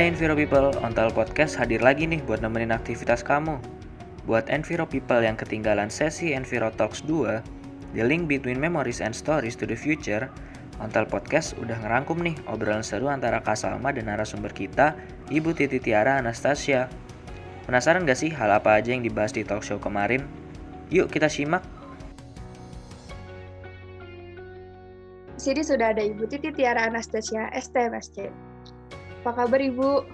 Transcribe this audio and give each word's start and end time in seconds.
Hai 0.00 0.08
Enviro 0.08 0.32
People, 0.32 0.72
Ontal 0.80 1.12
Podcast 1.12 1.60
hadir 1.60 1.84
lagi 1.84 2.08
nih 2.08 2.24
buat 2.24 2.40
nemenin 2.40 2.72
aktivitas 2.72 3.20
kamu. 3.20 3.60
Buat 4.24 4.48
Enviro 4.48 4.88
People 4.88 5.20
yang 5.20 5.36
ketinggalan 5.36 5.92
sesi 5.92 6.32
Enviro 6.32 6.72
Talks 6.72 7.04
2, 7.04 7.44
The 7.92 8.08
Link 8.08 8.24
Between 8.24 8.56
Memories 8.56 9.04
and 9.04 9.12
Stories 9.12 9.60
to 9.60 9.68
the 9.68 9.76
Future, 9.76 10.32
Ontal 10.80 11.04
Podcast 11.04 11.52
udah 11.60 11.76
ngerangkum 11.84 12.16
nih 12.16 12.32
obrolan 12.48 12.80
seru 12.80 13.12
antara 13.12 13.44
Kak 13.44 13.60
Salma 13.60 13.92
dan 13.92 14.08
narasumber 14.08 14.56
kita, 14.56 14.96
Ibu 15.28 15.52
Titi 15.52 15.76
Tiara 15.76 16.16
Anastasia. 16.16 16.88
Penasaran 17.68 18.08
gak 18.08 18.16
sih 18.16 18.32
hal 18.32 18.56
apa 18.56 18.80
aja 18.80 18.96
yang 18.96 19.04
dibahas 19.04 19.36
di 19.36 19.44
talk 19.44 19.60
show 19.60 19.76
kemarin? 19.76 20.24
Yuk 20.88 21.12
kita 21.12 21.28
simak. 21.28 21.60
Di 25.36 25.40
sini 25.44 25.60
sudah 25.60 25.92
ada 25.92 26.00
Ibu 26.00 26.24
Titi 26.24 26.48
Tiara 26.56 26.88
Anastasia, 26.88 27.52
STMSC. 27.52 28.49
Apa 29.20 29.44
kabar 29.44 29.60
Ibu? 29.60 30.08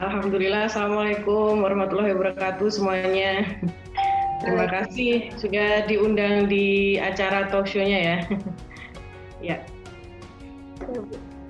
Alhamdulillah, 0.00 0.72
Assalamualaikum 0.72 1.60
warahmatullahi 1.60 2.16
wabarakatuh 2.16 2.72
semuanya. 2.72 3.44
Terima 4.40 4.64
kasih 4.64 5.28
sudah 5.36 5.84
diundang 5.84 6.48
di 6.48 6.96
acara 6.96 7.52
talk 7.52 7.68
show-nya 7.68 8.00
ya. 8.00 8.16
ya. 9.52 9.56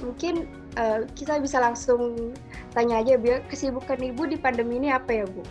Mungkin 0.02 0.50
uh, 0.74 1.06
kita 1.14 1.38
bisa 1.38 1.62
langsung 1.62 2.34
tanya 2.74 3.06
aja, 3.06 3.14
biar 3.14 3.47
kesibukan 3.47 4.02
Ibu 4.02 4.34
di 4.34 4.36
pandemi 4.42 4.83
ini 4.83 4.91
apa 4.91 5.14
ya 5.14 5.30
Bu? 5.30 5.47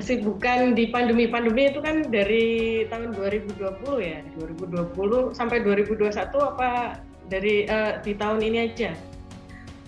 Kesibukan 0.00 0.72
di 0.72 0.88
pandemi-pandemi 0.88 1.68
itu 1.68 1.84
kan 1.84 2.08
dari 2.08 2.88
tahun 2.88 3.12
2020 3.12 3.60
ya, 4.00 4.24
2020 4.40 5.36
sampai 5.36 5.60
2021 5.60 6.16
apa 6.48 6.96
dari 7.28 7.68
uh, 7.68 8.00
di 8.00 8.16
tahun 8.16 8.40
ini 8.40 8.72
aja? 8.72 8.96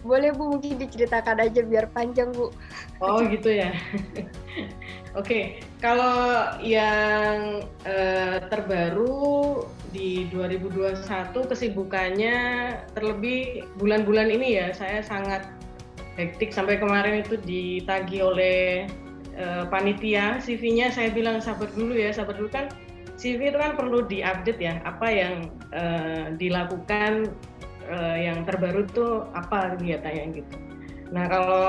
Boleh 0.03 0.35
Bu, 0.35 0.59
mungkin 0.59 0.83
diceritakan 0.83 1.47
aja 1.47 1.63
biar 1.63 1.87
panjang 1.95 2.35
Bu. 2.35 2.51
Oh 2.99 3.23
gitu 3.23 3.55
ya. 3.55 3.71
Oke, 5.13 5.15
okay. 5.15 5.45
kalau 5.79 6.59
yang 6.59 7.63
uh, 7.87 8.39
terbaru 8.51 9.63
di 9.93 10.27
2021 10.33 11.05
kesibukannya 11.37 12.37
terlebih 12.97 13.69
bulan-bulan 13.77 14.33
ini 14.33 14.57
ya 14.57 14.73
saya 14.73 15.05
sangat 15.05 15.45
hektik 16.17 16.49
sampai 16.49 16.81
kemarin 16.81 17.21
itu 17.21 17.37
ditagi 17.45 18.25
oleh 18.25 18.89
uh, 19.37 19.69
panitia 19.69 20.41
CV-nya 20.41 20.89
saya 20.89 21.13
bilang 21.13 21.45
sabar 21.45 21.69
dulu 21.77 21.93
ya 21.93 22.09
sabar 22.09 22.37
dulu 22.37 22.49
kan 22.49 22.73
CV 23.21 23.53
itu 23.53 23.59
kan 23.61 23.77
perlu 23.77 24.03
diupdate 24.09 24.61
ya 24.61 24.81
apa 24.89 25.07
yang 25.13 25.35
uh, 25.77 26.33
dilakukan 26.41 27.31
uh, 27.93 28.17
yang 28.17 28.49
terbaru 28.49 28.89
tuh 28.91 29.29
apa 29.37 29.77
kegiatannya 29.77 30.43
gitu. 30.43 30.57
Nah 31.13 31.29
kalau 31.29 31.69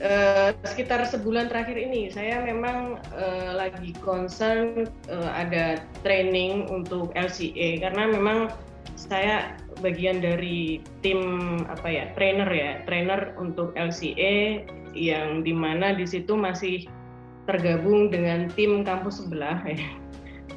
uh, 0.00 0.50
sekitar 0.70 1.02
sebulan 1.10 1.50
terakhir 1.50 1.76
ini 1.76 2.08
saya 2.08 2.40
memang 2.46 3.02
uh, 3.12 3.50
lagi 3.58 3.92
concern 4.00 4.86
uh, 5.10 5.30
ada 5.34 5.82
training 6.06 6.70
untuk 6.70 7.10
LCA 7.18 7.82
karena 7.82 8.08
memang 8.14 8.54
saya 8.94 9.58
bagian 9.82 10.22
dari 10.22 10.78
tim 11.02 11.20
apa 11.66 11.88
ya 11.90 12.04
trainer 12.14 12.46
ya 12.46 12.86
trainer 12.86 13.34
untuk 13.40 13.74
LCA 13.74 14.62
yang 14.94 15.42
di 15.42 15.50
mana 15.50 15.96
di 15.96 16.06
situ 16.06 16.36
masih 16.38 16.86
tergabung 17.48 18.12
dengan 18.12 18.46
tim 18.54 18.86
kampus 18.86 19.24
sebelah 19.24 19.58
ya 19.66 20.01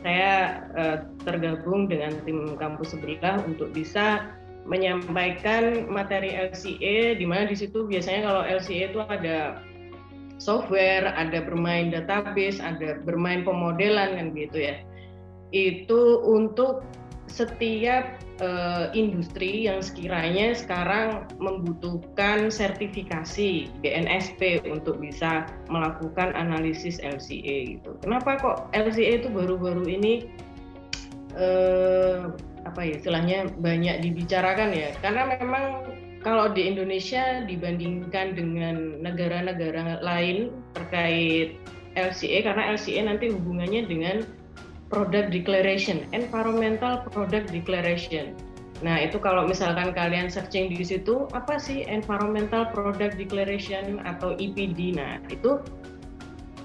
saya 0.05 0.61
uh, 0.77 0.97
tergabung 1.25 1.89
dengan 1.89 2.13
tim 2.29 2.53
kampus 2.61 2.93
sebelah 2.93 3.41
untuk 3.41 3.73
bisa 3.73 4.29
menyampaikan 4.69 5.89
materi 5.89 6.29
LCA 6.29 7.17
di 7.17 7.25
mana 7.25 7.49
di 7.49 7.57
situ 7.57 7.89
biasanya 7.89 8.21
kalau 8.29 8.43
LCA 8.45 8.93
itu 8.93 9.01
ada 9.01 9.65
software, 10.37 11.09
ada 11.17 11.41
bermain 11.41 11.89
database, 11.89 12.61
ada 12.61 13.01
bermain 13.01 13.41
pemodelan 13.41 14.13
kan 14.13 14.27
gitu 14.37 14.57
ya. 14.69 14.75
Itu 15.49 16.21
untuk 16.21 16.85
setiap 17.25 18.21
uh, 18.41 18.91
industri 18.91 19.67
yang 19.67 19.79
sekiranya 19.79 20.55
sekarang 20.55 21.27
membutuhkan 21.39 22.51
sertifikasi 22.51 23.71
BNSP 23.79 24.65
untuk 24.67 24.99
bisa 24.99 25.47
melakukan 25.71 26.35
analisis 26.35 26.99
LCA 26.99 27.79
gitu. 27.79 27.95
Kenapa 28.03 28.39
kok 28.39 28.57
LCA 28.75 29.23
itu 29.23 29.29
baru-baru 29.31 29.85
ini 29.87 30.13
uh, 31.37 32.33
apa 32.65 32.81
ya 32.81 32.97
istilahnya 32.97 33.39
banyak 33.61 34.03
dibicarakan 34.03 34.73
ya? 34.73 34.89
Karena 34.99 35.31
memang 35.37 35.85
kalau 36.25 36.49
di 36.49 36.65
Indonesia 36.65 37.45
dibandingkan 37.45 38.33
dengan 38.33 38.97
negara-negara 39.05 40.01
lain 40.01 40.49
terkait 40.73 41.53
LCA 41.95 42.43
karena 42.43 42.75
LCA 42.75 43.01
nanti 43.07 43.31
hubungannya 43.31 43.87
dengan 43.87 44.25
Product 44.89 45.33
Declaration, 45.33 46.05
Environmental 46.13 47.01
Product 47.09 47.49
Declaration. 47.49 48.37
Nah, 48.83 48.99
itu 48.99 49.17
kalau 49.17 49.47
misalkan 49.47 49.95
kalian 49.95 50.27
searching 50.27 50.67
di 50.67 50.83
situ, 50.83 51.25
apa 51.31 51.55
sih 51.55 51.87
Environmental 51.87 52.67
Product 52.69 53.15
Declaration 53.15 54.03
atau 54.03 54.35
EPD? 54.35 54.99
Nah, 54.99 55.23
itu 55.31 55.63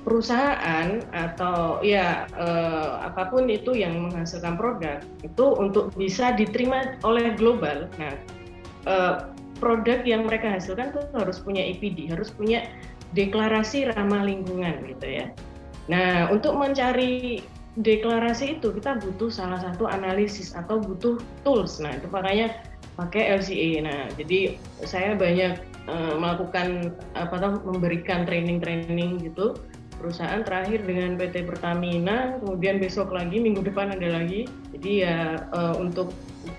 perusahaan 0.02 1.04
atau 1.12 1.78
ya 1.84 2.24
eh, 2.34 2.90
apa 3.04 3.28
pun 3.28 3.46
itu 3.52 3.76
yang 3.76 4.08
menghasilkan 4.08 4.56
produk 4.56 5.04
itu 5.20 5.46
untuk 5.60 5.92
bisa 5.94 6.32
diterima 6.34 6.96
oleh 7.04 7.36
global. 7.36 7.86
Nah, 8.00 8.14
eh, 8.88 9.16
produk 9.60 10.00
yang 10.02 10.24
mereka 10.26 10.56
hasilkan 10.56 10.96
itu 10.96 11.00
harus 11.14 11.38
punya 11.38 11.62
EPD, 11.62 12.10
harus 12.10 12.32
punya 12.32 12.64
deklarasi 13.12 13.92
ramah 13.92 14.24
lingkungan 14.24 14.82
gitu 14.88 15.06
ya. 15.06 15.26
Nah, 15.90 16.30
untuk 16.32 16.56
mencari 16.56 17.44
deklarasi 17.78 18.58
itu 18.58 18.74
kita 18.74 18.98
butuh 18.98 19.30
salah 19.30 19.62
satu 19.62 19.86
analisis 19.86 20.58
atau 20.58 20.82
butuh 20.82 21.22
tools. 21.46 21.78
Nah, 21.78 21.94
itu 21.94 22.10
makanya 22.10 22.58
pakai 22.98 23.38
LCA. 23.38 23.70
Nah, 23.86 24.00
jadi 24.18 24.58
saya 24.82 25.14
banyak 25.14 25.62
uh, 25.86 26.14
melakukan 26.18 26.90
apa 27.14 27.34
tahu 27.38 27.62
memberikan 27.70 28.26
training-training 28.26 29.22
gitu 29.22 29.54
perusahaan 30.00 30.40
terakhir 30.40 30.80
dengan 30.88 31.20
PT 31.20 31.44
Pertamina, 31.44 32.40
kemudian 32.40 32.80
besok 32.80 33.12
lagi 33.12 33.36
minggu 33.36 33.60
depan 33.60 33.92
ada 33.92 34.16
lagi. 34.16 34.48
Jadi 34.72 35.04
ya 35.04 35.44
uh, 35.52 35.76
untuk 35.76 36.10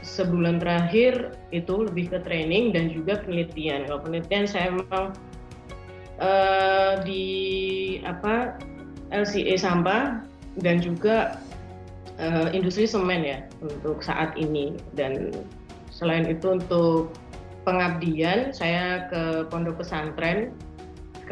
sebulan 0.06 0.62
terakhir 0.62 1.34
itu 1.50 1.90
lebih 1.90 2.14
ke 2.14 2.22
training 2.22 2.70
dan 2.70 2.94
juga 2.94 3.18
penelitian. 3.26 3.90
Kalau 3.90 4.06
penelitian 4.06 4.46
saya 4.46 4.70
memang 4.78 5.18
uh, 6.22 7.02
di 7.02 7.26
apa 8.06 8.62
LCA 9.10 9.58
sampah 9.58 10.31
dan 10.60 10.84
juga 10.84 11.40
uh, 12.20 12.52
industri 12.52 12.84
semen 12.84 13.24
ya 13.24 13.40
untuk 13.64 14.04
saat 14.04 14.36
ini. 14.36 14.76
Dan 14.98 15.32
selain 15.94 16.28
itu 16.28 16.60
untuk 16.60 17.16
pengabdian 17.64 18.52
saya 18.52 19.08
ke 19.08 19.48
pondok 19.48 19.80
pesantren 19.80 20.52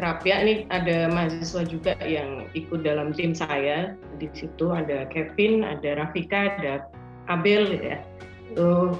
Kerapia. 0.00 0.40
Ini 0.40 0.64
ada 0.72 1.12
mahasiswa 1.12 1.60
juga 1.68 1.92
yang 2.00 2.48
ikut 2.56 2.80
dalam 2.80 3.12
tim 3.12 3.36
saya. 3.36 3.92
Di 4.16 4.32
situ 4.32 4.72
ada 4.72 5.04
Kevin 5.12 5.60
ada 5.60 6.00
Rafika 6.00 6.56
ada 6.56 6.88
Abel 7.28 7.68
ya. 7.68 8.00
Itu 8.48 8.96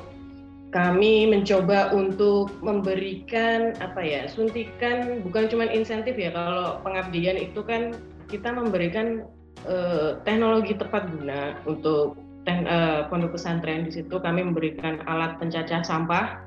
kami 0.71 1.27
mencoba 1.27 1.91
untuk 1.91 2.55
memberikan 2.63 3.75
apa 3.83 3.99
ya 4.05 4.31
suntikan 4.31 5.25
bukan 5.25 5.49
cuma 5.49 5.65
insentif 5.73 6.21
ya. 6.21 6.37
Kalau 6.37 6.85
pengabdian 6.85 7.41
itu 7.41 7.65
kan 7.65 7.97
kita 8.29 8.53
memberikan 8.53 9.27
uh, 9.69 10.21
teknologi 10.25 10.77
tepat 10.77 11.09
guna 11.11 11.57
untuk 11.67 12.17
ten, 12.45 12.65
uh, 12.65 13.09
pondok 13.09 13.37
pesantren. 13.37 13.89
Di 13.89 14.01
situ 14.01 14.17
kami 14.21 14.45
memberikan 14.47 15.05
alat 15.09 15.37
pencacah 15.43 15.83
sampah 15.85 16.41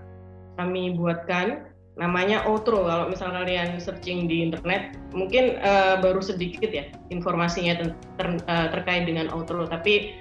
kami 0.57 0.95
buatkan. 0.98 1.69
Namanya 1.94 2.42
Outro 2.50 2.89
kalau 2.89 3.06
misalnya 3.06 3.45
kalian 3.45 3.77
searching 3.77 4.25
di 4.25 4.42
internet 4.42 4.98
mungkin 5.13 5.62
uh, 5.62 6.01
baru 6.01 6.25
sedikit 6.25 6.74
ya 6.74 6.89
informasinya 7.13 7.77
ter, 7.77 7.88
ter, 8.18 8.27
terkait 8.74 9.06
dengan 9.06 9.30
Outro. 9.30 9.69
Tapi 9.69 10.18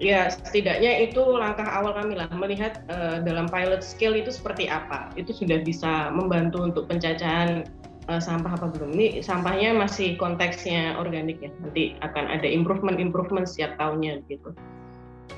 ya 0.00 0.32
setidaknya 0.32 1.12
itu 1.12 1.20
langkah 1.20 1.68
awal 1.68 1.92
kami 1.92 2.16
lah 2.16 2.24
melihat 2.32 2.80
uh, 2.88 3.20
dalam 3.20 3.52
pilot 3.52 3.84
scale 3.84 4.16
itu 4.16 4.32
seperti 4.32 4.64
apa. 4.72 5.12
Itu 5.12 5.36
sudah 5.36 5.60
bisa 5.60 6.08
membantu 6.08 6.64
untuk 6.64 6.88
pencacahan 6.88 7.68
uh, 8.10 8.18
sampah 8.18 8.58
apa 8.58 8.66
belum? 8.74 8.90
Ini 8.98 9.22
sampahnya 9.22 9.70
masih 9.78 10.18
konteksnya 10.18 10.98
organik 10.98 11.38
ya. 11.38 11.50
Nanti 11.62 11.94
akan 12.02 12.26
ada 12.26 12.46
improvement 12.50 12.98
improvement 12.98 13.46
setiap 13.46 13.78
tahunnya 13.78 14.26
gitu. 14.26 14.50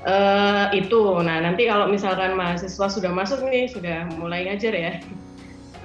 Uh, 0.03 0.73
itu. 0.73 1.21
Nah 1.21 1.45
nanti 1.45 1.69
kalau 1.69 1.87
misalkan 1.87 2.33
mahasiswa 2.33 2.89
sudah 2.89 3.11
masuk 3.13 3.45
nih 3.45 3.69
sudah 3.69 4.09
mulai 4.17 4.49
ngajar 4.49 4.73
ya. 4.73 4.93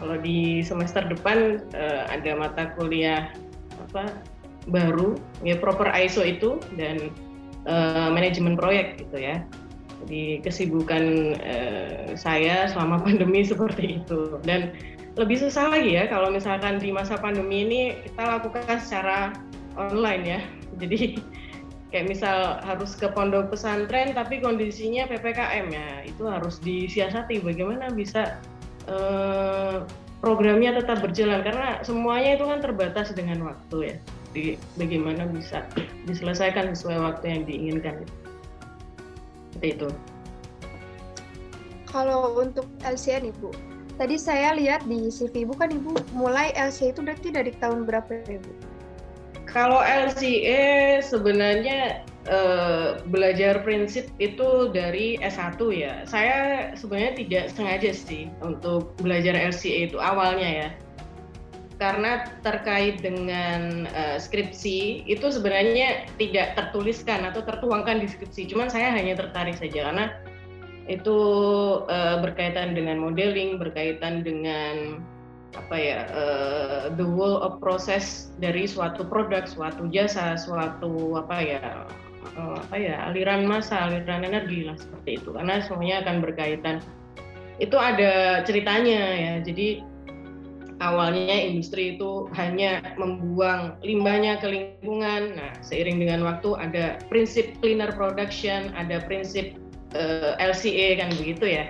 Kalau 0.00 0.16
di 0.16 0.64
semester 0.64 1.04
depan 1.04 1.68
uh, 1.76 2.08
ada 2.08 2.32
mata 2.38 2.72
kuliah 2.80 3.28
apa 3.88 4.08
baru 4.68 5.16
ya 5.44 5.56
proper 5.60 5.88
ISO 5.92 6.24
itu 6.24 6.60
dan 6.80 7.12
uh, 7.68 8.08
manajemen 8.08 8.56
proyek 8.56 8.96
gitu 9.04 9.20
ya. 9.20 9.44
Jadi 10.06 10.40
kesibukan 10.46 11.36
uh, 11.42 12.14
saya 12.16 12.70
selama 12.72 13.02
pandemi 13.04 13.44
seperti 13.44 14.00
itu 14.02 14.40
dan 14.46 14.72
lebih 15.18 15.42
susah 15.42 15.74
lagi 15.74 15.98
ya 15.98 16.06
kalau 16.06 16.30
misalkan 16.30 16.78
di 16.78 16.94
masa 16.94 17.18
pandemi 17.18 17.66
ini 17.66 17.80
kita 18.06 18.38
lakukan 18.38 18.78
secara 18.78 19.34
online 19.74 20.22
ya. 20.22 20.40
Jadi 20.78 21.18
kayak 21.90 22.06
misal 22.06 22.62
harus 22.62 22.94
ke 22.94 23.10
pondok 23.10 23.50
pesantren 23.50 24.14
tapi 24.14 24.38
kondisinya 24.38 25.10
ppkm 25.10 25.66
ya 25.74 25.88
itu 26.06 26.22
harus 26.28 26.62
disiasati 26.62 27.42
bagaimana 27.42 27.90
bisa 27.90 28.38
eh, 28.86 29.82
programnya 30.22 30.78
tetap 30.78 31.02
berjalan. 31.02 31.42
Karena 31.42 31.82
semuanya 31.82 32.38
itu 32.38 32.44
kan 32.46 32.62
terbatas 32.62 33.10
dengan 33.10 33.42
waktu 33.50 33.76
ya. 33.90 33.96
Di 34.30 34.42
bagaimana 34.78 35.26
bisa 35.26 35.66
diselesaikan 36.06 36.78
sesuai 36.78 36.98
waktu 37.02 37.24
yang 37.26 37.42
diinginkan. 37.42 38.06
Seperti 39.50 39.82
itu. 39.82 39.88
Kalau 41.90 42.38
untuk 42.38 42.70
LCN 42.86 43.32
ibu 43.32 43.50
tadi 43.98 44.16
saya 44.16 44.54
lihat 44.54 44.86
di 44.86 45.10
CV 45.10 45.44
ibu 45.44 45.52
kan 45.58 45.74
ibu 45.74 45.92
mulai 46.14 46.54
LCN 46.54 46.94
itu 46.94 47.00
berarti 47.02 47.28
dari 47.34 47.52
tahun 47.58 47.82
berapa 47.84 48.08
ya 48.08 48.38
ibu 48.38 48.52
kalau 49.48 49.80
LCA 49.80 51.00
sebenarnya 51.00 52.04
uh, 52.28 53.00
belajar 53.08 53.64
prinsip 53.64 54.12
itu 54.20 54.68
dari 54.68 55.16
S1 55.24 55.56
ya. 55.72 56.04
Saya 56.04 56.70
sebenarnya 56.76 57.16
tidak 57.16 57.44
sengaja 57.56 57.90
sih 57.96 58.28
untuk 58.44 58.92
belajar 59.00 59.32
LCA 59.32 59.88
itu 59.88 59.96
awalnya 59.96 60.48
ya. 60.48 60.68
Karena 61.80 62.28
terkait 62.44 63.00
dengan 63.00 63.88
uh, 63.88 64.20
skripsi 64.20 65.08
itu 65.08 65.26
sebenarnya 65.32 66.10
tidak 66.20 66.52
tertuliskan 66.58 67.24
atau 67.24 67.40
tertuangkan 67.40 68.04
di 68.04 68.08
skripsi. 68.12 68.52
Cuman 68.52 68.68
saya 68.68 68.92
hanya 68.92 69.16
tertarik 69.16 69.56
saja 69.56 69.88
karena 69.88 70.12
itu 70.88 71.18
uh, 71.84 72.16
berkaitan 72.24 72.72
dengan 72.72 72.98
modeling, 72.98 73.60
berkaitan 73.60 74.24
dengan 74.24 75.04
apa 75.56 75.76
ya 75.76 76.04
uh, 76.12 76.82
the 76.96 77.04
whole 77.04 77.40
of 77.40 77.60
process 77.60 78.32
dari 78.40 78.64
suatu 78.64 79.04
produk, 79.04 79.44
suatu 79.44 79.88
jasa, 79.92 80.36
suatu 80.40 81.20
apa 81.20 81.36
ya 81.40 81.64
uh, 82.36 82.56
apa 82.56 82.76
ya 82.76 82.96
aliran 83.12 83.44
massa, 83.44 83.88
aliran 83.88 84.24
energi 84.24 84.64
lah 84.64 84.76
seperti 84.80 85.20
itu 85.20 85.30
karena 85.36 85.60
semuanya 85.60 85.96
akan 86.08 86.16
berkaitan. 86.24 86.76
Itu 87.60 87.76
ada 87.76 88.40
ceritanya 88.48 89.00
ya. 89.18 89.32
Jadi 89.44 89.82
awalnya 90.78 91.34
industri 91.34 91.98
itu 91.98 92.30
hanya 92.38 92.80
membuang 92.96 93.76
limbahnya 93.82 94.38
ke 94.38 94.46
lingkungan. 94.46 95.34
Nah, 95.34 95.52
seiring 95.60 95.98
dengan 95.98 96.22
waktu 96.22 96.54
ada 96.54 96.84
prinsip 97.10 97.58
cleaner 97.58 97.90
production, 97.98 98.70
ada 98.78 99.02
prinsip 99.02 99.58
uh, 99.94 100.34
eh, 100.36 100.52
LCA 100.52 100.88
kan 101.00 101.08
begitu 101.16 101.44
ya. 101.46 101.64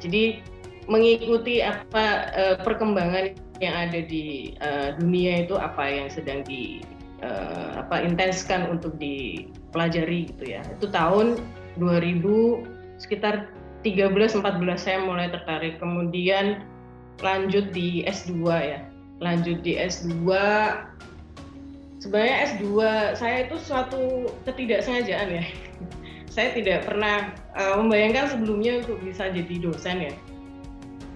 Jadi 0.00 0.40
mengikuti 0.88 1.60
apa 1.60 2.32
uh, 2.34 2.56
perkembangan 2.64 3.36
yang 3.60 3.74
ada 3.76 4.00
di 4.00 4.56
uh, 4.64 4.96
dunia 4.96 5.44
itu 5.44 5.54
apa 5.54 5.84
yang 5.84 6.08
sedang 6.08 6.40
di 6.42 6.80
uh, 7.20 7.84
apa 7.84 8.00
intenskan 8.00 8.66
untuk 8.72 8.96
dipelajari 8.96 10.32
gitu 10.34 10.56
ya. 10.56 10.64
Itu 10.80 10.88
tahun 10.90 11.38
2000 11.78 13.00
sekitar 13.00 13.52
13 13.84 14.40
14 14.40 14.40
saya 14.76 14.98
mulai 15.04 15.28
tertarik. 15.28 15.78
Kemudian 15.78 16.64
lanjut 17.20 17.70
di 17.76 18.04
S2 18.08 18.40
ya. 18.48 18.80
Lanjut 19.20 19.60
di 19.60 19.76
S2 19.76 20.24
sebenarnya 22.00 22.36
S2 22.56 22.66
saya 23.12 23.36
itu 23.44 23.56
suatu 23.60 24.32
ketidaksengajaan 24.48 25.28
ya. 25.28 25.44
Saya 26.30 26.54
tidak 26.54 26.86
pernah 26.86 27.34
uh, 27.58 27.76
membayangkan 27.82 28.30
sebelumnya 28.32 28.80
untuk 28.86 29.02
bisa 29.02 29.28
jadi 29.28 29.54
dosen 29.60 30.08
ya 30.08 30.14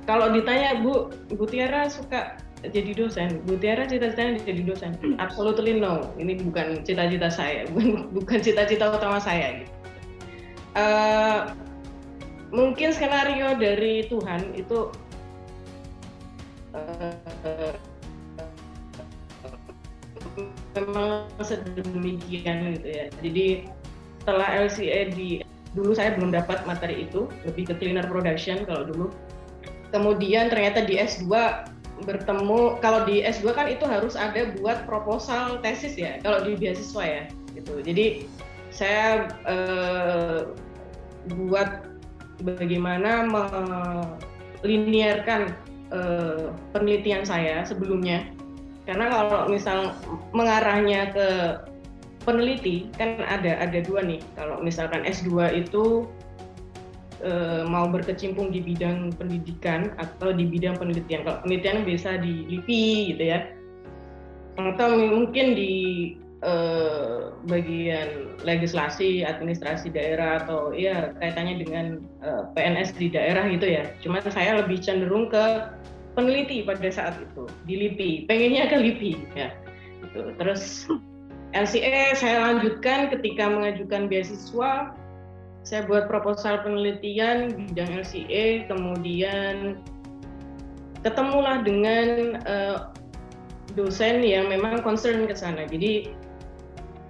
kalau 0.04 0.28
ditanya 0.32 0.84
Bu, 0.84 1.08
Bu 1.32 1.48
Tiara 1.48 1.88
suka 1.88 2.36
jadi 2.64 2.96
dosen, 2.96 3.44
Bu 3.44 3.56
Tiara 3.60 3.84
cita-citanya 3.88 4.40
jadi 4.40 4.62
dosen. 4.64 4.96
Absolutely 5.20 5.80
no, 5.80 6.12
ini 6.16 6.40
bukan 6.40 6.84
cita-cita 6.84 7.28
saya, 7.28 7.64
bukan 7.72 8.12
bukan 8.12 8.38
cita-cita 8.40 8.92
utama 8.92 9.20
saya. 9.20 9.64
Gitu. 9.64 9.72
Uh, 10.74 11.40
mungkin 12.52 12.92
skenario 12.92 13.56
dari 13.56 14.04
Tuhan 14.10 14.52
itu 14.58 14.92
uh, 16.76 17.76
memang 20.76 21.28
sedemikian 21.40 22.76
gitu 22.76 22.88
ya. 22.92 23.06
Jadi 23.24 23.46
setelah 24.24 24.48
LCA 24.56 25.12
di 25.12 25.44
dulu 25.76 25.92
saya 25.92 26.16
belum 26.16 26.32
dapat 26.32 26.64
materi 26.64 27.04
itu, 27.04 27.28
lebih 27.44 27.68
ke 27.68 27.74
cleaner 27.76 28.08
production 28.08 28.64
kalau 28.64 28.88
dulu. 28.88 29.06
Kemudian 29.92 30.48
ternyata 30.48 30.80
di 30.88 30.96
S2 30.96 31.28
bertemu 32.08 32.80
kalau 32.80 33.04
di 33.04 33.20
S2 33.20 33.52
kan 33.52 33.68
itu 33.68 33.84
harus 33.84 34.16
ada 34.16 34.50
buat 34.58 34.82
proposal 34.88 35.62
tesis 35.62 35.94
ya 35.94 36.18
kalau 36.24 36.40
di 36.42 36.56
beasiswa 36.56 37.04
ya 37.04 37.22
gitu. 37.52 37.84
Jadi 37.84 38.24
saya 38.72 39.28
eh, 39.44 40.40
buat 41.36 41.84
bagaimana 42.42 43.28
melinearkan 44.64 45.52
eh, 45.92 46.48
penelitian 46.72 47.28
saya 47.28 47.60
sebelumnya. 47.68 48.24
Karena 48.88 49.12
kalau 49.12 49.52
misal 49.52 49.92
mengarahnya 50.32 51.12
ke 51.12 51.28
peneliti 52.24 52.88
kan 52.96 53.20
ada 53.20 53.60
ada 53.60 53.84
dua 53.84 54.00
nih 54.00 54.20
kalau 54.34 54.58
misalkan 54.64 55.04
S2 55.04 55.52
itu 55.52 56.08
uh, 57.24 57.62
mau 57.68 57.88
berkecimpung 57.88 58.52
di 58.52 58.60
bidang 58.60 59.12
pendidikan 59.16 59.92
atau 60.00 60.30
di 60.30 60.44
bidang 60.48 60.76
penelitian. 60.76 61.24
Kalau 61.24 61.40
penelitian 61.44 61.84
bisa 61.88 62.20
di 62.20 62.48
LIPI 62.48 63.14
gitu 63.14 63.24
ya, 63.24 63.40
atau 64.60 64.88
mungkin 64.94 65.56
di 65.56 65.72
uh, 66.44 67.34
bagian 67.48 68.38
legislasi, 68.44 69.24
administrasi 69.24 69.90
daerah 69.90 70.44
atau 70.44 70.76
ya 70.76 71.16
kaitannya 71.18 71.64
dengan 71.64 71.86
uh, 72.20 72.44
eh, 72.48 72.54
PNS 72.54 72.96
di 73.00 73.06
daerah 73.10 73.48
gitu 73.48 73.66
ya. 73.66 73.88
Cuma 74.04 74.20
saya 74.24 74.60
lebih 74.60 74.78
cenderung 74.80 75.32
ke 75.32 75.72
peneliti 76.14 76.62
pada 76.62 76.86
saat 76.92 77.18
itu 77.18 77.48
di 77.66 77.74
LIPI, 77.88 78.10
pengennya 78.30 78.70
ke 78.70 78.76
LIPI 78.78 79.12
ya. 79.34 79.48
Gitu. 80.04 80.20
Terus 80.38 80.86
LCA 81.54 82.18
saya 82.18 82.50
lanjutkan 82.50 83.14
ketika 83.14 83.46
mengajukan 83.46 84.10
beasiswa 84.10 84.90
saya 85.64 85.88
buat 85.88 86.12
proposal 86.12 86.60
penelitian 86.60 87.56
bidang 87.56 88.04
LCA, 88.04 88.68
kemudian 88.68 89.80
ketemulah 91.00 91.64
dengan 91.64 92.36
uh, 92.44 92.92
dosen 93.72 94.20
yang 94.20 94.52
memang 94.52 94.84
concern 94.84 95.24
ke 95.24 95.32
sana. 95.32 95.64
Jadi 95.64 96.12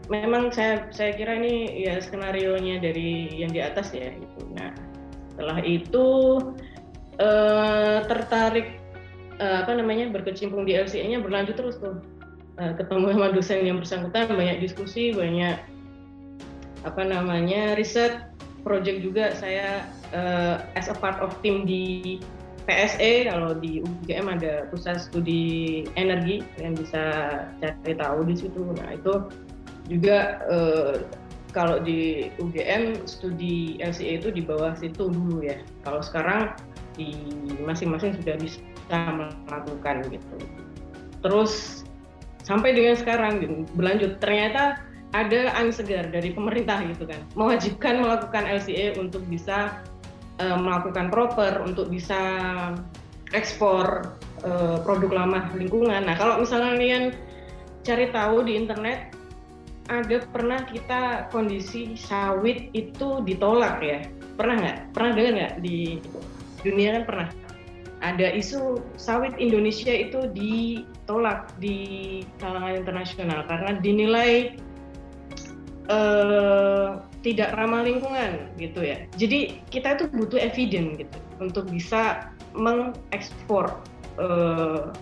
memang 0.07 0.55
saya 0.55 0.87
saya 0.95 1.19
kira 1.19 1.35
ini 1.35 1.83
ya 1.83 1.99
skenario 1.99 2.55
nya 2.63 2.79
dari 2.79 3.27
yang 3.35 3.51
di 3.51 3.59
atas 3.59 3.91
ya 3.91 4.15
itu. 4.15 4.43
Nah 4.55 4.71
setelah 5.35 5.59
itu 5.67 6.07
uh, 7.19 8.07
tertarik 8.07 8.79
uh, 9.43 9.67
apa 9.67 9.75
namanya 9.75 10.15
berkecimpung 10.15 10.63
di 10.63 10.79
LCA-nya 10.79 11.19
berlanjut 11.27 11.59
terus 11.59 11.75
tuh 11.83 11.99
uh, 11.99 12.14
ketemu 12.55 13.07
sama 13.15 13.29
dosen 13.35 13.61
yang 13.67 13.79
bersangkutan 13.83 14.31
banyak 14.31 14.63
diskusi 14.63 15.11
banyak 15.11 15.59
apa 16.85 17.03
namanya 17.03 17.75
riset 17.75 18.31
project 18.63 19.03
juga 19.03 19.35
saya 19.37 19.89
uh, 20.15 20.63
as 20.79 20.87
a 20.87 20.97
part 20.97 21.19
of 21.19 21.35
team 21.43 21.67
di 21.67 22.17
PSE 22.65 23.29
kalau 23.29 23.53
di 23.53 23.85
UGM 23.85 24.27
ada 24.33 24.65
pusat 24.73 24.97
studi 25.05 25.85
energi 26.01 26.41
yang 26.57 26.73
bisa 26.73 27.05
cari 27.61 27.93
tahu 27.93 28.25
di 28.25 28.35
situ. 28.41 28.73
Nah 28.81 28.97
itu 28.97 29.29
juga 29.85 30.41
uh, 30.49 31.05
kalau 31.53 31.77
di 31.85 32.33
UGM 32.41 33.05
studi 33.05 33.77
LCA 33.85 34.25
itu 34.25 34.29
di 34.33 34.41
bawah 34.41 34.73
situ 34.81 35.13
dulu 35.13 35.45
ya. 35.45 35.61
Kalau 35.85 36.01
sekarang 36.01 36.57
di 36.97 37.13
masing-masing 37.61 38.17
sudah 38.17 38.41
bisa 38.41 38.65
melakukan 39.45 40.09
gitu. 40.09 40.37
Terus 41.21 41.84
sampai 42.45 42.77
dengan 42.77 42.95
sekarang 42.95 43.67
berlanjut. 43.75 44.21
Ternyata 44.21 44.79
ada 45.17 45.41
angin 45.57 45.75
segar 45.75 46.07
dari 46.13 46.31
pemerintah 46.31 46.85
gitu 46.85 47.09
kan. 47.09 47.19
Mewajibkan 47.35 48.05
melakukan 48.05 48.45
LCA 48.45 49.01
untuk 49.01 49.25
bisa 49.27 49.81
uh, 50.39 50.59
melakukan 50.61 51.09
proper 51.09 51.65
untuk 51.65 51.89
bisa 51.89 52.21
ekspor 53.33 54.15
uh, 54.45 54.77
produk 54.85 55.25
lama 55.25 55.51
lingkungan. 55.57 56.07
Nah 56.07 56.15
kalau 56.15 56.39
misalnya 56.39 56.77
kalian 56.77 57.05
cari 57.83 58.07
tahu 58.13 58.45
di 58.47 58.53
internet 58.59 59.13
ada 59.93 60.25
pernah 60.33 60.65
kita 60.65 61.29
kondisi 61.29 61.93
sawit 61.97 62.73
itu 62.73 63.21
ditolak 63.25 63.81
ya? 63.85 64.01
Pernah 64.35 64.57
nggak? 64.61 64.79
Pernah 64.97 65.11
dengar 65.13 65.33
nggak? 65.37 65.55
Di 65.61 65.79
dunia 66.65 67.01
kan 67.01 67.05
pernah 67.05 67.29
ada 68.05 68.29
isu 68.37 68.85
sawit 69.01 69.33
Indonesia 69.41 69.89
itu 69.89 70.29
ditolak 70.37 71.49
di 71.57 72.21
kalangan 72.37 72.85
internasional 72.85 73.49
karena 73.49 73.81
dinilai 73.81 74.61
uh, 75.89 77.01
tidak 77.25 77.57
ramah 77.57 77.81
lingkungan 77.81 78.53
gitu 78.61 78.85
ya. 78.85 79.09
Jadi 79.17 79.65
kita 79.73 79.97
itu 79.97 80.05
butuh 80.13 80.37
evidence 80.37 81.01
gitu 81.01 81.19
untuk 81.41 81.65
bisa 81.73 82.29
mengekspor 82.53 83.81
uh, 84.21 84.93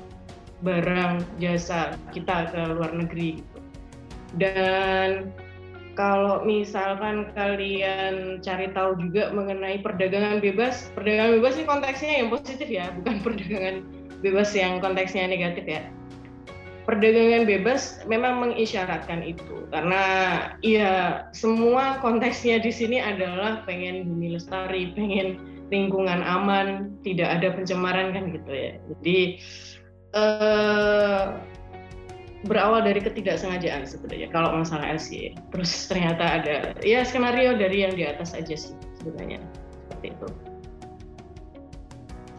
barang 0.63 1.27
jasa 1.43 1.99
kita 2.15 2.55
ke 2.55 2.61
luar 2.79 2.95
negeri 2.95 3.43
gitu. 3.43 3.59
Dan 4.39 5.35
kalau 5.93 6.41
misalkan 6.43 7.29
kalian 7.37 8.41
cari 8.41 8.73
tahu 8.73 8.97
juga 8.97 9.29
mengenai 9.33 9.81
perdagangan 9.85 10.41
bebas, 10.41 10.89
perdagangan 10.97 11.41
bebas 11.41 11.53
ini 11.61 11.67
konteksnya 11.69 12.13
yang 12.23 12.29
positif 12.33 12.69
ya, 12.69 12.93
bukan 12.97 13.17
perdagangan 13.25 13.77
bebas 14.23 14.51
yang 14.57 14.81
konteksnya 14.81 15.29
negatif 15.29 15.65
ya 15.67 15.85
perdagangan 16.83 17.47
bebas 17.47 18.03
memang 18.11 18.43
mengisyaratkan 18.43 19.23
itu 19.23 19.71
karena 19.71 20.05
ya 20.67 21.25
semua 21.31 22.03
konteksnya 22.03 22.59
di 22.59 22.75
sini 22.75 22.99
adalah 22.99 23.63
pengen 23.63 24.05
bumi 24.11 24.35
lestari, 24.35 24.91
pengen 24.99 25.39
lingkungan 25.73 26.21
aman, 26.21 26.93
tidak 27.07 27.41
ada 27.41 27.49
pencemaran 27.55 28.13
kan 28.13 28.35
gitu 28.35 28.53
ya. 28.53 28.73
Jadi 28.93 29.19
eh, 30.13 31.25
berawal 32.47 32.83
dari 32.83 32.99
ketidaksengajaan 32.99 33.87
sebenarnya 33.87 34.29
kalau 34.35 34.51
masalah 34.59 34.99
LC. 34.99 35.35
Terus 35.55 35.71
ternyata 35.87 36.43
ada 36.43 36.55
ya 36.83 37.07
skenario 37.07 37.55
dari 37.55 37.87
yang 37.87 37.95
di 37.95 38.05
atas 38.07 38.35
aja 38.35 38.55
sih 38.55 38.75
sebenarnya 38.99 39.39
seperti 39.87 40.07
itu. 40.15 40.29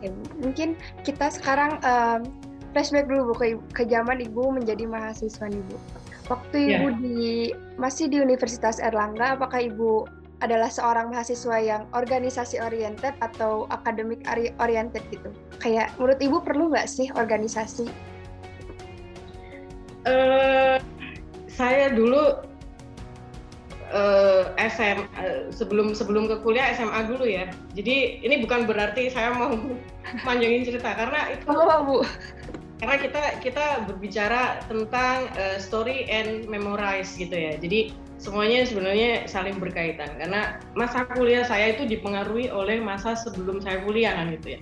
Oke, 0.04 0.08
mungkin 0.44 0.70
kita 1.08 1.32
sekarang 1.32 1.80
um, 1.88 2.28
flashback 2.76 3.08
dulu 3.08 3.32
Bu 3.32 3.34
ke, 3.40 3.46
ke 3.72 3.84
zaman 3.88 4.20
Ibu 4.20 4.60
menjadi 4.60 4.84
mahasiswa 4.84 5.48
nih 5.48 5.64
Bu. 5.72 5.78
Waktu 6.28 6.58
yeah. 6.60 6.80
Ibu 6.80 6.88
di 7.00 7.24
masih 7.80 8.12
di 8.12 8.20
Universitas 8.20 8.84
Erlangga, 8.84 9.40
apakah 9.40 9.64
Ibu 9.64 10.08
adalah 10.44 10.68
seorang 10.68 11.16
mahasiswa 11.16 11.56
yang 11.56 11.88
organisasi 11.96 12.60
oriented 12.60 13.16
atau 13.24 13.64
akademik 13.72 14.28
oriented 14.60 15.04
gitu? 15.08 15.32
Kayak 15.64 15.96
menurut 15.96 16.20
Ibu 16.20 16.38
perlu 16.44 16.68
nggak 16.68 16.92
sih 16.92 17.08
organisasi? 17.16 18.13
Uh, 20.04 20.78
saya 21.48 21.94
dulu 21.94 22.44
uh, 23.94 24.44
eh, 24.58 24.68
SM 24.68 25.06
uh, 25.06 25.22
eh, 25.22 25.42
sebelum 25.54 25.94
sebelum 25.94 26.26
ke 26.26 26.42
kuliah 26.42 26.74
SMA 26.74 27.06
dulu 27.08 27.24
ya. 27.24 27.48
Jadi 27.78 28.26
ini 28.26 28.42
bukan 28.42 28.66
berarti 28.66 29.14
saya 29.14 29.32
mau 29.38 29.54
manjangin 30.28 30.66
cerita 30.66 30.98
karena 30.98 31.32
itu 31.32 31.46
oh, 31.48 31.80
Bu 31.86 31.98
karena 32.82 33.00
kita 33.00 33.24
kita 33.40 33.66
berbicara 33.88 34.60
tentang 34.68 35.32
uh, 35.40 35.56
story 35.62 36.10
and 36.10 36.50
memorize 36.50 37.16
gitu 37.16 37.32
ya. 37.32 37.56
Jadi 37.56 37.96
semuanya 38.20 38.68
sebenarnya 38.68 39.30
saling 39.30 39.56
berkaitan 39.62 40.20
karena 40.20 40.60
masa 40.76 41.08
kuliah 41.16 41.48
saya 41.48 41.76
itu 41.76 41.88
dipengaruhi 41.88 42.52
oleh 42.52 42.84
masa 42.84 43.16
sebelum 43.16 43.64
saya 43.64 43.80
kuliah 43.88 44.18
kan 44.18 44.36
gitu 44.36 44.58
ya. 44.58 44.62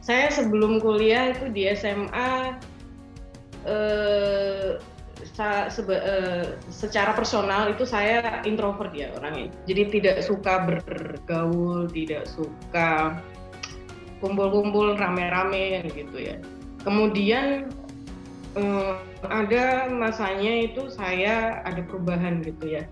Saya 0.00 0.32
sebelum 0.32 0.80
kuliah 0.80 1.36
itu 1.36 1.52
di 1.52 1.68
SMA 1.76 2.56
sa, 5.40 5.68
sebe, 5.72 5.96
eh, 5.96 6.56
secara 6.72 7.12
personal 7.12 7.72
itu 7.72 7.84
saya 7.84 8.44
introvert 8.44 8.92
ya 8.92 9.12
orangnya. 9.16 9.52
Jadi 9.68 9.82
tidak 10.00 10.16
suka 10.24 10.64
bergaul, 10.68 11.88
tidak 11.92 12.28
suka 12.28 13.20
kumpul-kumpul 14.20 14.96
rame-rame 15.00 15.84
gitu 15.92 16.16
ya. 16.16 16.36
Kemudian 16.84 17.72
um, 18.56 19.00
ada 19.28 19.88
masanya 19.88 20.68
itu 20.68 20.88
saya 20.92 21.64
ada 21.64 21.80
perubahan 21.84 22.44
gitu 22.44 22.80
ya. 22.80 22.84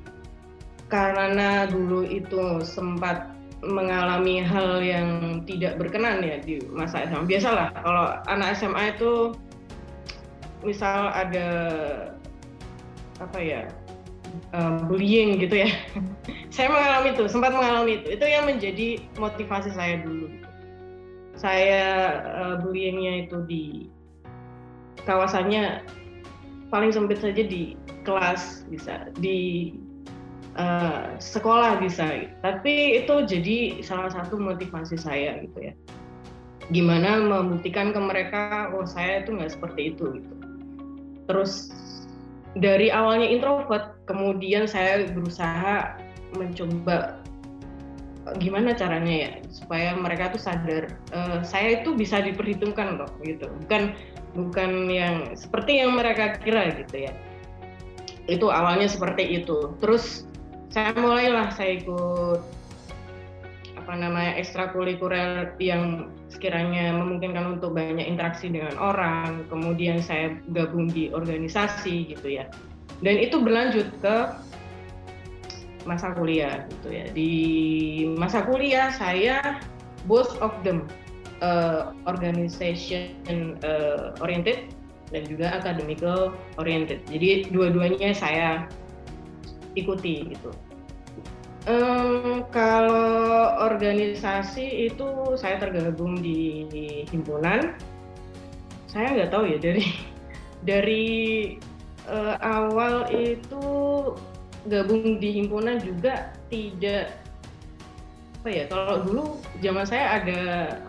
Karena 0.88 1.68
dulu 1.68 2.04
itu 2.08 2.64
sempat 2.64 3.37
mengalami 3.60 4.38
hal 4.40 4.78
yang 4.80 5.42
tidak 5.42 5.76
berkenan 5.76 6.22
ya 6.22 6.38
di 6.38 6.62
masa 6.70 7.10
SMA 7.10 7.26
biasalah 7.26 7.75
kalau 7.75 8.14
anak 8.30 8.54
SMA 8.54 8.94
itu 8.94 9.34
misal 10.62 11.10
ada 11.14 11.48
apa 13.18 13.38
ya 13.38 13.66
uh, 14.54 14.78
bullying 14.86 15.40
gitu 15.40 15.66
ya. 15.66 15.70
Saya 16.54 16.68
mengalami 16.72 17.14
itu 17.14 17.24
sempat 17.30 17.52
mengalami 17.54 18.02
itu. 18.02 18.06
Itu 18.18 18.24
yang 18.26 18.44
menjadi 18.48 18.88
motivasi 19.20 19.70
saya 19.74 20.02
dulu. 20.02 20.26
Saya 21.38 21.84
uh, 22.34 22.54
bullyingnya 22.58 23.28
itu 23.28 23.44
di 23.46 23.64
kawasannya 25.06 25.86
paling 26.68 26.90
sempit 26.90 27.22
saja 27.22 27.40
di 27.46 27.78
kelas 28.02 28.66
bisa 28.66 29.06
di 29.22 29.70
uh, 30.58 31.14
sekolah 31.22 31.78
bisa. 31.78 32.26
Tapi 32.42 33.04
itu 33.04 33.14
jadi 33.22 33.78
salah 33.86 34.10
satu 34.10 34.34
motivasi 34.34 34.98
saya 34.98 35.38
gitu 35.46 35.70
ya. 35.70 35.74
Gimana 36.74 37.22
membuktikan 37.22 37.94
ke 37.94 38.00
mereka 38.02 38.74
oh 38.74 38.84
saya 38.84 39.22
itu 39.22 39.38
nggak 39.38 39.54
seperti 39.54 39.94
itu 39.94 40.20
gitu 40.20 40.38
terus 41.28 41.70
dari 42.56 42.88
awalnya 42.88 43.28
introvert 43.28 44.00
kemudian 44.08 44.64
saya 44.64 45.06
berusaha 45.12 46.00
mencoba 46.35 47.20
gimana 48.37 48.76
caranya 48.76 49.14
ya 49.28 49.32
supaya 49.49 49.97
mereka 49.97 50.28
tuh 50.37 50.42
sadar 50.42 50.92
uh, 51.16 51.40
saya 51.40 51.80
itu 51.80 51.97
bisa 51.97 52.20
diperhitungkan 52.20 53.00
loh 53.00 53.08
gitu. 53.25 53.49
Bukan 53.64 53.97
bukan 54.37 54.70
yang 54.92 55.32
seperti 55.32 55.80
yang 55.80 55.97
mereka 55.97 56.37
kira 56.40 56.68
gitu 56.76 57.08
ya. 57.08 57.12
Itu 58.28 58.52
awalnya 58.52 58.88
seperti 58.88 59.40
itu. 59.40 59.73
Terus 59.80 60.28
saya 60.68 60.92
mulailah 60.92 61.49
saya 61.56 61.80
ikut 61.80 62.57
apa 63.88 63.97
namanya 63.97 64.37
ekstrakurikuler 64.37 65.57
yang 65.57 66.12
sekiranya 66.28 66.92
memungkinkan 66.92 67.57
untuk 67.57 67.73
banyak 67.73 68.04
interaksi 68.04 68.52
dengan 68.52 68.76
orang 68.76 69.49
kemudian 69.49 70.04
saya 70.04 70.37
gabung 70.52 70.92
di 70.92 71.09
organisasi 71.09 72.12
gitu 72.12 72.37
ya 72.37 72.45
dan 73.00 73.16
itu 73.16 73.40
berlanjut 73.40 73.88
ke 74.04 74.16
masa 75.88 76.12
kuliah 76.12 76.68
gitu 76.68 76.88
ya. 76.92 77.04
Di 77.16 77.33
masa 78.21 78.45
kuliah 78.45 78.92
saya 78.92 79.62
both 80.04 80.37
of 80.45 80.52
them 80.61 80.85
uh, 81.40 81.97
organization 82.04 83.57
uh, 83.64 84.12
oriented 84.21 84.68
dan 85.09 85.25
juga 85.25 85.57
academical 85.57 86.37
oriented. 86.61 87.00
Jadi 87.09 87.49
dua-duanya 87.49 88.12
saya 88.12 88.68
ikuti 89.78 90.37
gitu. 90.37 90.52
Um, 91.68 92.48
kalau 92.48 93.60
organisasi 93.60 94.88
itu 94.88 95.37
saya 95.37 95.60
tergabung 95.60 96.16
di, 96.16 96.64
himpunan. 97.12 97.76
Saya 98.88 99.12
nggak 99.12 99.28
tahu 99.37 99.52
ya 99.52 99.60
dari 99.60 99.84
dari 100.64 101.06
uh, 102.08 102.40
awal 102.40 103.12
itu 103.12 103.60
gabung 104.64 105.20
di 105.20 105.44
himpunan 105.44 105.76
juga 105.84 106.32
tidak 106.48 107.20
apa 108.38 108.48
ya 108.48 108.64
kalau 108.70 109.04
dulu 109.04 109.25
zaman 109.60 109.84
saya 109.84 110.25
ada 110.25 110.40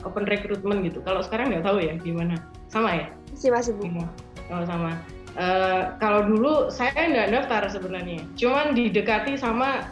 open 0.08 0.24
recruitment 0.32 0.80
gitu. 0.88 1.04
Kalau 1.04 1.20
sekarang 1.20 1.52
nggak 1.52 1.68
tahu 1.68 1.84
ya 1.84 2.00
gimana. 2.00 2.40
Sama 2.72 3.04
ya? 3.04 3.12
Masih 3.36 3.52
masih 3.52 3.72
bu. 3.76 4.00
Kalau 4.48 4.64
sama. 4.64 4.96
Uh, 5.36 5.92
kalau 6.00 6.24
dulu 6.24 6.72
saya 6.72 6.96
nggak 6.96 7.36
daftar 7.36 7.68
sebenarnya. 7.68 8.24
Cuman 8.40 8.72
didekati 8.72 9.36
sama 9.36 9.92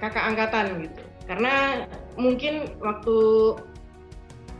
kakak 0.00 0.24
angkatan 0.34 0.88
gitu. 0.88 1.02
Karena 1.28 1.86
mungkin 2.18 2.74
waktu 2.82 3.18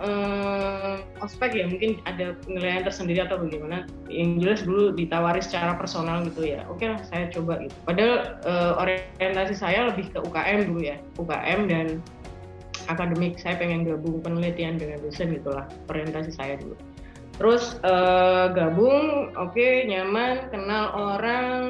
uh, 0.00 0.96
ospek 1.20 1.54
ya 1.54 1.68
mungkin 1.68 2.00
ada 2.08 2.34
penilaian 2.44 2.82
tersendiri 2.84 3.24
atau 3.24 3.40
bagaimana 3.40 3.84
yang 4.08 4.40
jelas 4.40 4.64
dulu 4.64 4.96
ditawari 4.96 5.40
secara 5.44 5.76
personal 5.76 6.24
gitu 6.26 6.48
ya. 6.48 6.64
Oke 6.72 6.88
lah 6.88 7.00
saya 7.06 7.28
coba 7.30 7.60
gitu. 7.64 7.76
Padahal 7.84 8.40
uh, 8.48 8.72
orientasi 8.80 9.54
saya 9.54 9.92
lebih 9.92 10.10
ke 10.10 10.18
UKM 10.20 10.72
dulu 10.72 10.80
ya. 10.84 10.96
UKM 11.20 11.60
dan 11.68 11.86
akademik 12.88 13.38
saya 13.38 13.60
pengen 13.60 13.86
gabung 13.86 14.18
penelitian 14.24 14.80
dengan 14.80 14.98
dosen 15.04 15.36
gitulah 15.36 15.68
orientasi 15.92 16.32
saya 16.32 16.56
dulu. 16.58 16.74
Terus 17.40 17.80
uh, 17.88 18.52
gabung 18.52 19.32
oke 19.32 19.56
okay, 19.56 19.88
nyaman 19.88 20.52
kenal 20.52 20.92
orang 20.92 21.60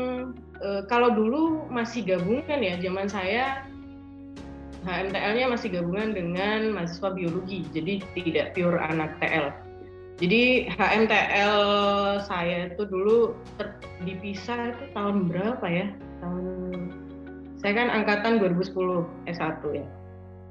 uh, 0.65 0.83
kalau 0.87 1.13
dulu 1.13 1.67
masih 1.69 2.05
gabung 2.05 2.45
kan 2.47 2.61
ya 2.61 2.77
zaman 2.81 3.09
saya 3.09 3.65
HMTL-nya 4.81 5.53
masih 5.53 5.69
gabungan 5.77 6.17
dengan 6.17 6.73
mahasiswa 6.73 7.13
biologi, 7.13 7.69
jadi 7.77 8.01
tidak 8.17 8.57
pure 8.57 8.81
anak 8.81 9.13
TL. 9.21 9.53
Jadi 10.21 10.69
HMTL 10.77 11.57
saya 12.25 12.69
itu 12.69 12.85
dulu 12.85 13.33
ter, 13.57 13.77
dipisah 14.05 14.73
itu 14.73 14.85
tahun 14.93 15.33
berapa 15.33 15.65
ya? 15.65 15.87
Tahun 16.21 16.45
saya 17.61 17.73
kan 17.77 17.89
angkatan 17.93 18.41
2010 18.41 19.05
S1 19.29 19.65
ya. 19.73 19.85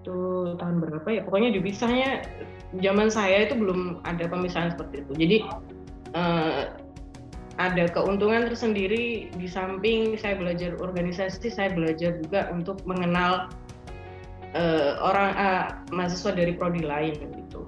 Itu 0.02 0.18
tahun 0.58 0.78
berapa 0.82 1.08
ya? 1.10 1.22
Pokoknya 1.26 1.54
dipisahnya 1.54 2.26
zaman 2.82 3.10
saya 3.14 3.50
itu 3.50 3.58
belum 3.58 4.02
ada 4.06 4.26
pemisahan 4.30 4.74
seperti 4.74 5.06
itu. 5.06 5.14
Jadi 5.18 5.38
eh, 6.18 6.62
ada 7.60 7.92
keuntungan 7.92 8.48
tersendiri 8.48 9.28
di 9.36 9.48
samping 9.52 10.16
saya 10.16 10.40
belajar 10.40 10.80
organisasi, 10.80 11.52
saya 11.52 11.76
belajar 11.76 12.16
juga 12.24 12.48
untuk 12.56 12.80
mengenal 12.88 13.52
uh, 14.56 14.96
orang 15.04 15.36
uh, 15.36 15.66
mahasiswa 15.92 16.32
dari 16.32 16.56
prodi 16.56 16.88
lain 16.88 17.20
gitu. 17.36 17.68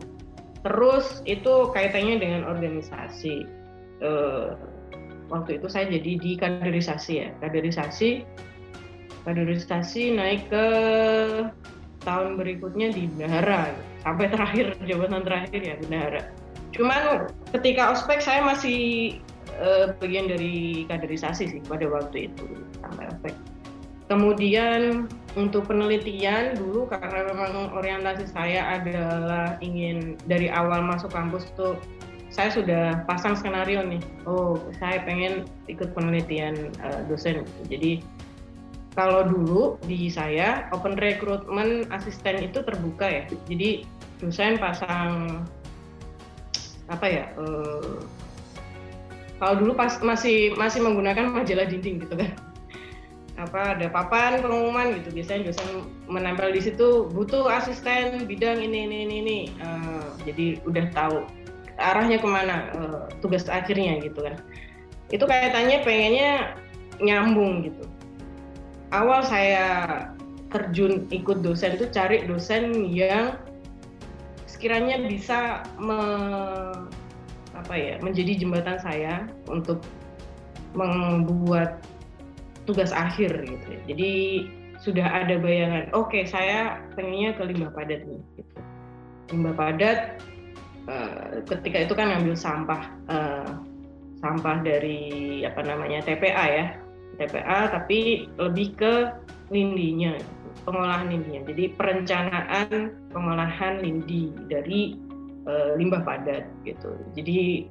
Terus 0.63 1.19
itu 1.27 1.75
kaitannya 1.75 2.23
dengan 2.23 2.47
organisasi. 2.47 3.43
Uh, 3.99 4.55
waktu 5.27 5.59
itu 5.59 5.67
saya 5.67 5.91
jadi 5.91 6.11
di 6.17 6.31
kaderisasi 6.39 7.13
ya, 7.27 7.29
kaderisasi, 7.43 8.23
kaderisasi 9.27 10.15
naik 10.15 10.47
ke 10.47 10.65
tahun 12.07 12.39
berikutnya 12.39 12.95
di 12.95 13.11
bendahara 13.11 13.75
sampai 14.07 14.31
terakhir 14.31 14.73
jabatan 14.89 15.21
terakhir 15.27 15.59
ya 15.59 15.75
bendahara. 15.83 16.21
Cuman 16.71 17.27
ketika 17.51 17.91
ospek 17.91 18.23
saya 18.23 18.39
masih 18.47 19.19
uh, 19.61 19.93
bagian 20.01 20.27
dari 20.27 20.83
kaderisasi 20.89 21.43
sih 21.47 21.61
pada 21.69 21.85
waktu 21.87 22.27
itu 22.33 22.45
sampai 22.81 23.05
ospek. 23.13 23.33
Kemudian 24.11 25.07
untuk 25.39 25.71
penelitian 25.71 26.59
dulu 26.59 26.83
karena 26.91 27.31
memang 27.31 27.71
orientasi 27.71 28.27
saya 28.27 28.81
adalah 28.81 29.55
ingin 29.63 30.19
dari 30.27 30.51
awal 30.51 30.83
masuk 30.83 31.15
kampus 31.15 31.47
tuh 31.55 31.79
saya 32.31 32.51
sudah 32.51 32.83
pasang 33.07 33.35
skenario 33.39 33.83
nih. 33.83 34.03
Oh, 34.27 34.59
saya 34.79 35.03
pengen 35.07 35.47
ikut 35.71 35.95
penelitian 35.95 36.75
uh, 36.83 37.03
dosen. 37.07 37.47
Jadi 37.71 38.03
kalau 38.95 39.23
dulu 39.23 39.79
di 39.87 40.11
saya 40.11 40.67
open 40.75 40.99
recruitment 40.99 41.87
asisten 41.95 42.43
itu 42.43 42.59
terbuka 42.63 43.07
ya. 43.07 43.23
Jadi 43.47 43.87
dosen 44.19 44.59
pasang 44.59 45.43
apa 46.91 47.07
ya? 47.07 47.25
Uh, 47.39 48.03
kalau 49.41 49.57
dulu 49.57 49.73
pas 49.73 49.97
masih 50.05 50.53
masih 50.53 50.85
menggunakan 50.85 51.33
majalah 51.33 51.65
dinding 51.65 52.05
gitu 52.05 52.13
kan. 52.13 52.37
Apa 53.41 53.73
ada 53.73 53.89
papan 53.89 54.37
pengumuman 54.37 55.01
gitu. 55.01 55.17
Biasanya 55.17 55.49
dosen 55.49 55.89
menempel 56.05 56.53
di 56.53 56.61
situ 56.61 57.09
butuh 57.09 57.49
asisten 57.49 58.29
bidang 58.29 58.61
ini 58.61 58.85
ini 58.85 58.97
ini, 59.09 59.15
ini. 59.25 59.37
Uh, 59.57 60.05
jadi 60.29 60.61
udah 60.69 60.85
tahu 60.93 61.25
arahnya 61.81 62.21
ke 62.21 62.27
mana 62.29 62.69
uh, 62.77 63.03
tugas 63.25 63.49
akhirnya 63.49 63.97
gitu 64.05 64.21
kan. 64.21 64.37
Itu 65.09 65.25
kaitannya 65.25 65.81
pengennya 65.81 66.53
nyambung 67.01 67.65
gitu. 67.65 67.89
Awal 68.93 69.25
saya 69.25 69.67
terjun 70.53 71.09
ikut 71.09 71.41
dosen 71.41 71.81
itu 71.81 71.89
cari 71.89 72.29
dosen 72.29 72.85
yang 72.85 73.41
sekiranya 74.45 75.01
bisa 75.09 75.65
me, 75.81 75.97
apa 77.61 77.73
ya 77.77 77.95
menjadi 78.01 78.41
jembatan 78.41 78.81
saya 78.81 79.29
untuk 79.45 79.85
membuat 80.73 81.83
tugas 82.65 82.89
akhir 82.89 83.31
gitu. 83.45 83.69
Jadi 83.85 84.11
sudah 84.81 85.05
ada 85.05 85.37
bayangan, 85.37 85.93
oke 85.93 86.09
okay, 86.09 86.23
saya 86.25 86.81
pengennya 86.97 87.37
ke 87.37 87.43
limbah 87.45 87.71
padat 87.73 88.01
nih. 88.01 88.21
Gitu. 88.41 88.57
Limbah 89.35 89.53
padat 89.53 89.99
uh, 90.89 91.45
ketika 91.45 91.85
itu 91.85 91.93
kan 91.93 92.09
ngambil 92.09 92.33
sampah 92.33 92.81
uh, 93.11 93.49
sampah 94.21 94.57
dari 94.65 95.41
apa 95.45 95.61
namanya 95.65 96.01
TPA 96.05 96.45
ya, 96.49 96.65
TPA 97.21 97.59
tapi 97.73 98.29
lebih 98.41 98.73
ke 98.77 98.93
lindinya, 99.53 100.17
pengolahan 100.65 101.13
lindinya. 101.13 101.41
Jadi 101.49 101.63
perencanaan 101.77 102.69
pengolahan 103.13 103.81
lindi 103.81 104.33
dari 104.49 104.97
uh, 105.47 105.77
limbah 105.77 106.03
padat 106.03 106.45
gitu. 106.67 106.97
Jadi 107.17 107.69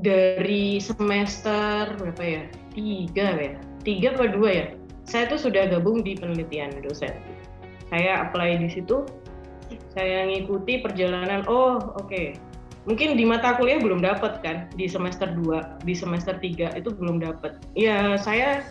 dari 0.00 0.80
semester 0.80 1.92
berapa 2.00 2.22
ya? 2.22 2.42
Tiga 2.72 3.28
ya? 3.36 3.52
Tiga 3.84 4.16
atau 4.16 4.28
dua 4.32 4.50
ya? 4.50 4.66
Saya 5.04 5.28
tuh 5.28 5.40
sudah 5.50 5.68
gabung 5.68 6.00
di 6.00 6.16
penelitian 6.16 6.72
dosen. 6.80 7.12
Saya 7.92 8.24
apply 8.28 8.62
di 8.62 8.70
situ 8.72 9.04
saya 9.92 10.28
ngikuti 10.28 10.80
perjalanan. 10.80 11.44
Oh 11.48 11.78
oke. 12.00 12.08
Okay. 12.08 12.28
mungkin 12.82 13.14
di 13.14 13.22
mata 13.22 13.54
kuliah 13.54 13.78
belum 13.78 14.02
dapat 14.02 14.42
kan? 14.42 14.66
Di 14.74 14.90
semester 14.90 15.30
2 15.30 15.86
di 15.86 15.94
semester 15.94 16.34
3 16.34 16.74
itu 16.74 16.90
belum 16.90 17.22
dapat 17.22 17.62
ya 17.78 18.18
saya 18.18 18.66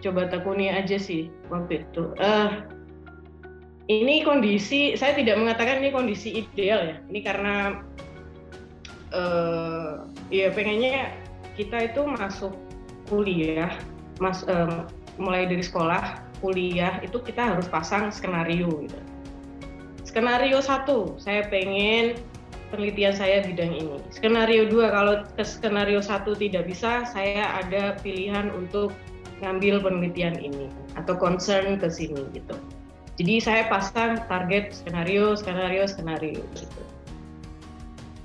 coba 0.00 0.32
tekuni 0.32 0.72
aja 0.72 0.96
sih 0.96 1.28
waktu 1.52 1.84
itu. 1.84 2.16
Uh, 2.16 2.64
ini 3.86 4.26
kondisi 4.26 4.98
saya 4.98 5.14
tidak 5.14 5.38
mengatakan 5.38 5.78
ini 5.78 5.94
kondisi 5.94 6.42
ideal 6.42 6.80
ya. 6.82 6.96
Ini 7.06 7.20
karena 7.22 7.54
uh, 9.14 10.06
ya 10.30 10.50
pengennya 10.50 11.14
kita 11.54 11.94
itu 11.94 12.02
masuk 12.04 12.52
kuliah 13.06 13.70
mas 14.18 14.42
um, 14.50 14.90
mulai 15.16 15.46
dari 15.46 15.62
sekolah 15.62 16.18
kuliah 16.42 16.98
itu 17.00 17.22
kita 17.22 17.54
harus 17.56 17.70
pasang 17.70 18.10
skenario 18.10 18.68
gitu. 18.84 18.98
Skenario 20.02 20.58
satu 20.58 21.14
saya 21.22 21.46
pengen 21.46 22.18
penelitian 22.74 23.14
saya 23.14 23.46
bidang 23.46 23.70
ini. 23.70 23.98
Skenario 24.10 24.66
dua 24.66 24.90
kalau 24.90 25.14
ke 25.38 25.44
skenario 25.46 26.02
satu 26.02 26.34
tidak 26.34 26.66
bisa 26.66 27.06
saya 27.06 27.62
ada 27.62 27.94
pilihan 28.02 28.50
untuk 28.50 28.90
ngambil 29.44 29.84
penelitian 29.84 30.34
ini 30.40 30.72
atau 30.96 31.14
concern 31.14 31.76
ke 31.76 31.86
sini 31.92 32.24
gitu 32.32 32.56
jadi 33.16 33.34
saya 33.40 33.62
pasang 33.72 34.20
target 34.28 34.76
skenario 34.76 35.32
skenario 35.32 35.88
skenario 35.88 36.44
gitu. 36.52 36.80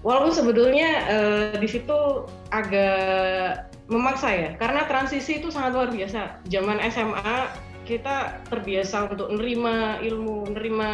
Walaupun 0.04 0.34
sebetulnya 0.34 0.90
uh, 1.08 1.54
di 1.56 1.70
situ 1.70 2.28
agak 2.52 3.72
memaksa 3.88 4.30
ya 4.34 4.50
karena 4.60 4.84
transisi 4.88 5.40
itu 5.40 5.48
sangat 5.48 5.72
luar 5.78 5.90
biasa. 5.96 6.44
Zaman 6.52 6.84
SMA 6.92 7.32
kita 7.88 8.40
terbiasa 8.52 9.12
untuk 9.16 9.32
menerima 9.32 10.04
ilmu 10.04 10.52
menerima 10.52 10.88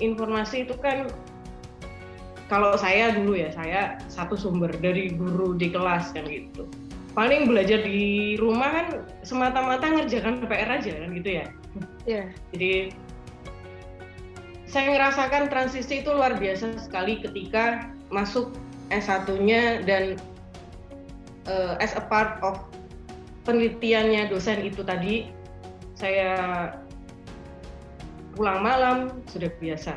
informasi 0.00 0.68
itu 0.68 0.74
kan 0.80 1.08
kalau 2.46 2.78
saya 2.78 3.10
dulu 3.12 3.34
ya 3.34 3.50
saya 3.50 3.98
satu 4.06 4.38
sumber 4.38 4.70
dari 4.80 5.12
guru 5.12 5.52
di 5.58 5.68
kelas 5.68 6.16
kan 6.16 6.24
gitu. 6.24 6.64
Paling 7.12 7.48
belajar 7.48 7.80
di 7.84 8.36
rumah 8.36 8.70
kan 8.72 8.86
semata-mata 9.24 9.88
ngerjakan 9.88 10.44
PR 10.48 10.70
aja 10.80 10.92
kan 11.04 11.10
gitu 11.12 11.30
ya. 11.42 11.46
Yeah. 12.06 12.30
jadi 12.54 12.94
saya 14.76 14.92
ngerasakan 14.92 15.48
transisi 15.48 16.04
itu 16.04 16.12
luar 16.12 16.36
biasa 16.36 16.76
sekali 16.76 17.16
ketika 17.24 17.88
masuk 18.12 18.52
S1-nya 18.92 19.80
dan 19.88 20.20
uh, 21.48 21.80
as 21.80 21.96
a 21.96 22.04
part 22.04 22.36
of 22.44 22.60
penelitiannya 23.48 24.28
dosen 24.28 24.60
itu 24.60 24.84
tadi 24.84 25.32
saya 25.96 26.36
pulang 28.36 28.60
malam 28.60 29.16
sudah 29.32 29.48
biasa. 29.64 29.96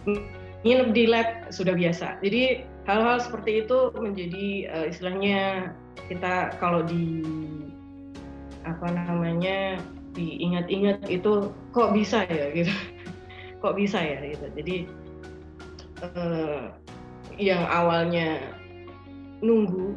Nginep 0.64 0.96
di 0.96 1.04
lab 1.04 1.52
sudah 1.52 1.76
biasa. 1.76 2.24
Jadi 2.24 2.64
hal-hal 2.88 3.20
seperti 3.20 3.68
itu 3.68 3.92
menjadi 4.00 4.46
uh, 4.80 4.86
istilahnya 4.88 5.76
kita 6.08 6.56
kalau 6.56 6.88
di 6.88 7.20
apa 8.64 8.96
namanya 8.96 9.76
diingat-ingat 10.16 11.04
itu 11.12 11.52
kok 11.76 11.92
bisa 11.92 12.24
ya 12.32 12.48
gitu 12.56 12.72
kok 13.60 13.76
bisa 13.76 14.00
ya 14.00 14.18
gitu. 14.24 14.46
Jadi 14.56 14.76
uh, 16.02 16.72
yang 17.36 17.62
awalnya 17.68 18.40
nunggu 19.40 19.96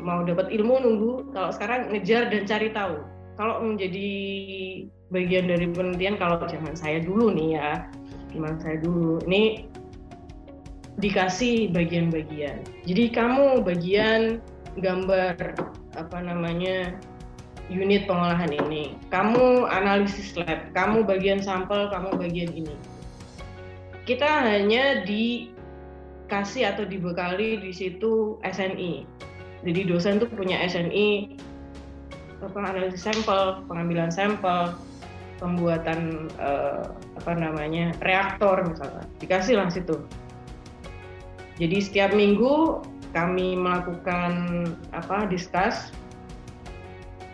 mau 0.00 0.24
dapat 0.24 0.48
ilmu 0.48 0.80
nunggu 0.80 1.12
kalau 1.36 1.50
sekarang 1.52 1.92
ngejar 1.92 2.32
dan 2.32 2.48
cari 2.48 2.72
tahu. 2.72 3.04
Kalau 3.36 3.64
menjadi 3.64 4.08
bagian 5.08 5.48
dari 5.48 5.66
penelitian 5.72 6.20
kalau 6.20 6.44
zaman 6.44 6.76
saya 6.76 7.00
dulu 7.00 7.32
nih 7.32 7.56
ya 7.56 7.70
zaman 8.36 8.60
saya 8.60 8.76
dulu 8.84 9.20
ini 9.24 9.68
dikasih 11.00 11.72
bagian-bagian. 11.72 12.60
Jadi 12.84 13.04
kamu 13.08 13.64
bagian 13.64 14.44
gambar 14.76 15.56
apa 15.96 16.18
namanya 16.20 16.92
unit 17.72 18.04
pengolahan 18.04 18.52
ini. 18.52 18.92
Kamu 19.08 19.64
analisis 19.72 20.36
lab 20.36 20.60
kamu 20.76 21.08
bagian 21.08 21.40
sampel 21.40 21.88
kamu 21.88 22.20
bagian 22.20 22.52
ini 22.52 22.76
kita 24.10 24.26
hanya 24.26 25.06
di 25.06 25.54
dikasih 26.30 26.70
atau 26.70 26.86
dibekali 26.86 27.58
di 27.58 27.74
situ 27.74 28.38
SNI. 28.46 29.02
Jadi 29.66 29.80
dosen 29.82 30.22
tuh 30.22 30.30
punya 30.30 30.62
SNI 30.62 31.34
analisis 32.54 33.02
sampel, 33.02 33.66
pengambilan 33.66 34.14
sampel, 34.14 34.78
pembuatan 35.42 36.30
eh, 36.38 36.86
apa 37.18 37.32
namanya 37.34 37.90
reaktor 38.06 38.62
misalnya 38.62 39.02
dikasih 39.18 39.58
lah 39.58 39.74
situ. 39.74 39.98
Jadi 41.58 41.82
setiap 41.82 42.14
minggu 42.14 42.78
kami 43.10 43.58
melakukan 43.58 44.64
apa 44.94 45.26
diskus 45.26 45.90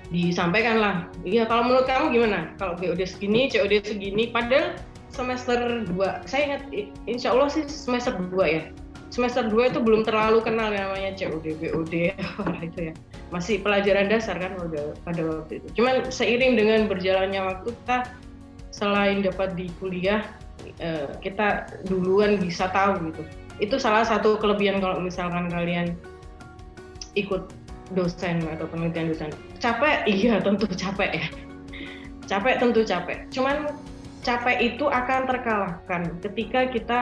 disampaikan 0.09 0.81
lah. 0.81 0.97
Iya 1.29 1.45
kalau 1.45 1.69
menurut 1.69 1.85
kamu 1.85 2.17
gimana? 2.17 2.49
Kalau 2.57 2.81
BOD 2.81 3.05
segini, 3.05 3.53
COD 3.53 3.85
segini, 3.85 4.33
padahal 4.33 4.81
semester 5.17 5.89
2 5.89 6.29
saya 6.29 6.43
ingat 6.53 6.63
insya 7.09 7.33
Allah 7.33 7.49
sih 7.49 7.65
semester 7.65 8.13
2 8.13 8.37
ya 8.45 8.63
semester 9.17 9.49
2 9.49 9.73
itu 9.73 9.81
belum 9.81 10.05
terlalu 10.05 10.45
kenal 10.45 10.69
yang 10.75 10.93
namanya 10.93 11.17
COD, 11.17 11.57
BOD 11.57 11.95
itu 12.69 12.79
ya. 12.93 12.95
Masih 13.33 13.65
pelajaran 13.65 14.13
dasar 14.13 14.37
kan 14.37 14.55
pada 14.61 14.93
pada 15.09 15.23
waktu 15.25 15.65
itu. 15.65 15.69
Cuman 15.81 16.13
seiring 16.13 16.53
dengan 16.59 16.85
berjalannya 16.85 17.41
waktu 17.41 17.73
kita 17.73 18.13
selain 18.77 19.25
dapat 19.25 19.57
di 19.57 19.73
kuliah 19.81 20.21
eh, 20.79 21.09
kita 21.25 21.71
duluan 21.89 22.37
bisa 22.37 22.69
tahu 22.71 23.09
gitu. 23.09 23.23
Itu 23.57 23.81
salah 23.81 24.05
satu 24.05 24.37
kelebihan 24.37 24.85
kalau 24.85 25.01
misalkan 25.01 25.49
kalian 25.49 25.97
ikut 27.17 27.49
dosen 27.97 28.45
atau 28.45 28.69
penelitian 28.69 29.17
dosen. 29.17 29.31
Capek? 29.63 30.05
Iya, 30.05 30.45
tentu 30.45 30.69
capek 30.69 31.11
ya. 31.17 31.27
Capek 32.29 32.61
tentu 32.61 32.85
capek. 32.85 33.25
Cuman 33.33 33.73
capek 34.27 34.75
itu 34.75 34.91
akan 34.91 35.31
terkalahkan 35.31 36.03
ketika 36.19 36.67
kita 36.67 37.01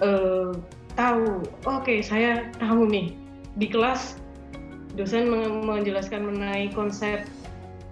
uh, 0.00 0.56
tahu, 0.96 1.44
oke 1.68 1.84
okay, 1.84 2.00
saya 2.00 2.48
tahu 2.56 2.88
nih 2.88 3.12
di 3.60 3.68
kelas 3.68 4.16
dosen 4.96 5.28
menjelaskan 5.68 6.24
mengenai 6.24 6.72
konsep 6.72 7.28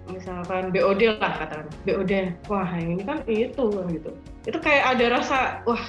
misalkan 0.09 0.73
BOD 0.73 1.15
lah 1.21 1.31
katakan 1.45 1.69
BOD 1.87 2.35
wah 2.49 2.67
ini 2.75 3.05
kan 3.05 3.21
itu 3.29 3.69
gitu. 3.87 4.11
Itu 4.43 4.57
kayak 4.59 4.97
ada 4.97 5.05
rasa 5.13 5.37
wah 5.69 5.85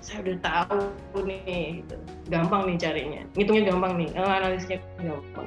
saya 0.00 0.26
udah 0.26 0.38
tahu 0.42 1.22
nih 1.28 1.84
gitu. 1.84 1.94
gampang 2.32 2.66
nih 2.66 2.76
carinya. 2.80 3.22
Ngitungnya 3.36 3.64
gampang 3.70 3.92
nih 4.00 4.08
eh, 4.16 4.24
analisnya 4.26 4.78
gampang. 4.98 5.46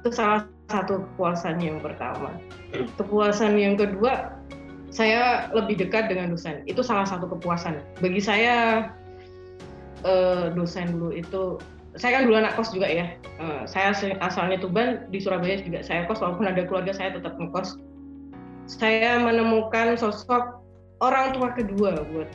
Itu 0.00 0.08
salah 0.12 0.53
satu 0.72 1.04
kepuasan 1.04 1.60
yang 1.60 1.78
pertama 1.80 2.32
kepuasan 2.96 3.56
yang 3.60 3.76
kedua 3.76 4.34
saya 4.94 5.50
lebih 5.50 5.82
dekat 5.82 6.06
dengan 6.06 6.30
dosen. 6.30 6.62
Itu 6.70 6.86
salah 6.86 7.02
satu 7.02 7.26
kepuasan. 7.26 7.82
Bagi 7.98 8.22
saya 8.22 8.88
uh, 10.06 10.54
dosen 10.54 10.94
dulu 10.94 11.10
itu 11.10 11.58
saya 11.98 12.22
kan 12.22 12.30
dulu 12.30 12.38
anak 12.38 12.54
kos 12.54 12.70
juga 12.70 12.86
ya. 12.86 13.10
Uh, 13.42 13.66
saya 13.66 13.90
asalnya 14.22 14.62
Tuban 14.62 15.10
di 15.10 15.18
Surabaya 15.18 15.58
juga 15.58 15.82
saya 15.82 16.06
kos 16.06 16.22
walaupun 16.22 16.46
ada 16.46 16.62
keluarga 16.62 16.94
saya 16.94 17.10
tetap 17.18 17.34
ngekos. 17.34 17.74
Saya 18.70 19.18
menemukan 19.18 19.98
sosok 19.98 20.62
orang 21.02 21.34
tua 21.34 21.50
kedua 21.52 22.06
buat 22.14 22.30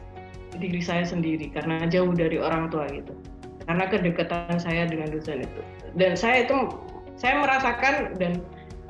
diri 0.60 0.84
saya 0.84 1.08
sendiri 1.08 1.48
karena 1.56 1.88
jauh 1.88 2.12
dari 2.12 2.44
orang 2.44 2.68
tua 2.68 2.92
gitu. 2.92 3.16
Karena 3.72 3.88
kedekatan 3.88 4.60
saya 4.60 4.84
dengan 4.84 5.16
dosen 5.16 5.48
itu. 5.48 5.62
Dan 5.96 6.20
saya 6.20 6.44
itu 6.44 6.76
saya 7.20 7.44
merasakan 7.44 8.16
dan 8.16 8.40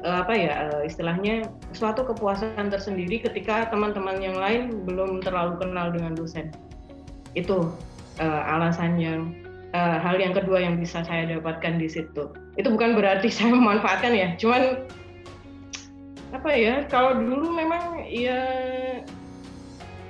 uh, 0.06 0.22
apa 0.22 0.34
ya 0.38 0.52
uh, 0.70 0.82
istilahnya 0.86 1.50
suatu 1.74 2.06
kepuasan 2.06 2.70
tersendiri 2.70 3.26
ketika 3.26 3.68
teman-teman 3.74 4.22
yang 4.22 4.38
lain 4.38 4.86
belum 4.86 5.26
terlalu 5.26 5.58
kenal 5.58 5.90
dengan 5.90 6.14
dosen. 6.14 6.54
Itu 7.34 7.74
uh, 8.22 8.42
alasan 8.54 9.02
yang 9.02 9.34
uh, 9.74 9.98
hal 9.98 10.22
yang 10.22 10.38
kedua 10.38 10.62
yang 10.62 10.78
bisa 10.78 11.02
saya 11.02 11.26
dapatkan 11.26 11.82
di 11.82 11.90
situ. 11.90 12.30
Itu 12.56 12.70
bukan 12.70 12.94
berarti 12.94 13.34
saya 13.36 13.52
memanfaatkan 13.52 14.14
ya 14.14 14.38
cuman 14.38 14.86
apa 16.30 16.54
ya 16.54 16.86
kalau 16.86 17.18
dulu 17.18 17.58
memang 17.58 18.06
ya 18.06 18.46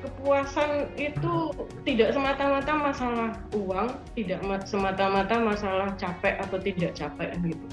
kepuasan 0.03 0.91
itu 0.99 1.55
tidak 1.87 2.11
semata-mata 2.11 2.75
masalah 2.75 3.31
uang 3.55 3.95
tidak 4.19 4.43
semata-mata 4.67 5.39
masalah 5.39 5.95
capek 5.95 6.35
atau 6.43 6.59
tidak 6.59 6.91
capek 6.91 7.31
gitu 7.39 7.67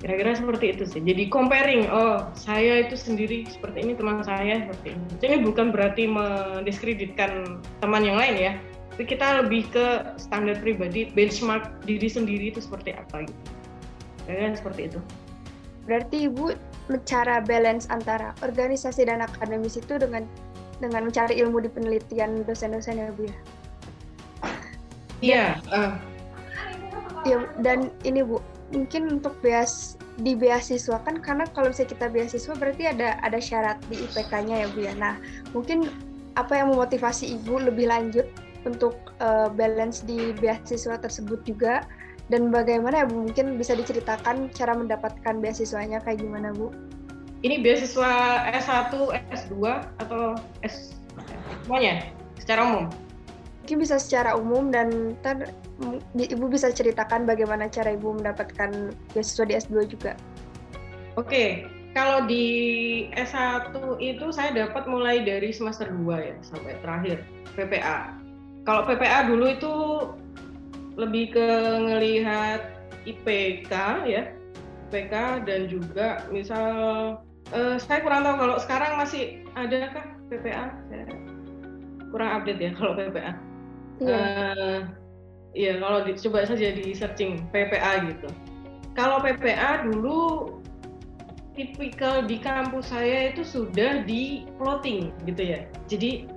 kira-kira 0.00 0.32
seperti 0.32 0.72
itu 0.72 0.84
sih. 0.88 1.00
Jadi 1.04 1.28
comparing 1.28 1.84
oh 1.92 2.24
saya 2.32 2.88
itu 2.88 2.96
sendiri 2.96 3.44
seperti 3.44 3.84
ini 3.84 3.92
teman 3.94 4.24
saya 4.24 4.64
seperti 4.64 4.96
ini. 4.96 5.04
Ini 5.20 5.36
bukan 5.44 5.70
berarti 5.70 6.08
mendiskreditkan 6.08 7.60
teman 7.84 8.02
yang 8.02 8.16
lain 8.16 8.34
ya. 8.40 8.52
Tapi 8.96 9.04
kita 9.16 9.44
lebih 9.44 9.68
ke 9.70 10.16
standar 10.16 10.56
pribadi 10.60 11.12
benchmark 11.12 11.84
diri 11.84 12.08
sendiri 12.08 12.52
itu 12.52 12.64
seperti 12.64 12.96
apa 12.96 13.28
gitu. 13.28 13.40
Kira-kira 14.24 14.56
seperti 14.56 14.80
itu. 14.88 15.00
Berarti 15.84 16.16
ibu 16.32 16.56
cara 17.04 17.44
balance 17.44 17.86
antara 17.92 18.32
organisasi 18.40 19.04
dan 19.04 19.20
akademis 19.20 19.76
itu 19.76 20.00
dengan 20.00 20.24
dengan 20.80 21.12
mencari 21.12 21.36
ilmu 21.36 21.60
di 21.60 21.68
penelitian 21.68 22.40
dosen-dosen 22.48 23.04
ya 23.04 23.12
bu 23.12 23.28
ya? 23.28 23.36
Iya 25.20 25.44
uh. 25.68 25.92
ya 27.28 27.44
dan 27.60 27.92
ini 28.08 28.24
bu 28.24 28.40
mungkin 28.70 29.20
untuk 29.20 29.34
beas 29.42 29.98
di 30.20 30.36
beasiswa 30.38 31.00
kan 31.02 31.18
karena 31.18 31.46
kalau 31.50 31.72
misalnya 31.72 31.96
kita 31.96 32.06
beasiswa 32.12 32.54
berarti 32.54 32.84
ada 32.86 33.18
ada 33.24 33.38
syarat 33.40 33.78
di 33.90 33.98
IPK-nya 34.06 34.66
ya 34.66 34.68
Bu 34.70 34.80
ya. 34.84 34.94
Nah, 34.94 35.14
mungkin 35.54 35.90
apa 36.38 36.54
yang 36.54 36.70
memotivasi 36.72 37.40
Ibu 37.40 37.70
lebih 37.70 37.90
lanjut 37.90 38.26
untuk 38.62 38.94
uh, 39.18 39.48
balance 39.50 40.04
di 40.04 40.36
beasiswa 40.38 41.00
tersebut 41.00 41.42
juga 41.48 41.82
dan 42.30 42.52
bagaimana 42.54 43.02
ya 43.02 43.06
Bu 43.10 43.26
mungkin 43.26 43.58
bisa 43.58 43.74
diceritakan 43.74 44.54
cara 44.54 44.76
mendapatkan 44.76 45.42
beasiswanya 45.42 45.98
kayak 46.04 46.22
gimana 46.22 46.54
Bu? 46.54 46.70
Ini 47.40 47.64
beasiswa 47.64 48.44
S1, 48.52 48.92
S2 49.32 49.54
atau 50.04 50.36
S 50.60 50.92
semuanya 51.64 52.12
secara 52.36 52.68
umum? 52.68 52.92
Mungkin 53.70 53.86
bisa 53.86 54.02
secara 54.02 54.34
umum 54.34 54.74
dan 54.74 55.14
ntar 55.22 55.46
Ibu 56.18 56.50
bisa 56.50 56.74
ceritakan 56.74 57.22
bagaimana 57.22 57.70
cara 57.70 57.94
Ibu 57.94 58.18
mendapatkan 58.18 58.90
beasiswa 59.14 59.46
di 59.46 59.54
S2 59.54 59.86
juga? 59.86 60.18
Oke, 61.14 61.70
kalau 61.94 62.26
di 62.26 63.06
S1 63.14 63.70
itu 64.02 64.34
saya 64.34 64.50
dapat 64.58 64.90
mulai 64.90 65.22
dari 65.22 65.54
semester 65.54 65.86
2 65.86 66.02
ya 66.02 66.34
sampai 66.42 66.82
terakhir 66.82 67.22
PPA. 67.54 68.10
Kalau 68.66 68.90
PPA 68.90 69.30
dulu 69.30 69.46
itu 69.46 69.74
lebih 70.98 71.38
ke 71.38 71.48
ngelihat 71.78 72.74
IPK 73.06 73.70
ya, 74.02 74.34
IPK 74.90 75.46
dan 75.46 75.70
juga 75.70 76.26
misal 76.34 76.74
uh, 77.54 77.78
saya 77.78 78.02
kurang 78.02 78.26
tahu 78.26 78.34
kalau 78.34 78.56
sekarang 78.58 78.98
masih 78.98 79.46
adakah 79.54 80.10
PPA? 80.26 80.74
Saya 80.90 81.06
kurang 82.10 82.30
update 82.34 82.58
ya 82.58 82.74
kalau 82.74 82.98
PPA. 82.98 83.49
Uh, 84.00 84.88
Iya, 85.50 85.82
kalau 85.82 86.06
di, 86.06 86.14
coba 86.14 86.46
saja 86.46 86.70
di 86.70 86.94
searching 86.94 87.42
PPA 87.50 88.06
gitu. 88.06 88.28
Kalau 88.94 89.18
PPA 89.18 89.82
dulu 89.86 90.54
tipikal 91.58 92.22
di 92.22 92.38
kampus 92.38 92.94
saya 92.94 93.34
itu 93.34 93.42
sudah 93.42 94.06
di 94.06 94.46
plotting 94.58 95.10
gitu 95.26 95.42
ya. 95.42 95.60
Jadi 95.90 96.30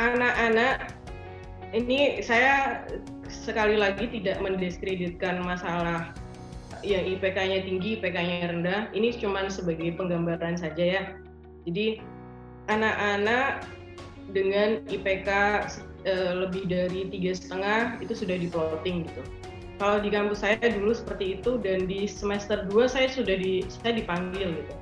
anak-anak 0.00 0.96
ini 1.76 2.24
saya 2.24 2.84
sekali 3.28 3.76
lagi 3.76 4.08
tidak 4.08 4.40
mendiskreditkan 4.40 5.44
masalah 5.44 6.16
yang 6.80 7.04
IPK-nya 7.04 7.64
tinggi, 7.68 8.00
IPK-nya 8.00 8.56
rendah. 8.56 8.80
Ini 8.96 9.20
cuma 9.20 9.44
sebagai 9.52 9.92
penggambaran 10.00 10.56
saja 10.56 10.84
ya. 11.00 11.02
Jadi 11.68 12.00
anak-anak 12.72 13.68
dengan 14.32 14.80
IPK 14.88 15.28
uh, 16.06 16.32
lebih 16.46 16.68
dari 16.68 17.08
tiga 17.10 17.32
setengah 17.34 17.98
itu 18.02 18.12
sudah 18.14 18.36
di 18.38 18.48
plotting 18.48 19.08
gitu. 19.08 19.22
Kalau 19.80 19.98
di 19.98 20.14
kampus 20.14 20.46
saya 20.46 20.62
dulu 20.62 20.94
seperti 20.94 21.40
itu 21.40 21.58
dan 21.58 21.90
di 21.90 22.06
semester 22.06 22.68
2 22.70 22.86
saya 22.86 23.10
sudah 23.10 23.34
di 23.34 23.66
saya 23.66 23.98
dipanggil 23.98 24.62
gitu. 24.62 24.74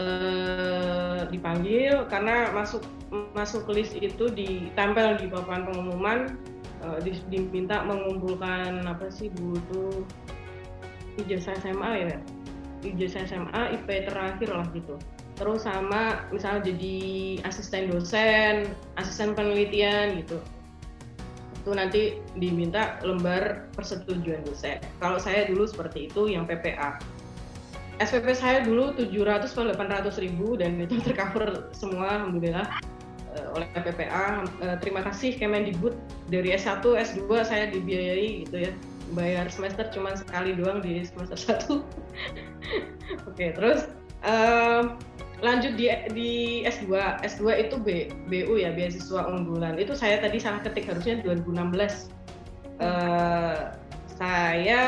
Uh, 0.00 1.28
dipanggil 1.28 2.08
karena 2.08 2.48
masuk 2.56 2.80
masuk 3.36 3.68
list 3.68 3.92
itu 3.92 4.32
ditempel 4.32 5.20
di 5.20 5.28
papan 5.28 5.68
pengumuman 5.68 6.40
uh, 6.80 6.96
diminta 7.28 7.84
mengumpulkan 7.84 8.88
apa 8.88 9.12
sih 9.12 9.28
butuh 9.36 10.00
ijazah 11.20 11.56
SMA 11.60 12.08
ya 12.08 12.16
ijazah 12.88 13.28
SMA 13.28 13.62
IP 13.76 13.88
terakhir 14.08 14.48
lah 14.48 14.66
gitu 14.72 14.96
terus 15.36 15.64
sama 15.64 16.28
misal 16.30 16.60
jadi 16.60 16.98
asisten 17.48 17.88
dosen, 17.90 18.72
asisten 19.00 19.32
penelitian 19.32 20.20
gitu. 20.22 20.38
Itu 21.62 21.72
nanti 21.72 22.18
diminta 22.36 22.98
lembar 23.06 23.70
persetujuan 23.78 24.42
dosen. 24.44 24.82
Kalau 24.98 25.16
saya 25.16 25.46
dulu 25.46 25.64
seperti 25.64 26.10
itu 26.10 26.28
yang 26.28 26.44
PPA. 26.44 26.98
SPP 28.02 28.34
saya 28.34 28.66
dulu 28.66 28.96
700 28.98 29.52
atau 29.52 29.68
800 29.70 30.24
ribu 30.24 30.58
dan 30.58 30.74
itu 30.80 30.98
tercover 31.06 31.70
semua 31.70 32.18
alhamdulillah 32.18 32.66
eh, 33.38 33.46
oleh 33.54 33.68
PPA. 33.78 34.42
Eh, 34.64 34.76
terima 34.82 35.06
kasih 35.06 35.38
Kemendikbud 35.38 35.94
dari 36.26 36.50
S1, 36.56 36.82
S2 36.82 37.30
saya 37.46 37.70
dibiayai 37.70 38.48
gitu 38.48 38.56
ya. 38.66 38.72
Bayar 39.12 39.46
semester 39.52 39.86
cuma 39.92 40.16
sekali 40.16 40.56
doang 40.56 40.82
di 40.82 41.04
semester 41.04 41.38
1. 41.70 41.78
Oke, 43.30 43.52
terus 43.54 43.86
uh, 44.26 44.94
lanjut 45.42 45.74
di 45.74 45.90
di 46.14 46.30
S2 46.62 46.94
S2 47.26 47.42
itu 47.68 47.76
B, 47.82 47.88
BU 48.30 48.62
ya 48.62 48.70
beasiswa 48.70 49.26
unggulan. 49.26 49.76
Itu 49.76 49.98
saya 49.98 50.22
tadi 50.22 50.38
salah 50.38 50.62
ketik 50.62 50.86
harusnya 50.86 51.18
2016 51.26 51.58
uh, 51.58 51.90
eh, 52.80 53.58
saya 54.14 54.82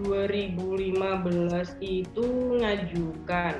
2015 0.00 0.96
itu 1.84 2.26
ngajukan. 2.58 3.54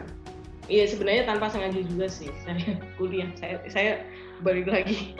Iya 0.65 0.85
sebenarnya 0.89 1.29
tanpa 1.29 1.53
sengaja 1.53 1.85
juga 1.85 2.09
sih. 2.09 2.33
Saya 2.49 2.81
kuliah 2.97 3.29
saya 3.37 3.61
saya 3.69 3.93
balik 4.41 4.65
lagi. 4.65 5.13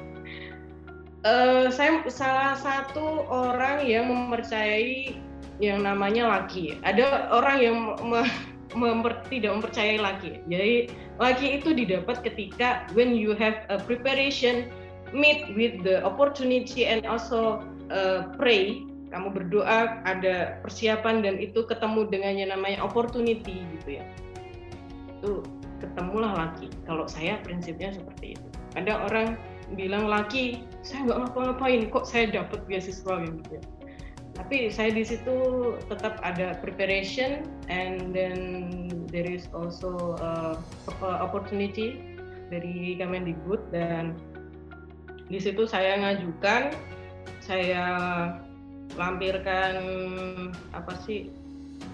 Uh, 1.25 1.73
saya 1.73 2.05
salah 2.13 2.57
satu 2.57 3.25
orang 3.29 3.85
yang 3.85 4.13
mempercayai 4.13 5.17
yang 5.57 5.81
namanya 5.81 6.29
laki 6.29 6.77
ada 6.85 7.33
orang 7.33 7.57
yang 7.63 7.77
me, 8.05 8.29
memper, 8.75 9.23
tidak 9.31 9.59
mempercayai 9.59 9.99
laki. 9.99 10.43
Jadi 10.51 10.93
laki 11.19 11.47
itu 11.63 11.71
didapat 11.73 12.21
ketika 12.27 12.85
when 12.93 13.15
you 13.15 13.33
have 13.39 13.65
a 13.71 13.79
preparation 13.83 14.71
meet 15.15 15.47
with 15.55 15.81
the 15.87 16.03
opportunity 16.03 16.85
and 16.91 17.07
also 17.07 17.63
uh, 17.95 18.27
pray 18.35 18.83
kamu 19.15 19.31
berdoa 19.31 20.03
ada 20.03 20.59
persiapan 20.67 21.23
dan 21.23 21.39
itu 21.39 21.63
ketemu 21.71 22.11
dengan 22.11 22.35
yang 22.35 22.51
namanya 22.51 22.83
opportunity 22.83 23.63
gitu 23.79 24.03
ya. 24.03 24.05
Itu 25.19 25.47
ketemulah 25.79 26.35
laki. 26.35 26.67
Kalau 26.83 27.07
saya 27.07 27.39
prinsipnya 27.47 27.95
seperti 27.95 28.35
itu. 28.35 28.47
Ada 28.75 29.07
orang 29.07 29.39
bilang 29.79 30.11
laki 30.11 30.67
saya 30.83 31.07
nggak 31.07 31.19
ngapa-ngapain 31.31 31.83
kok 31.95 32.11
saya 32.11 32.27
dapat 32.27 32.67
beasiswa? 32.67 33.23
Gitu 33.23 33.51
ya 33.55 33.63
tapi 34.35 34.69
saya 34.71 34.91
di 34.91 35.07
situ 35.07 35.37
tetap 35.87 36.19
ada 36.27 36.59
preparation 36.59 37.47
and 37.71 38.11
then 38.11 38.69
there 39.09 39.27
is 39.27 39.47
also 39.55 40.19
uh, 40.19 40.59
opportunity 41.01 42.19
dari 42.51 42.99
Kemendikbud 42.99 43.63
dan 43.71 44.19
di 45.31 45.39
situ 45.41 45.65
saya 45.65 45.97
ngajukan 46.03 46.75
saya 47.41 47.87
lampirkan 48.99 49.75
apa 50.77 50.93
sih 51.07 51.31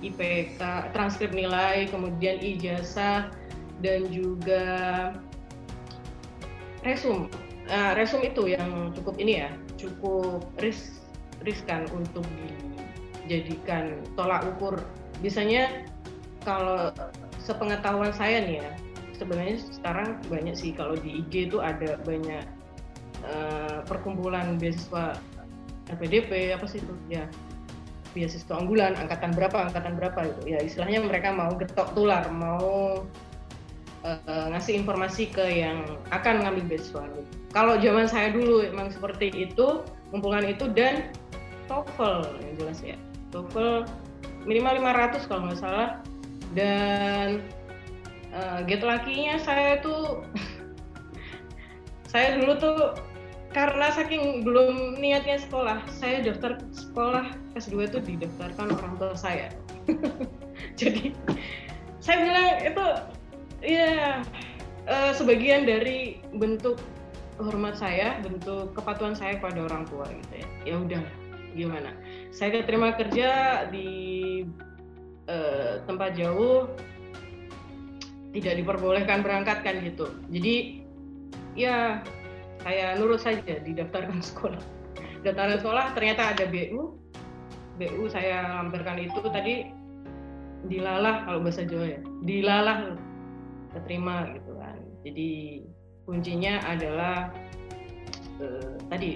IPK 0.01 0.61
transkrip 0.97 1.33
nilai 1.33 1.89
kemudian 1.93 2.41
ijazah 2.41 3.29
dan 3.81 4.01
juga 4.13 4.65
resum. 6.85 7.29
Nah, 7.69 7.97
resum 7.97 8.25
itu 8.25 8.51
yang 8.51 8.93
cukup 8.97 9.17
ini 9.21 9.45
ya 9.45 9.51
cukup 9.77 10.45
ris 10.61 11.00
riskan 11.45 11.89
untuk 11.95 12.25
dijadikan 13.25 14.01
tolak 14.19 14.45
ukur. 14.57 14.81
Biasanya 15.21 15.87
kalau 16.45 16.91
sepengetahuan 17.41 18.13
saya 18.13 18.43
nih 18.45 18.65
ya 18.65 18.71
sebenarnya 19.21 19.61
sekarang 19.61 20.17
banyak 20.33 20.57
sih 20.57 20.73
kalau 20.73 20.97
di 20.97 21.21
IG 21.21 21.53
itu 21.53 21.61
ada 21.61 22.01
banyak 22.01 22.45
uh, 23.29 23.85
perkumpulan 23.85 24.57
beasiswa 24.57 25.17
LPDP 25.93 26.57
apa 26.57 26.65
sih 26.65 26.81
itu? 26.81 26.95
Ya 27.13 27.29
beasiswa 28.11 28.59
unggulan 28.59 28.99
angkatan 28.99 29.37
berapa 29.37 29.71
angkatan 29.71 29.95
berapa 30.01 30.21
itu. 30.27 30.57
Ya 30.57 30.59
istilahnya 30.65 31.05
mereka 31.05 31.31
mau 31.31 31.53
getok 31.55 31.93
tular 31.93 32.27
mau 32.33 33.05
uh, 34.07 34.47
ngasih 34.55 34.81
informasi 34.85 35.29
ke 35.29 35.45
yang 35.65 35.85
akan 36.13 36.45
ngambil 36.45 36.77
beasiswa 36.77 37.05
kalau 37.51 37.75
zaman 37.83 38.07
saya 38.07 38.31
dulu 38.31 38.63
emang 38.63 38.95
seperti 38.95 39.35
itu 39.35 39.83
kumpulan 40.15 40.47
itu 40.47 40.71
dan 40.71 41.11
TOEFL 41.67 42.43
yang 42.43 42.53
jelas 42.59 42.79
ya. 42.83 42.97
TOEFL 43.35 43.87
minimal 44.47 44.79
500 44.83 45.27
kalau 45.31 45.43
nggak 45.51 45.59
salah. 45.59 45.89
Dan 46.55 47.47
uh, 48.35 48.63
get 48.67 48.83
lakinya 48.83 49.39
saya 49.39 49.79
tuh 49.83 50.23
saya 52.11 52.39
dulu 52.39 52.59
tuh 52.59 52.79
karena 53.51 53.91
saking 53.91 54.47
belum 54.47 55.03
niatnya 55.03 55.43
sekolah, 55.43 55.83
saya 55.91 56.23
daftar 56.23 56.63
sekolah 56.71 57.35
S2 57.59 57.91
itu 57.91 57.99
didaftarkan 57.99 58.79
orang 58.79 58.95
tua 58.95 59.15
saya. 59.19 59.51
Jadi 60.81 61.19
saya 61.99 62.19
bilang 62.23 62.47
itu 62.63 62.87
ya 63.61 64.25
uh, 64.89 65.13
sebagian 65.17 65.69
dari 65.69 66.21
bentuk 66.37 66.81
hormat 67.41 67.81
saya, 67.81 68.21
bentuk 68.21 68.77
kepatuhan 68.77 69.17
saya 69.17 69.41
pada 69.41 69.65
orang 69.65 69.89
tua 69.89 70.05
gitu 70.09 70.35
ya. 70.45 70.49
Ya 70.69 70.75
udah, 70.77 71.05
gimana? 71.57 71.91
Saya 72.33 72.61
keterima 72.61 72.93
kerja 72.97 73.65
di 73.73 73.89
uh, 75.29 75.81
tempat 75.89 76.17
jauh, 76.17 76.69
tidak 78.37 78.55
diperbolehkan 78.61 79.25
berangkat 79.25 79.65
kan 79.65 79.81
gitu. 79.81 80.13
Jadi 80.29 80.85
ya 81.57 82.05
saya 82.61 82.97
nurut 83.01 83.21
saja 83.21 83.59
didaftarkan 83.65 84.21
sekolah 84.33 84.61
daftaran 85.21 85.61
sekolah 85.61 85.93
ternyata 85.97 86.33
ada 86.33 86.45
BU 86.49 86.97
BU 87.81 88.03
saya 88.13 88.61
lampirkan 88.61 89.01
itu 89.01 89.21
tadi 89.33 89.55
dilalah 90.69 91.25
kalau 91.25 91.41
bahasa 91.41 91.65
Jawa 91.65 91.97
ya 91.97 92.01
dilalah 92.25 92.97
keterima 93.75 94.31
gitu 94.35 94.53
kan. 94.59 94.77
Jadi 95.07 95.31
kuncinya 96.05 96.59
adalah 96.67 97.31
eh, 98.43 98.75
tadi 98.91 99.11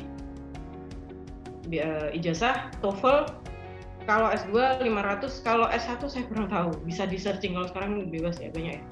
uh, 1.72 2.08
ijazah 2.14 2.70
TOEFL. 2.80 3.30
Kalau 4.04 4.28
S2 4.28 4.84
500 4.84 5.46
kalau 5.48 5.66
S1 5.72 6.00
saya 6.12 6.24
kurang 6.28 6.52
tahu. 6.52 6.76
Bisa 6.84 7.08
di 7.08 7.16
searching 7.16 7.56
kalau 7.56 7.68
sekarang 7.72 8.12
bebas 8.12 8.36
ya 8.36 8.52
banyak 8.52 8.76
ya. 8.76 8.82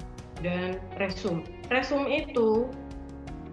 Dan 0.41 0.81
resum. 0.97 1.45
Resum 1.69 2.09
itu 2.09 2.67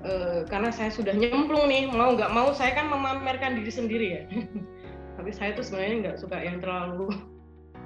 uh, 0.08 0.42
karena 0.48 0.72
saya 0.72 0.88
sudah 0.88 1.12
nyemplung 1.12 1.68
nih 1.68 1.92
mau 1.92 2.16
nggak 2.16 2.32
mau 2.32 2.56
saya 2.56 2.72
kan 2.72 2.88
memamerkan 2.88 3.60
diri 3.60 3.72
sendiri 3.72 4.06
ya. 4.08 4.22
Tapi 5.20 5.30
saya 5.36 5.52
tuh 5.52 5.68
sebenarnya 5.68 5.96
nggak 6.08 6.18
suka 6.24 6.40
yang 6.40 6.64
terlalu 6.64 7.12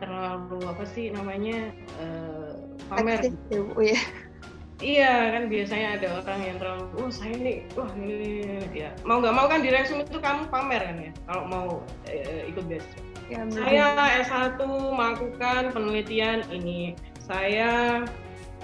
terlalu 0.03 0.59
apa 0.67 0.85
sih 0.87 1.11
namanya 1.15 1.71
uh, 2.03 2.44
pamer. 2.91 3.19
Gitu. 3.23 3.61
ya 3.81 4.01
iya. 4.83 5.13
Kan 5.33 5.49
biasanya 5.49 5.89
ada 6.01 6.09
orang 6.21 6.41
yang 6.45 6.57
terlalu 6.61 6.85
oh 6.99 7.11
saya 7.11 7.33
ini 7.39 7.55
wah 7.79 7.91
ini 7.97 8.45
ya 8.75 8.91
mau 9.07 9.23
nggak 9.23 9.35
mau 9.35 9.47
kan 9.47 9.63
di 9.63 9.71
resume 9.71 10.05
itu 10.05 10.19
kamu 10.19 10.51
pamer 10.51 10.83
kan 10.83 10.97
ya 11.01 11.13
kalau 11.31 11.45
mau 11.47 11.67
uh, 12.11 12.43
ikut 12.51 12.65
best 12.69 12.89
ya, 13.33 13.41
saya 13.49 13.85
S1 14.25 14.61
melakukan 14.93 15.73
penelitian 15.73 16.45
ini. 16.53 16.93
Saya 17.25 18.05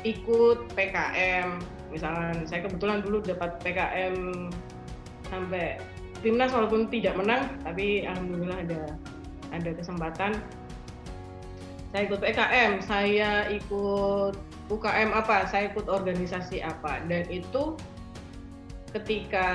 ikut 0.05 0.68
PKM 0.77 1.61
misalkan 1.90 2.46
saya 2.46 2.64
kebetulan 2.64 3.03
dulu 3.03 3.20
dapat 3.25 3.59
PKM 3.61 4.49
sampai 5.29 5.79
timnas 6.23 6.53
walaupun 6.55 6.87
tidak 6.88 7.18
menang 7.18 7.51
tapi 7.66 8.07
alhamdulillah 8.07 8.59
ada 8.62 8.83
ada 9.51 9.70
kesempatan 9.75 10.38
saya 11.90 12.03
ikut 12.07 12.20
PKM 12.22 12.72
saya 12.87 13.31
ikut 13.50 14.35
UKM 14.70 15.11
apa 15.11 15.50
saya 15.50 15.74
ikut 15.74 15.90
organisasi 15.90 16.62
apa. 16.62 17.03
Dan 17.11 17.26
itu 17.26 17.74
ketika 18.94 19.46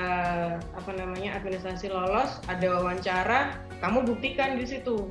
apa 0.60 0.90
namanya 0.96 1.36
administrasi 1.40 1.88
lolos 1.92 2.40
ada 2.48 2.76
wawancara 2.76 3.56
kamu 3.80 4.04
buktikan 4.04 4.60
di 4.60 4.68
situ. 4.68 5.08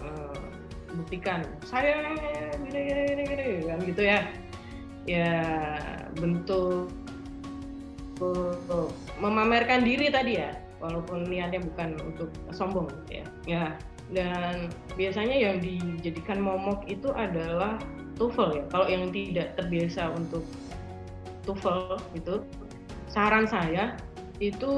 Uh, 0.00 0.40
buktikan. 0.96 1.44
Saya 1.68 2.16
gini 2.64 2.80
gini 2.88 3.22
gini 3.28 3.46
kan 3.68 3.78
gitu 3.84 4.02
ya. 4.04 4.20
Ya 5.04 5.32
bentuk 6.16 6.88
memamerkan 9.20 9.84
diri 9.84 10.08
tadi 10.08 10.40
ya 10.40 10.56
walaupun 10.80 11.28
niatnya 11.28 11.60
bukan 11.60 12.00
untuk 12.00 12.32
sombong 12.56 12.88
ya. 13.12 13.24
Ya 13.44 13.64
dan 14.12 14.68
biasanya 15.00 15.32
yang 15.32 15.56
dijadikan 15.64 16.42
momok 16.42 16.84
itu 16.90 17.08
adalah 17.16 17.80
TOEFL 18.20 18.50
ya. 18.60 18.64
Kalau 18.68 18.86
yang 18.86 19.08
tidak 19.10 19.56
terbiasa 19.56 20.12
untuk 20.12 20.44
TOEFL 21.48 22.00
itu 22.12 22.44
saran 23.08 23.48
saya 23.48 23.96
itu 24.42 24.72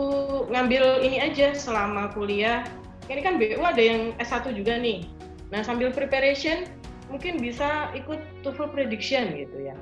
ngambil 0.52 1.02
ini 1.02 1.18
aja 1.18 1.56
selama 1.56 2.12
kuliah. 2.14 2.62
Ini 3.06 3.22
kan 3.22 3.38
BU 3.38 3.62
ada 3.62 3.82
yang 3.82 4.14
S1 4.18 4.50
juga 4.54 4.78
nih. 4.78 5.06
Nah 5.50 5.62
sambil 5.62 5.90
preparation 5.94 6.66
mungkin 7.10 7.38
bisa 7.38 7.90
ikut 7.94 8.18
TOEFL 8.42 8.70
prediction 8.74 9.34
gitu 9.34 9.70
ya. 9.70 9.76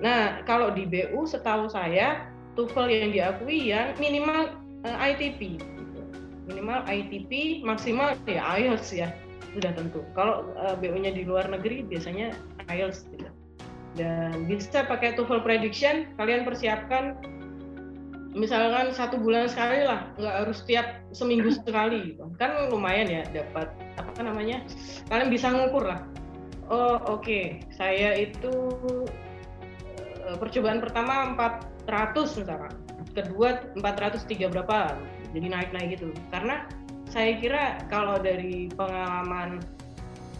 Nah, 0.00 0.44
kalau 0.44 0.72
di 0.72 0.84
BU 0.84 1.24
setahu 1.24 1.72
saya 1.72 2.28
TOEFL 2.56 2.88
yang 2.88 3.10
diakui 3.12 3.72
ya 3.72 3.96
minimal 3.96 4.52
eh, 4.84 4.96
ITP. 5.12 5.60
Minimal 6.46 6.86
ITP, 6.86 7.62
maksimal 7.66 8.14
ya 8.26 8.42
IELTS 8.58 8.94
ya. 8.94 9.10
Sudah 9.52 9.74
tentu. 9.74 10.02
Kalau 10.14 10.46
uh, 10.54 10.74
eh, 10.74 10.76
BU-nya 10.78 11.12
di 11.12 11.26
luar 11.26 11.50
negeri 11.50 11.82
biasanya 11.82 12.34
IELTS 12.70 13.10
gitu. 13.10 13.28
Dan 13.96 14.44
bisa 14.44 14.84
pakai 14.84 15.16
TOEFL 15.16 15.40
prediction, 15.40 16.12
kalian 16.20 16.44
persiapkan 16.44 17.16
misalkan 18.36 18.92
satu 18.92 19.16
bulan 19.16 19.48
sekali 19.48 19.88
lah, 19.88 20.12
nggak 20.20 20.36
harus 20.44 20.60
tiap 20.68 21.00
seminggu 21.16 21.50
sekali 21.64 22.14
gitu. 22.14 22.28
Kan 22.36 22.68
lumayan 22.68 23.08
ya 23.08 23.22
dapat 23.32 23.72
apa 23.96 24.20
namanya? 24.20 24.60
Kalian 25.08 25.32
bisa 25.32 25.48
ngukur 25.48 25.88
lah. 25.88 26.04
Oh 26.66 26.98
oke, 26.98 27.22
okay. 27.22 27.62
saya 27.78 28.18
itu 28.18 28.52
Eh, 30.26 30.36
percobaan 30.42 30.82
pertama 30.82 31.38
400 31.86 32.42
misalkan 32.42 32.74
kedua 33.16 33.64
403 33.80 34.52
berapa 34.52 34.92
jadi 35.32 35.46
naik 35.48 35.70
naik 35.72 35.96
gitu. 35.96 36.12
Karena 36.28 36.68
saya 37.08 37.40
kira 37.40 37.80
kalau 37.88 38.20
dari 38.20 38.68
pengalaman 38.76 39.64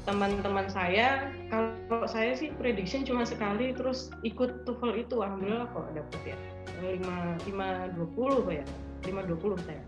teman-teman 0.07 0.71
saya 0.71 1.35
kalau 1.51 2.07
saya 2.07 2.37
sih 2.39 2.55
prediction 2.55 3.03
cuma 3.03 3.27
sekali 3.27 3.75
terus 3.75 4.15
ikut 4.23 4.63
TOEFL 4.63 5.03
itu 5.03 5.19
alhamdulillah 5.19 5.67
kok 5.73 5.91
dapet 5.97 6.37
ya. 6.37 6.37
Lima 6.85 7.35
lima 7.49 7.69
dua 7.97 8.09
puluh 8.15 8.45
ya 8.47 8.65
lima 9.09 9.25
dua 9.25 9.39
puluh 9.41 9.59
saya. 9.65 9.83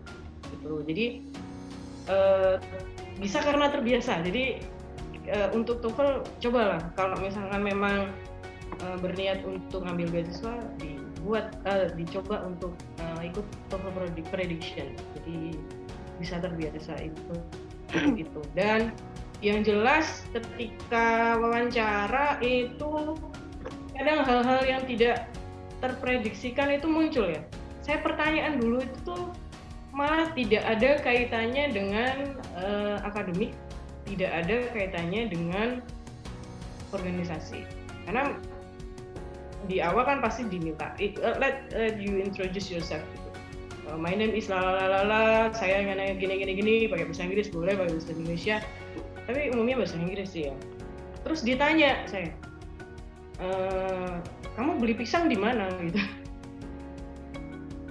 Gitu. 0.49 0.81
Jadi 0.89 1.05
uh, 2.09 2.57
bisa 3.21 3.39
karena 3.39 3.71
terbiasa. 3.71 4.19
Jadi 4.25 4.59
uh, 5.31 5.49
untuk 5.55 5.79
TOEFL 5.79 6.25
cobalah. 6.43 6.81
Kalau 6.99 7.15
misalkan 7.23 7.61
memang 7.63 8.11
uh, 8.83 8.97
berniat 8.99 9.45
untuk 9.47 9.87
ngambil 9.87 10.19
beasiswa 10.19 10.57
dibuat 11.29 11.53
uh, 11.69 11.93
dicoba 11.93 12.41
untuk 12.49 12.73
uh, 13.05 13.21
ikut 13.21 13.45
TOEFL 13.69 14.09
prediction 14.33 14.97
jadi 15.13 15.53
bisa 16.17 16.41
terbiasa 16.41 16.97
itu 17.05 17.33
gitu 18.17 18.41
dan 18.57 18.89
yang 19.45 19.61
jelas 19.61 20.25
ketika 20.33 21.37
wawancara 21.37 22.41
itu 22.41 23.13
kadang 23.93 24.25
hal-hal 24.25 24.61
yang 24.65 24.81
tidak 24.89 25.29
terprediksikan 25.79 26.75
itu 26.75 26.87
muncul 26.91 27.23
ya. 27.23 27.39
Saya 27.79 28.03
pertanyaan 28.03 28.59
dulu 28.59 28.83
itu 28.83 28.97
tuh 29.07 29.31
malah 29.95 30.31
tidak 30.35 30.63
ada 30.67 30.99
kaitannya 30.99 31.71
dengan 31.71 32.15
uh, 32.59 32.99
akademik, 33.07 33.55
tidak 34.07 34.31
ada 34.43 34.67
kaitannya 34.75 35.31
dengan 35.31 35.67
organisasi. 36.91 37.63
Karena 38.03 38.35
di 39.67 39.83
awal 39.83 40.07
kan 40.07 40.23
pasti 40.23 40.47
diminta, 40.47 40.95
let, 41.41 41.67
let 41.75 41.99
you 41.99 42.21
introduce 42.23 42.71
yourself. 42.71 43.03
Gitu. 43.11 43.29
My 43.97 44.13
name 44.13 44.37
is 44.37 44.47
lalalala, 44.47 45.49
saya 45.57 45.81
nanya 45.81 46.13
gini 46.15 46.39
gini 46.39 46.53
gini, 46.53 46.73
pakai 46.85 47.09
bahasa 47.09 47.25
Inggris 47.25 47.49
boleh, 47.49 47.73
pakai 47.73 47.97
bahasa 47.97 48.13
Indonesia. 48.13 48.55
Tapi 49.25 49.49
umumnya 49.51 49.81
bahasa 49.81 49.97
Inggris 49.97 50.29
sih 50.29 50.53
ya. 50.53 50.55
Terus 51.25 51.41
ditanya 51.41 52.05
saya 52.05 52.29
e, 53.41 53.47
kamu 54.53 54.77
beli 54.77 54.93
pisang 54.93 55.25
di 55.27 55.35
mana? 55.35 55.73
Gitu. 55.81 55.99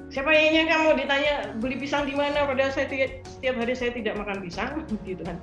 Siapa 0.08 0.30
yang 0.32 0.70
kamu? 0.70 1.02
Ditanya 1.02 1.34
beli 1.58 1.76
pisang 1.76 2.06
di 2.06 2.14
mana? 2.14 2.46
Padahal 2.46 2.72
saya 2.72 2.88
setiap 3.26 3.54
hari 3.58 3.74
saya 3.74 3.92
tidak 3.92 4.16
makan 4.16 4.38
pisang. 4.40 4.86
Gitu 5.08 5.20
kan. 5.26 5.36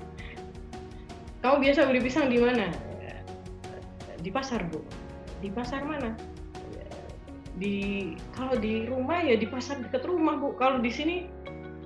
Kamu 1.44 1.62
biasa 1.62 1.86
beli 1.86 2.02
pisang 2.02 2.32
di 2.32 2.40
mana? 2.40 2.72
Di 4.24 4.34
pasar 4.34 4.66
bu 4.72 4.82
di 5.40 5.50
pasar 5.52 5.84
mana? 5.84 6.16
Di 7.56 7.76
kalau 8.36 8.60
di 8.60 8.88
rumah 8.88 9.24
ya 9.24 9.40
di 9.40 9.48
pasar 9.48 9.80
dekat 9.80 10.04
rumah 10.08 10.36
bu. 10.40 10.56
Kalau 10.60 10.84
di 10.84 10.92
sini 10.92 11.32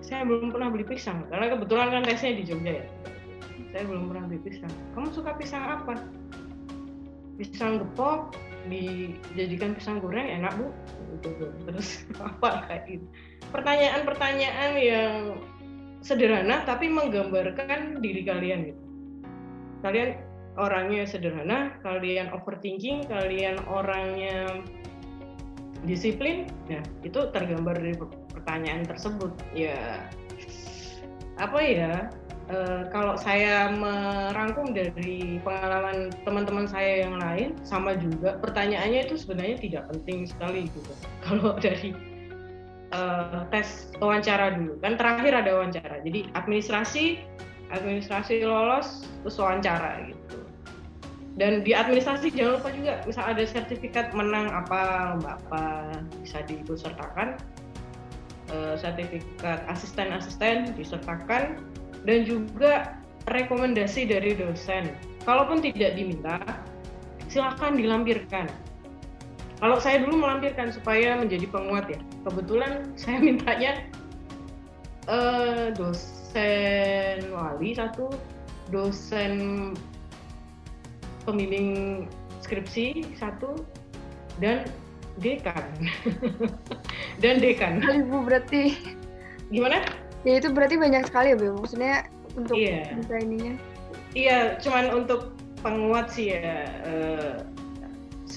saya 0.02 0.26
belum 0.26 0.50
pernah 0.50 0.74
beli 0.74 0.86
pisang. 0.86 1.26
Karena 1.30 1.54
kebetulan 1.54 1.94
kan 1.94 2.04
tesnya 2.06 2.38
di 2.38 2.44
Jogja 2.46 2.82
ya. 2.82 2.86
Saya 3.74 3.84
belum 3.86 4.10
pernah 4.10 4.26
beli 4.26 4.42
pisang. 4.42 4.72
Kamu 4.98 5.14
suka 5.14 5.38
pisang 5.38 5.62
apa? 5.62 6.02
Pisang 7.38 7.82
gepok 7.82 8.34
dijadikan 8.70 9.78
pisang 9.78 10.02
goreng 10.02 10.26
enak 10.26 10.54
bu. 10.58 10.74
Terus 11.70 12.06
apa 12.28 12.66
kayak 12.66 12.84
gitu 12.90 13.06
pertanyaan-pertanyaan 13.50 14.72
yang 14.78 15.14
sederhana 16.00 16.64
tapi 16.64 16.88
menggambarkan 16.88 18.00
diri 18.00 18.22
kalian 18.24 18.72
gitu. 18.72 18.82
Kalian 19.84 20.10
orangnya 20.60 21.08
sederhana 21.08 21.74
kalian 21.82 22.28
overthinking 22.36 23.08
kalian 23.08 23.56
orangnya 23.72 24.60
disiplin 25.88 26.52
ya 26.68 26.84
itu 27.08 27.32
tergambar 27.32 27.80
dari 27.80 27.96
pertanyaan 28.36 28.84
tersebut 28.84 29.32
ya. 29.56 30.04
Apa 31.40 31.60
ya 31.64 32.12
uh, 32.52 32.84
kalau 32.92 33.16
saya 33.16 33.72
merangkum 33.72 34.76
dari 34.76 35.40
pengalaman 35.40 36.12
teman-teman 36.28 36.68
saya 36.68 37.08
yang 37.08 37.16
lain 37.16 37.56
sama 37.64 37.96
juga 37.96 38.36
pertanyaannya 38.44 39.08
itu 39.08 39.16
sebenarnya 39.16 39.56
tidak 39.64 39.84
penting 39.96 40.28
sekali 40.28 40.68
gitu. 40.68 40.92
Kalau 41.24 41.56
dari 41.56 41.96
uh, 42.94 43.46
tes 43.54 43.94
wawancara 44.02 44.58
dulu 44.58 44.78
kan 44.82 44.98
terakhir 44.98 45.34
ada 45.46 45.52
wawancara 45.62 46.02
jadi 46.02 46.30
administrasi 46.34 47.22
administrasi 47.70 48.46
lolos 48.46 49.06
terus 49.22 49.38
wawancara 49.38 50.10
gitu 50.10 50.39
dan 51.40 51.64
di 51.64 51.72
administrasi 51.72 52.36
jangan 52.36 52.60
lupa 52.60 52.70
juga 52.76 52.94
misal 53.08 53.24
ada 53.32 53.44
sertifikat 53.48 54.12
menang 54.12 54.52
apa 54.52 55.16
lomba 55.16 55.40
apa 55.40 55.64
bisa 56.20 56.44
diikutsertakan 56.44 57.40
uh, 58.52 58.76
sertifikat 58.76 59.64
asisten-asisten 59.72 60.76
disertakan 60.76 61.64
dan 62.04 62.28
juga 62.28 63.00
rekomendasi 63.30 64.10
dari 64.10 64.34
dosen. 64.36 64.96
Kalaupun 65.28 65.62
tidak 65.62 66.00
diminta, 66.00 66.40
silakan 67.28 67.78
dilampirkan. 67.78 68.48
Kalau 69.60 69.76
saya 69.78 70.00
dulu 70.02 70.24
melampirkan 70.24 70.72
supaya 70.72 71.20
menjadi 71.20 71.46
penguat 71.52 71.92
ya. 71.92 72.00
Kebetulan 72.24 72.90
saya 73.02 73.18
mintanya 73.20 73.72
uh, 75.12 75.70
dosen 75.76 77.28
wali 77.36 77.76
satu, 77.76 78.08
dosen 78.72 79.32
pembimbing 81.30 81.70
skripsi 82.42 83.06
satu, 83.22 83.62
dan 84.42 84.66
dekan. 85.22 85.70
dan 87.24 87.38
dekan. 87.38 87.86
Ibu 87.86 88.26
berarti. 88.26 88.74
Gimana? 89.54 89.82
ya 90.28 90.34
itu 90.40 90.48
berarti 90.52 90.76
banyak 90.76 91.04
sekali 91.08 91.32
ya 91.32 91.38
Bu 91.40 91.64
maksudnya 91.64 91.96
untuk 92.36 92.56
yeah. 92.60 92.92
bisa 92.96 93.16
ininya 93.24 93.54
iya 94.16 94.60
cuman 94.60 94.92
untuk 95.06 95.32
penguat 95.64 96.12
sih 96.12 96.36
ya 96.36 96.68
uh, 96.84 97.36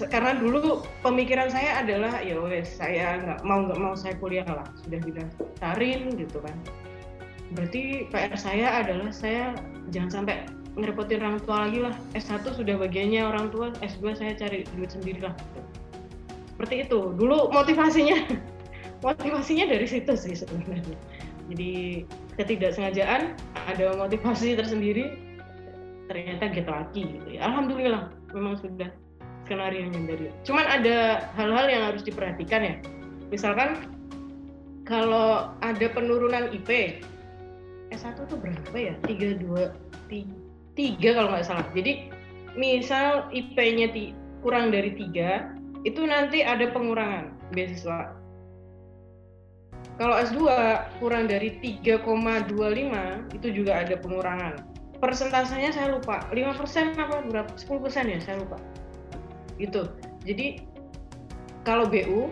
karena 0.09 0.38
dulu 0.40 0.83
pemikiran 1.05 1.52
saya 1.52 1.85
adalah 1.85 2.22
ya 2.24 2.38
wes 2.40 2.70
saya 2.81 3.20
nggak 3.22 3.40
mau 3.44 3.66
nggak 3.68 3.78
mau 3.78 3.94
saya 3.94 4.16
kuliah 4.18 4.46
lah 4.46 4.64
sudah 4.83 4.98
didaftarin 5.05 6.16
gitu 6.16 6.38
kan 6.40 6.57
berarti 7.52 8.09
PR 8.09 8.35
saya 8.38 8.81
adalah 8.83 9.12
saya 9.12 9.52
jangan 9.92 10.22
sampai 10.22 10.48
ngerepotin 10.76 11.20
orang 11.20 11.40
tua 11.44 11.56
lagi 11.68 11.78
lah. 11.85 11.94
S1 12.16 12.44
sudah 12.56 12.74
bagiannya 12.80 13.20
orang 13.28 13.52
tua 13.52 13.72
S2 13.85 14.16
saya 14.16 14.32
cari 14.37 14.64
duit 14.72 14.90
sendiri 14.92 15.20
lah. 15.20 15.35
Seperti 16.56 16.88
itu. 16.88 17.12
Dulu 17.12 17.52
motivasinya 17.52 18.16
motivasinya 19.06 19.68
dari 19.68 19.85
situ 19.85 20.12
sih 20.16 20.32
sebenarnya. 20.32 20.96
Jadi 21.52 22.04
ketidaksengajaan 22.40 23.37
ada 23.68 23.87
motivasi 23.98 24.56
tersendiri 24.56 25.12
ternyata 26.08 26.48
get 26.48 26.68
lagi 26.68 27.20
gitu 27.20 27.28
ya. 27.37 27.44
Alhamdulillah 27.44 28.08
memang 28.32 28.56
sudah 28.56 28.88
skenario 29.44 29.85
yang 29.85 30.08
dari. 30.08 30.32
Cuman 30.48 30.64
ada 30.64 31.28
hal-hal 31.37 31.66
yang 31.68 31.82
harus 31.92 32.00
diperhatikan 32.00 32.62
ya. 32.64 32.74
Misalkan 33.28 33.85
kalau 34.88 35.52
ada 35.61 35.87
penurunan 35.92 36.48
IP 36.52 37.00
S1 37.92 38.16
tuh 38.24 38.40
berapa 38.40 38.76
ya? 38.76 38.94
32 39.04 39.68
3 40.08 40.41
kalau 41.16 41.28
nggak 41.32 41.46
salah 41.46 41.66
jadi 41.76 42.08
misal 42.56 43.28
IP-nya 43.32 43.92
kurang 44.40 44.72
dari 44.72 44.92
tiga 44.96 45.52
itu 45.82 46.04
nanti 46.04 46.44
ada 46.46 46.70
pengurangan 46.70 47.32
beasiswa 47.52 48.22
kalau 50.00 50.16
S2 50.16 50.40
kurang 50.98 51.28
dari 51.28 51.61
3,25 51.61 53.37
itu 53.37 53.48
juga 53.52 53.72
ada 53.85 53.94
pengurangan. 54.00 54.64
Persentasenya 55.02 55.74
saya 55.74 55.94
lupa, 55.94 56.24
5% 56.32 56.96
apa 56.96 57.22
berapa? 57.26 57.50
10% 57.54 58.11
ya, 58.11 58.18
saya 58.22 58.40
lupa. 58.40 58.56
Gitu. 59.61 59.90
Jadi 60.24 60.64
kalau 61.66 61.87
BU 61.87 62.30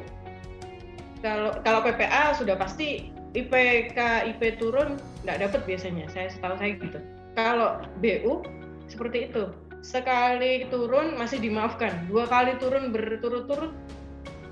kalau 1.20 1.52
kalau 1.60 1.84
PPA 1.84 2.32
sudah 2.32 2.56
pasti 2.56 3.12
IPK 3.36 3.98
IP 4.34 4.56
turun 4.56 4.96
nggak 5.26 5.38
dapat 5.44 5.60
biasanya. 5.68 6.08
Saya 6.08 6.32
setahu 6.32 6.56
saya 6.56 6.74
gitu. 6.74 6.98
Kalau 7.38 7.82
BU 8.02 8.42
seperti 8.90 9.30
itu. 9.30 9.50
Sekali 9.80 10.68
turun 10.68 11.16
masih 11.16 11.40
dimaafkan, 11.40 12.04
dua 12.04 12.28
kali 12.28 12.52
turun 12.60 12.92
berturut-turut 12.92 13.72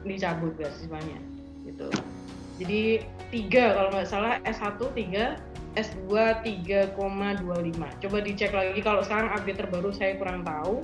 dicabut 0.09 0.57
beasiswanya 0.57 1.21
gitu. 1.69 1.93
Jadi 2.59 3.05
tiga 3.29 3.77
kalau 3.77 3.89
nggak 3.93 4.09
salah 4.09 4.41
S1 4.49 4.81
tiga, 4.97 5.37
S2 5.77 6.11
3,25. 6.43 6.97
Coba 8.03 8.19
dicek 8.25 8.51
lagi 8.57 8.81
kalau 8.81 9.05
sekarang 9.05 9.29
update 9.37 9.59
terbaru 9.61 9.91
saya 9.93 10.17
kurang 10.17 10.43
tahu. 10.43 10.81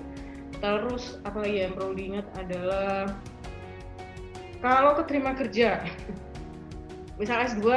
Terus 0.60 1.18
apa 1.26 1.42
lagi 1.42 1.66
yang 1.66 1.72
perlu 1.74 1.92
diingat 1.96 2.26
adalah 2.38 3.10
kalau 4.62 4.96
keterima 4.96 5.34
kerja, 5.36 5.82
misal 7.20 7.42
S2 7.42 7.68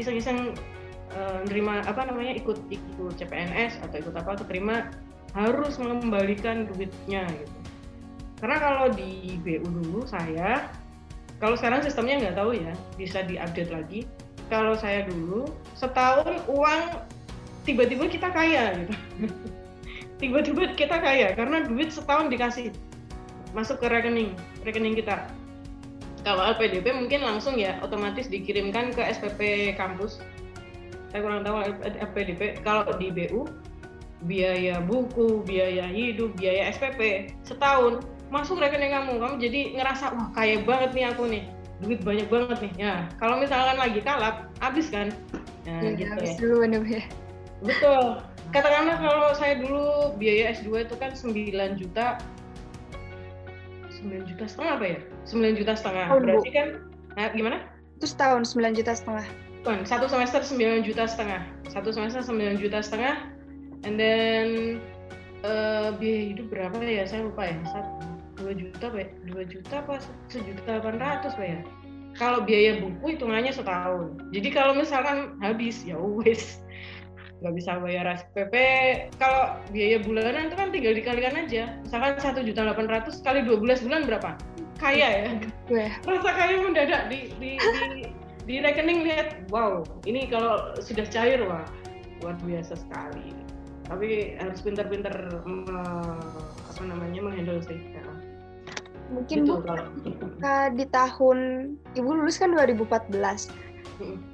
iseng-iseng 0.00 0.58
nerima 1.46 1.82
apa 1.86 2.06
namanya 2.08 2.34
ikut 2.34 2.58
ikut 2.70 3.14
CPNS 3.18 3.82
atau 3.86 3.96
ikut 4.02 4.14
apa 4.14 4.40
keterima 4.42 4.90
harus 5.34 5.78
mengembalikan 5.78 6.66
duitnya 6.70 7.26
gitu. 7.26 7.58
Karena 8.42 8.56
kalau 8.60 8.86
di 8.92 9.38
BU 9.40 9.66
dulu 9.66 10.06
saya 10.06 10.68
kalau 11.42 11.58
sekarang 11.58 11.82
sistemnya 11.82 12.22
nggak 12.22 12.38
tahu 12.38 12.56
ya, 12.56 12.72
bisa 12.94 13.26
diupdate 13.26 13.72
lagi. 13.74 14.00
Kalau 14.48 14.78
saya 14.78 15.08
dulu 15.08 15.50
setahun 15.74 16.40
uang 16.46 16.82
tiba-tiba 17.64 18.06
kita 18.06 18.28
kaya 18.30 18.76
gitu. 18.84 18.94
tiba-tiba 20.22 20.72
kita 20.78 20.96
kaya 21.02 21.34
karena 21.34 21.66
duit 21.66 21.90
setahun 21.90 22.30
dikasih 22.30 22.70
masuk 23.52 23.82
ke 23.82 23.86
rekening 23.90 24.32
rekening 24.62 24.94
kita 24.94 25.26
kalau 26.24 26.40
LPDP 26.54 26.96
mungkin 26.96 27.20
langsung 27.20 27.58
ya 27.58 27.76
otomatis 27.84 28.30
dikirimkan 28.30 28.94
ke 28.94 29.02
SPP 29.04 29.74
kampus 29.76 30.22
saya 31.14 31.22
kurang 31.22 31.46
tahu 31.46 31.62
LPDP 31.94 32.58
kalau 32.66 32.90
di 32.98 33.06
BU 33.14 33.46
biaya 34.26 34.82
buku 34.82 35.46
biaya 35.46 35.86
hidup 35.86 36.34
biaya 36.34 36.74
SPP 36.74 37.30
setahun 37.46 38.02
masuk 38.34 38.58
rekening 38.58 38.90
kamu. 38.90 39.22
Kamu 39.22 39.38
jadi 39.38 39.78
ngerasa 39.78 40.10
wah 40.10 40.34
kaya 40.34 40.58
banget 40.66 40.90
nih 40.90 41.06
aku 41.14 41.30
nih. 41.30 41.46
Duit 41.78 42.02
banyak 42.02 42.26
banget 42.26 42.58
nih. 42.66 42.72
Ya 42.90 42.94
kalau 43.22 43.38
misalkan 43.38 43.78
lagi 43.78 44.02
kalap 44.02 44.50
habis 44.58 44.90
kan? 44.90 45.14
Nah, 45.70 45.86
ya, 45.86 45.94
gitu 45.94 46.10
habis 46.18 46.34
ya. 46.34 46.38
dulu 46.42 46.82
ya 46.82 47.02
betul. 47.62 48.04
Katakanlah 48.50 48.98
kalau 48.98 49.30
saya 49.38 49.54
dulu 49.62 50.18
biaya 50.18 50.50
S2 50.50 50.82
itu 50.82 50.98
kan 50.98 51.14
9 51.14 51.78
juta 51.78 52.18
9 54.02 54.30
juta 54.34 54.44
setengah 54.50 54.72
apa 54.82 54.86
ya? 54.98 54.98
9 55.30 55.58
juta 55.62 55.72
setengah. 55.78 56.06
Oh, 56.10 56.18
berarti 56.18 56.50
kan 56.50 56.82
nah, 57.14 57.30
gimana? 57.30 57.70
Itu 58.02 58.10
setahun 58.10 58.50
9 58.50 58.74
juta 58.74 58.98
setengah 58.98 59.43
Bukan, 59.64 59.80
satu 59.88 60.04
semester 60.12 60.44
9 60.44 60.84
juta 60.84 61.08
setengah. 61.08 61.40
Satu 61.72 61.88
semester 61.88 62.20
9 62.20 62.60
juta 62.60 62.84
setengah. 62.84 63.32
And 63.88 63.96
then 63.96 64.76
uh, 65.40 65.96
biaya 65.96 66.36
hidup 66.36 66.52
berapa 66.52 66.76
ya? 66.84 67.08
Saya 67.08 67.24
lupa 67.24 67.48
ya. 67.48 67.56
Satu 67.72 68.12
dua 68.34 68.52
juta 68.52 68.92
pak 68.92 69.08
dua 69.24 69.46
juta 69.48 69.80
apa 69.80 70.04
sejuta 70.28 70.60
delapan 70.68 71.00
ratus 71.00 71.32
pak 71.32 71.48
ya? 71.48 71.60
Kalau 72.12 72.44
biaya 72.44 72.76
buku 72.76 73.16
hitungannya 73.16 73.56
setahun. 73.56 74.20
Jadi 74.36 74.48
kalau 74.52 74.76
misalkan 74.76 75.40
habis 75.40 75.80
ya 75.80 75.96
wes. 75.96 76.60
Nggak 77.40 77.54
bisa 77.56 77.80
bayar 77.80 78.04
SPP 78.20 78.54
kalau 79.16 79.56
biaya 79.72 79.96
bulanan 80.04 80.52
itu 80.52 80.56
kan 80.60 80.76
tinggal 80.76 80.92
dikalikan 80.92 81.40
aja. 81.40 81.80
Misalkan 81.88 82.20
satu 82.20 82.44
juta 82.44 82.68
delapan 82.68 83.00
ratus 83.00 83.24
kali 83.24 83.40
dua 83.40 83.56
belas 83.56 83.80
bulan 83.80 84.04
berapa? 84.04 84.36
Kaya 84.76 85.08
ya? 85.08 85.28
Yeah. 85.72 85.96
rasa 86.04 86.30
kaya 86.36 86.60
mendadak 86.60 87.08
di 87.08 87.32
di, 87.40 87.56
di 87.56 88.23
di 88.44 88.60
rekening 88.60 89.04
lihat 89.08 89.48
wow 89.48 89.80
ini 90.04 90.28
kalau 90.28 90.76
sudah 90.80 91.04
cair 91.08 91.40
wah 91.44 91.64
luar 92.20 92.36
biasa 92.44 92.76
sekali 92.76 93.32
tapi 93.84 94.36
harus 94.40 94.60
pintar-pintar 94.64 95.12
apa 95.44 96.82
namanya 96.84 97.20
menghandle 97.20 97.60
sih 97.64 97.76
ya. 97.76 98.04
mungkin 99.12 99.44
gitu, 99.44 99.60
bu 99.60 99.64
kalau. 99.68 100.72
di 100.72 100.84
tahun 100.88 101.38
ibu 101.92 102.10
lulus 102.12 102.40
kan 102.40 102.52
2014 102.52 103.64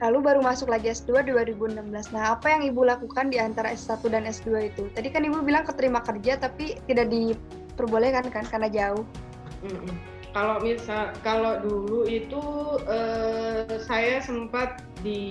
Lalu 0.00 0.18
baru 0.24 0.40
masuk 0.40 0.72
lagi 0.72 0.88
S2 0.88 1.20
2016. 1.28 1.84
Nah, 2.16 2.32
apa 2.32 2.46
yang 2.48 2.64
Ibu 2.64 2.80
lakukan 2.88 3.28
di 3.28 3.36
antara 3.36 3.68
S1 3.76 4.00
dan 4.08 4.24
S2 4.24 4.72
itu? 4.72 4.88
Tadi 4.96 5.12
kan 5.12 5.20
Ibu 5.20 5.44
bilang 5.44 5.68
keterima 5.68 6.00
kerja 6.00 6.40
tapi 6.40 6.80
tidak 6.88 7.12
diperbolehkan 7.12 8.32
kan 8.32 8.48
karena 8.48 8.72
jauh. 8.72 9.04
Kalau 10.30 10.62
misal 10.62 11.10
kalau 11.26 11.58
dulu 11.58 12.06
itu 12.06 12.42
uh, 12.86 13.66
saya 13.82 14.22
sempat 14.22 14.86
di 15.02 15.22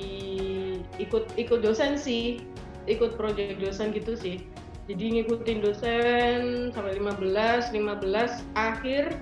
ikut 1.00 1.32
ikut 1.39 1.64
dosen 1.64 1.95
sih, 1.95 2.43
ikut 2.91 3.16
proyek 3.16 3.60
dosen 3.64 3.95
gitu 3.95 4.16
sih. 4.20 4.43
Jadi 4.89 5.22
ngikutin 5.22 5.62
dosen 5.62 6.39
sampai 6.74 6.97
15, 6.97 7.72
15 7.78 8.58
akhir 8.58 9.14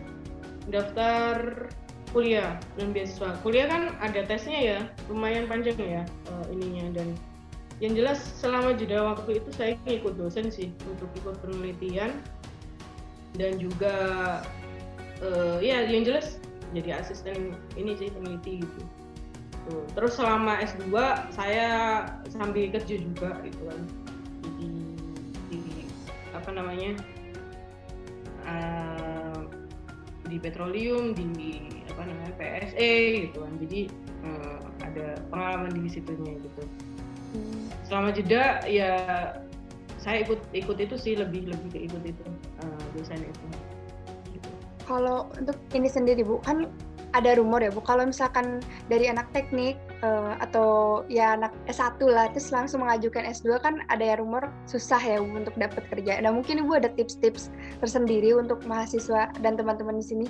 daftar 0.72 1.68
kuliah 2.16 2.56
dan 2.80 2.96
beasiswa. 2.96 3.36
Kuliah 3.44 3.68
kan 3.68 3.84
ada 4.00 4.24
tesnya 4.24 4.60
ya, 4.64 4.80
lumayan 5.12 5.46
panjang 5.46 5.76
ya 5.76 6.04
uh, 6.32 6.46
ininya 6.56 7.04
dan 7.04 7.12
yang 7.78 7.94
jelas 7.94 8.18
selama 8.42 8.74
jeda 8.74 9.06
waktu 9.06 9.38
itu 9.38 9.50
saya 9.54 9.78
ikut 9.86 10.18
dosen 10.18 10.50
sih 10.50 10.74
untuk 10.90 11.10
ikut 11.22 11.38
penelitian 11.46 12.18
dan 13.38 13.62
juga 13.62 13.96
uh, 15.24 15.58
ya 15.62 15.86
yang 15.88 16.06
jelas 16.06 16.38
jadi 16.76 17.00
asisten 17.00 17.56
ini 17.80 17.96
sih 17.96 18.12
peneliti 18.12 18.64
gitu. 18.64 18.82
Terus 19.68 20.16
selama 20.16 20.64
S2 20.64 20.96
saya 21.36 21.68
sambil 22.32 22.72
kerja 22.72 22.96
juga 22.96 23.36
gitu 23.44 23.62
kan. 23.68 23.82
Di, 24.56 24.70
di 25.52 25.62
apa 26.32 26.50
namanya? 26.56 26.96
Uh, 28.48 29.44
di 30.28 30.40
petroleum, 30.40 31.16
di 31.16 31.28
apa 31.98 32.14
namanya 32.14 32.34
PSE 32.38 32.94
gitu 33.26 33.42
kan 33.42 33.54
jadi 33.58 33.82
uh, 34.22 34.62
ada 34.86 35.18
pengalaman 35.34 35.74
di 35.74 35.90
situnya 35.90 36.38
gitu 36.46 36.62
hmm. 37.34 37.74
selama 37.90 38.14
jeda 38.14 38.62
ya 38.70 38.92
saya 39.98 40.22
ikut 40.22 40.38
ikut 40.54 40.78
itu 40.78 40.94
sih 40.94 41.18
lebih 41.18 41.50
lebih 41.50 41.70
ke 41.74 41.80
ikut 41.90 42.04
itu 42.06 42.24
uh, 42.62 42.86
dosen 42.94 43.18
itu. 43.18 43.46
Kalau 44.88 45.28
untuk 45.36 45.60
ini 45.76 45.92
sendiri 45.92 46.24
bu 46.24 46.40
kan 46.42 46.72
ada 47.16 47.36
rumor 47.36 47.60
ya 47.60 47.72
bu 47.72 47.84
kalau 47.84 48.08
misalkan 48.08 48.64
dari 48.88 49.12
anak 49.12 49.28
teknik 49.36 49.76
uh, 50.04 50.40
atau 50.40 51.04
ya 51.12 51.36
anak 51.36 51.52
S1 51.68 52.00
lah 52.04 52.32
terus 52.32 52.52
langsung 52.56 52.84
mengajukan 52.84 53.28
S2 53.28 53.60
kan 53.60 53.84
ada 53.92 54.04
ya 54.04 54.16
rumor 54.20 54.48
susah 54.66 55.00
ya 55.00 55.20
bu 55.20 55.44
untuk 55.44 55.56
dapat 55.60 55.84
kerja. 55.92 56.24
Nah 56.24 56.32
mungkin 56.32 56.64
ibu 56.64 56.74
ada 56.76 56.88
tips-tips 56.96 57.52
tersendiri 57.84 58.32
untuk 58.36 58.64
mahasiswa 58.64 59.32
dan 59.44 59.60
teman-teman 59.60 60.00
di 60.00 60.06
sini 60.08 60.28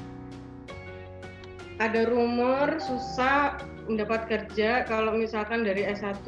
ada 1.77 2.09
rumor 2.09 2.81
susah 2.81 3.61
mendapat 3.87 4.27
kerja 4.27 4.83
kalau 4.89 5.15
misalkan 5.15 5.63
dari 5.63 5.85
S1 5.87 6.25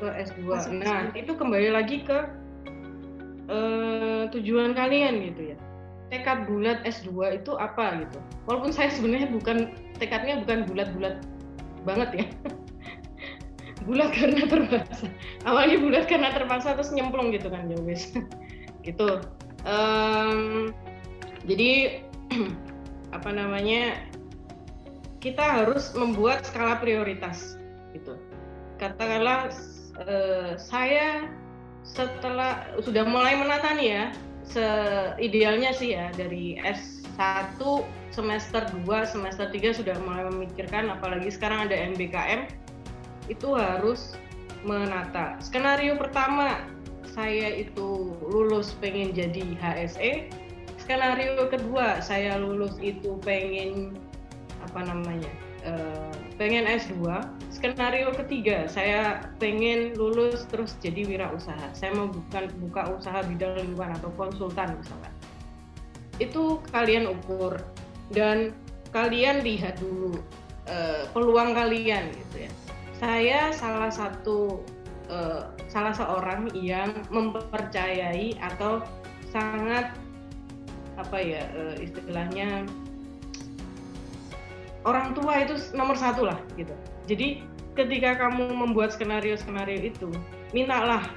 ke 0.00 0.08
S2. 0.30 0.46
Masuk 0.46 0.72
nah, 0.80 1.10
S2. 1.10 1.26
itu 1.26 1.32
kembali 1.36 1.68
lagi 1.74 2.06
ke 2.06 2.18
uh, 3.50 4.30
tujuan 4.32 4.72
kalian 4.72 5.20
gitu 5.32 5.52
ya. 5.54 5.56
Tekad 6.12 6.44
bulat 6.44 6.84
S2 6.84 7.40
itu 7.40 7.56
apa 7.56 8.04
gitu. 8.04 8.20
Walaupun 8.44 8.68
saya 8.68 8.92
sebenarnya 8.92 9.32
bukan 9.32 9.72
tekadnya 9.96 10.44
bukan 10.44 10.68
bulat-bulat 10.68 11.24
banget 11.88 12.10
ya. 12.20 12.26
bulat 13.88 14.12
karena 14.12 14.44
terpaksa. 14.44 15.08
Awalnya 15.48 15.78
bulat 15.80 16.04
karena 16.04 16.28
terpaksa 16.36 16.76
terus 16.76 16.92
nyemplung 16.92 17.32
gitu 17.32 17.48
kan 17.48 17.72
ya 17.72 17.80
wes. 17.80 18.12
gitu. 18.86 19.24
Um, 19.64 20.70
jadi 21.48 22.04
apa 23.16 23.30
namanya 23.32 24.04
kita 25.22 25.62
harus 25.62 25.94
membuat 25.94 26.42
skala 26.42 26.82
prioritas 26.82 27.56
gitu 27.94 28.18
katakanlah 28.82 29.54
eh, 30.02 30.58
saya 30.58 31.30
setelah 31.86 32.66
sudah 32.82 33.06
mulai 33.06 33.38
menata 33.38 33.70
nih 33.78 33.88
ya 33.94 34.04
seidealnya 34.52 35.72
sih 35.72 35.96
ya 35.96 36.12
dari 36.12 36.60
S1 36.60 37.58
semester 38.12 38.62
2 38.84 38.86
semester 39.08 39.48
3 39.48 39.80
sudah 39.80 39.96
mulai 40.04 40.28
memikirkan 40.28 40.92
apalagi 40.92 41.32
sekarang 41.32 41.66
ada 41.68 41.76
MBKM 41.96 42.48
itu 43.32 43.48
harus 43.56 44.20
menata. 44.62 45.40
Skenario 45.40 45.96
pertama 45.96 46.68
saya 47.12 47.52
itu 47.52 48.16
lulus 48.24 48.72
pengen 48.80 49.12
jadi 49.12 49.44
HSE 49.60 50.32
skenario 50.80 51.46
kedua 51.46 52.02
saya 52.02 52.40
lulus 52.40 52.74
itu 52.82 53.20
pengen 53.22 53.94
apa 54.64 54.80
namanya 54.82 55.30
uh, 55.68 56.16
pengen 56.42 56.66
S2 56.66 57.06
skenario 57.54 58.10
ketiga 58.18 58.66
saya 58.66 59.30
pengen 59.38 59.94
lulus 59.94 60.42
terus 60.50 60.74
jadi 60.82 61.06
wirausaha. 61.06 61.70
Saya 61.70 61.94
mau 61.94 62.10
bukan 62.10 62.50
buka 62.66 62.98
usaha 62.98 63.22
bidang 63.22 63.62
lingkungan 63.62 63.94
atau 63.94 64.10
konsultan 64.18 64.74
misalnya 64.74 65.14
itu 66.18 66.58
kalian 66.74 67.06
ukur 67.14 67.62
dan 68.10 68.50
kalian 68.90 69.46
lihat 69.46 69.78
dulu 69.78 70.18
uh, 70.66 71.06
peluang 71.14 71.54
kalian 71.54 72.10
gitu 72.10 72.50
ya. 72.50 72.52
Saya 72.98 73.54
salah 73.54 73.94
satu 73.94 74.66
uh, 75.14 75.46
salah 75.70 75.94
seorang 75.94 76.50
yang 76.58 76.90
mempercayai 77.06 78.34
atau 78.42 78.82
sangat 79.30 79.94
apa 80.98 81.18
ya 81.22 81.46
uh, 81.54 81.78
istilahnya 81.78 82.66
orang 84.82 85.14
tua 85.14 85.42
itu 85.42 85.58
nomor 85.74 85.94
satu 85.94 86.26
lah 86.26 86.38
gitu. 86.58 86.74
Jadi 87.06 87.42
ketika 87.74 88.18
kamu 88.28 88.52
membuat 88.52 88.92
skenario-skenario 88.94 89.80
itu, 89.88 90.10
mintalah 90.52 91.08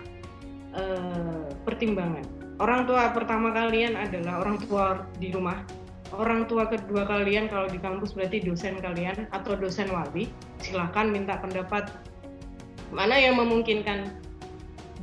uh, 0.74 1.50
pertimbangan. 1.68 2.24
Orang 2.56 2.88
tua 2.88 3.12
pertama 3.12 3.52
kalian 3.52 4.00
adalah 4.00 4.40
orang 4.40 4.58
tua 4.64 5.04
di 5.20 5.30
rumah. 5.36 5.60
Orang 6.16 6.48
tua 6.48 6.70
kedua 6.70 7.04
kalian 7.04 7.52
kalau 7.52 7.68
di 7.68 7.76
kampus 7.82 8.16
berarti 8.16 8.40
dosen 8.40 8.80
kalian 8.80 9.28
atau 9.36 9.60
dosen 9.60 9.92
wali. 9.92 10.32
Silahkan 10.64 11.12
minta 11.12 11.36
pendapat 11.36 11.92
mana 12.96 13.20
yang 13.20 13.36
memungkinkan. 13.36 14.24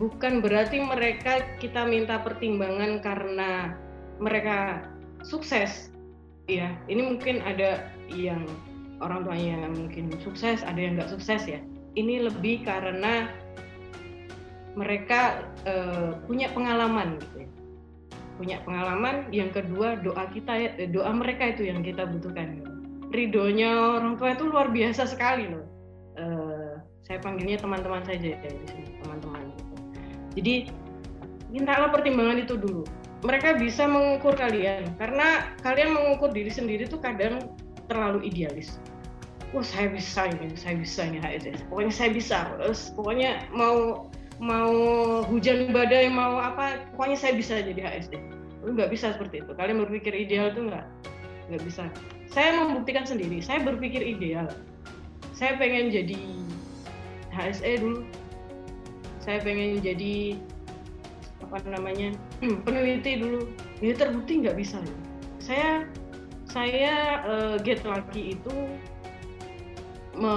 Bukan 0.00 0.40
berarti 0.40 0.80
mereka 0.80 1.44
kita 1.60 1.84
minta 1.84 2.24
pertimbangan 2.24 3.04
karena 3.04 3.76
mereka 4.16 4.88
sukses. 5.20 5.91
Ya, 6.50 6.74
ini 6.90 7.06
mungkin 7.06 7.38
ada 7.46 7.86
yang 8.10 8.44
orang 8.98 9.22
tuanya 9.26 9.66
mungkin 9.70 10.10
sukses, 10.22 10.62
ada 10.66 10.78
yang 10.78 10.98
nggak 10.98 11.10
sukses 11.10 11.46
ya. 11.46 11.62
Ini 11.94 12.26
lebih 12.26 12.66
karena 12.66 13.30
mereka 14.72 15.44
uh, 15.68 16.16
punya 16.24 16.48
pengalaman 16.52 17.20
gitu 17.20 17.44
ya. 17.44 17.48
punya 18.40 18.56
pengalaman 18.64 19.28
yang 19.28 19.52
kedua 19.52 20.00
doa 20.00 20.24
kita 20.32 20.52
ya 20.56 20.70
doa 20.88 21.12
mereka 21.12 21.52
itu 21.52 21.68
yang 21.68 21.84
kita 21.84 22.08
butuhkan 22.08 22.64
ridhonya 23.12 24.00
orang 24.00 24.16
tua 24.16 24.32
itu 24.32 24.48
luar 24.48 24.72
biasa 24.72 25.04
sekali 25.04 25.52
loh 25.52 25.64
uh, 26.16 26.80
saya 27.04 27.20
panggilnya 27.20 27.60
teman-teman 27.60 28.00
saja 28.08 28.32
ya 28.32 28.50
teman-teman 29.04 29.52
jadi 30.32 30.72
mintalah 31.52 31.92
pertimbangan 31.92 32.40
itu 32.40 32.56
dulu 32.56 32.88
mereka 33.22 33.54
bisa 33.54 33.86
mengukur 33.86 34.34
kalian. 34.34 34.90
Karena 34.98 35.54
kalian 35.62 35.94
mengukur 35.94 36.34
diri 36.34 36.50
sendiri 36.50 36.90
tuh 36.90 36.98
kadang 36.98 37.54
terlalu 37.86 38.26
idealis. 38.26 38.78
Wah 39.52 39.62
saya 39.62 39.92
bisa 39.92 40.32
ini 40.32 40.56
saya 40.56 40.80
bisa 40.80 41.04
ini 41.06 41.20
pokoknya 41.70 41.92
saya 41.92 42.10
bisa. 42.10 42.38
Terus 42.58 42.90
pokoknya 42.96 43.46
mau 43.52 44.08
mau 44.42 44.74
hujan 45.28 45.70
badai 45.70 46.10
mau 46.10 46.40
apa 46.40 46.90
pokoknya 46.96 47.14
saya 47.14 47.32
bisa 47.38 47.62
jadi 47.62 47.78
HSD 47.78 48.18
lu 48.62 48.74
nggak 48.78 48.90
bisa 48.90 49.14
seperti 49.14 49.42
itu. 49.42 49.52
Kalian 49.54 49.82
berpikir 49.86 50.14
ideal 50.14 50.54
tuh 50.54 50.70
nggak 50.70 50.86
nggak 51.52 51.62
bisa. 51.66 51.86
Saya 52.32 52.56
membuktikan 52.56 53.04
sendiri 53.04 53.44
saya 53.44 53.60
berpikir 53.60 54.00
ideal. 54.00 54.48
Saya 55.36 55.58
pengen 55.60 55.92
jadi 55.92 56.18
HSE 57.34 57.82
dulu. 57.82 58.06
Saya 59.22 59.38
pengen 59.44 59.78
jadi 59.84 60.38
apa 61.52 61.68
namanya 61.68 62.16
peneliti 62.64 63.20
dulu. 63.20 63.44
Ya 63.84 63.92
terbukti 63.92 64.40
nggak 64.40 64.56
bisa 64.56 64.80
ya. 64.80 64.96
saya 65.42 65.70
saya 66.48 66.94
uh, 67.28 67.56
get 67.60 67.84
lagi 67.84 68.40
itu 68.40 68.54
me, 70.16 70.32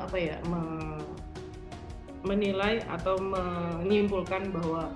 apa 0.00 0.16
ya 0.16 0.40
me, 0.48 0.96
menilai 2.24 2.80
atau 2.88 3.20
menyimpulkan 3.20 4.48
bahwa 4.48 4.88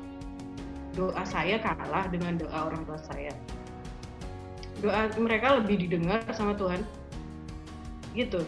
doa 0.96 1.22
saya 1.28 1.60
kalah 1.60 2.08
dengan 2.08 2.40
doa 2.40 2.72
orang 2.72 2.80
tua 2.88 2.96
saya. 3.04 3.32
Doa 4.80 5.12
mereka 5.20 5.60
lebih 5.60 5.84
didengar 5.84 6.24
sama 6.32 6.56
Tuhan. 6.56 6.80
Gitu. 8.16 8.40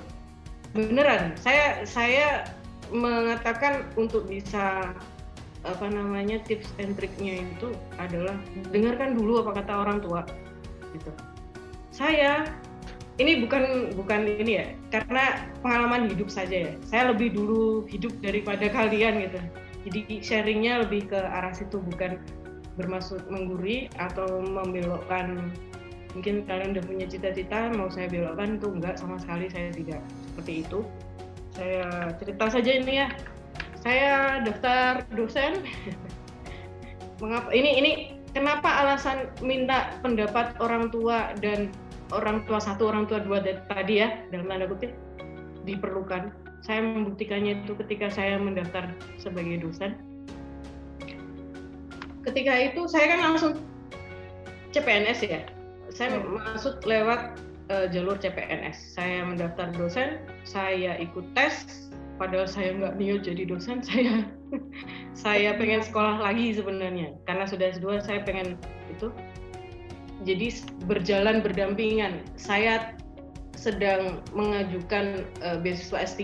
Beneran 0.73 1.37
saya 1.37 1.85
saya 1.85 2.49
mengatakan 2.89 3.85
untuk 4.01 4.25
bisa 4.33 4.97
apa 5.63 5.87
namanya 5.87 6.43
tips 6.43 6.67
and 6.83 6.99
triknya 6.99 7.47
itu 7.47 7.71
adalah 8.03 8.35
dengarkan 8.75 9.15
dulu 9.15 9.47
apa 9.47 9.63
kata 9.63 9.73
orang 9.87 9.99
tua 10.03 10.27
gitu. 10.91 11.11
Saya 11.95 12.51
ini 13.21 13.45
bukan 13.45 13.95
bukan 13.95 14.25
ini 14.27 14.53
ya 14.59 14.67
karena 14.91 15.47
pengalaman 15.63 16.11
hidup 16.11 16.27
saja 16.33 16.71
ya. 16.71 16.75
Saya 16.83 17.15
lebih 17.15 17.31
dulu 17.37 17.87
hidup 17.87 18.11
daripada 18.25 18.67
kalian 18.67 19.31
gitu. 19.31 19.41
Jadi 19.87 20.01
sharingnya 20.23 20.87
lebih 20.87 21.11
ke 21.11 21.19
arah 21.19 21.55
situ 21.55 21.79
bukan 21.79 22.19
bermaksud 22.75 23.23
mengguri 23.31 23.87
atau 24.03 24.43
membelokkan. 24.43 25.53
Mungkin 26.13 26.45
kalian 26.45 26.77
udah 26.77 26.85
punya 26.85 27.07
cita-cita 27.09 27.73
mau 27.73 27.89
saya 27.89 28.05
belokkan 28.11 28.61
itu 28.61 28.69
enggak 28.69 28.99
sama 28.99 29.17
sekali 29.23 29.47
saya 29.49 29.71
tidak. 29.71 30.03
Seperti 30.33 30.53
itu. 30.67 30.81
Saya 31.53 32.17
cerita 32.17 32.49
saja 32.49 32.71
ini 32.73 32.93
ya 33.05 33.13
saya 33.83 34.41
daftar 34.47 35.03
dosen. 35.14 35.66
Mengapa 37.22 37.51
ini 37.55 37.70
ini 37.78 37.93
kenapa 38.35 38.66
alasan 38.83 39.30
minta 39.43 39.95
pendapat 40.03 40.59
orang 40.59 40.91
tua 40.91 41.35
dan 41.39 41.70
orang 42.11 42.43
tua 42.47 42.59
satu 42.59 42.91
orang 42.91 43.07
tua 43.07 43.22
dua 43.22 43.43
tadi 43.43 44.03
ya 44.03 44.22
dalam 44.30 44.47
tanda 44.51 44.66
kutip 44.70 44.95
diperlukan? 45.66 46.30
Saya 46.62 46.78
membuktikannya 46.83 47.66
itu 47.66 47.74
ketika 47.74 48.07
saya 48.07 48.39
mendaftar 48.39 48.95
sebagai 49.18 49.66
dosen. 49.66 49.99
Ketika 52.22 52.55
itu 52.55 52.87
saya 52.87 53.18
kan 53.18 53.20
langsung 53.35 53.53
CPNS 54.70 55.26
ya. 55.26 55.43
Saya 55.91 56.22
hmm. 56.22 56.39
masuk 56.39 56.78
lewat 56.87 57.35
uh, 57.70 57.87
jalur 57.91 58.14
CPNS 58.18 58.95
saya 58.95 59.26
mendaftar 59.26 59.74
dosen 59.74 60.22
saya 60.47 60.99
ikut 60.99 61.26
tes 61.35 61.89
padahal 62.23 62.47
saya 62.47 62.70
nggak 62.79 62.95
niat 63.03 63.27
jadi 63.27 63.43
dosen 63.51 63.83
saya 63.91 64.23
saya 65.18 65.59
pengen 65.59 65.83
sekolah 65.83 66.23
lagi 66.23 66.55
sebenarnya. 66.55 67.18
Karena 67.27 67.51
sudah 67.51 67.75
S2 67.75 67.99
saya 68.07 68.23
pengen 68.23 68.55
itu. 68.95 69.11
Jadi 70.23 70.62
berjalan 70.87 71.43
berdampingan. 71.43 72.23
Saya 72.39 72.95
sedang 73.59 74.23
mengajukan 74.31 75.27
uh, 75.43 75.59
beasiswa 75.59 76.07
S3 76.07 76.23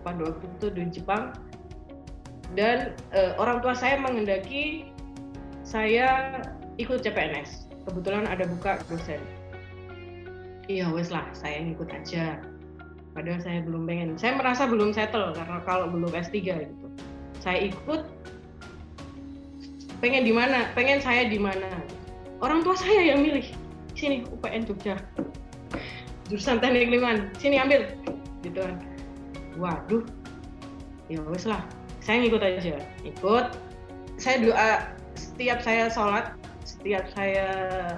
pada 0.00 0.20
waktu 0.24 0.46
itu 0.48 0.66
di 0.72 0.82
Jepang. 0.88 1.36
Dan 2.56 2.96
uh, 3.12 3.36
orang 3.36 3.60
tua 3.60 3.76
saya 3.76 4.00
mengendaki 4.00 4.88
saya 5.60 6.40
ikut 6.80 7.04
CPNS 7.04 7.68
kebetulan 7.84 8.24
ada 8.24 8.48
buka 8.48 8.80
dosen. 8.88 9.20
Iya 10.70 10.88
wes 10.94 11.12
lah 11.12 11.26
saya 11.34 11.58
ngikut 11.58 11.90
aja 11.90 12.38
padahal 13.12 13.40
saya 13.40 13.60
belum 13.64 13.84
pengen. 13.84 14.16
Saya 14.16 14.36
merasa 14.36 14.68
belum 14.68 14.92
settle 14.92 15.36
karena 15.36 15.60
kalau 15.64 15.88
belum 15.88 16.12
S3 16.12 16.36
gitu. 16.40 16.86
Saya 17.40 17.68
ikut 17.72 18.08
pengen 20.00 20.26
di 20.26 20.32
mana? 20.34 20.72
Pengen 20.74 20.98
saya 20.98 21.28
di 21.28 21.38
mana? 21.38 21.68
Orang 22.42 22.66
tua 22.66 22.74
saya 22.74 23.14
yang 23.14 23.22
milih. 23.22 23.46
Sini 23.94 24.26
UPN 24.26 24.66
Jogja. 24.66 24.98
Jurusan 26.26 26.58
teknik 26.58 26.90
lingkungan. 26.90 27.30
Sini 27.38 27.60
ambil. 27.60 27.86
Gitu 28.42 28.58
kan. 28.58 28.82
Waduh. 29.60 30.02
Ya 31.06 31.22
wes 31.28 31.46
lah. 31.46 31.62
Saya 32.02 32.26
ngikut 32.26 32.42
aja. 32.42 32.82
Ikut. 33.06 33.46
Saya 34.18 34.36
doa 34.42 34.70
setiap 35.14 35.62
saya 35.62 35.86
sholat 35.92 36.34
setiap 36.62 37.04
saya 37.14 37.46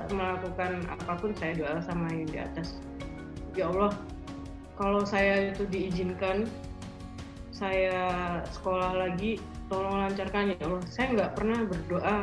melakukan 0.09 0.89
apa 0.89 1.13
pun 1.21 1.33
saya 1.37 1.57
doa 1.57 1.81
sama 1.85 2.09
yang 2.13 2.29
di 2.29 2.39
atas. 2.41 2.81
Ya 3.55 3.71
Allah 3.71 3.93
kalau 4.75 5.07
saya 5.07 5.55
itu 5.55 5.65
diizinkan 5.71 6.51
saya 7.55 8.43
sekolah 8.51 8.99
lagi 8.99 9.39
tolong 9.71 10.03
lancarkan 10.03 10.55
ya 10.55 10.59
Allah. 10.67 10.83
Saya 10.91 11.07
nggak 11.15 11.33
pernah 11.39 11.59
berdoa. 11.63 12.17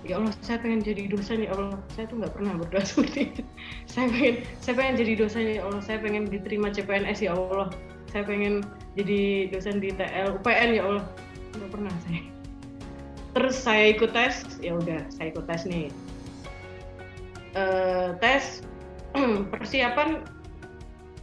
Ya 0.00 0.16
Allah 0.16 0.32
saya 0.40 0.56
pengen 0.64 0.80
jadi 0.80 1.12
dosen 1.12 1.44
ya 1.44 1.52
Allah. 1.52 1.76
Saya 1.92 2.08
tuh 2.08 2.24
nggak 2.24 2.32
pernah 2.32 2.56
berdoa 2.56 2.82
seperti 2.88 3.36
itu. 3.36 3.42
Saya 3.84 4.08
pengen 4.08 4.34
saya 4.64 4.74
pengen 4.80 4.94
jadi 4.96 5.12
dosen 5.20 5.44
ya 5.44 5.60
Allah. 5.68 5.82
Saya 5.84 5.98
pengen 6.00 6.24
diterima 6.32 6.72
CPNS 6.72 7.20
ya 7.20 7.36
Allah. 7.36 7.68
Saya 8.08 8.24
pengen 8.24 8.64
jadi 8.96 9.52
dosen 9.52 9.78
di 9.78 9.92
TL 9.92 10.40
UPN 10.40 10.70
ya 10.72 10.82
Allah. 10.88 11.04
Nggak 11.60 11.70
pernah 11.76 11.92
saya. 12.08 12.22
Terus 13.30 13.56
saya 13.60 13.84
ikut 13.92 14.10
tes 14.16 14.34
ya 14.64 14.72
udah 14.74 15.00
saya 15.12 15.26
ikut 15.36 15.44
tes 15.44 15.62
nih. 15.68 15.92
Uh, 17.52 18.16
tes 18.24 18.64
persiapan 19.52 20.24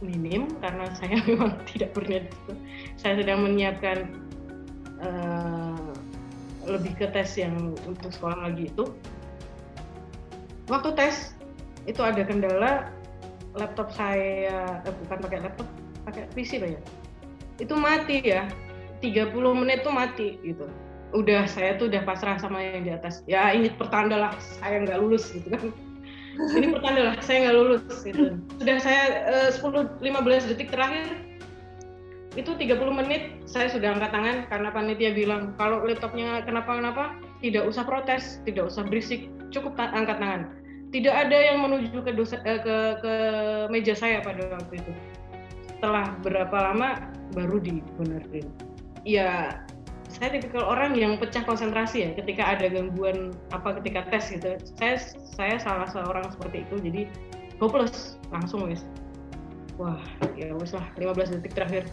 minim 0.04 0.50
karena 0.62 0.86
saya 0.96 1.18
memang 1.28 1.58
tidak 1.66 1.94
berniat 1.94 2.30
itu. 2.30 2.52
Saya 2.98 3.22
sedang 3.22 3.44
menyiapkan 3.46 3.98
uh, 5.02 5.92
lebih 6.68 6.94
ke 6.98 7.06
tes 7.10 7.34
yang 7.38 7.74
untuk 7.88 8.12
sekolah 8.12 8.50
lagi 8.50 8.70
itu. 8.70 8.84
Waktu 10.68 10.92
tes 10.94 11.32
itu 11.88 12.00
ada 12.04 12.20
kendala 12.20 12.92
laptop 13.56 13.88
saya 13.88 14.84
eh, 14.84 14.94
bukan 15.06 15.18
pakai 15.24 15.38
laptop, 15.40 15.68
pakai 16.04 16.28
PC 16.36 16.60
lah 16.60 16.70
ya. 16.76 16.80
Itu 17.58 17.74
mati 17.74 18.20
ya. 18.22 18.46
30 18.98 19.30
menit 19.54 19.86
tuh 19.86 19.94
mati 19.94 20.36
gitu. 20.42 20.66
Udah 21.14 21.46
saya 21.48 21.78
tuh 21.78 21.88
udah 21.88 22.02
pasrah 22.04 22.36
sama 22.36 22.60
yang 22.60 22.84
di 22.84 22.92
atas. 22.92 23.24
Ya 23.24 23.48
ini 23.54 23.72
pertanda 23.72 24.18
lah 24.18 24.32
saya 24.60 24.82
nggak 24.84 24.98
lulus 25.00 25.30
gitu 25.32 25.48
kan 25.48 25.70
ini 26.38 26.66
pertanda 26.70 27.00
lah 27.12 27.16
saya 27.18 27.36
nggak 27.48 27.56
lulus 27.56 27.82
gitu. 28.06 28.38
Sudah 28.62 28.76
saya 28.78 29.02
eh, 29.26 29.50
uh, 29.50 29.98
10-15 29.98 30.50
detik 30.54 30.70
terakhir 30.70 31.06
itu 32.38 32.54
30 32.54 32.78
menit 32.94 33.42
saya 33.50 33.66
sudah 33.66 33.98
angkat 33.98 34.14
tangan 34.14 34.36
karena 34.46 34.68
panitia 34.70 35.10
bilang 35.10 35.58
kalau 35.58 35.82
laptopnya 35.82 36.46
kenapa-kenapa 36.46 37.18
tidak 37.42 37.66
usah 37.66 37.82
protes 37.82 38.38
tidak 38.46 38.70
usah 38.70 38.86
berisik 38.86 39.26
cukup 39.50 39.74
ta 39.74 39.90
angkat 39.90 40.22
tangan. 40.22 40.42
Tidak 40.88 41.12
ada 41.12 41.36
yang 41.36 41.60
menuju 41.60 42.00
ke, 42.00 42.16
dosa, 42.16 42.40
uh, 42.46 42.60
ke 42.64 42.76
ke 43.04 43.14
meja 43.68 43.92
saya 43.92 44.24
pada 44.24 44.46
waktu 44.54 44.80
itu. 44.80 44.92
Setelah 45.68 46.16
berapa 46.24 46.56
lama 46.72 47.12
baru 47.36 47.60
dibenerin. 47.60 48.48
Ya 49.04 49.62
saya 50.08 50.40
tipikal 50.40 50.64
orang 50.64 50.96
yang 50.96 51.20
pecah 51.20 51.44
konsentrasi 51.44 52.08
ya 52.08 52.10
ketika 52.16 52.56
ada 52.56 52.66
gangguan 52.72 53.36
apa 53.52 53.76
ketika 53.80 54.08
tes 54.08 54.32
gitu. 54.32 54.56
Saya 54.80 54.96
saya 55.36 55.56
salah 55.60 55.88
seorang 55.88 56.24
seperti 56.32 56.64
itu 56.64 56.74
jadi 56.80 57.02
hopeless 57.60 58.16
langsung 58.32 58.66
wes. 58.66 58.82
Wah 59.76 60.00
ya 60.34 60.56
wes 60.56 60.72
lah 60.72 60.88
15 60.96 61.38
detik 61.38 61.52
terakhir. 61.54 61.84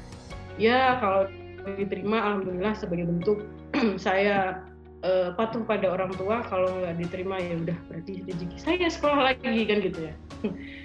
Ya 0.55 0.97
kalau 1.03 1.28
diterima 1.76 2.24
alhamdulillah 2.24 2.74
sebagai 2.80 3.05
bentuk 3.09 3.43
saya 4.05 4.63
uh, 5.03 5.36
patuh 5.36 5.68
pada 5.68 5.91
orang 5.91 6.16
tua 6.16 6.39
kalau 6.47 6.72
nggak 6.82 6.95
diterima 7.01 7.36
ya 7.41 7.59
udah 7.59 7.78
berarti 7.91 8.24
rezeki 8.24 8.57
saya 8.57 8.88
sekolah 8.88 9.20
lagi 9.34 9.68
kan 9.68 9.78
gitu 9.84 9.99
ya. 10.07 10.13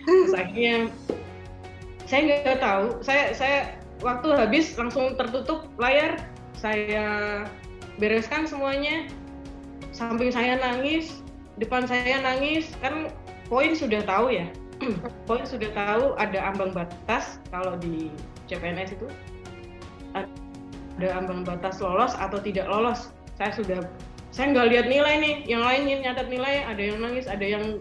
Terus 0.05 0.35
akhirnya 0.35 0.77
saya 2.11 2.21
nggak 2.27 2.59
tahu 2.59 2.85
saya 3.07 3.31
saya 3.39 3.59
waktu 4.01 4.29
habis 4.35 4.75
langsung 4.75 5.15
tertutup 5.15 5.69
layar 5.77 6.17
saya 6.61 7.07
bereskan 7.97 8.45
semuanya. 8.45 9.09
Samping 9.97 10.31
saya 10.31 10.61
nangis 10.61 11.25
depan 11.57 11.89
saya 11.89 12.21
nangis. 12.21 12.69
Kan 12.85 13.09
poin 13.49 13.73
sudah 13.73 14.05
tahu 14.05 14.37
ya. 14.37 14.47
Poin 15.29 15.45
sudah 15.45 15.69
tahu 15.77 16.17
ada 16.17 16.41
ambang 16.41 16.73
batas 16.73 17.37
kalau 17.53 17.77
di 17.77 18.09
CPNS 18.49 18.97
itu. 18.97 19.09
Ada 20.17 21.09
ambang 21.21 21.45
batas 21.45 21.85
lolos 21.85 22.17
atau 22.17 22.41
tidak 22.41 22.65
lolos. 22.65 23.13
Saya 23.37 23.53
sudah 23.53 23.81
saya 24.33 24.57
nggak 24.57 24.69
lihat 24.73 24.87
nilai 24.89 25.15
nih. 25.21 25.35
Yang 25.45 25.63
lain 25.69 25.83
nyatat 26.01 26.27
nilai 26.33 26.65
ada 26.65 26.81
yang 26.81 26.97
nangis 26.97 27.29
ada 27.29 27.45
yang 27.45 27.77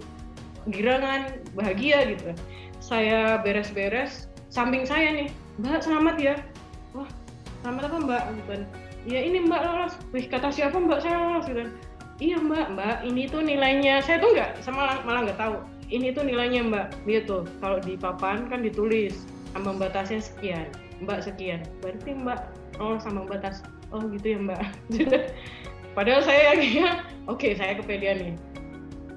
girangan 0.67 1.39
bahagia 1.55 2.03
gitu. 2.11 2.35
Saya 2.83 3.39
beres-beres. 3.47 4.27
Samping 4.51 4.83
saya 4.83 5.15
nih 5.15 5.31
mbak 5.59 5.83
selamat 5.83 6.15
ya 6.23 6.35
selamat 7.63 7.83
apa 7.91 7.97
mbak? 8.03 8.23
Gitu 8.35 8.55
ya 9.07 9.19
ini 9.23 9.37
mbak 9.47 9.61
lolos 9.63 9.93
wih 10.11 10.27
kata 10.27 10.51
siapa 10.51 10.75
mbak 10.75 10.99
saya 10.99 11.15
lolos 11.15 11.47
gitu 11.47 11.63
iya 12.19 12.35
mbak 12.35 12.75
mbak 12.75 12.95
ini 13.07 13.27
tuh 13.31 13.39
nilainya. 13.43 14.03
Saya 14.03 14.19
tuh 14.19 14.35
nggak 14.35 14.59
sama 14.63 14.99
malah 15.07 15.27
nggak 15.27 15.39
tahu. 15.39 15.55
Ini 15.89 16.13
tuh 16.13 16.27
nilainya 16.27 16.67
mbak. 16.67 16.87
Tuh 17.27 17.47
kalau 17.63 17.79
di 17.79 17.95
papan 17.95 18.47
kan 18.51 18.59
ditulis 18.63 19.23
ambang 19.55 19.79
batasnya 19.79 20.19
sekian 20.19 20.67
mbak 21.03 21.23
sekian. 21.23 21.63
Berarti 21.79 22.11
mbak 22.15 22.39
oh 22.79 22.99
sama 22.99 23.23
batas. 23.27 23.63
Oh 23.95 24.03
gitu 24.11 24.35
ya 24.35 24.39
mbak. 24.39 24.61
Padahal 25.97 26.21
saya 26.23 26.55
akhirnya 26.55 27.03
oke 27.27 27.39
okay, 27.39 27.51
saya 27.55 27.79
kepedean 27.79 28.17
nih. 28.19 28.35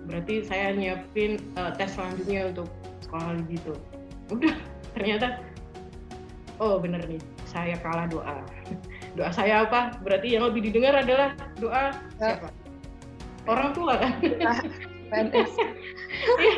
Berarti 0.07 0.35
saya 0.43 0.75
nyiapin 0.75 1.39
uh, 1.55 1.71
tes 1.75 1.95
selanjutnya 1.95 2.51
untuk 2.55 2.71
sekolah 3.03 3.39
gitu. 3.51 3.75
Udah 4.31 4.55
ternyata 4.95 5.43
oh 6.63 6.79
bener 6.79 7.03
nih 7.11 7.21
saya 7.53 7.77
kalah 7.85 8.09
doa. 8.09 8.41
Doa 9.13 9.29
saya 9.29 9.69
apa? 9.69 10.01
Berarti 10.01 10.33
yang 10.35 10.49
lebih 10.49 10.73
didengar 10.73 10.97
adalah 10.97 11.37
doa 11.61 11.93
siapa? 12.17 12.49
Orang 13.45 13.77
tua 13.77 14.01
kan? 14.01 14.13
Iya, 16.33 16.55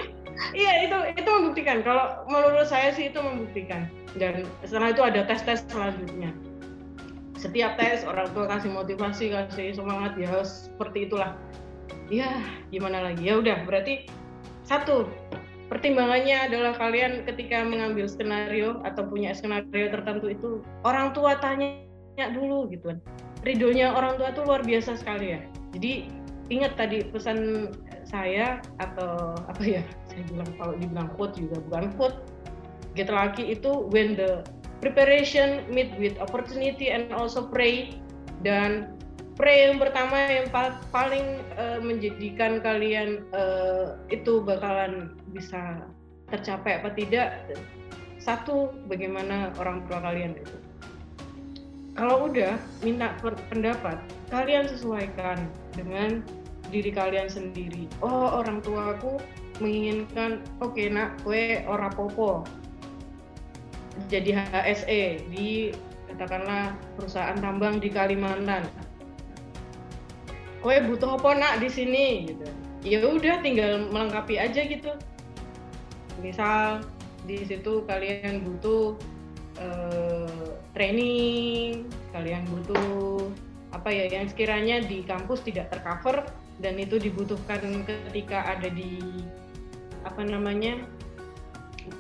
iya 0.55 0.73
itu 0.87 0.99
itu 1.19 1.31
membuktikan. 1.31 1.83
Kalau 1.83 2.23
menurut 2.31 2.71
saya 2.71 2.95
sih 2.95 3.11
itu 3.11 3.19
membuktikan. 3.19 3.91
Dan 4.15 4.47
setelah 4.63 4.95
itu 4.95 5.03
ada 5.03 5.27
tes 5.27 5.43
tes 5.43 5.67
selanjutnya. 5.67 6.31
Setiap 7.35 7.75
tes 7.75 8.07
orang 8.07 8.31
tua 8.31 8.47
kasih 8.47 8.71
motivasi 8.71 9.35
kasih 9.35 9.75
semangat 9.75 10.15
ya 10.15 10.31
seperti 10.47 11.11
itulah. 11.11 11.35
Ya 12.07 12.31
gimana 12.71 13.11
lagi? 13.11 13.27
Ya 13.27 13.43
udah 13.43 13.67
berarti 13.67 14.07
satu 14.63 15.11
pertimbangannya 15.75 16.47
adalah 16.47 16.79
kalian 16.79 17.27
ketika 17.27 17.67
mengambil 17.67 18.07
skenario 18.07 18.79
atau 18.87 19.03
punya 19.11 19.35
skenario 19.35 19.91
tertentu 19.91 20.31
itu 20.31 20.49
orang 20.87 21.11
tua 21.11 21.35
tanya 21.43 21.83
dulu 22.31 22.71
gitu 22.71 22.95
kan. 22.95 23.03
Ridonya 23.43 23.91
orang 23.91 24.15
tua 24.15 24.31
itu 24.31 24.41
luar 24.47 24.63
biasa 24.63 24.95
sekali 24.95 25.35
ya. 25.35 25.43
Jadi 25.75 26.07
ingat 26.55 26.79
tadi 26.79 27.03
pesan 27.11 27.69
saya 28.07 28.63
atau 28.79 29.35
apa 29.51 29.63
ya 29.67 29.83
saya 30.07 30.23
bilang 30.31 30.51
kalau 30.63 30.75
dibilang 30.79 31.09
quote 31.19 31.35
juga 31.35 31.59
bukan 31.67 31.91
quote. 31.99 32.19
Get 32.95 33.11
lucky 33.11 33.51
itu 33.51 33.91
when 33.91 34.15
the 34.15 34.47
preparation 34.79 35.67
meet 35.67 35.91
with 35.99 36.15
opportunity 36.23 36.95
and 36.95 37.11
also 37.11 37.51
pray 37.51 37.99
dan 38.47 38.95
pray 39.35 39.71
yang 39.71 39.83
pertama 39.83 40.17
yang 40.31 40.49
paling 40.95 41.43
uh, 41.59 41.79
menjadikan 41.83 42.63
kalian 42.63 43.27
uh, 43.35 43.99
itu 44.11 44.41
bakalan 44.43 45.15
bisa 45.35 45.85
tercapai 46.31 46.81
apa 46.81 46.91
tidak 46.95 47.51
satu 48.23 48.73
bagaimana 48.89 49.53
orang 49.61 49.85
tua 49.87 50.01
kalian 50.01 50.39
itu. 50.39 50.57
Kalau 51.95 52.27
udah 52.27 52.59
minta 52.83 53.15
pendapat 53.23 54.03
kalian 54.33 54.67
sesuaikan 54.67 55.47
dengan 55.79 56.27
diri 56.73 56.91
kalian 56.91 57.31
sendiri. 57.31 57.87
Oh 58.03 58.43
orang 58.43 58.65
tua 58.65 58.99
aku 58.99 59.23
menginginkan 59.63 60.43
oke 60.59 60.75
okay, 60.75 60.91
nak 60.91 61.15
kue 61.23 61.63
ora 61.71 61.87
popo 61.87 62.43
jadi 64.11 64.43
HSE 64.51 65.31
di 65.31 65.71
katakanlah 66.11 66.75
perusahaan 66.99 67.39
tambang 67.39 67.79
di 67.79 67.91
Kalimantan 67.91 68.67
kue 70.65 70.81
butuh 70.81 71.21
apa 71.21 71.31
nak 71.37 71.55
di 71.61 71.69
sini 71.69 72.33
gitu. 72.33 72.49
Ya 72.81 73.05
udah 73.05 73.45
tinggal 73.45 73.93
melengkapi 73.93 74.41
aja 74.41 74.65
gitu. 74.65 74.97
Misal 76.25 76.81
di 77.29 77.45
situ 77.45 77.85
kalian 77.85 78.41
butuh 78.41 78.97
uh, 79.61 80.57
training 80.73 81.89
kalian 82.17 82.49
butuh 82.49 83.29
apa 83.77 83.93
ya 83.93 84.09
yang 84.09 84.29
sekiranya 84.29 84.81
di 84.81 85.05
kampus 85.05 85.45
tidak 85.45 85.69
tercover 85.69 86.25
dan 86.63 86.79
itu 86.79 86.97
dibutuhkan 86.97 87.85
ketika 87.85 88.47
ada 88.47 88.71
di 88.71 89.03
apa 90.07 90.23
namanya 90.23 90.81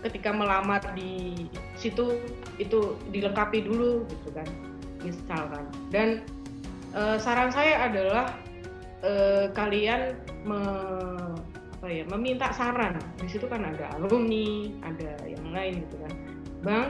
ketika 0.00 0.32
melamar 0.32 0.80
di 0.96 1.44
situ 1.76 2.16
itu 2.56 2.96
dilengkapi 3.12 3.64
dulu 3.64 4.08
gitu 4.08 4.28
kan 4.32 4.48
misalkan. 5.04 5.64
Dan 5.92 6.08
e, 6.96 7.20
saran 7.20 7.52
saya 7.52 7.90
adalah 7.90 8.32
e, 9.04 9.12
kalian 9.52 10.16
me, 10.48 10.60
apa 11.78 11.86
ya 11.92 12.04
meminta 12.08 12.48
saran. 12.56 12.96
Di 13.20 13.28
situ 13.28 13.44
kan 13.44 13.60
ada 13.60 13.92
alumni 14.00 14.72
ada 14.80 15.20
yang 15.28 15.44
lain 15.52 15.84
gitu 15.84 15.96
kan. 16.00 16.12
Bang 16.64 16.86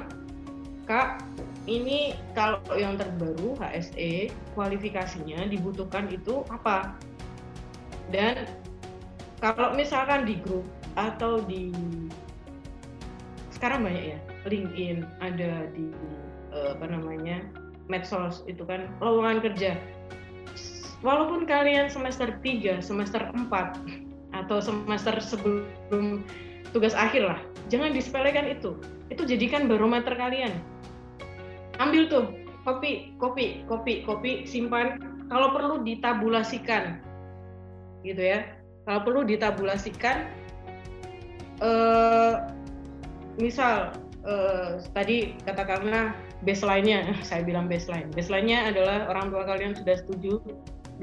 kak 0.86 1.24
ini 1.66 2.14
kalau 2.36 2.60
yang 2.76 2.94
terbaru 3.00 3.56
HSE 3.58 4.30
kualifikasinya 4.54 5.50
dibutuhkan 5.50 6.06
itu 6.12 6.46
apa? 6.52 6.94
Dan 8.12 8.46
kalau 9.42 9.74
misalkan 9.74 10.28
di 10.28 10.38
grup 10.44 10.62
atau 10.94 11.42
di 11.42 11.74
sekarang 13.50 13.82
banyak 13.82 14.14
ya 14.14 14.18
LinkedIn 14.44 15.08
ada 15.24 15.66
di 15.72 15.88
uh, 16.52 16.76
apa 16.76 16.86
namanya 16.86 17.40
medsos 17.88 18.44
itu 18.44 18.60
kan 18.68 18.86
lowongan 19.00 19.40
kerja 19.40 19.76
walaupun 21.05 21.44
kalian 21.44 21.92
semester 21.92 22.32
3 22.40 22.80
semester 22.80 23.28
4 23.28 23.52
atau 24.34 24.59
semester 24.59 25.14
sebelum 25.20 26.24
tugas 26.74 26.96
akhir 26.96 27.28
lah 27.28 27.38
jangan 27.68 27.92
disepelekan 27.94 28.48
itu. 28.48 28.76
Itu 29.12 29.28
jadikan 29.28 29.68
barometer 29.68 30.16
kalian. 30.16 30.52
Ambil 31.78 32.09
tuh 32.09 32.24
kopi 32.64 33.14
kopi 33.20 33.64
kopi 33.68 34.02
kopi 34.05 34.48
simpan. 34.48 35.00
Kalau 35.28 35.52
perlu 35.57 35.80
ditabulasikan 35.84 37.00
gitu 38.05 38.20
ya. 38.20 38.44
Kalau 38.84 39.00
perlu 39.00 39.24
ditabulasikan 39.24 40.28
uh, 41.64 42.52
misal 43.40 43.96
uh, 44.28 44.76
tadi 44.92 45.32
katakanlah 45.48 46.12
baseline-nya 46.44 47.16
saya 47.28 47.40
bilang 47.42 47.66
baseline. 47.66 48.12
Baseline-nya 48.12 48.68
adalah 48.68 49.09
orang 49.09 49.32
tua 49.32 49.48
kalian 49.48 49.72
sudah 49.72 49.96
setuju 49.96 50.32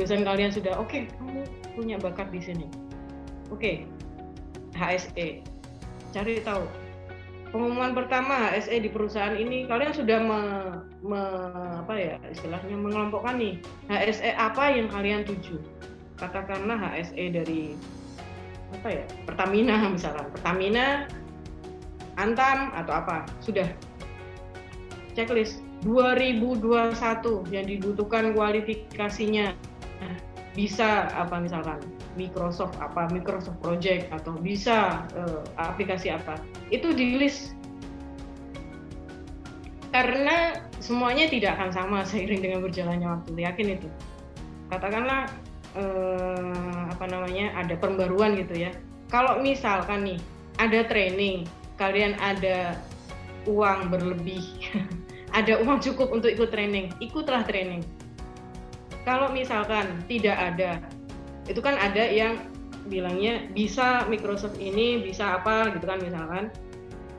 dosen 0.01 0.25
kalian 0.25 0.49
sudah 0.49 0.73
oke 0.81 0.89
okay, 0.89 1.05
kamu 1.21 1.45
punya 1.77 1.95
bakat 2.01 2.33
di 2.33 2.41
sini. 2.41 2.65
Oke 3.53 3.61
okay, 3.61 3.75
HSE 4.73 5.45
cari 6.09 6.41
tahu. 6.41 6.65
Pengumuman 7.53 7.91
pertama 7.93 8.49
HSE 8.49 8.81
di 8.81 8.89
perusahaan 8.89 9.35
ini 9.35 9.67
kalian 9.67 9.91
sudah 9.91 10.23
me, 10.23 10.39
me, 11.03 11.21
apa 11.83 11.93
ya 11.93 12.15
istilahnya 12.31 12.79
mengelompokkan 12.79 13.37
nih 13.37 13.59
HSE 13.91 14.33
apa 14.33 14.73
yang 14.73 14.89
kalian 14.89 15.21
tuju? 15.21 15.61
Katakanlah 16.17 16.81
HSE 16.81 17.23
dari 17.29 17.77
apa 18.73 18.87
ya 18.89 19.03
Pertamina 19.29 19.85
misalkan. 19.95 20.33
Pertamina 20.33 21.05
Antam 22.17 22.73
atau 22.73 22.93
apa. 22.97 23.29
Sudah. 23.43 23.69
Checklist. 25.13 25.61
2021 25.81 26.93
yang 27.49 27.65
dibutuhkan 27.65 28.37
kualifikasinya 28.37 29.57
bisa 30.51 31.07
apa 31.15 31.39
misalkan 31.39 31.79
Microsoft 32.19 32.75
apa 32.83 33.07
Microsoft 33.07 33.55
Project 33.63 34.11
atau 34.11 34.35
bisa 34.35 35.07
uh, 35.15 35.41
aplikasi 35.55 36.11
apa 36.11 36.39
itu 36.73 36.91
di 36.91 37.15
list. 37.19 37.55
Karena 39.91 40.55
semuanya 40.79 41.27
tidak 41.27 41.59
akan 41.59 41.69
sama 41.71 41.97
seiring 42.09 42.41
dengan 42.43 42.59
berjalannya 42.63 43.07
waktu 43.07 43.31
yakin 43.35 43.67
itu? 43.79 43.87
Katakanlah 44.71 45.31
uh, 45.75 46.87
apa 46.91 47.05
namanya 47.07 47.55
ada 47.55 47.75
pembaruan 47.79 48.35
gitu 48.39 48.67
ya. 48.67 48.71
Kalau 49.11 49.43
misalkan 49.43 50.07
nih 50.07 50.19
ada 50.59 50.83
training 50.87 51.47
kalian 51.81 52.13
ada 52.21 52.77
uang 53.49 53.89
berlebih 53.89 54.45
ada 55.37 55.57
uang 55.65 55.81
cukup 55.81 56.13
untuk 56.13 56.29
ikut 56.29 56.53
training 56.53 56.93
ikutlah 57.01 57.41
training 57.41 57.81
kalau 59.07 59.33
misalkan 59.33 60.01
tidak 60.05 60.37
ada 60.37 60.81
itu 61.49 61.59
kan 61.59 61.75
ada 61.77 62.05
yang 62.05 62.37
bilangnya 62.87 63.45
bisa 63.53 64.05
Microsoft 64.09 64.57
ini 64.57 65.01
bisa 65.03 65.37
apa 65.41 65.73
gitu 65.75 65.85
kan 65.85 66.01
misalkan. 66.01 66.49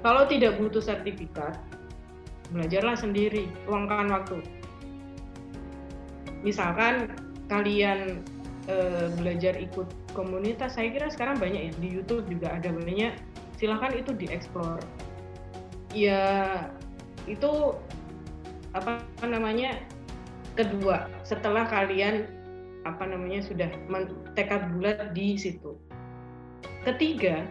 Kalau 0.02 0.26
tidak 0.26 0.58
butuh 0.58 0.82
sertifikat 0.82 1.54
belajarlah 2.50 2.98
sendiri 2.98 3.46
luangkan 3.70 4.10
waktu. 4.10 4.42
Misalkan 6.42 7.14
kalian 7.46 8.26
uh, 8.66 9.06
belajar 9.14 9.54
ikut 9.54 9.86
komunitas 10.10 10.74
saya 10.74 10.90
kira 10.90 11.06
sekarang 11.06 11.38
banyak 11.38 11.70
ya 11.70 11.72
di 11.78 11.88
YouTube 11.94 12.26
juga 12.26 12.50
ada 12.58 12.74
banyak 12.74 13.14
silahkan 13.54 13.94
itu 13.94 14.10
dieksplor. 14.10 14.82
Ya 15.94 16.66
itu 17.30 17.78
apa 18.74 19.06
namanya 19.22 19.78
kedua 20.54 21.08
setelah 21.24 21.64
kalian 21.64 22.28
apa 22.82 23.06
namanya 23.06 23.40
sudah 23.42 23.70
tekad 24.34 24.62
bulat 24.74 25.14
di 25.14 25.38
situ. 25.38 25.78
Ketiga 26.82 27.46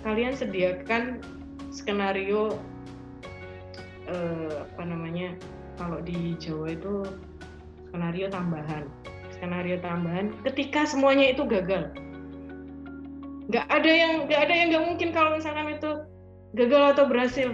kalian 0.00 0.32
sediakan 0.32 1.20
skenario 1.68 2.56
eh, 4.08 4.64
apa 4.64 4.82
namanya 4.88 5.36
kalau 5.76 6.00
di 6.00 6.34
Jawa 6.40 6.72
itu 6.72 7.04
skenario 7.88 8.32
tambahan. 8.32 8.88
Skenario 9.36 9.76
tambahan 9.80 10.32
ketika 10.48 10.88
semuanya 10.88 11.36
itu 11.36 11.44
gagal. 11.44 11.92
Nggak 13.52 13.66
ada 13.68 13.90
yang 13.92 14.12
nggak 14.24 14.40
ada 14.40 14.54
yang 14.54 14.66
nggak 14.72 14.84
mungkin 14.88 15.08
kalau 15.12 15.36
misalkan 15.36 15.76
itu 15.76 15.90
gagal 16.56 16.96
atau 16.96 17.04
berhasil. 17.04 17.48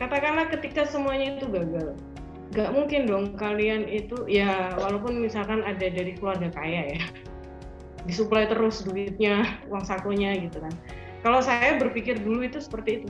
Katakanlah 0.00 0.50
ketika 0.50 0.86
semuanya 0.86 1.38
itu 1.38 1.46
gagal 1.50 1.98
nggak 2.48 2.70
mungkin 2.72 3.04
dong 3.04 3.36
kalian 3.36 3.84
itu 3.84 4.24
ya 4.24 4.72
walaupun 4.80 5.20
misalkan 5.20 5.60
ada 5.68 5.84
dari 5.84 6.16
keluarga 6.16 6.48
kaya 6.48 6.96
ya 6.96 7.02
disuplai 8.08 8.48
terus 8.48 8.80
duitnya 8.88 9.60
uang 9.68 9.84
sakunya 9.84 10.32
gitu 10.40 10.64
kan. 10.64 10.72
Kalau 11.20 11.44
saya 11.44 11.76
berpikir 11.76 12.16
dulu 12.24 12.46
itu 12.46 12.56
seperti 12.62 13.04
itu. 13.04 13.08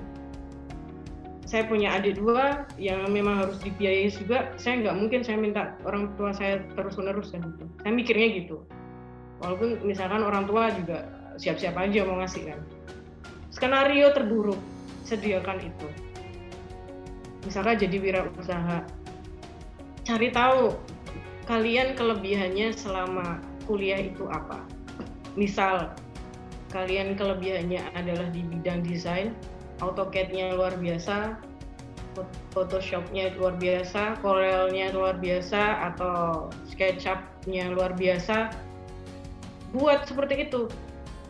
Saya 1.48 1.64
punya 1.64 1.96
adik 1.96 2.20
dua 2.20 2.68
yang 2.76 3.08
memang 3.08 3.40
harus 3.40 3.56
dibiayai 3.64 4.12
juga 4.12 4.52
saya 4.60 4.84
nggak 4.84 4.96
mungkin 4.98 5.20
saya 5.24 5.40
minta 5.40 5.78
orang 5.86 6.12
tua 6.20 6.34
saya 6.34 6.60
terus 6.76 6.98
menerus 6.98 7.32
kan 7.32 7.40
gitu. 7.46 7.64
Saya 7.84 7.92
mikirnya 7.94 8.28
gitu. 8.42 8.56
Walaupun 9.38 9.86
misalkan 9.86 10.26
orang 10.26 10.44
tua 10.50 10.74
juga 10.74 11.08
siap-siap 11.38 11.78
aja 11.78 12.04
mau 12.04 12.18
ngasih 12.20 12.52
kan. 12.52 12.60
Skenario 13.54 14.12
terburuk 14.12 14.60
sediakan 15.06 15.62
itu. 15.62 15.88
Misalkan 17.46 17.80
jadi 17.80 17.96
wirausaha 17.96 18.84
cari 20.08 20.32
tahu 20.32 20.72
kalian 21.44 21.92
kelebihannya 21.92 22.72
selama 22.72 23.44
kuliah 23.68 24.00
itu 24.00 24.24
apa 24.32 24.64
misal 25.36 25.92
kalian 26.72 27.12
kelebihannya 27.12 27.84
adalah 27.92 28.32
di 28.32 28.40
bidang 28.40 28.80
desain 28.80 29.36
AutoCAD-nya 29.84 30.56
luar 30.56 30.80
biasa 30.80 31.36
Photoshop-nya 32.50 33.30
luar 33.38 33.54
biasa, 33.62 34.18
Corel-nya 34.18 34.90
luar 34.90 35.22
biasa, 35.22 35.92
atau 35.92 36.50
SketchUp-nya 36.66 37.70
luar 37.70 37.94
biasa. 37.94 38.50
Buat 39.70 40.10
seperti 40.10 40.50
itu. 40.50 40.66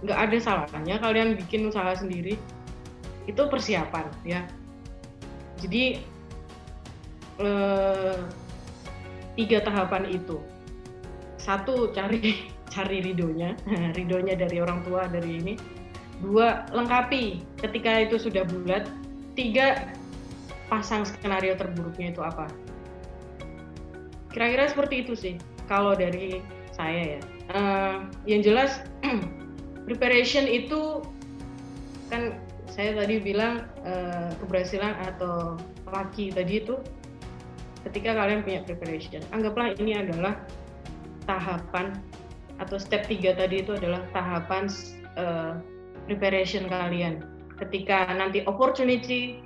Nggak 0.00 0.16
ada 0.16 0.38
salahnya 0.40 0.96
kalian 0.96 1.36
bikin 1.36 1.68
usaha 1.68 1.92
sendiri. 1.92 2.40
Itu 3.28 3.52
persiapan, 3.52 4.08
ya. 4.24 4.48
Jadi, 5.60 6.00
eh, 7.42 8.16
tiga 9.38 9.62
tahapan 9.62 10.10
itu. 10.10 10.42
Satu, 11.38 11.94
cari 11.94 12.42
cari 12.74 12.98
ridonya, 12.98 13.54
ridonya 13.98 14.34
dari 14.34 14.58
orang 14.58 14.82
tua 14.82 15.06
dari 15.06 15.38
ini. 15.38 15.54
Dua, 16.18 16.66
lengkapi 16.74 17.46
ketika 17.62 18.02
itu 18.02 18.18
sudah 18.18 18.42
bulat. 18.42 18.90
Tiga, 19.38 19.94
pasang 20.66 21.06
skenario 21.06 21.54
terburuknya 21.54 22.10
itu 22.10 22.18
apa. 22.26 22.50
Kira-kira 24.34 24.66
seperti 24.66 25.06
itu 25.06 25.14
sih 25.14 25.34
kalau 25.70 25.94
dari 25.94 26.42
saya 26.74 27.16
ya. 27.16 27.20
Uh, 27.48 27.96
yang 28.26 28.42
jelas 28.42 28.82
preparation 29.86 30.44
itu 30.44 31.00
kan 32.10 32.36
saya 32.66 32.98
tadi 32.98 33.22
bilang 33.22 33.64
uh, 33.86 34.34
keberhasilan 34.42 34.98
atau 35.06 35.56
laki 35.88 36.34
tadi 36.34 36.60
itu 36.60 36.76
ketika 37.86 38.16
kalian 38.16 38.42
punya 38.42 38.60
preparation. 38.66 39.22
Anggaplah 39.30 39.76
ini 39.78 39.94
adalah 39.94 40.38
tahapan 41.28 41.94
atau 42.58 42.80
step 42.80 43.06
3 43.06 43.38
tadi 43.38 43.62
itu 43.62 43.76
adalah 43.78 44.02
tahapan 44.10 44.66
uh, 45.14 45.60
preparation 46.10 46.66
kalian. 46.66 47.22
Ketika 47.58 48.10
nanti 48.14 48.42
opportunity 48.46 49.42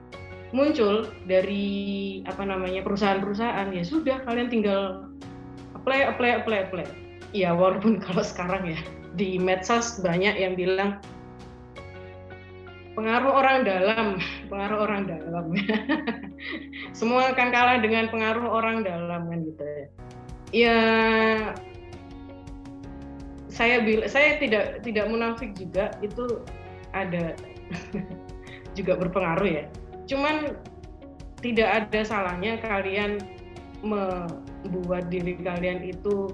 muncul 0.52 1.08
dari 1.24 2.20
apa 2.28 2.44
namanya 2.44 2.84
perusahaan-perusahaan 2.84 3.72
ya 3.72 3.82
sudah 3.84 4.20
kalian 4.28 4.52
tinggal 4.52 5.08
apply 5.76 6.12
apply 6.12 6.44
apply 6.44 6.58
apply. 6.68 6.86
Ya 7.32 7.56
walaupun 7.56 7.98
kalau 8.04 8.24
sekarang 8.24 8.72
ya 8.72 8.80
di 9.16 9.36
medsos 9.36 10.00
banyak 10.00 10.40
yang 10.40 10.56
bilang 10.56 11.00
pengaruh 12.92 13.32
orang 13.32 13.58
dalam, 13.64 14.20
pengaruh 14.52 14.78
orang 14.84 15.02
dalam. 15.08 15.44
Semua 16.98 17.32
akan 17.32 17.48
kalah 17.48 17.80
dengan 17.80 18.12
pengaruh 18.12 18.44
orang 18.44 18.84
dalam 18.84 19.28
kan 19.28 19.38
gitu 19.44 19.64
ya. 19.64 19.86
Ya 20.52 20.78
saya 23.52 23.84
bil 23.84 24.04
saya 24.08 24.36
tidak 24.40 24.84
tidak 24.84 25.08
munafik 25.08 25.52
juga 25.56 25.92
itu 26.04 26.40
ada 26.92 27.32
juga 28.78 28.92
berpengaruh 29.00 29.48
ya. 29.48 29.64
Cuman 30.08 30.56
tidak 31.40 31.68
ada 31.68 32.00
salahnya 32.04 32.60
kalian 32.60 33.20
membuat 33.82 35.08
diri 35.08 35.34
kalian 35.40 35.80
itu 35.82 36.32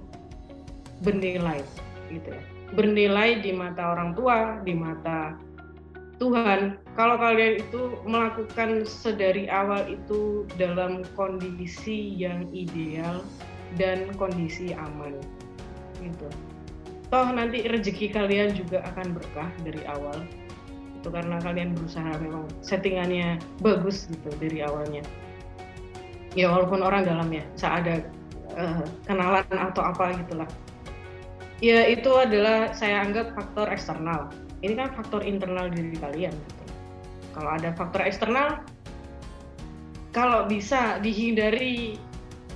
bernilai 1.07 1.63
gitu 2.11 2.35
ya. 2.35 2.43
Bernilai 2.69 3.41
di 3.41 3.57
mata 3.57 3.97
orang 3.97 4.13
tua, 4.13 4.61
di 4.61 4.77
mata 4.77 5.48
Tuhan. 6.19 6.83
Kalau 6.99 7.15
kalian 7.15 7.63
itu 7.63 7.95
melakukan 8.03 8.83
sedari 8.83 9.47
awal 9.47 9.87
itu 9.87 10.45
dalam 10.59 11.07
kondisi 11.15 12.11
yang 12.19 12.51
ideal 12.51 13.23
dan 13.79 14.11
kondisi 14.19 14.75
aman 14.75 15.15
gitu. 16.03 16.29
Toh 17.09 17.29
nanti 17.33 17.65
rezeki 17.65 18.13
kalian 18.13 18.53
juga 18.53 18.83
akan 18.93 19.15
berkah 19.15 19.51
dari 19.63 19.81
awal. 19.87 20.27
Itu 20.99 21.15
karena 21.15 21.39
kalian 21.39 21.79
berusaha 21.79 22.19
memang 22.19 22.51
settingannya 22.67 23.39
bagus 23.63 24.11
gitu 24.11 24.35
dari 24.43 24.67
awalnya. 24.67 25.07
Ya 26.35 26.51
walaupun 26.51 26.83
orang 26.83 27.07
dalam 27.07 27.31
ya 27.31 27.47
saat 27.55 27.87
ada 27.87 28.03
uh, 28.59 28.83
kenalan 29.07 29.47
atau 29.55 29.87
apa 29.87 30.19
gitulah. 30.27 30.51
Ya 31.63 31.87
itu 31.87 32.11
adalah 32.11 32.75
saya 32.75 33.07
anggap 33.07 33.35
faktor 33.39 33.71
eksternal 33.71 34.31
ini 34.63 34.75
kan 34.75 34.91
faktor 34.95 35.23
internal 35.23 35.71
diri 35.71 35.95
kalian 35.99 36.35
gitu. 36.35 36.65
kalau 37.37 37.51
ada 37.55 37.71
faktor 37.75 38.03
eksternal 38.03 38.63
kalau 40.11 40.49
bisa 40.51 40.99
dihindari 40.99 42.01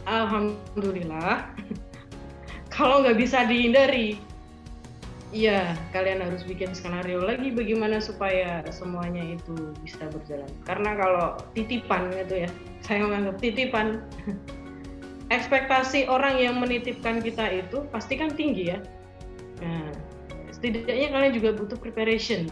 alhamdulillah 0.09 1.47
kalau 2.75 3.05
nggak 3.05 3.19
bisa 3.21 3.47
dihindari 3.47 4.19
Iya, 5.33 5.73
kalian 5.97 6.21
harus 6.21 6.45
bikin 6.45 6.77
skenario 6.77 7.25
lagi 7.25 7.49
bagaimana 7.57 8.05
supaya 8.05 8.61
semuanya 8.69 9.25
itu 9.25 9.73
bisa 9.81 10.05
berjalan. 10.13 10.53
Karena 10.69 10.93
kalau 10.93 11.41
titipan 11.57 12.13
gitu 12.13 12.45
ya, 12.45 12.51
saya 12.85 13.09
menganggap 13.09 13.41
titipan. 13.41 14.05
Ekspektasi 15.37 16.05
orang 16.13 16.37
yang 16.37 16.61
menitipkan 16.61 17.25
kita 17.25 17.49
itu 17.49 17.89
pasti 17.89 18.21
kan 18.21 18.37
tinggi 18.37 18.77
ya. 18.77 18.85
Nah, 19.65 19.89
setidaknya 20.63 21.11
kalian 21.11 21.33
juga 21.35 21.51
butuh 21.59 21.75
preparation. 21.83 22.47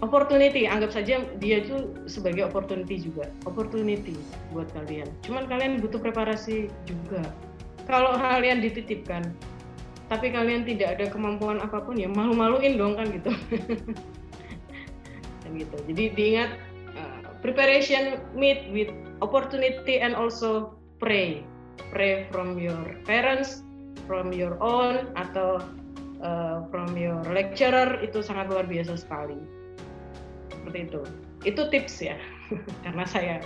Opportunity, 0.00 0.64
anggap 0.64 0.90
saja 0.90 1.20
dia 1.36 1.56
itu 1.60 1.92
sebagai 2.08 2.48
opportunity 2.48 2.96
juga. 2.96 3.28
Opportunity 3.44 4.16
buat 4.56 4.72
kalian. 4.72 5.12
Cuman 5.20 5.46
kalian 5.46 5.84
butuh 5.84 6.00
preparasi 6.00 6.72
juga. 6.88 7.22
Kalau 7.84 8.16
kalian 8.16 8.64
dititipkan, 8.64 9.30
tapi 10.08 10.32
kalian 10.32 10.64
tidak 10.64 10.96
ada 10.96 11.12
kemampuan 11.12 11.60
apa 11.60 11.84
pun 11.84 11.96
ya 11.96 12.08
malu-maluin 12.08 12.76
dong 12.76 13.00
kan 13.00 13.08
gitu 13.08 13.32
dan 15.40 15.52
gitu 15.64 15.76
jadi 15.88 16.04
diingat 16.12 16.50
uh, 17.00 17.32
preparation 17.40 18.20
meet 18.36 18.68
with 18.76 18.92
opportunity 19.24 19.96
and 19.96 20.12
also 20.12 20.76
pray 21.00 21.40
pray 21.96 22.28
from 22.28 22.60
your 22.60 22.76
parents 23.08 23.64
from 24.04 24.36
your 24.36 24.60
own 24.60 25.08
atau 25.16 25.64
uh, 26.22 26.64
from 26.70 26.94
your 26.96 27.20
lecturer 27.28 27.98
itu 28.00 28.22
sangat 28.22 28.48
luar 28.48 28.64
biasa 28.64 28.96
sekali. 28.96 29.36
Seperti 30.48 30.78
itu. 30.88 31.02
Itu 31.42 31.68
tips 31.68 32.00
ya 32.00 32.16
karena 32.86 33.04
saya 33.04 33.36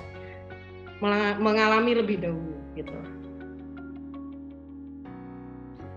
mengalami 1.40 1.96
lebih 1.96 2.20
dahulu 2.20 2.56
gitu. 2.76 2.92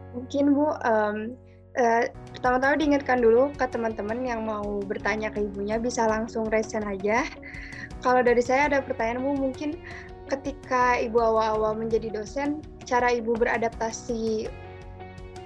Mungkin 0.09 0.45
Bu, 0.57 0.73
um, 0.83 1.37
uh, 1.79 2.03
pertama-tama 2.35 2.75
diingatkan 2.75 3.23
dulu 3.23 3.53
ke 3.55 3.65
teman-teman 3.69 4.25
yang 4.25 4.43
mau 4.43 4.83
bertanya 4.83 5.31
ke 5.31 5.45
ibunya 5.45 5.79
bisa 5.79 6.09
langsung 6.09 6.49
raise 6.49 6.75
aja. 6.75 7.23
Kalau 7.99 8.23
dari 8.23 8.39
saya 8.43 8.71
ada 8.71 8.79
pertanyaan 8.83 9.23
Bu, 9.23 9.31
mungkin 9.37 9.79
ketika 10.27 10.99
ibu 10.99 11.19
awal-awal 11.19 11.75
menjadi 11.75 12.11
dosen, 12.11 12.63
cara 12.83 13.11
ibu 13.11 13.35
beradaptasi 13.35 14.49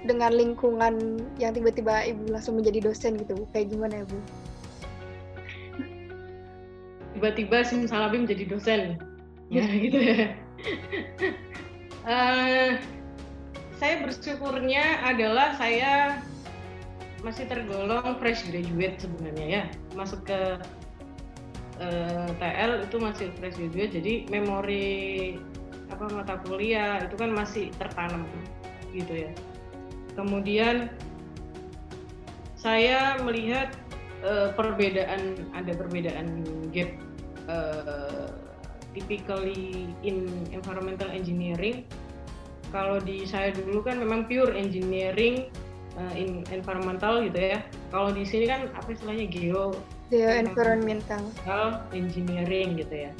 dengan 0.04 0.32
lingkungan 0.32 1.20
yang 1.40 1.56
tiba-tiba 1.56 2.04
ibu 2.04 2.28
langsung 2.28 2.60
menjadi 2.60 2.88
dosen 2.88 3.16
gitu, 3.16 3.48
kayak 3.50 3.72
gimana 3.72 4.00
ya 4.00 4.04
bu? 4.04 4.18
Tiba-tiba 7.16 7.58
simsalabim 7.64 8.28
menjadi 8.28 8.44
dosen, 8.48 8.80
ya 9.48 9.64
gitu 9.64 9.98
ya. 9.98 10.36
uh, 12.04 12.68
saya 13.80 13.94
bersyukurnya 14.04 15.02
adalah 15.04 15.56
saya 15.56 16.20
masih 17.24 17.48
tergolong 17.48 18.20
fresh 18.20 18.44
graduate 18.52 19.00
sebenarnya 19.00 19.46
ya. 19.48 19.64
Masuk 19.96 20.20
ke 20.28 20.60
uh, 21.80 22.28
eh, 22.28 22.28
TL 22.38 22.72
itu 22.86 22.96
masih 23.00 23.26
fresh 23.40 23.56
graduate 23.56 23.92
jadi 23.98 24.14
memori 24.28 24.86
apa 25.92 26.10
mata 26.10 26.34
kuliah 26.42 27.02
itu 27.04 27.14
kan 27.14 27.30
masih 27.30 27.70
tertanam 27.76 28.26
gitu 28.90 29.26
ya 29.26 29.32
kemudian 30.14 30.90
saya 32.54 33.20
melihat 33.20 33.74
uh, 34.24 34.54
perbedaan 34.56 35.36
ada 35.52 35.72
perbedaan 35.76 36.42
gap 36.72 36.90
uh, 37.50 38.32
typically 38.96 39.90
in 40.06 40.30
environmental 40.54 41.10
engineering 41.10 41.84
kalau 42.74 42.98
di 42.98 43.22
saya 43.22 43.54
dulu 43.54 43.86
kan 43.86 44.02
memang 44.02 44.26
pure 44.26 44.50
engineering 44.50 45.46
uh, 45.94 46.14
in 46.18 46.42
environmental 46.50 47.22
gitu 47.22 47.54
ya. 47.54 47.58
Kalau 47.94 48.10
di 48.10 48.26
sini 48.26 48.50
kan 48.50 48.66
apa 48.74 48.90
istilahnya 48.90 49.30
geo 49.30 49.78
geo 50.10 50.30
environmental 50.30 51.22
engineering 51.94 52.74
gitu 52.78 53.10
ya. 53.10 53.12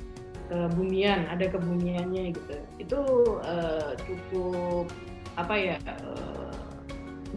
Kebumian, 0.50 1.24
ada 1.30 1.48
kebumiannya 1.48 2.34
gitu. 2.36 2.56
Itu 2.82 3.00
uh, 3.42 3.94
cukup 4.02 4.90
apa 5.34 5.54
ya 5.54 5.76
uh, 5.86 6.53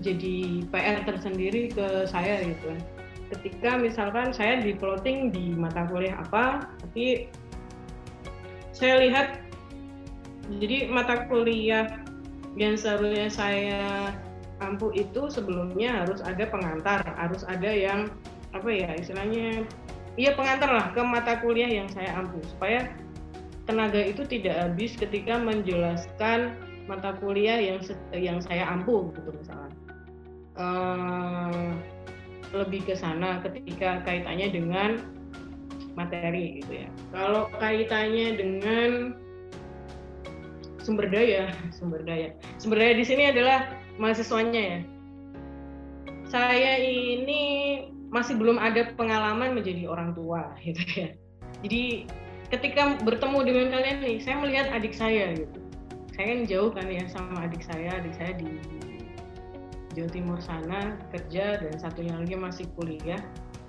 jadi 0.02 0.68
PR 0.70 1.04
tersendiri 1.06 1.74
ke 1.74 2.06
saya 2.10 2.44
gitu 2.44 2.74
kan. 2.74 2.80
Ketika 3.28 3.70
misalkan 3.76 4.32
saya 4.32 4.64
di 4.64 4.72
plotting 4.72 5.36
di 5.36 5.52
mata 5.52 5.84
kuliah 5.88 6.16
apa, 6.16 6.72
tapi 6.80 7.28
saya 8.72 9.04
lihat 9.04 9.44
jadi 10.62 10.88
mata 10.88 11.28
kuliah 11.28 12.00
yang 12.56 12.80
seharusnya 12.80 13.28
saya 13.28 13.84
ampuh 14.64 14.90
itu 14.96 15.28
sebelumnya 15.30 16.06
harus 16.06 16.24
ada 16.24 16.48
pengantar, 16.48 17.04
harus 17.20 17.44
ada 17.46 17.68
yang 17.70 18.10
apa 18.56 18.70
ya 18.72 18.90
istilahnya 18.96 19.68
iya 20.18 20.34
pengantar 20.34 20.72
lah 20.72 20.88
ke 20.96 21.02
mata 21.04 21.38
kuliah 21.44 21.70
yang 21.70 21.86
saya 21.92 22.16
ampuh 22.18 22.42
supaya 22.48 22.90
tenaga 23.70 24.00
itu 24.02 24.24
tidak 24.26 24.56
habis 24.56 24.96
ketika 24.96 25.38
menjelaskan 25.38 26.56
mata 26.88 27.14
kuliah 27.20 27.60
yang 27.60 27.80
yang 28.16 28.40
saya 28.40 28.66
ampuh 28.66 29.12
gitu 29.14 29.30
misalnya 29.36 29.76
ehm, 30.58 31.78
lebih 32.52 32.86
ke 32.88 32.94
sana 32.98 33.42
ketika 33.46 34.02
kaitannya 34.04 34.48
dengan 34.50 34.90
materi 35.98 36.62
gitu 36.62 36.86
ya 36.86 36.90
kalau 37.10 37.50
kaitannya 37.58 38.38
dengan 38.38 38.90
sumber 40.82 41.10
daya 41.10 41.50
sumber 41.78 42.06
daya 42.06 42.34
sumber 42.62 42.78
daya 42.82 42.94
di 42.98 43.06
sini 43.06 43.34
adalah 43.34 43.78
mahasiswanya 43.98 44.62
ya. 44.62 44.80
Saya 46.28 46.72
ini 46.80 47.42
masih 48.14 48.40
belum 48.40 48.62
ada 48.62 48.94
pengalaman 48.96 49.58
menjadi 49.58 49.90
orang 49.90 50.14
tua 50.14 50.54
gitu 50.66 50.82
ya. 50.96 51.10
Jadi 51.66 52.08
ketika 52.54 52.96
bertemu 53.02 53.40
dengan 53.44 53.66
kalian 53.74 53.98
nih, 54.06 54.18
saya 54.22 54.36
melihat 54.40 54.68
adik 54.72 54.94
saya 54.94 55.34
gitu. 55.36 55.60
Saya 56.16 56.26
kan 56.34 56.40
jauh 56.50 56.70
kan 56.74 56.88
ya 56.90 57.06
sama 57.10 57.46
adik 57.46 57.62
saya, 57.62 58.02
adik 58.02 58.14
saya 58.18 58.34
di 58.38 58.50
Jawa 59.98 60.14
Timur 60.14 60.38
sana 60.38 60.94
kerja 61.10 61.58
dan 61.58 61.74
satunya 61.82 62.14
lagi 62.14 62.38
masih 62.38 62.70
kuliah. 62.78 63.18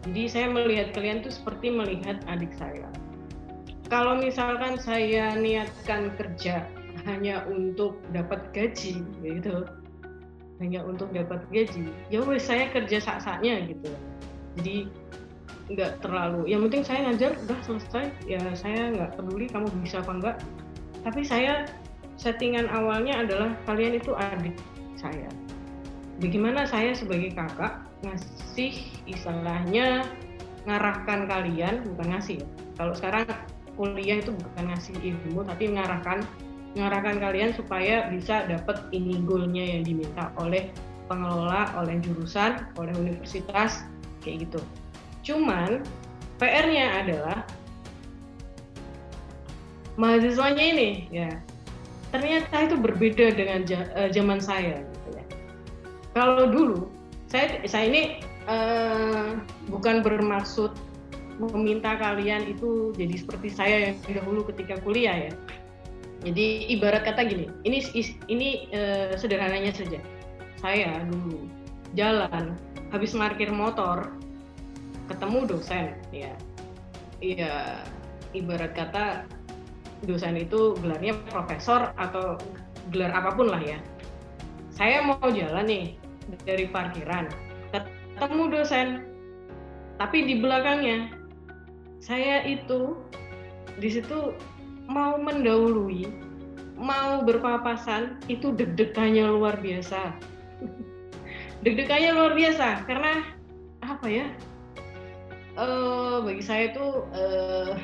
Jadi 0.05 0.29
saya 0.29 0.53
melihat 0.53 0.93
kalian 0.93 1.25
tuh 1.25 1.33
seperti 1.33 1.73
melihat 1.73 2.21
adik 2.29 2.53
saya. 2.61 2.85
Kalau 3.89 4.21
misalkan 4.21 4.77
saya 4.77 5.33
niatkan 5.41 6.13
kerja 6.21 6.69
hanya 7.09 7.49
untuk 7.49 7.97
dapat 8.13 8.45
gaji 8.53 9.01
gitu, 9.25 9.65
hanya 10.61 10.85
untuk 10.85 11.09
dapat 11.17 11.41
gaji 11.49 11.89
ya 12.13 12.21
wes 12.21 12.45
saya 12.45 12.69
kerja 12.77 13.01
sak-saknya 13.01 13.65
gitu. 13.65 13.89
Jadi 14.61 14.77
nggak 15.73 16.05
terlalu 16.05 16.45
yang 16.53 16.61
penting 16.69 16.85
saya 16.85 17.09
ngajar 17.09 17.41
udah 17.49 17.59
selesai. 17.65 18.13
Ya 18.29 18.45
saya 18.53 18.93
nggak 18.93 19.17
peduli 19.17 19.49
kamu 19.49 19.73
bisa 19.81 20.05
apa 20.05 20.13
enggak 20.13 20.37
tapi 21.09 21.25
saya 21.25 21.65
settingan 22.21 22.69
awalnya 22.69 23.25
adalah 23.25 23.57
kalian 23.65 23.97
itu 23.97 24.13
adik 24.13 24.53
saya 24.99 25.31
bagaimana 26.19 26.67
saya 26.67 26.95
sebagai 26.95 27.35
kakak 27.35 27.83
ngasih 28.07 28.75
istilahnya 29.07 30.07
ngarahkan 30.67 31.27
kalian 31.27 31.87
bukan 31.95 32.07
ngasih 32.15 32.43
ya 32.43 32.47
kalau 32.79 32.93
sekarang 32.95 33.27
kuliah 33.79 34.19
itu 34.19 34.35
bukan 34.35 34.65
ngasih 34.75 34.95
ilmu 35.01 35.47
tapi 35.47 35.71
mengarahkan 35.71 36.27
mengarahkan 36.77 37.17
kalian 37.19 37.51
supaya 37.57 38.11
bisa 38.13 38.45
dapat 38.47 38.77
ini 38.93 39.23
goalnya 39.25 39.65
yang 39.65 39.83
diminta 39.83 40.29
oleh 40.37 40.69
pengelola, 41.09 41.73
oleh 41.81 41.97
jurusan, 42.05 42.69
oleh 42.77 42.93
universitas, 42.93 43.89
kayak 44.21 44.45
gitu. 44.47 44.61
Cuman 45.25 45.83
PR-nya 46.37 47.03
adalah 47.03 47.49
mahasiswanya 49.99 50.63
ini 50.63 50.91
ya 51.11 51.43
ternyata 52.15 52.71
itu 52.71 52.77
berbeda 52.79 53.35
dengan 53.35 53.67
eh, 53.67 54.09
zaman 54.15 54.39
saya. 54.39 54.85
Kalau 56.17 56.49
dulu 56.49 56.89
saya 57.29 57.61
saya 57.69 57.85
ini 57.89 58.03
uh, 58.49 59.37
bukan 59.69 60.01
bermaksud 60.01 60.73
meminta 61.39 61.95
kalian 62.01 62.51
itu 62.51 62.91
jadi 62.99 63.15
seperti 63.15 63.49
saya 63.53 63.77
yang 63.93 63.97
dahulu 64.11 64.43
ketika 64.49 64.81
kuliah 64.83 65.31
ya 65.31 65.33
jadi 66.27 66.67
ibarat 66.75 67.07
kata 67.07 67.31
gini, 67.31 67.47
ini 67.63 67.79
ini 68.27 68.67
uh, 68.75 69.15
sederhananya 69.15 69.71
saja. 69.71 70.03
Saya 70.59 71.07
dulu 71.07 71.47
jalan 71.95 72.59
habis 72.91 73.15
parkir 73.15 73.55
motor 73.55 74.11
ketemu 75.07 75.47
dosen 75.47 75.95
ya. 76.11 76.35
Iya, 77.23 77.83
ibarat 78.35 78.75
kata 78.75 79.27
dosen 80.07 80.39
itu 80.39 80.75
gelarnya 80.83 81.19
profesor 81.31 81.95
atau 81.95 82.39
gelar 82.91 83.15
apa 83.15 83.39
pun 83.39 83.55
lah 83.55 83.63
ya. 83.63 83.79
Saya 84.79 85.03
mau 85.03 85.19
jalan 85.27 85.67
nih 85.67 85.87
dari 86.47 86.71
parkiran, 86.71 87.27
ketemu 88.15 88.45
dosen, 88.47 89.11
tapi 89.99 90.23
di 90.23 90.39
belakangnya 90.39 91.11
saya 91.99 92.47
itu 92.47 92.95
di 93.83 93.91
situ 93.91 94.39
mau 94.87 95.19
mendahului, 95.19 96.07
mau 96.79 97.27
berpapasan 97.27 98.23
itu 98.31 98.55
deg-degannya 98.55 99.27
luar 99.27 99.59
biasa. 99.59 100.15
deg-degannya 101.67 102.15
luar 102.15 102.39
biasa 102.39 102.87
karena 102.87 103.27
apa 103.83 104.07
ya? 104.07 104.31
Uh, 105.59 106.23
bagi 106.23 106.39
saya 106.47 106.71
itu 106.71 107.03
uh, 107.19 107.75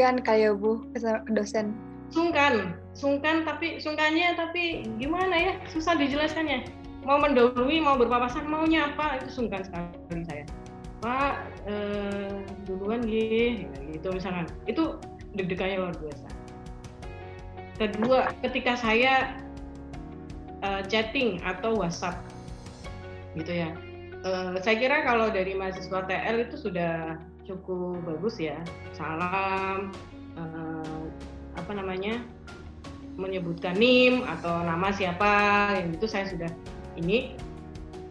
gan 0.00 0.16
kayak 0.24 0.56
bu 0.56 0.80
dosen. 1.28 1.76
Sungkan, 2.08 2.72
sungkan 2.98 3.46
tapi 3.46 3.78
sungkannya 3.78 4.34
tapi 4.34 4.90
gimana 4.98 5.34
ya? 5.38 5.52
Susah 5.70 5.94
dijelaskannya. 5.94 6.66
Mau 7.06 7.22
mendahului, 7.22 7.78
mau 7.78 7.94
berpapasan, 7.94 8.44
maunya 8.50 8.90
apa 8.90 9.22
itu 9.22 9.30
sungkan 9.38 9.62
sekali 9.62 10.26
saya. 10.26 10.44
Pak, 10.98 11.34
uh, 11.70 12.42
duluan 12.66 13.06
gitu 13.06 14.10
misalnya. 14.10 14.50
Itu 14.66 14.98
deg-degannya 15.38 15.78
luar 15.78 15.94
biasa 15.94 16.26
kedua 17.78 18.34
ketika 18.42 18.74
saya 18.74 19.38
uh, 20.66 20.82
chatting 20.90 21.38
atau 21.46 21.78
WhatsApp 21.78 22.18
gitu 23.38 23.62
ya 23.64 23.70
uh, 24.26 24.58
saya 24.58 24.76
kira 24.82 25.06
kalau 25.06 25.30
dari 25.30 25.54
mahasiswa 25.54 26.04
TL 26.10 26.50
itu 26.50 26.56
sudah 26.58 27.16
cukup 27.46 28.02
bagus 28.04 28.42
ya 28.42 28.58
salam 28.92 29.94
uh, 30.34 31.02
apa 31.54 31.72
namanya 31.72 32.18
menyebutkan 33.18 33.74
nim 33.74 34.22
atau 34.24 34.62
nama 34.62 34.94
siapa 34.94 35.30
yang 35.74 35.92
itu 35.92 36.06
saya 36.06 36.30
sudah 36.30 36.48
ini. 36.94 37.34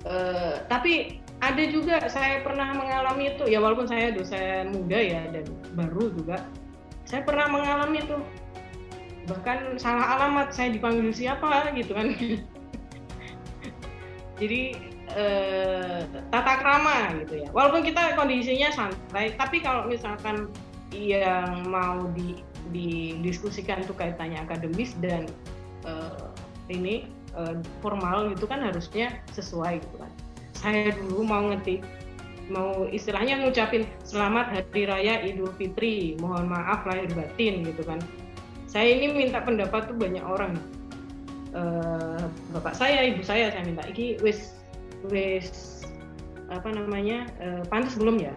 Uh, 0.03 0.61
tapi 0.67 1.23
ada 1.39 1.63
juga 1.69 2.05
saya 2.11 2.43
pernah 2.43 2.75
mengalami 2.75 3.33
itu. 3.33 3.47
Ya 3.47 3.63
walaupun 3.63 3.87
saya 3.87 4.13
dosen 4.13 4.75
muda 4.75 4.99
ya 4.99 5.21
dan 5.31 5.47
baru 5.73 6.11
juga 6.13 6.43
saya 7.07 7.23
pernah 7.23 7.47
mengalami 7.47 8.03
itu. 8.03 8.17
Bahkan 9.27 9.79
salah 9.79 10.19
alamat 10.19 10.55
saya 10.55 10.75
dipanggil 10.75 11.11
siapa 11.15 11.71
gitu 11.75 11.95
kan. 11.95 12.15
Jadi 14.39 14.61
eh, 15.13 15.99
tata 16.31 16.53
krama 16.61 17.21
gitu 17.25 17.45
ya. 17.45 17.47
Walaupun 17.51 17.83
kita 17.83 18.15
kondisinya 18.15 18.71
santai 18.71 19.35
tapi 19.35 19.61
kalau 19.61 19.85
misalkan 19.85 20.47
yang 20.95 21.67
mau 21.67 22.07
di 22.15 22.39
didiskusikan 22.71 23.83
itu 23.83 23.93
kaitannya 23.95 24.39
akademis 24.43 24.95
dan 25.03 25.27
uh, 25.87 26.31
ini 26.67 27.07
uh, 27.35 27.57
formal 27.79 28.31
itu 28.31 28.45
kan 28.47 28.63
harusnya 28.63 29.19
sesuai 29.35 29.79
gitu 29.83 29.95
kan. 29.99 30.11
Saya 30.57 30.91
dulu 30.95 31.23
mau 31.23 31.43
ngetik 31.53 31.85
mau 32.47 32.87
istilahnya 32.87 33.43
ngucapin 33.43 33.83
selamat 34.07 34.55
hari 34.55 34.87
raya 34.87 35.19
Idul 35.23 35.51
Fitri, 35.59 36.15
mohon 36.23 36.47
maaf 36.47 36.87
lahir 36.87 37.11
batin 37.11 37.63
gitu 37.67 37.83
kan. 37.83 37.99
Saya 38.67 38.95
ini 38.99 39.11
minta 39.15 39.43
pendapat 39.43 39.91
tuh 39.91 39.97
banyak 39.99 40.23
orang. 40.23 40.55
Uh, 41.55 42.27
bapak 42.53 42.75
saya, 42.75 43.07
ibu 43.07 43.23
saya 43.23 43.49
saya 43.49 43.63
minta 43.63 43.83
iki 43.87 44.19
wis 44.19 44.59
wis 45.07 45.81
apa 46.51 46.71
namanya 46.71 47.27
uh, 47.43 47.63
pantas 47.67 47.95
belum 47.99 48.19
ya? 48.19 48.31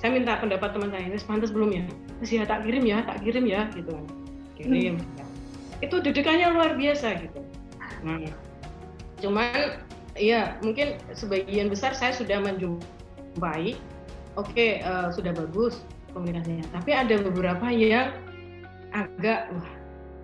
Saya 0.00 0.16
minta 0.16 0.36
pendapat 0.36 0.76
teman 0.76 0.92
saya 0.92 1.04
ini 1.08 1.16
pantas 1.24 1.52
belum 1.52 1.70
ya? 1.72 1.84
Terus 2.24 2.40
ya 2.40 2.48
tak 2.48 2.64
kirim 2.64 2.88
ya, 2.88 3.04
tak 3.04 3.20
kirim 3.20 3.44
ya 3.44 3.68
gitu 3.76 3.92
kan. 3.92 4.06
Kirim. 4.56 4.96
Hmm. 4.96 5.84
Itu 5.84 6.00
dedekannya 6.00 6.56
luar 6.56 6.72
biasa 6.72 7.20
gitu. 7.20 7.44
Nah, 8.00 8.16
cuman 9.20 9.84
ya 10.16 10.56
mungkin 10.64 10.96
sebagian 11.12 11.68
besar 11.68 11.92
saya 11.92 12.16
sudah 12.16 12.40
menjumpai, 12.40 13.76
oke 14.40 14.48
okay, 14.56 14.80
uh, 14.88 15.12
eh, 15.12 15.20
sudah 15.20 15.36
bagus 15.36 15.84
komunikasinya. 16.16 16.64
Tapi 16.72 16.96
ada 16.96 17.20
beberapa 17.20 17.68
yang 17.68 18.16
agak 18.96 19.52
wah 19.52 19.68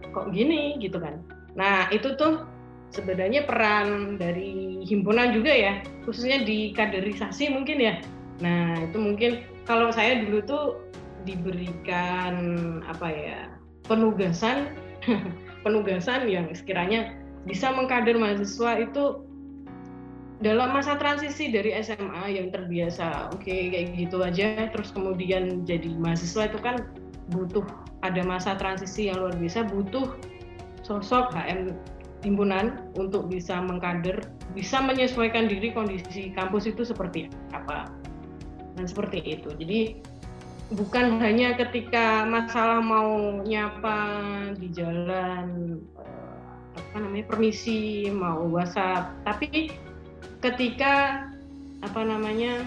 kok 0.08 0.32
gini 0.32 0.80
gitu 0.80 0.96
kan. 0.96 1.20
Nah 1.52 1.92
itu 1.92 2.16
tuh 2.16 2.48
sebenarnya 2.96 3.44
peran 3.44 4.16
dari 4.16 4.80
himpunan 4.88 5.36
juga 5.36 5.52
ya, 5.52 5.84
khususnya 6.08 6.48
di 6.48 6.72
kaderisasi 6.72 7.52
mungkin 7.52 7.76
ya. 7.76 8.00
Nah 8.40 8.88
itu 8.88 8.96
mungkin 8.96 9.44
kalau 9.68 9.92
saya 9.92 10.24
dulu 10.24 10.40
tuh 10.48 10.64
diberikan 11.24 12.34
apa 12.86 13.08
ya 13.08 13.40
penugasan 13.86 14.72
penugasan 15.64 16.28
yang 16.28 16.52
sekiranya 16.52 17.16
bisa 17.48 17.72
mengkader 17.72 18.16
mahasiswa 18.16 18.80
itu 18.80 19.24
dalam 20.40 20.72
masa 20.72 20.96
transisi 20.96 21.52
dari 21.52 21.76
SMA 21.84 22.32
yang 22.32 22.48
terbiasa 22.48 23.32
oke 23.32 23.44
okay, 23.44 23.68
kayak 23.68 23.86
gitu 23.96 24.24
aja 24.24 24.72
terus 24.72 24.92
kemudian 24.92 25.68
jadi 25.68 25.92
mahasiswa 26.00 26.48
itu 26.48 26.58
kan 26.60 26.88
butuh 27.32 27.64
ada 28.00 28.24
masa 28.24 28.56
transisi 28.56 29.12
yang 29.12 29.20
luar 29.20 29.36
biasa 29.36 29.68
butuh 29.68 30.16
sosok 30.80 31.32
HM 31.36 31.76
himpunan 32.24 32.88
untuk 32.96 33.28
bisa 33.28 33.60
mengkader 33.60 34.20
bisa 34.52 34.82
menyesuaikan 34.82 35.46
diri 35.46 35.70
kondisi 35.70 36.34
kampus 36.34 36.66
itu 36.66 36.82
seperti 36.82 37.30
apa. 37.54 37.90
Dan 38.74 38.86
seperti 38.86 39.22
itu. 39.22 39.50
Jadi 39.54 39.80
bukan 40.70 41.18
hanya 41.18 41.58
ketika 41.58 42.22
masalah 42.26 42.78
mau 42.78 43.42
nyapa 43.42 43.98
di 44.54 44.70
jalan 44.70 45.78
apa 46.78 46.96
namanya 47.02 47.26
permisi 47.26 48.06
mau 48.10 48.46
WhatsApp 48.46 49.10
tapi 49.26 49.74
ketika 50.38 51.26
apa 51.82 52.00
namanya 52.06 52.62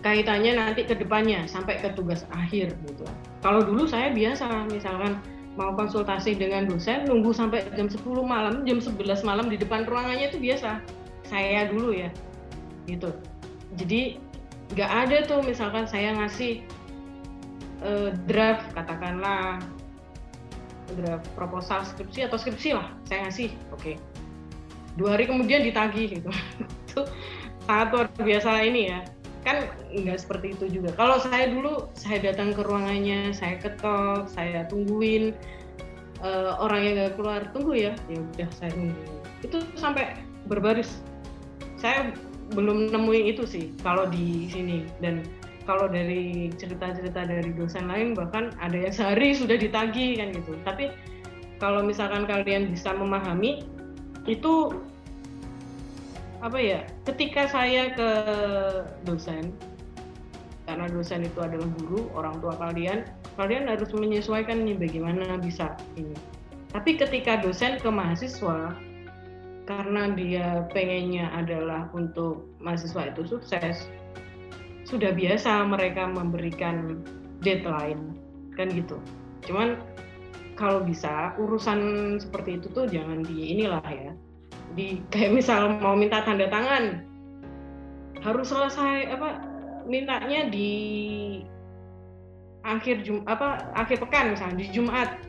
kaitannya 0.00 0.56
nanti 0.56 0.86
ke 0.86 0.94
depannya 0.94 1.44
sampai 1.50 1.76
ke 1.82 1.90
tugas 1.92 2.22
akhir 2.30 2.72
gitu. 2.86 3.04
Kalau 3.42 3.60
dulu 3.66 3.84
saya 3.84 4.14
biasa 4.14 4.70
misalkan 4.70 5.18
mau 5.58 5.74
konsultasi 5.74 6.38
dengan 6.38 6.70
dosen 6.70 7.10
nunggu 7.10 7.34
sampai 7.34 7.66
jam 7.74 7.90
10 7.90 7.98
malam, 8.22 8.62
jam 8.62 8.78
11 8.78 9.26
malam 9.26 9.50
di 9.50 9.58
depan 9.58 9.82
ruangannya 9.84 10.30
itu 10.30 10.38
biasa. 10.38 10.78
Saya 11.26 11.66
dulu 11.66 11.90
ya. 11.92 12.14
Gitu. 12.86 13.10
Jadi 13.74 14.22
nggak 14.76 14.90
ada 14.90 15.16
tuh 15.24 15.40
misalkan 15.40 15.88
saya 15.88 16.12
ngasih 16.16 16.60
uh, 17.84 18.12
draft 18.28 18.68
katakanlah 18.76 19.62
draft 20.96 21.28
proposal 21.36 21.84
skripsi 21.84 22.28
atau 22.28 22.40
skripsi 22.40 22.76
lah 22.76 22.88
saya 23.08 23.28
ngasih 23.28 23.48
oke. 23.72 23.80
Okay. 23.80 23.96
dua 24.98 25.14
hari 25.14 25.30
kemudian 25.30 25.62
ditagih 25.62 26.18
gitu. 26.18 26.30
Itu 26.90 27.06
sangat 27.68 27.88
luar 27.94 28.06
biasa 28.18 28.66
ini 28.66 28.90
ya. 28.90 29.00
Kan 29.46 29.70
nggak 29.94 30.18
seperti 30.18 30.58
itu 30.58 30.66
juga. 30.82 30.90
Kalau 30.98 31.22
saya 31.22 31.48
dulu 31.48 31.86
saya 31.94 32.20
datang 32.20 32.50
ke 32.52 32.60
ruangannya 32.66 33.30
saya 33.30 33.56
ketok 33.62 34.26
saya 34.26 34.66
tungguin 34.66 35.32
uh, 36.20 36.58
orang 36.58 36.82
yang 36.82 36.94
nggak 36.98 37.14
keluar 37.14 37.40
tunggu 37.54 37.78
ya. 37.78 37.92
Ya 38.10 38.18
udah 38.18 38.48
saya 38.58 38.74
tunggu 38.74 38.98
itu 39.46 39.58
sampai 39.78 40.18
berbaris. 40.50 40.98
Saya 41.78 42.10
belum 42.52 42.92
nemuin 42.92 43.24
itu 43.36 43.44
sih 43.44 43.64
kalau 43.84 44.08
di 44.08 44.48
sini. 44.48 44.88
Dan 45.02 45.24
kalau 45.68 45.84
dari 45.84 46.48
cerita-cerita 46.56 47.28
dari 47.28 47.52
dosen 47.52 47.92
lain 47.92 48.16
bahkan 48.16 48.56
ada 48.56 48.76
yang 48.76 48.94
sehari 48.94 49.34
sudah 49.40 49.60
ditagi 49.60 50.16
kan 50.16 50.32
gitu. 50.32 50.56
Tapi 50.64 50.92
kalau 51.60 51.84
misalkan 51.84 52.24
kalian 52.24 52.72
bisa 52.72 52.94
memahami 52.94 53.66
itu 54.24 54.72
apa 56.38 56.54
ya 56.54 56.80
ketika 57.02 57.50
saya 57.50 57.90
ke 57.98 58.10
dosen 59.02 59.50
karena 60.70 60.86
dosen 60.86 61.26
itu 61.26 61.40
adalah 61.42 61.66
guru 61.82 62.06
orang 62.14 62.38
tua 62.38 62.54
kalian 62.54 63.02
kalian 63.34 63.66
harus 63.66 63.90
menyesuaikan 63.90 64.62
nih 64.62 64.76
bagaimana 64.78 65.40
bisa 65.40 65.74
ini. 65.98 66.14
Tapi 66.68 67.00
ketika 67.00 67.40
dosen 67.40 67.80
ke 67.80 67.88
mahasiswa 67.88 68.76
karena 69.68 70.08
dia 70.16 70.64
pengennya 70.72 71.28
adalah 71.36 71.92
untuk 71.92 72.48
mahasiswa 72.56 73.12
itu 73.12 73.36
sukses 73.36 73.84
sudah 74.88 75.12
biasa 75.12 75.68
mereka 75.68 76.08
memberikan 76.08 77.04
deadline 77.44 78.16
kan 78.56 78.72
gitu. 78.72 78.96
Cuman 79.44 79.76
kalau 80.56 80.80
bisa 80.80 81.36
urusan 81.36 82.16
seperti 82.16 82.56
itu 82.56 82.72
tuh 82.72 82.88
jangan 82.88 83.20
di 83.20 83.52
inilah 83.52 83.84
ya. 83.84 84.16
Di 84.72 85.04
kayak 85.12 85.36
misal 85.36 85.76
mau 85.76 85.92
minta 85.92 86.24
tanda 86.24 86.48
tangan 86.48 87.04
harus 88.24 88.48
selesai 88.48 89.12
apa 89.12 89.44
mintanya 89.84 90.48
di 90.48 90.72
akhir 92.64 93.04
jum 93.04 93.20
apa 93.28 93.68
akhir 93.76 94.00
pekan 94.00 94.32
misalnya 94.32 94.64
di 94.64 94.66
Jumat. 94.72 95.20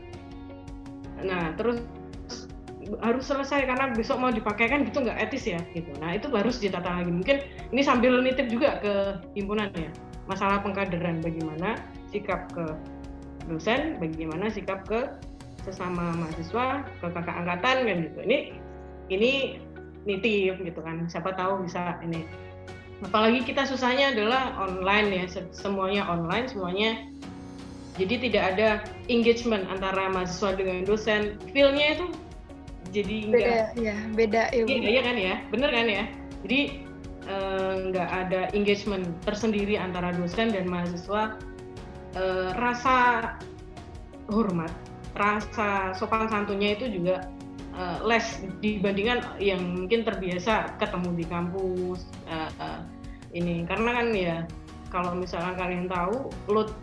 Nah 1.20 1.52
terus 1.60 1.84
harus 2.98 3.30
selesai 3.30 3.70
karena 3.70 3.94
besok 3.94 4.18
mau 4.18 4.34
dipakai 4.34 4.66
kan 4.66 4.82
gitu 4.82 5.06
nggak 5.06 5.30
etis 5.30 5.46
ya 5.46 5.60
gitu. 5.76 5.90
Nah 6.02 6.18
itu 6.18 6.26
harus 6.34 6.58
ditata 6.58 6.90
lagi. 6.90 7.10
Mungkin 7.10 7.42
ini 7.70 7.82
sambil 7.86 8.18
nitip 8.18 8.50
juga 8.50 8.82
ke 8.82 8.94
himpunan 9.38 9.70
ya. 9.78 9.90
Masalah 10.26 10.62
pengkaderan 10.62 11.22
bagaimana 11.22 11.78
sikap 12.10 12.50
ke 12.50 12.66
dosen 13.46 13.98
bagaimana 13.98 14.50
sikap 14.50 14.86
ke 14.86 15.10
sesama 15.62 16.14
mahasiswa 16.16 16.86
ke 16.98 17.06
kakak 17.10 17.36
angkatan 17.46 17.76
kan 17.86 17.96
gitu. 18.10 18.18
Ini 18.26 18.38
ini 19.10 19.32
nitip 20.08 20.62
gitu 20.64 20.80
kan. 20.82 21.06
Siapa 21.06 21.36
tahu 21.36 21.62
bisa 21.62 21.98
ini. 22.02 22.26
Apalagi 23.00 23.46
kita 23.46 23.64
susahnya 23.64 24.12
adalah 24.12 24.56
online 24.60 25.24
ya. 25.24 25.24
Semuanya 25.54 26.04
online 26.08 26.46
semuanya. 26.50 26.90
Jadi 27.98 28.30
tidak 28.30 28.56
ada 28.56 28.68
engagement 29.12 29.68
antara 29.68 30.08
mahasiswa 30.08 30.56
dengan 30.56 30.88
dosen. 30.88 31.36
Feelnya 31.52 32.00
itu 32.00 32.06
jadi 32.90 33.16
beda 33.30 33.56
ya 33.78 33.96
beda 34.14 34.42
ya 34.50 34.62
iya, 34.66 34.88
iya 34.98 35.02
kan 35.02 35.16
ya? 35.16 35.34
Bener 35.54 35.70
kan 35.70 35.86
ya? 35.86 36.04
Jadi 36.42 36.60
eh, 37.30 37.72
nggak 37.90 38.08
uh, 38.10 38.20
ada 38.26 38.40
engagement 38.52 39.06
tersendiri 39.22 39.78
antara 39.78 40.10
dosen 40.14 40.50
dan 40.50 40.66
mahasiswa. 40.66 41.38
Uh, 42.10 42.50
rasa 42.58 43.38
hormat 44.34 44.74
rasa 45.14 45.94
sopan 45.94 46.26
santunnya 46.26 46.74
itu 46.74 46.90
juga 46.90 47.30
uh, 47.78 48.02
less 48.02 48.42
dibandingkan 48.58 49.38
yang 49.38 49.62
mungkin 49.62 50.02
terbiasa 50.02 50.74
ketemu 50.82 51.14
di 51.14 51.24
kampus 51.30 52.10
uh, 52.26 52.50
uh, 52.58 52.82
ini. 53.30 53.62
Karena 53.62 54.02
kan 54.02 54.06
ya 54.10 54.36
kalau 54.90 55.14
misalnya 55.14 55.54
kalian 55.54 55.86
tahu 55.86 56.34
load 56.50 56.74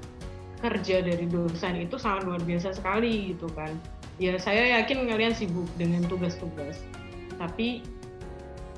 kerja 0.64 1.04
dari 1.04 1.28
dosen 1.28 1.76
itu 1.76 2.00
sangat 2.00 2.24
luar 2.24 2.42
biasa 2.42 2.74
sekali 2.74 3.36
gitu 3.36 3.52
kan 3.54 3.76
ya 4.18 4.38
saya 4.42 4.82
yakin 4.82 5.06
kalian 5.10 5.34
sibuk 5.34 5.70
dengan 5.78 6.06
tugas-tugas. 6.10 6.82
Tapi 7.38 7.86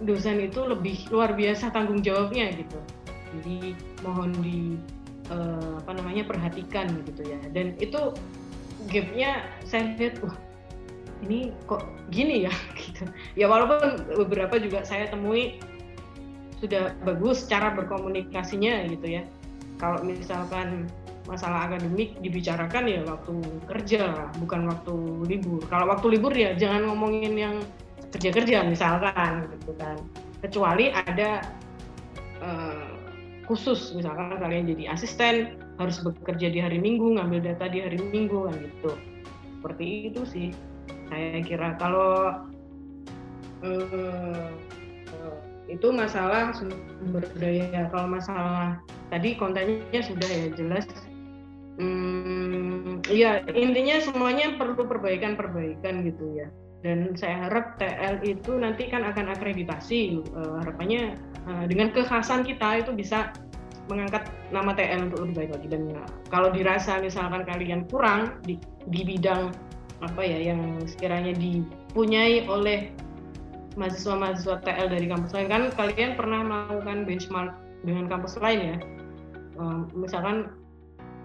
dosen 0.04 0.40
itu 0.44 0.64
lebih 0.64 1.08
luar 1.12 1.36
biasa 1.36 1.72
tanggung 1.72 2.04
jawabnya 2.04 2.52
gitu. 2.56 2.80
Jadi 3.40 3.76
mohon 4.04 4.32
di 4.44 4.76
uh, 5.32 5.80
apa 5.84 5.92
namanya 5.96 6.28
perhatikan 6.28 6.92
gitu 7.08 7.24
ya. 7.28 7.40
Dan 7.52 7.76
itu 7.80 8.16
gapnya 8.92 9.48
saya 9.68 9.96
lihat 9.96 10.20
wah 10.24 10.36
ini 11.24 11.52
kok 11.68 11.84
gini 12.12 12.48
ya? 12.48 12.54
Gitu. 12.80 13.04
Ya 13.36 13.52
walaupun 13.52 14.08
beberapa 14.24 14.56
juga 14.60 14.88
saya 14.88 15.08
temui 15.12 15.60
sudah 16.60 16.92
bagus 17.08 17.48
cara 17.48 17.72
berkomunikasinya 17.76 18.88
gitu 18.92 19.20
ya. 19.20 19.24
Kalau 19.80 20.04
misalkan 20.04 20.92
masalah 21.30 21.70
akademik 21.70 22.18
dibicarakan 22.20 22.90
ya 22.90 23.02
waktu 23.06 23.38
kerja 23.70 24.34
bukan 24.42 24.66
waktu 24.66 24.96
libur. 25.30 25.62
Kalau 25.70 25.86
waktu 25.88 26.18
libur 26.18 26.34
ya 26.34 26.58
jangan 26.58 26.90
ngomongin 26.90 27.38
yang 27.38 27.56
kerja-kerja 28.10 28.66
misalkan 28.66 29.46
gitu 29.54 29.78
kan. 29.78 30.02
Kecuali 30.42 30.90
ada 30.90 31.46
uh, 32.42 32.90
khusus 33.50 33.98
misalkan 33.98 34.38
kalian 34.38 34.70
jadi 34.74 34.94
asisten 34.94 35.58
harus 35.82 35.98
bekerja 36.06 36.54
di 36.54 36.60
hari 36.62 36.78
Minggu 36.78 37.18
ngambil 37.18 37.50
data 37.50 37.66
di 37.66 37.82
hari 37.82 37.98
Minggu 37.98 38.46
kan 38.46 38.56
gitu 38.62 38.94
seperti 39.58 40.14
itu 40.14 40.22
sih 40.30 40.48
saya 41.10 41.42
kira 41.42 41.74
kalau 41.82 42.46
eh, 43.66 44.48
itu 45.66 45.88
masalah 45.90 46.54
sumber 46.54 47.26
daya 47.42 47.90
kalau 47.90 48.06
masalah 48.06 48.78
tadi 49.10 49.34
kontennya 49.34 50.02
sudah 50.06 50.30
ya 50.30 50.48
jelas 50.54 50.86
hmm, 51.80 53.08
ya 53.10 53.42
intinya 53.56 53.98
semuanya 54.04 54.60
perlu 54.60 54.86
perbaikan-perbaikan 54.86 56.04
gitu 56.06 56.26
ya. 56.36 56.48
Dan 56.80 57.12
saya 57.20 57.48
harap 57.48 57.76
TL 57.76 58.24
itu 58.24 58.56
nanti 58.56 58.88
kan 58.88 59.04
akan 59.04 59.36
akreditasi 59.36 60.24
uh, 60.32 60.64
harapannya 60.64 61.20
uh, 61.44 61.68
dengan 61.68 61.92
kekhasan 61.92 62.48
kita 62.48 62.88
itu 62.88 62.96
bisa 62.96 63.36
mengangkat 63.92 64.32
nama 64.54 64.72
TL 64.72 65.12
untuk 65.12 65.28
lebih 65.28 65.36
baik 65.44 65.52
lagi. 65.60 65.68
Dan 65.68 65.84
uh, 65.92 66.08
kalau 66.32 66.54
dirasa 66.56 67.04
misalkan 67.04 67.44
kalian 67.44 67.84
kurang 67.92 68.40
di, 68.48 68.56
di 68.88 69.04
bidang 69.04 69.52
apa 70.00 70.24
ya 70.24 70.56
yang 70.56 70.80
sekiranya 70.88 71.36
dipunyai 71.36 72.48
oleh 72.48 72.96
mahasiswa-mahasiswa 73.76 74.64
TL 74.64 74.88
dari 74.88 75.08
kampus 75.12 75.36
lain 75.36 75.48
kan 75.52 75.64
kalian 75.76 76.16
pernah 76.16 76.40
melakukan 76.44 77.04
benchmark 77.04 77.52
dengan 77.84 78.08
kampus 78.08 78.40
lain 78.40 78.60
ya. 78.60 78.78
Uh, 79.60 79.84
misalkan 79.92 80.48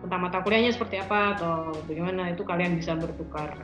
tentang 0.04 0.20
mata 0.28 0.44
kuliahnya 0.44 0.76
seperti 0.76 1.00
apa 1.00 1.40
atau 1.40 1.72
bagaimana 1.88 2.36
itu 2.36 2.44
kalian 2.44 2.76
bisa 2.76 2.92
bertukar 2.92 3.56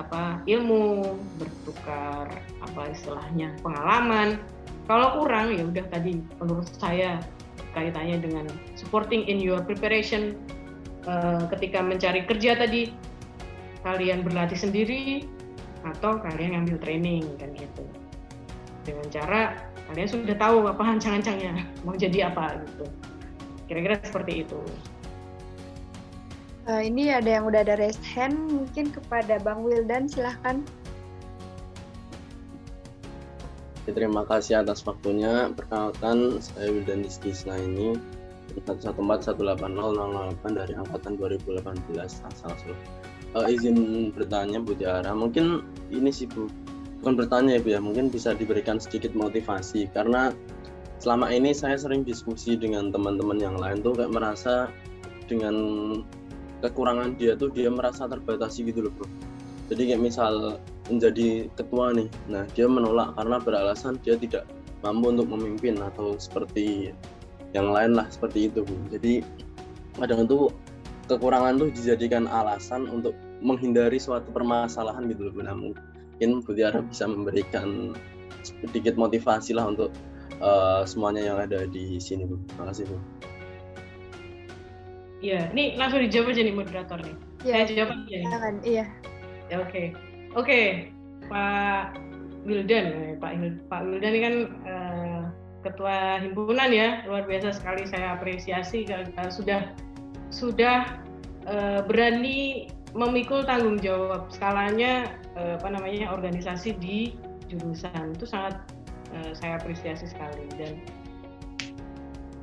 apa 0.00 0.40
ilmu 0.48 1.04
bertukar 1.36 2.32
apa 2.64 2.82
istilahnya 2.88 3.52
pengalaman. 3.60 4.40
Kalau 4.88 5.20
kurang 5.20 5.52
ya 5.52 5.68
udah 5.68 5.84
tadi 5.92 6.24
menurut 6.40 6.64
saya 6.80 7.20
kaitannya 7.76 8.24
dengan 8.24 8.48
supporting 8.80 9.28
in 9.28 9.36
your 9.36 9.60
preparation 9.60 10.40
uh, 11.04 11.44
ketika 11.52 11.84
mencari 11.84 12.24
kerja 12.24 12.56
tadi 12.56 12.88
kalian 13.84 14.24
berlatih 14.24 14.56
sendiri 14.56 15.28
atau 15.84 16.16
kalian 16.16 16.56
ngambil 16.56 16.80
training 16.80 17.28
kan 17.36 17.52
gitu. 17.52 17.84
Dengan 18.88 19.06
cara 19.12 19.40
kalian 19.92 20.08
sudah 20.08 20.36
tahu 20.40 20.64
apa 20.64 20.80
hancang-hancangnya 20.96 21.68
mau 21.84 21.92
jadi 21.92 22.32
apa 22.32 22.56
gitu. 22.64 22.88
Kira-kira 23.68 24.00
seperti 24.00 24.48
itu 24.48 24.60
Uh, 26.62 26.78
ini 26.78 27.10
ada 27.10 27.26
yang 27.26 27.50
udah 27.50 27.66
ada 27.66 27.74
raise 27.74 27.98
hand, 28.06 28.38
mungkin 28.54 28.94
kepada 28.94 29.42
Bang 29.42 29.66
Wildan, 29.66 30.06
silahkan. 30.06 30.62
Terima 33.82 34.22
kasih 34.22 34.62
atas 34.62 34.86
waktunya. 34.86 35.50
Perkenalkan, 35.58 36.38
saya 36.38 36.70
Wildan 36.70 37.02
Diskisna 37.02 37.58
ini 37.58 37.98
114 38.54 38.94
dari 40.54 40.74
Angkatan 40.78 41.18
2018 41.18 41.98
asal 41.98 42.52
Solo. 42.54 42.78
Uh, 43.34 43.50
izin 43.50 44.12
bertanya 44.14 44.62
Bu 44.62 44.78
Tiara, 44.78 45.10
mungkin 45.16 45.66
ini 45.90 46.14
sih 46.14 46.30
Bu, 46.30 46.46
bukan 47.02 47.16
bertanya 47.16 47.58
ya 47.58 47.60
Bu 47.64 47.68
ya, 47.74 47.80
mungkin 47.82 48.06
bisa 48.06 48.38
diberikan 48.38 48.78
sedikit 48.78 49.16
motivasi 49.18 49.90
karena 49.90 50.30
selama 51.02 51.32
ini 51.34 51.50
saya 51.50 51.74
sering 51.74 52.06
diskusi 52.06 52.54
dengan 52.54 52.94
teman-teman 52.94 53.40
yang 53.40 53.58
lain 53.58 53.82
tuh 53.82 53.96
kayak 53.98 54.14
merasa 54.14 54.70
dengan 55.26 55.56
kekurangan 56.62 57.18
dia 57.18 57.34
tuh 57.34 57.50
dia 57.50 57.68
merasa 57.68 58.06
terbatasi 58.06 58.70
gitu 58.70 58.86
loh 58.86 58.92
bro. 58.94 59.06
Jadi 59.68 59.92
kayak 59.92 60.02
misal 60.02 60.62
menjadi 60.86 61.50
ketua 61.58 61.90
nih 61.94 62.08
nah 62.30 62.46
dia 62.54 62.66
menolak 62.70 63.14
karena 63.18 63.36
beralasan 63.42 63.98
dia 64.06 64.14
tidak 64.14 64.46
mampu 64.82 65.14
untuk 65.14 65.26
memimpin 65.30 65.78
atau 65.78 66.14
seperti 66.18 66.94
yang 67.52 67.70
lain 67.74 67.98
lah 67.98 68.06
seperti 68.08 68.48
itu 68.48 68.62
bu. 68.62 68.74
Jadi 68.94 69.26
kadang 69.98 70.24
itu 70.24 70.48
kekurangan 71.10 71.58
tuh 71.58 71.68
dijadikan 71.74 72.24
alasan 72.30 72.88
untuk 72.88 73.12
menghindari 73.42 73.98
suatu 73.98 74.30
permasalahan 74.30 75.10
gitu 75.10 75.28
loh 75.28 75.34
nah, 75.42 75.52
mungkin 75.52 76.40
Bu 76.46 76.54
Tiara 76.54 76.78
bisa 76.80 77.10
memberikan 77.10 77.92
sedikit 78.46 78.94
motivasi 78.94 79.52
lah 79.58 79.66
untuk 79.68 79.90
uh, 80.38 80.86
semuanya 80.86 81.22
yang 81.34 81.38
ada 81.42 81.66
di 81.66 81.98
sini 81.98 82.26
bu. 82.26 82.38
Terima 82.46 82.70
kasih 82.70 82.86
bu 82.86 82.96
Iya, 85.22 85.54
ini 85.54 85.78
langsung 85.78 86.02
dijawab 86.02 86.34
aja 86.34 86.42
nih 86.42 86.54
moderator 86.58 86.98
nih. 86.98 87.16
Ya, 87.46 87.62
Saya 87.62 87.64
jawab 87.70 87.90
aja 87.94 88.02
nih. 88.10 88.26
Silakan, 88.26 88.54
iya. 88.66 88.84
Ya, 89.46 89.56
oke. 89.62 89.70
Okay. 89.70 89.86
Oke, 90.32 90.34
okay. 90.34 90.66
Pak 91.30 91.94
Wildan, 92.42 92.86
eh, 92.90 93.14
Pak 93.22 93.32
Pak 93.70 93.80
Wildan 93.86 94.12
ini 94.18 94.20
kan 94.26 94.34
uh, 94.66 95.22
ketua 95.62 96.18
himpunan 96.18 96.74
ya, 96.74 97.06
luar 97.06 97.22
biasa 97.30 97.54
sekali 97.54 97.86
saya 97.86 98.18
apresiasi 98.18 98.82
uh, 98.90 99.30
sudah 99.30 99.70
sudah 100.34 100.98
uh, 101.46 101.86
berani 101.86 102.66
memikul 102.92 103.46
tanggung 103.46 103.78
jawab 103.78 104.26
skalanya 104.34 105.14
uh, 105.38 105.56
apa 105.56 105.68
namanya 105.70 106.12
organisasi 106.12 106.76
di 106.76 107.14
jurusan 107.46 108.16
itu 108.16 108.26
sangat 108.26 108.58
uh, 109.14 109.32
saya 109.36 109.60
apresiasi 109.60 110.08
sekali 110.08 110.44
dan 110.58 110.72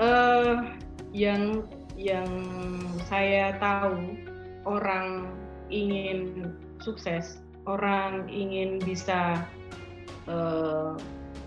uh, 0.02 0.74
yang 1.14 1.66
yang 2.00 2.32
saya 3.12 3.60
tahu 3.60 4.16
orang 4.64 5.36
ingin 5.68 6.48
sukses, 6.80 7.44
orang 7.68 8.24
ingin 8.32 8.80
bisa 8.80 9.44
uh, 10.32 10.96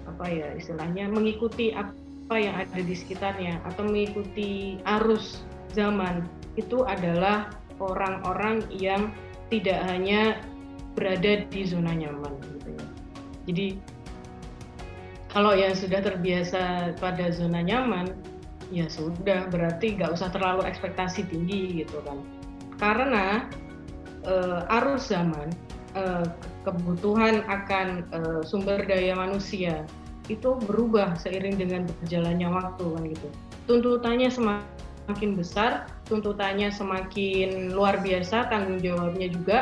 apa 0.04 0.24
ya 0.28 0.52
istilahnya 0.52 1.08
mengikuti 1.08 1.72
apa 1.72 2.36
yang 2.36 2.52
ada 2.60 2.80
di 2.84 2.92
sekitarnya 2.92 3.64
atau 3.64 3.88
mengikuti 3.88 4.76
arus 5.00 5.40
zaman 5.72 6.28
itu 6.60 6.84
adalah 6.84 7.48
orang-orang 7.80 8.60
yang 8.68 9.08
tidak 9.48 9.80
hanya 9.88 10.36
berada 10.92 11.48
di 11.48 11.64
zona 11.64 11.96
nyaman 11.96 12.36
gitu 12.60 12.68
ya. 12.76 12.86
Jadi 13.48 13.66
kalau 15.32 15.56
yang 15.56 15.72
sudah 15.72 16.04
terbiasa 16.04 16.92
pada 17.00 17.32
zona 17.32 17.64
nyaman 17.64 18.12
ya 18.72 18.88
sudah 18.88 19.52
berarti 19.52 20.00
nggak 20.00 20.16
usah 20.16 20.32
terlalu 20.32 20.64
ekspektasi 20.64 21.28
tinggi 21.28 21.84
gitu 21.84 22.00
kan. 22.02 22.18
Karena 22.80 23.46
uh, 24.24 24.64
arus 24.82 25.12
zaman 25.12 25.52
uh, 25.94 26.24
kebutuhan 26.64 27.44
akan 27.46 28.08
uh, 28.16 28.40
sumber 28.42 28.80
daya 28.88 29.12
manusia 29.12 29.84
itu 30.32 30.56
berubah 30.64 31.14
seiring 31.20 31.60
dengan 31.60 31.84
berjalannya 32.00 32.48
waktu 32.48 32.84
kan 32.88 33.02
gitu. 33.12 33.28
Tuntutannya 33.68 34.32
semakin 34.32 35.36
besar 35.36 35.86
tuntutannya 36.08 36.72
semakin 36.72 37.76
luar 37.76 38.00
biasa 38.00 38.50
tanggung 38.50 38.80
jawabnya 38.80 39.28
juga 39.30 39.58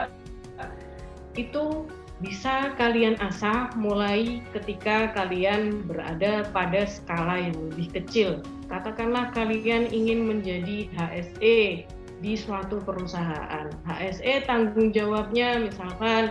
itu 1.39 1.87
bisa 2.21 2.77
kalian 2.77 3.17
asah 3.25 3.73
mulai 3.81 4.45
ketika 4.53 5.09
kalian 5.17 5.81
berada 5.89 6.45
pada 6.53 6.85
skala 6.85 7.49
yang 7.49 7.57
lebih 7.73 7.89
kecil. 7.97 8.45
Katakanlah 8.69 9.33
kalian 9.33 9.89
ingin 9.89 10.29
menjadi 10.29 10.87
HSE 10.93 11.89
di 12.21 12.33
suatu 12.37 12.77
perusahaan. 12.85 13.73
HSE 13.89 14.45
tanggung 14.45 14.93
jawabnya 14.93 15.65
misalkan 15.65 16.29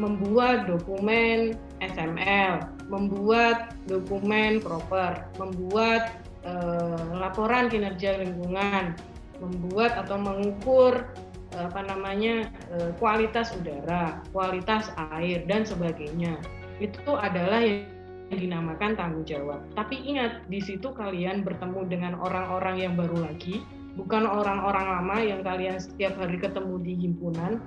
membuat 0.00 0.64
dokumen 0.64 1.60
XML, 1.84 2.64
membuat 2.88 3.76
dokumen 3.84 4.64
proper, 4.64 5.28
membuat 5.36 6.16
eh, 6.48 7.04
laporan 7.20 7.68
kinerja 7.68 8.24
lingkungan, 8.24 8.96
membuat 9.44 9.92
atau 10.06 10.16
mengukur 10.16 11.04
apa 11.58 11.82
namanya 11.82 12.46
eh, 12.70 12.90
kualitas 13.02 13.50
udara, 13.58 14.22
kualitas 14.30 14.94
air 15.18 15.42
dan 15.50 15.66
sebagainya. 15.66 16.38
Itu 16.78 17.18
adalah 17.18 17.64
yang 17.64 17.88
dinamakan 18.30 18.94
tanggung 18.94 19.26
jawab. 19.26 19.64
Tapi 19.74 19.98
ingat 20.04 20.46
di 20.46 20.62
situ 20.62 20.94
kalian 20.94 21.42
bertemu 21.42 21.80
dengan 21.90 22.12
orang-orang 22.20 22.76
yang 22.78 22.94
baru 22.94 23.26
lagi, 23.26 23.64
bukan 23.98 24.28
orang-orang 24.28 24.86
lama 24.86 25.16
yang 25.18 25.40
kalian 25.42 25.82
setiap 25.82 26.14
hari 26.20 26.38
ketemu 26.38 26.74
di 26.84 26.94
himpunan 26.94 27.58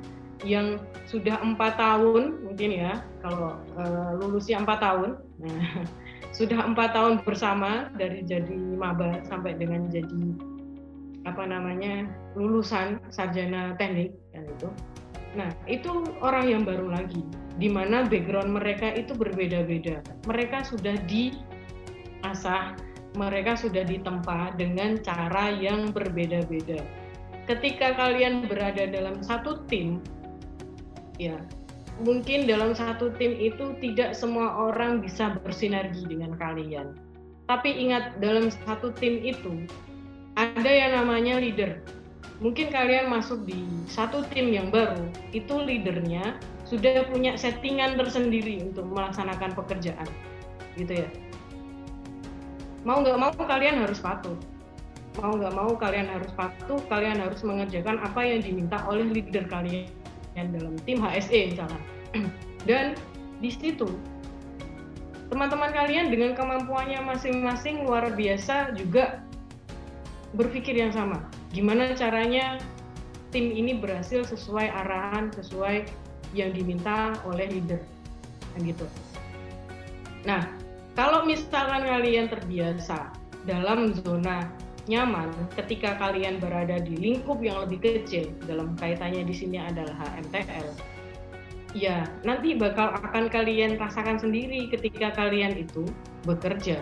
yang 0.41 0.81
sudah 1.05 1.37
empat 1.41 1.77
tahun 1.77 2.41
mungkin 2.41 2.69
ya 2.73 2.93
kalau 3.21 3.61
uh, 3.77 4.11
lulusnya 4.17 4.61
empat 4.61 4.81
tahun 4.81 5.21
nah 5.37 5.85
sudah 6.37 6.65
empat 6.65 6.97
tahun 6.97 7.21
bersama 7.21 7.93
dari 7.93 8.25
jadi 8.25 8.57
maba 8.57 9.21
sampai 9.29 9.53
dengan 9.53 9.85
jadi 9.93 10.33
apa 11.29 11.43
namanya 11.45 12.09
lulusan 12.33 12.97
sarjana 13.13 13.77
teknik 13.77 14.15
kan 14.33 14.47
itu. 14.47 14.69
Nah 15.37 15.49
itu 15.69 16.03
orang 16.19 16.51
yang 16.51 16.63
baru 16.67 16.91
lagi, 16.91 17.23
di 17.55 17.71
mana 17.71 18.03
background 18.03 18.51
mereka 18.51 18.91
itu 18.91 19.15
berbeda-beda. 19.15 20.03
Mereka 20.27 20.67
sudah 20.67 20.97
diasah, 21.07 22.75
mereka 23.15 23.55
sudah 23.55 23.87
ditempa 23.87 24.59
dengan 24.59 24.99
cara 24.99 25.55
yang 25.55 25.93
berbeda-beda. 25.95 26.83
Ketika 27.47 27.95
kalian 27.95 28.47
berada 28.47 28.87
dalam 28.91 29.23
satu 29.23 29.63
tim, 29.71 30.03
ya 31.15 31.39
mungkin 32.01 32.49
dalam 32.49 32.73
satu 32.73 33.13
tim 33.15 33.37
itu 33.37 33.77
tidak 33.79 34.17
semua 34.17 34.51
orang 34.57 34.99
bisa 35.03 35.37
bersinergi 35.45 36.07
dengan 36.09 36.33
kalian 36.33 36.97
Tapi 37.45 37.69
ingat 37.77 38.17
dalam 38.23 38.47
satu 38.47 38.95
tim 38.95 39.21
itu 39.21 39.67
ada 40.61 40.69
yang 40.69 40.91
namanya 40.93 41.41
leader. 41.41 41.81
Mungkin 42.37 42.69
kalian 42.69 43.09
masuk 43.09 43.49
di 43.49 43.65
satu 43.89 44.21
tim 44.29 44.53
yang 44.53 44.69
baru, 44.69 45.09
itu 45.33 45.57
leadernya 45.57 46.37
sudah 46.69 47.05
punya 47.09 47.33
settingan 47.33 47.97
tersendiri 47.97 48.61
untuk 48.61 48.85
melaksanakan 48.85 49.57
pekerjaan, 49.57 50.05
gitu 50.77 51.01
ya. 51.01 51.09
Mau 52.85 53.01
nggak 53.01 53.17
mau 53.17 53.33
kalian 53.33 53.81
harus 53.81 53.97
patuh. 54.01 54.37
Mau 55.21 55.37
nggak 55.37 55.53
mau 55.53 55.73
kalian 55.73 56.07
harus 56.09 56.29
patuh, 56.33 56.81
kalian 56.89 57.17
harus 57.21 57.41
mengerjakan 57.41 57.97
apa 58.01 58.21
yang 58.21 58.41
diminta 58.41 58.81
oleh 58.85 59.05
leader 59.05 59.45
kalian 59.49 59.89
dalam 60.33 60.77
tim 60.85 61.01
HSE 61.01 61.57
misalnya. 61.57 61.81
Dan 62.69 62.93
di 63.41 63.49
situ 63.49 63.89
teman-teman 65.33 65.71
kalian 65.71 66.11
dengan 66.11 66.35
kemampuannya 66.35 67.01
masing-masing 67.07 67.87
luar 67.87 68.11
biasa 68.13 68.75
juga 68.75 69.23
berpikir 70.35 70.77
yang 70.77 70.91
sama. 70.91 71.23
Gimana 71.51 71.91
caranya 71.95 72.59
tim 73.31 73.51
ini 73.51 73.77
berhasil 73.77 74.27
sesuai 74.27 74.67
arahan, 74.71 75.31
sesuai 75.35 75.87
yang 76.35 76.51
diminta 76.55 77.15
oleh 77.27 77.47
leader. 77.51 77.81
Nah, 78.55 78.59
gitu. 78.63 78.85
Nah, 80.27 80.43
kalau 80.95 81.23
misalkan 81.23 81.87
kalian 81.87 82.27
terbiasa 82.27 83.11
dalam 83.47 83.95
zona 84.03 84.47
nyaman 84.89 85.29
ketika 85.55 85.95
kalian 86.01 86.41
berada 86.41 86.81
di 86.81 86.97
lingkup 86.97 87.39
yang 87.39 87.63
lebih 87.63 87.79
kecil 87.79 88.33
dalam 88.49 88.73
kaitannya 88.75 89.23
di 89.23 89.33
sini 89.33 89.61
adalah 89.61 89.93
HMTL 89.93 90.91
ya 91.71 92.03
nanti 92.27 92.55
bakal 92.55 92.91
akan 92.91 93.31
kalian 93.31 93.79
rasakan 93.79 94.19
sendiri 94.19 94.67
ketika 94.71 95.15
kalian 95.15 95.55
itu 95.55 95.87
bekerja. 96.27 96.79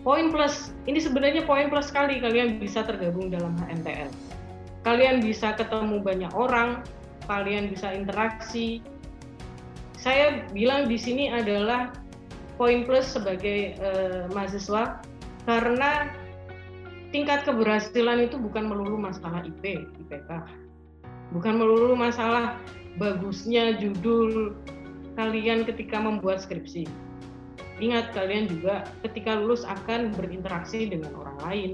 Poin 0.00 0.32
plus, 0.32 0.72
ini 0.88 0.96
sebenarnya 0.96 1.44
poin 1.44 1.68
plus 1.68 1.92
sekali 1.92 2.24
kalian 2.24 2.56
bisa 2.56 2.80
tergabung 2.88 3.28
dalam 3.28 3.52
HMTL. 3.60 4.08
Kalian 4.80 5.20
bisa 5.20 5.52
ketemu 5.52 6.00
banyak 6.00 6.32
orang, 6.32 6.80
kalian 7.28 7.68
bisa 7.68 7.92
interaksi. 7.92 8.80
Saya 10.00 10.48
bilang 10.56 10.88
di 10.88 10.96
sini 10.96 11.28
adalah 11.28 11.92
poin 12.56 12.88
plus 12.88 13.12
sebagai 13.12 13.76
uh, 13.84 14.24
mahasiswa 14.32 15.04
karena 15.44 16.08
tingkat 17.12 17.44
keberhasilan 17.44 18.24
itu 18.24 18.40
bukan 18.40 18.72
melulu 18.72 18.96
masalah 18.96 19.44
IP, 19.44 19.84
IPK. 19.84 20.30
Bukan 21.36 21.60
melulu 21.60 21.92
masalah 21.92 22.56
bagusnya 22.96 23.76
judul 23.76 24.56
kalian 25.20 25.68
ketika 25.68 26.00
membuat 26.00 26.40
skripsi. 26.40 26.88
Ingat 27.80 28.12
kalian 28.12 28.44
juga 28.46 28.84
ketika 29.00 29.40
lulus 29.40 29.64
akan 29.64 30.12
berinteraksi 30.12 30.84
dengan 30.84 31.16
orang 31.16 31.38
lain, 31.48 31.70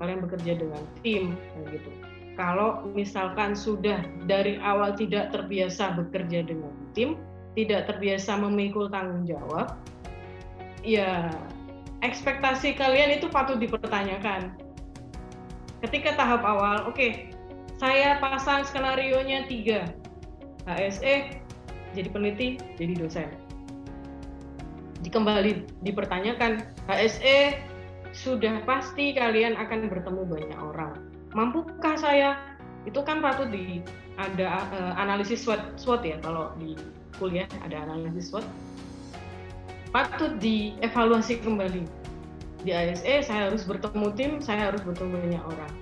kalian 0.00 0.24
bekerja 0.24 0.52
dengan 0.56 0.82
tim 1.04 1.36
gitu. 1.68 1.92
Kalau 2.32 2.88
misalkan 2.96 3.52
sudah 3.52 4.00
dari 4.24 4.56
awal 4.64 4.96
tidak 4.96 5.28
terbiasa 5.36 5.92
bekerja 6.00 6.48
dengan 6.48 6.72
tim, 6.96 7.20
tidak 7.52 7.92
terbiasa 7.92 8.40
memikul 8.40 8.88
tanggung 8.88 9.28
jawab, 9.28 9.76
ya 10.80 11.28
ekspektasi 12.00 12.72
kalian 12.72 13.20
itu 13.20 13.28
patut 13.28 13.60
dipertanyakan. 13.60 14.56
Ketika 15.84 16.16
tahap 16.16 16.40
awal, 16.48 16.88
oke, 16.88 16.96
okay, 16.96 17.10
saya 17.76 18.16
pasang 18.24 18.64
skenario 18.64 19.20
nya 19.20 19.44
tiga, 19.44 19.92
HSE 20.64 21.42
jadi 21.92 22.08
peneliti, 22.08 22.48
jadi 22.80 22.96
dosen. 22.96 23.28
Dikembali 25.02 25.82
dipertanyakan, 25.82 26.62
HSE 26.86 27.58
sudah 28.12 28.62
pasti 28.68 29.16
kalian 29.16 29.58
akan 29.58 29.90
bertemu 29.90 30.22
banyak 30.28 30.60
orang. 30.60 30.94
Mampukah 31.32 31.96
saya? 31.98 32.38
Itu 32.86 33.02
kan 33.02 33.22
patut 33.22 33.50
di 33.50 33.82
ada 34.20 34.68
uh, 34.70 34.92
analisis 35.00 35.42
SWOT, 35.42 35.80
SWOT 35.80 36.02
ya 36.04 36.16
kalau 36.20 36.52
di 36.60 36.76
kuliah 37.16 37.48
ada 37.64 37.82
analisis 37.88 38.30
SWOT. 38.30 38.44
Patut 39.90 40.36
dievaluasi 40.40 41.40
kembali. 41.40 41.84
Di 42.62 42.70
ASE 42.70 43.26
saya 43.26 43.50
harus 43.50 43.66
bertemu 43.66 44.06
tim, 44.14 44.32
saya 44.38 44.70
harus 44.70 44.80
bertemu 44.86 45.18
banyak 45.18 45.42
orang. 45.42 45.72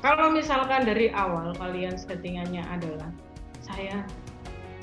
Kalau 0.00 0.32
misalkan 0.32 0.88
dari 0.88 1.12
awal 1.12 1.52
kalian 1.60 1.98
settingannya 1.98 2.64
adalah 2.64 3.10
saya 3.60 4.00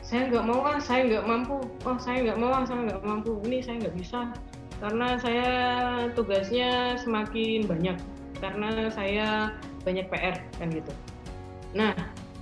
saya 0.08 0.32
nggak 0.32 0.46
mau 0.48 0.64
ah 0.64 0.80
saya 0.80 1.04
nggak 1.04 1.28
mampu. 1.28 1.60
Oh 1.84 2.00
saya 2.00 2.24
nggak 2.24 2.40
mau 2.40 2.56
ah 2.56 2.64
saya 2.64 2.80
nggak 2.88 3.04
mampu. 3.04 3.44
Ini 3.44 3.60
saya 3.60 3.76
nggak 3.84 3.96
bisa. 4.00 4.32
Karena 4.80 5.20
saya 5.20 5.52
tugasnya 6.16 6.96
semakin 6.96 7.68
banyak. 7.68 8.00
Karena 8.40 8.88
saya 8.88 9.52
banyak 9.84 10.08
PR 10.08 10.40
kan 10.56 10.72
gitu. 10.72 10.96
Nah 11.76 11.92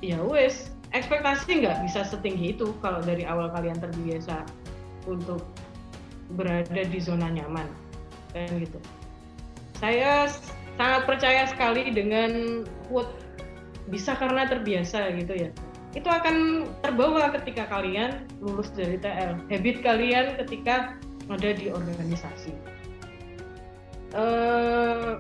ya 0.06 0.22
wes 0.22 0.70
ekspektasi 0.94 1.66
nggak 1.66 1.82
bisa 1.90 2.06
setinggi 2.06 2.54
itu 2.54 2.70
kalau 2.86 3.02
dari 3.02 3.26
awal 3.26 3.50
kalian 3.50 3.82
terbiasa 3.82 4.46
untuk 5.10 5.42
berada 6.38 6.86
di 6.86 7.00
zona 7.02 7.34
nyaman 7.34 7.66
kan 8.30 8.62
gitu. 8.62 8.78
Saya 9.82 10.30
sangat 10.78 11.10
percaya 11.10 11.50
sekali 11.50 11.90
dengan 11.90 12.62
quote 12.86 13.10
bisa 13.90 14.14
karena 14.14 14.46
terbiasa 14.46 15.14
gitu 15.18 15.34
ya 15.34 15.50
itu 15.96 16.12
akan 16.12 16.68
terbawa 16.84 17.32
ketika 17.40 17.72
kalian 17.72 18.28
lulus 18.44 18.68
dari 18.76 19.00
TL. 19.00 19.40
Habit 19.48 19.78
kalian 19.80 20.36
ketika 20.44 21.00
ada 21.32 21.50
di 21.56 21.72
organisasi. 21.72 22.52
Uh, 24.12 25.18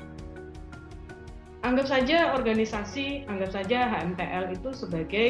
anggap 1.63 1.87
saja 1.87 2.35
organisasi, 2.35 3.23
anggap 3.31 3.55
saja 3.55 3.87
HMTL 3.87 4.51
itu 4.51 4.69
sebagai 4.75 5.27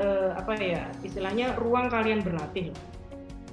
uh, 0.00 0.32
apa 0.34 0.56
ya 0.58 0.88
istilahnya 1.04 1.52
ruang 1.60 1.92
kalian 1.92 2.24
berlatih. 2.24 2.72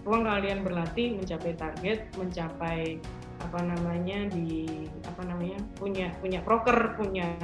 Ruang 0.08 0.24
kalian 0.24 0.64
berlatih 0.64 1.20
mencapai 1.20 1.54
target, 1.60 2.08
mencapai 2.16 3.04
apa 3.44 3.60
namanya 3.62 4.32
di 4.32 4.88
apa 5.04 5.28
namanya 5.28 5.60
punya 5.76 6.08
punya 6.24 6.40
proker 6.42 6.96
punya 6.96 7.36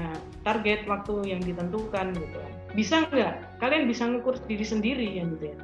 target 0.42 0.88
waktu 0.88 1.36
yang 1.36 1.42
ditentukan 1.44 2.16
gitu 2.16 2.40
bisa 2.74 3.08
nggak? 3.10 3.60
Kalian 3.60 3.86
bisa 3.86 4.08
ngukur 4.08 4.40
diri 4.48 4.66
sendiri 4.66 5.08
ya 5.20 5.24
gitu 5.38 5.46
ya. 5.54 5.58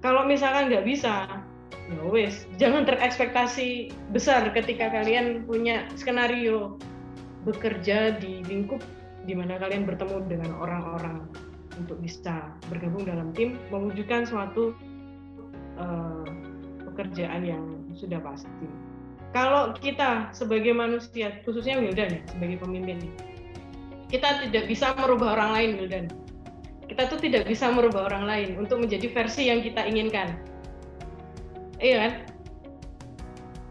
Kalau 0.00 0.24
misalkan 0.28 0.70
nggak 0.70 0.86
bisa 0.86 1.26
ya 1.86 2.02
wes 2.10 2.46
jangan 2.58 2.82
terekspektasi 2.82 3.94
besar 4.10 4.50
ketika 4.50 4.90
kalian 4.90 5.46
punya 5.46 5.86
skenario 5.94 6.74
bekerja 7.46 8.18
di 8.18 8.42
lingkup 8.50 8.82
di 9.22 9.34
mana 9.38 9.58
kalian 9.58 9.86
bertemu 9.86 10.26
dengan 10.26 10.50
orang-orang 10.58 11.26
untuk 11.78 11.98
bisa 12.02 12.50
bergabung 12.66 13.06
dalam 13.06 13.30
tim 13.34 13.54
mewujudkan 13.70 14.26
suatu 14.26 14.74
uh, 15.78 16.26
pekerjaan 16.90 17.42
yang 17.46 17.64
sudah 17.94 18.18
pasti. 18.22 18.66
Kalau 19.34 19.76
kita 19.76 20.32
sebagai 20.32 20.72
manusia, 20.72 21.44
khususnya 21.44 21.76
Wildan 21.76 22.08
ya, 22.08 22.20
sebagai 22.24 22.56
pemimpin, 22.64 23.12
kita 24.08 24.48
tidak 24.48 24.64
bisa 24.64 24.96
merubah 24.96 25.36
orang 25.36 25.50
lain, 25.52 25.70
Wildan. 25.76 26.06
Kita 26.86 27.10
tuh 27.10 27.18
tidak 27.18 27.50
bisa 27.50 27.68
merubah 27.70 28.06
orang 28.06 28.24
lain 28.24 28.50
untuk 28.62 28.82
menjadi 28.82 29.10
versi 29.10 29.50
yang 29.50 29.60
kita 29.60 29.82
inginkan. 29.84 30.38
Iya 31.82 31.96
kan? 31.98 32.12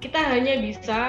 Kita 0.04 0.20
hanya 0.22 0.62
bisa 0.62 1.00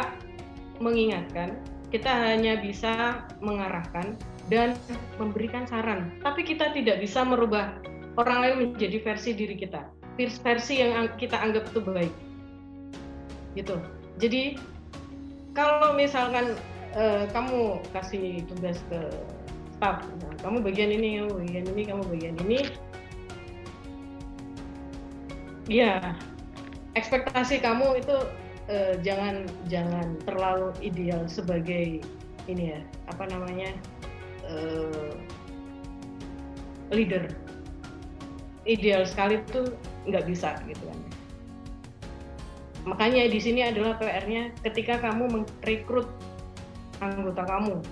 mengingatkan, 0.81 1.59
kita 1.93 2.09
hanya 2.09 2.57
bisa 2.63 3.27
mengarahkan 3.43 4.17
dan 4.49 4.79
memberikan 5.19 5.67
saran. 5.69 6.15
Tapi 6.23 6.47
kita 6.47 6.73
tidak 6.73 7.03
bisa 7.03 7.27
merubah 7.27 7.77
orang 8.17 8.39
lain 8.41 8.55
menjadi 8.73 9.03
versi 9.03 9.37
diri 9.37 9.59
kita, 9.59 9.85
versi 10.17 10.81
yang 10.81 11.11
kita 11.21 11.37
anggap 11.37 11.69
itu 11.75 11.81
baik. 11.85 12.15
Gitu 13.59 13.77
jadi 14.17 14.57
kalau 15.53 15.93
misalkan 15.97 16.57
uh, 16.97 17.29
kamu 17.33 17.81
kasih 17.93 18.45
tugas 18.49 18.81
ke 18.89 19.01
staff 19.77 20.01
nah, 20.25 20.35
kamu 20.41 20.65
bagian 20.65 20.91
ini 20.91 21.21
kamu 21.21 21.33
bagian 21.45 21.65
ini 21.77 21.83
kamu 21.85 22.03
bagian 22.09 22.37
ini. 22.49 22.59
Ya 25.67 26.17
ekspektasi 26.97 27.61
kamu 27.61 28.01
itu 28.01 28.17
uh, 28.73 28.95
jangan 29.05 29.45
jangan 29.69 30.17
terlalu 30.25 30.73
ideal 30.81 31.29
sebagai 31.29 32.01
ini 32.49 32.65
ya 32.73 32.81
apa 33.13 33.29
namanya 33.29 33.77
uh, 34.49 35.13
leader. 36.89 37.29
Ideal 38.67 39.07
sekali 39.07 39.39
itu 39.45 39.71
nggak 40.09 40.25
bisa 40.27 40.57
gitu 40.67 40.83
kan. 40.89 40.99
Makanya 42.87 43.27
di 43.27 43.43
sini 43.43 43.67
adalah 43.67 43.99
PR-nya 43.99 44.55
ketika 44.63 45.03
kamu 45.03 45.43
merekrut 45.43 46.07
anggota 47.03 47.43
kamu. 47.43 47.83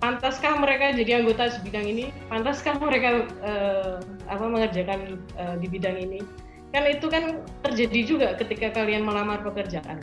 Pantaskah 0.00 0.56
mereka 0.56 0.96
jadi 0.96 1.20
anggota 1.20 1.52
di 1.52 1.60
bidang 1.68 1.86
ini? 1.86 2.04
Pantaskah 2.32 2.80
mereka 2.80 3.28
uh, 3.44 4.00
apa 4.32 4.44
mengerjakan 4.48 5.20
uh, 5.36 5.60
di 5.60 5.68
bidang 5.68 6.00
ini? 6.00 6.24
kan 6.70 6.86
itu 6.86 7.06
kan 7.10 7.42
terjadi 7.66 8.00
juga 8.06 8.28
ketika 8.38 8.70
kalian 8.70 9.02
melamar 9.02 9.42
pekerjaan 9.42 9.98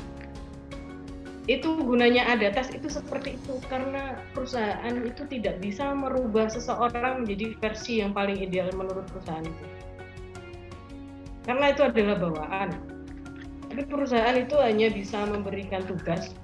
itu 1.47 1.79
gunanya 1.79 2.27
ada 2.27 2.51
tes 2.51 2.67
itu 2.75 2.91
seperti 2.91 3.39
itu 3.39 3.55
karena 3.71 4.19
perusahaan 4.35 4.91
itu 4.99 5.23
tidak 5.31 5.63
bisa 5.63 5.95
merubah 5.95 6.51
seseorang 6.51 7.23
menjadi 7.23 7.55
versi 7.63 8.03
yang 8.03 8.11
paling 8.11 8.35
ideal 8.43 8.67
menurut 8.75 9.07
perusahaan 9.07 9.47
itu 9.47 9.65
karena 11.47 11.71
itu 11.71 11.81
adalah 11.87 12.15
bawaan 12.19 12.69
tapi 13.71 13.83
perusahaan 13.87 14.35
itu 14.35 14.59
hanya 14.59 14.91
bisa 14.91 15.23
memberikan 15.23 15.87
tugas 15.87 16.35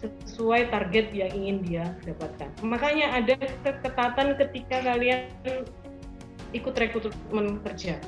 sesuai 0.00 0.72
target 0.72 1.12
yang 1.12 1.30
ingin 1.36 1.56
dia 1.64 1.86
dapatkan 2.08 2.48
makanya 2.64 3.20
ada 3.20 3.36
keketatan 3.64 4.40
ketika 4.40 4.80
kalian 4.80 5.28
ikut 6.56 6.74
rekrutmen 6.74 7.60
kerja 7.60 8.00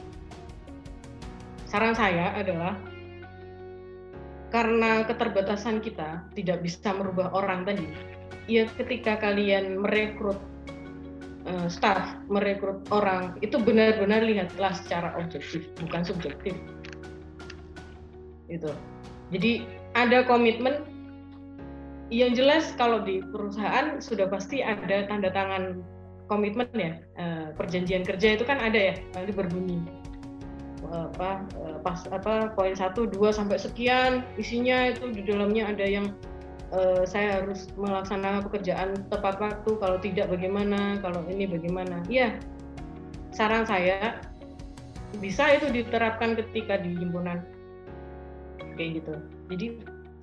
saran 1.69 1.93
saya 1.93 2.33
adalah 2.37 2.77
karena 4.53 5.09
keterbatasan 5.09 5.81
kita 5.81 6.29
tidak 6.37 6.61
bisa 6.61 6.93
merubah 6.93 7.33
orang 7.33 7.65
tadi, 7.65 7.89
ya 8.45 8.69
ketika 8.77 9.17
kalian 9.17 9.81
merekrut 9.81 10.37
uh, 11.49 11.67
staff, 11.73 12.21
merekrut 12.29 12.85
orang, 12.93 13.41
itu 13.41 13.57
benar-benar 13.57 14.21
lihatlah 14.21 14.77
secara 14.77 15.17
objektif, 15.17 15.65
bukan 15.81 16.05
subjektif. 16.05 16.53
Itu. 18.53 18.77
Jadi 19.33 19.65
ada 19.97 20.21
komitmen 20.29 20.85
yang 22.13 22.37
jelas 22.37 22.77
kalau 22.77 23.01
di 23.01 23.25
perusahaan 23.25 23.97
sudah 23.97 24.29
pasti 24.29 24.61
ada 24.61 25.09
tanda 25.09 25.33
tangan 25.33 25.81
komitmen 26.29 26.69
ya. 26.77 26.93
Uh, 27.17 27.47
perjanjian 27.57 28.05
kerja 28.05 28.37
itu 28.37 28.45
kan 28.45 28.61
ada 28.61 28.93
ya 28.93 28.95
nanti 29.17 29.33
berbunyi. 29.33 29.81
Apa 30.93 31.49
eh, 31.57 31.79
pas 31.81 32.05
apa 32.13 32.53
poin 32.53 32.77
satu 32.77 33.09
dua 33.09 33.33
sampai 33.33 33.57
sekian 33.57 34.27
isinya 34.37 34.93
itu 34.93 35.09
di 35.09 35.25
dalamnya 35.25 35.73
ada 35.73 35.87
yang 35.89 36.13
uh, 36.77 37.07
saya 37.09 37.41
harus 37.41 37.73
melaksanakan 37.81 38.45
pekerjaan 38.45 39.01
tepat 39.09 39.41
waktu 39.41 39.71
kalau 39.81 39.97
tidak 40.05 40.29
bagaimana 40.29 41.01
kalau 41.01 41.25
ini 41.33 41.49
bagaimana. 41.49 42.05
Iya 42.13 42.37
saran 43.33 43.65
saya 43.65 44.21
bisa 45.17 45.49
itu 45.57 45.73
diterapkan 45.73 46.37
ketika 46.37 46.77
di 46.77 46.93
himpunan. 46.93 47.41
Kayak 48.77 49.01
gitu. 49.01 49.15
Jadi 49.53 49.67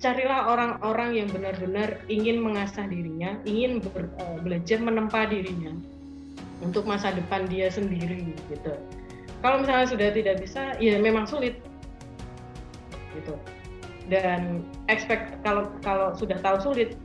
carilah 0.00 0.48
orang-orang 0.48 1.20
yang 1.22 1.28
benar-benar 1.28 2.00
ingin 2.08 2.40
mengasah 2.40 2.88
dirinya 2.88 3.36
ingin 3.44 3.84
ber, 3.84 4.08
uh, 4.16 4.40
belajar 4.40 4.80
menempa 4.80 5.28
dirinya 5.28 5.76
untuk 6.64 6.88
masa 6.88 7.12
depan 7.12 7.44
dia 7.48 7.68
sendiri 7.68 8.32
gitu. 8.48 8.72
Kalau 9.44 9.60
misalnya 9.60 9.86
sudah 9.88 10.08
tidak 10.12 10.40
bisa 10.40 10.76
ya 10.80 10.96
memang 10.96 11.28
sulit 11.28 11.60
gitu. 13.16 13.36
Dan 14.08 14.64
expect 14.88 15.38
kalau 15.44 15.68
kalau 15.84 16.16
sudah 16.16 16.40
tahu 16.40 16.72
sulit 16.72 16.96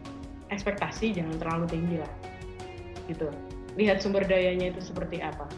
ekspektasi 0.49 1.15
jangan 1.15 1.35
terlalu 1.39 1.65
tinggi 1.67 1.95
lah 1.99 2.13
gitu. 3.11 3.27
Lihat 3.75 3.99
sumber 3.99 4.23
dayanya 4.23 4.71
itu 4.71 4.79
seperti 4.79 5.19
apa. 5.19 5.51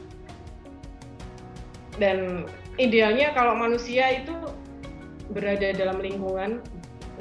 Dan 1.98 2.46
idealnya 2.82 3.34
kalau 3.34 3.58
manusia 3.58 4.22
itu 4.22 4.34
berada 5.34 5.74
dalam 5.74 5.98
lingkungan 6.02 6.62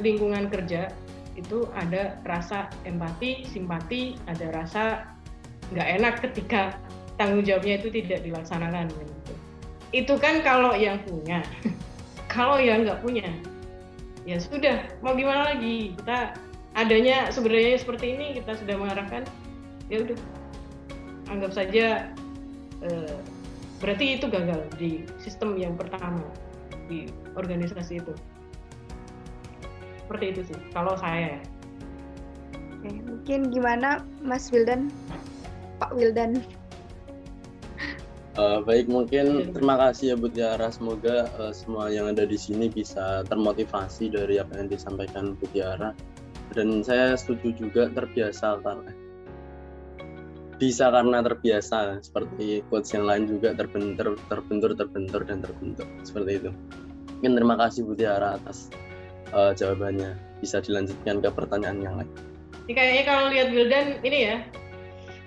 lingkungan 0.01 0.49
kerja 0.53 0.93
itu 1.37 1.69
ada 1.77 2.17
rasa 2.25 2.73
empati, 2.89 3.45
simpati, 3.45 4.17
ada 4.25 4.47
rasa 4.57 4.85
nggak 5.73 5.89
enak 6.01 6.15
ketika 6.25 6.77
tanggung 7.21 7.45
jawabnya 7.45 7.81
itu 7.81 7.89
tidak 7.93 8.25
dilaksanakan. 8.25 8.89
Gitu. 8.89 9.33
Itu 9.93 10.15
kan 10.17 10.41
kalau 10.41 10.73
yang 10.77 11.01
punya. 11.05 11.41
Kalau 12.37 12.61
yang 12.61 12.85
nggak 12.85 13.01
punya 13.01 13.33
ya 14.27 14.37
sudah 14.43 14.91
mau 15.01 15.15
gimana 15.15 15.55
lagi? 15.55 15.95
Kita 15.97 16.35
adanya 16.77 17.31
sebenarnya 17.33 17.81
seperti 17.81 18.19
ini 18.19 18.37
kita 18.37 18.59
sudah 18.59 18.77
mengarahkan 18.77 19.23
ya 19.89 20.03
udah 20.03 20.19
anggap 21.31 21.55
saja 21.55 22.11
eh, 22.85 23.17
berarti 23.81 24.19
itu 24.19 24.27
gagal 24.29 24.61
di 24.77 25.07
sistem 25.23 25.57
yang 25.57 25.79
pertama 25.79 26.21
di 26.91 27.09
organisasi 27.39 28.03
itu 28.03 28.13
seperti 30.07 30.25
itu 30.31 30.41
sih 30.55 30.59
kalau 30.71 30.95
saya 30.95 31.43
Oke, 32.79 33.03
mungkin 33.03 33.51
gimana 33.51 34.07
Mas 34.23 34.55
Wildan 34.55 34.95
Pak 35.83 35.91
Wildan 35.99 36.39
Uh, 38.37 38.61
baik, 38.61 38.85
mungkin 38.85 39.49
terima 39.57 39.81
kasih 39.81 40.13
ya 40.13 40.17
Bu 40.21 40.29
Tiara. 40.29 40.69
Semoga 40.69 41.25
uh, 41.41 41.57
semua 41.57 41.89
yang 41.89 42.13
ada 42.13 42.29
di 42.29 42.37
sini 42.37 42.69
bisa 42.69 43.25
termotivasi 43.33 44.13
dari 44.13 44.37
apa 44.37 44.61
yang 44.61 44.69
disampaikan 44.69 45.33
Bu 45.41 45.49
Tiara. 45.57 45.97
Dan 46.53 46.85
saya 46.85 47.17
setuju 47.17 47.57
juga 47.57 47.89
terbiasa 47.97 48.61
karena 48.61 48.93
bisa 50.61 50.93
karena 50.93 51.25
terbiasa 51.25 52.05
seperti 52.05 52.61
quotes 52.69 52.93
yang 52.93 53.09
lain 53.09 53.25
juga 53.25 53.57
terbentur, 53.57 54.21
terbentur, 54.29 54.77
terbentur 54.77 55.21
dan 55.25 55.41
terbentur 55.41 55.89
seperti 56.05 56.45
itu. 56.45 56.51
Mungkin 57.17 57.33
terima 57.41 57.57
kasih 57.57 57.89
Bu 57.89 57.97
Tiara 57.97 58.37
atas 58.37 58.69
uh, 59.33 59.51
jawabannya. 59.57 60.15
Bisa 60.45 60.61
dilanjutkan 60.61 61.25
ke 61.25 61.31
pertanyaan 61.33 61.79
yang 61.81 61.95
lain. 61.99 62.11
Ini 62.67 62.73
kayaknya 62.75 63.03
kalau 63.07 63.25
lihat 63.31 63.49
Wildan 63.55 63.87
ini 64.03 64.19
ya 64.27 64.37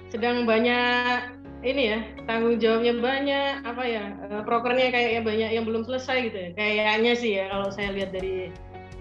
sedang 0.09 0.43
banyak 0.43 1.39
ini 1.61 1.91
ya 1.95 1.99
tanggung 2.23 2.57
jawabnya 2.57 2.93
banyak 2.97 3.53
apa 3.67 3.83
ya 3.83 4.03
uh, 4.31 4.41
prokernya 4.43 4.89
kayaknya 4.89 5.21
banyak 5.21 5.49
yang 5.53 5.65
belum 5.67 5.83
selesai 5.85 6.31
gitu 6.31 6.37
ya 6.39 6.49
kayaknya 6.55 7.13
sih 7.13 7.31
ya 7.35 7.45
kalau 7.51 7.69
saya 7.69 7.93
lihat 7.93 8.15
dari 8.15 8.49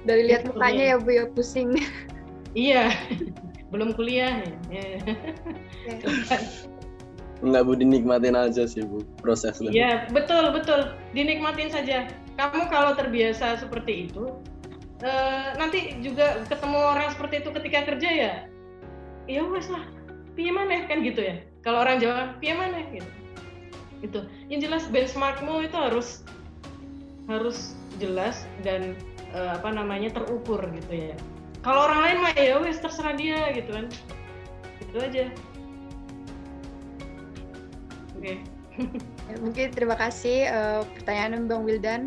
dari 0.05 0.23
lihat 0.27 0.47
mukanya 0.51 0.95
ya 0.95 0.97
bu 1.01 1.11
ya 1.15 1.25
pusing 1.33 1.79
iya 2.53 2.93
belum 3.73 3.95
kuliah 3.95 4.43
ya, 4.73 4.85
ya. 4.97 5.01
Enggak 7.39 7.63
bu 7.71 7.73
dinikmatin 7.79 8.35
aja 8.35 8.67
sih 8.67 8.83
bu 8.83 9.07
prosesnya. 9.23 9.71
Iya 9.71 9.93
betul 10.11 10.51
betul 10.51 10.91
dinikmatin 11.15 11.71
saja. 11.71 12.11
Kamu 12.35 12.67
kalau 12.67 12.99
terbiasa 12.99 13.63
seperti 13.63 14.11
itu, 14.11 14.43
uh, 15.03 15.55
nanti 15.59 15.99
juga 16.03 16.43
ketemu 16.47 16.79
orang 16.79 17.09
seperti 17.15 17.45
itu 17.45 17.51
ketika 17.55 17.79
kerja 17.95 18.11
ya, 18.11 18.33
ya 19.31 19.43
wes 19.47 19.69
lah, 19.71 19.85
gimana 20.35 20.87
kan 20.87 21.03
gitu 21.03 21.21
ya. 21.23 21.37
Kalau 21.63 21.83
orang 21.83 21.99
Jawa 22.01 22.39
piye 22.39 22.55
mana 22.55 22.81
gitu. 22.95 23.11
Itu 23.99 24.19
yang 24.47 24.63
jelas 24.63 24.87
benchmarkmu 24.87 25.67
itu 25.67 25.75
harus 25.75 26.23
harus 27.27 27.75
jelas 27.99 28.47
dan 28.63 28.95
uh, 29.35 29.59
apa 29.59 29.75
namanya 29.75 30.15
terukur 30.15 30.63
gitu 30.71 31.13
ya. 31.13 31.17
Kalau 31.67 31.91
orang 31.91 32.01
lain 32.07 32.19
mah 32.23 32.33
ya 32.39 32.57
wes 32.63 32.79
terserah 32.79 33.19
dia 33.19 33.53
gitu 33.53 33.75
kan. 33.75 33.87
Itu 34.81 34.97
aja. 35.03 35.25
Oke. 38.17 38.23
Okay. 38.23 38.37
ya, 39.27 39.37
mungkin 39.43 39.67
terima 39.75 39.99
kasih 39.99 40.47
uh, 40.47 40.83
pertanyaan 40.95 41.51
Bang 41.51 41.67
Wildan 41.67 42.07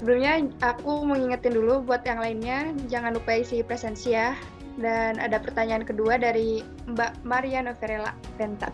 sebelumnya 0.00 0.48
aku 0.64 1.04
mau 1.04 1.12
ngingetin 1.12 1.52
dulu 1.52 1.84
buat 1.84 2.00
yang 2.08 2.24
lainnya 2.24 2.72
jangan 2.88 3.12
lupa 3.12 3.36
isi 3.36 3.60
presensi 3.60 4.16
ya 4.16 4.32
dan 4.80 5.20
ada 5.20 5.36
pertanyaan 5.36 5.84
kedua 5.84 6.16
dari 6.16 6.64
Mbak 6.88 7.20
Maria 7.28 7.60
Noverella 7.60 8.16
Pentat 8.40 8.72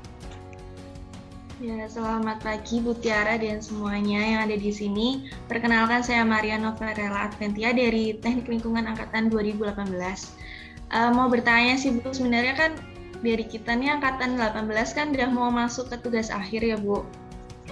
Ya, 1.56 1.88
selamat 1.88 2.44
pagi 2.44 2.84
Bu 2.84 2.92
Tiara 3.00 3.40
dan 3.40 3.64
semuanya 3.64 4.20
yang 4.20 4.40
ada 4.44 4.60
di 4.60 4.68
sini. 4.68 5.24
Perkenalkan 5.48 6.04
saya 6.04 6.20
Maria 6.20 6.60
Novarela 6.60 7.32
Adventia 7.32 7.72
dari 7.72 8.12
Teknik 8.12 8.44
Lingkungan 8.44 8.84
Angkatan 8.84 9.32
2018. 9.32 9.72
Uh, 9.72 10.12
eh, 10.92 11.10
mau 11.16 11.32
bertanya 11.32 11.80
sih 11.80 11.96
Bu, 11.96 12.12
sebenarnya 12.12 12.60
kan 12.60 12.76
dari 13.24 13.40
kita 13.48 13.72
nih 13.72 13.88
Angkatan 13.88 14.36
18 14.36 14.68
kan 14.92 15.16
udah 15.16 15.28
mau 15.32 15.48
masuk 15.48 15.88
ke 15.88 15.96
tugas 16.04 16.28
akhir 16.28 16.60
ya 16.60 16.76
Bu. 16.76 17.08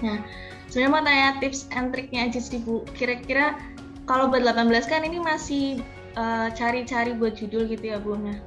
Nah, 0.00 0.24
sebenarnya 0.74 0.90
mau 0.90 1.06
tanya 1.06 1.28
tips 1.38 1.70
and 1.70 1.94
triknya 1.94 2.26
aja 2.26 2.42
sih 2.42 2.58
Bu. 2.58 2.82
Kira-kira 2.98 3.54
kalau 4.10 4.26
buat 4.26 4.42
18 4.42 4.90
kan 4.90 5.06
ini 5.06 5.22
masih 5.22 5.78
eh, 6.18 6.48
cari-cari 6.50 7.14
uh, 7.14 7.16
buat 7.22 7.38
judul 7.38 7.70
gitu 7.70 7.94
ya 7.94 8.02
Bu. 8.02 8.18
Nah, 8.18 8.42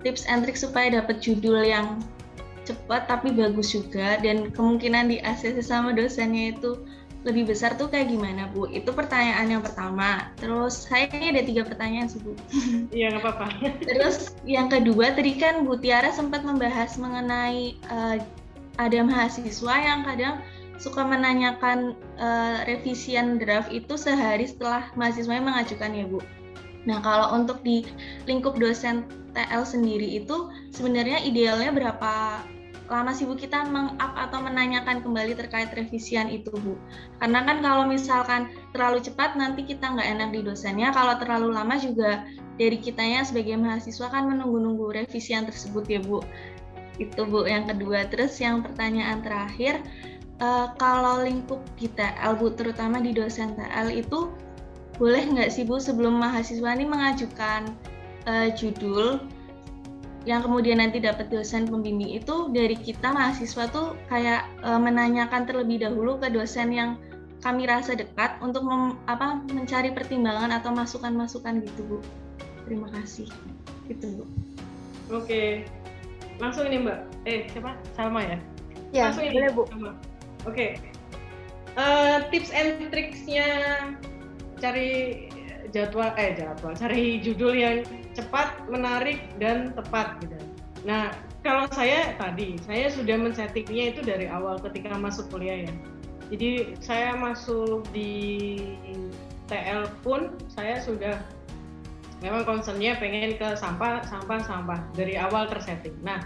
tips 0.00 0.24
and 0.24 0.48
trik 0.48 0.56
supaya 0.56 0.88
dapat 0.96 1.20
judul 1.20 1.60
yang 1.60 2.00
cepat 2.64 3.04
tapi 3.04 3.36
bagus 3.36 3.76
juga 3.76 4.16
dan 4.24 4.48
kemungkinan 4.48 5.12
di 5.12 5.20
ACC 5.20 5.60
sama 5.60 5.92
dosennya 5.92 6.56
itu 6.56 6.80
lebih 7.28 7.52
besar 7.52 7.76
tuh 7.76 7.92
kayak 7.92 8.08
gimana 8.08 8.48
Bu? 8.48 8.64
Itu 8.72 8.96
pertanyaan 8.96 9.52
yang 9.52 9.60
pertama. 9.60 10.32
Terus 10.40 10.88
saya 10.88 11.04
ini 11.12 11.36
ada 11.36 11.44
tiga 11.44 11.68
pertanyaan 11.68 12.08
sih 12.08 12.24
Bu. 12.24 12.32
Iya 12.96 13.12
nggak 13.12 13.28
apa-apa. 13.28 13.46
Terus 13.92 14.32
yang 14.48 14.72
kedua 14.72 15.12
tadi 15.12 15.36
kan 15.36 15.68
Bu 15.68 15.76
Tiara 15.76 16.08
sempat 16.16 16.48
membahas 16.48 16.96
mengenai 16.96 17.76
uh, 17.92 18.16
ada 18.80 18.98
mahasiswa 19.04 19.74
yang 19.84 20.00
kadang 20.08 20.40
suka 20.80 21.04
menanyakan 21.04 21.98
uh, 22.18 22.64
revisian 22.68 23.40
draft 23.40 23.70
itu 23.72 23.94
sehari 23.98 24.48
setelah 24.48 24.88
mahasiswanya 24.94 25.44
mengajukan 25.44 25.92
ya 25.92 26.06
Bu. 26.08 26.20
Nah 26.88 26.98
kalau 27.02 27.34
untuk 27.38 27.62
di 27.62 27.86
lingkup 28.26 28.58
dosen 28.58 29.06
TL 29.32 29.64
sendiri 29.64 30.18
itu 30.18 30.50
sebenarnya 30.74 31.22
idealnya 31.22 31.70
berapa 31.70 32.42
lama 32.92 33.16
sih 33.16 33.24
Bu 33.24 33.38
kita 33.40 33.64
meng-up 33.72 34.12
atau 34.12 34.44
menanyakan 34.44 35.00
kembali 35.00 35.32
terkait 35.32 35.72
revisian 35.72 36.28
itu 36.28 36.52
Bu? 36.52 36.76
Karena 37.22 37.40
kan 37.48 37.64
kalau 37.64 37.88
misalkan 37.88 38.52
terlalu 38.76 39.00
cepat 39.00 39.32
nanti 39.38 39.64
kita 39.64 39.96
nggak 39.96 40.08
enak 40.18 40.28
di 40.36 40.40
dosennya, 40.44 40.92
kalau 40.92 41.16
terlalu 41.16 41.56
lama 41.56 41.80
juga 41.80 42.28
dari 42.60 42.76
kitanya 42.76 43.24
sebagai 43.24 43.56
mahasiswa 43.56 44.12
kan 44.12 44.28
menunggu-nunggu 44.28 44.92
revisian 44.92 45.48
tersebut 45.48 45.88
ya 45.88 46.04
Bu. 46.04 46.20
Itu 47.00 47.24
Bu 47.24 47.48
yang 47.48 47.64
kedua. 47.64 48.04
Terus 48.12 48.36
yang 48.36 48.60
pertanyaan 48.60 49.24
terakhir, 49.24 49.80
uh, 50.42 50.66
kalau 50.76 51.22
lingkup 51.22 51.62
kita, 51.78 52.10
Bu, 52.36 52.50
terutama 52.52 52.98
di 52.98 53.14
dosen 53.14 53.54
TL 53.54 53.94
itu 53.94 54.34
boleh 54.98 55.22
nggak 55.24 55.48
sih 55.48 55.62
Bu 55.64 55.78
sebelum 55.78 56.18
mahasiswa 56.18 56.74
ini 56.74 56.84
mengajukan 56.84 57.70
uh, 58.26 58.50
judul 58.52 59.22
yang 60.22 60.38
kemudian 60.42 60.78
nanti 60.78 61.02
dapat 61.02 61.30
dosen 61.34 61.66
pembimbing 61.66 62.14
itu 62.14 62.50
dari 62.54 62.78
kita 62.78 63.10
mahasiswa 63.10 63.66
tuh 63.74 63.98
kayak 64.06 64.46
e, 64.62 64.70
menanyakan 64.78 65.50
terlebih 65.50 65.82
dahulu 65.82 66.14
ke 66.22 66.30
dosen 66.30 66.70
yang 66.70 66.94
kami 67.42 67.66
rasa 67.66 67.98
dekat 67.98 68.38
untuk 68.38 68.62
mem, 68.62 68.94
apa 69.10 69.42
mencari 69.50 69.90
pertimbangan 69.90 70.54
atau 70.54 70.70
masukan-masukan 70.70 71.66
gitu 71.66 71.80
Bu. 71.90 71.98
Terima 72.70 72.86
kasih. 72.94 73.26
Gitu 73.90 74.22
Bu. 74.22 74.24
Oke. 75.10 75.66
Langsung 76.38 76.70
ini 76.70 76.86
Mbak. 76.86 76.98
Eh, 77.26 77.50
siapa? 77.50 77.74
Salma 77.98 78.22
ya? 78.22 78.38
Ya, 78.94 79.10
Langsung 79.10 79.26
ini. 79.26 79.42
boleh 79.42 79.50
Bu. 79.50 79.66
Oke. 80.46 80.78
Uh, 81.72 82.20
tips 82.28 82.52
and 82.52 82.92
tricksnya 82.92 83.48
cari 84.60 85.26
jadwal 85.72 86.12
eh 86.20 86.36
jadwal 86.36 86.76
cari 86.76 87.18
judul 87.24 87.56
yang 87.56 87.76
cepat, 88.12 88.68
menarik 88.68 89.24
dan 89.40 89.72
tepat 89.72 90.20
gitu. 90.20 90.36
Nah, 90.84 91.14
kalau 91.40 91.64
saya 91.72 92.12
tadi 92.20 92.60
saya 92.66 92.92
sudah 92.92 93.16
men-settingnya 93.16 93.96
itu 93.96 94.00
dari 94.04 94.28
awal 94.28 94.60
ketika 94.60 94.94
masuk 94.98 95.32
kuliah 95.32 95.64
ya. 95.64 95.74
Jadi 96.32 96.76
saya 96.80 97.16
masuk 97.16 97.84
di 97.92 98.12
TL 99.48 99.88
pun 100.00 100.32
saya 100.48 100.80
sudah 100.80 101.20
memang 102.24 102.46
concernnya 102.46 102.96
pengen 102.96 103.36
ke 103.36 103.58
sampah, 103.58 104.00
sampah, 104.06 104.40
sampah 104.46 104.80
dari 104.94 105.18
awal 105.18 105.50
tersetting. 105.50 105.98
Nah, 106.00 106.22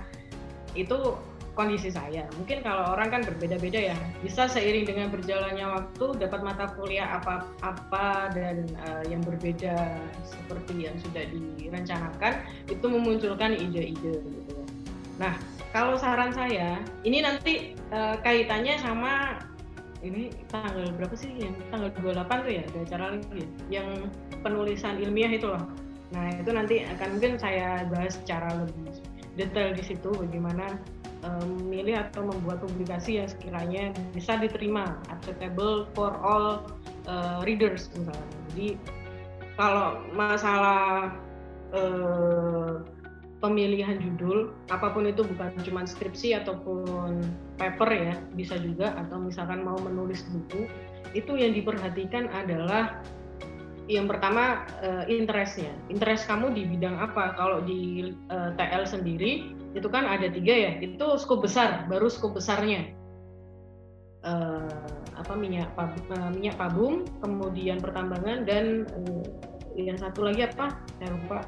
itu 0.76 1.16
kondisi 1.56 1.88
saya. 1.88 2.28
Mungkin 2.36 2.60
kalau 2.60 2.92
orang 2.92 3.08
kan 3.08 3.22
berbeda-beda 3.24 3.90
ya. 3.90 3.98
Bisa 4.20 4.46
seiring 4.46 4.84
dengan 4.84 5.08
berjalannya 5.08 5.66
waktu 5.66 6.06
dapat 6.20 6.40
mata 6.44 6.68
kuliah 6.76 7.16
apa 7.16 7.48
apa 7.64 8.30
dan 8.36 8.68
uh, 8.86 9.02
yang 9.08 9.24
berbeda 9.24 9.96
seperti 10.22 10.86
yang 10.86 10.94
sudah 11.00 11.24
direncanakan 11.32 12.44
itu 12.68 12.86
memunculkan 12.86 13.56
ide-ide 13.56 14.20
gitu 14.20 14.52
ya. 14.52 14.64
Nah, 15.16 15.34
kalau 15.72 15.96
saran 15.96 16.30
saya, 16.36 16.84
ini 17.08 17.24
nanti 17.24 17.72
uh, 17.90 18.20
kaitannya 18.20 18.76
sama 18.76 19.40
ini 20.04 20.28
tanggal 20.52 20.92
berapa 20.94 21.16
sih 21.16 21.32
yang 21.40 21.56
tanggal 21.72 21.88
28 21.98 22.44
tuh 22.46 22.52
ya 22.52 22.62
ada 22.62 22.78
acara 22.84 23.04
lagi 23.16 23.32
ya? 23.32 23.48
yang 23.80 23.88
penulisan 24.44 25.00
ilmiah 25.00 25.32
itu 25.32 25.48
loh. 25.48 25.64
Nah, 26.14 26.30
itu 26.36 26.50
nanti 26.54 26.86
akan 26.86 27.18
mungkin 27.18 27.34
saya 27.40 27.82
bahas 27.90 28.14
secara 28.14 28.46
lebih 28.62 28.94
detail 29.36 29.74
di 29.76 29.84
situ 29.84 30.10
bagaimana 30.14 30.80
memilih 31.24 31.98
atau 32.06 32.28
membuat 32.28 32.62
publikasi 32.62 33.18
yang 33.18 33.28
sekiranya 33.28 33.90
bisa 34.14 34.38
diterima 34.38 35.00
acceptable 35.10 35.88
for 35.96 36.14
all 36.22 36.62
uh, 37.08 37.42
readers 37.42 37.90
misalnya. 37.96 38.28
Jadi 38.52 38.68
kalau 39.56 40.04
masalah 40.12 41.16
uh, 41.72 42.84
pemilihan 43.40 44.00
judul 44.00 44.52
apa 44.72 44.92
pun 44.92 45.04
itu 45.08 45.20
bukan 45.24 45.52
cuma 45.64 45.84
skripsi 45.84 46.36
ataupun 46.40 47.20
paper 47.60 47.90
ya 47.92 48.14
bisa 48.32 48.56
juga 48.56 48.96
atau 48.96 49.20
misalkan 49.20 49.60
mau 49.60 49.76
menulis 49.76 50.24
buku 50.32 50.68
itu 51.12 51.32
yang 51.36 51.52
diperhatikan 51.56 52.28
adalah 52.32 53.00
yang 53.86 54.10
pertama 54.10 54.66
uh, 54.82 55.06
interestnya. 55.06 55.70
Interest 55.86 56.26
kamu 56.26 56.54
di 56.54 56.66
bidang 56.66 56.98
apa? 56.98 57.34
Kalau 57.38 57.62
di 57.62 58.12
uh, 58.30 58.50
TL 58.58 58.84
sendiri 58.86 59.54
itu 59.78 59.86
kan 59.86 60.06
ada 60.06 60.26
tiga 60.26 60.54
ya. 60.54 60.72
Itu 60.82 61.14
skop 61.18 61.46
besar 61.46 61.86
baru 61.86 62.10
skop 62.10 62.34
besarnya. 62.34 62.90
Uh, 64.26 64.66
apa 65.14 65.38
minyak 65.38 65.70
pab, 65.78 65.94
uh, 66.18 66.30
minyak 66.34 66.58
pabung 66.58 67.06
kemudian 67.22 67.78
pertambangan 67.78 68.42
dan 68.42 68.90
uh, 68.90 69.22
yang 69.78 69.96
satu 69.96 70.26
lagi 70.26 70.50
apa? 70.50 70.74
Saya 70.98 71.14
lupa. 71.14 71.46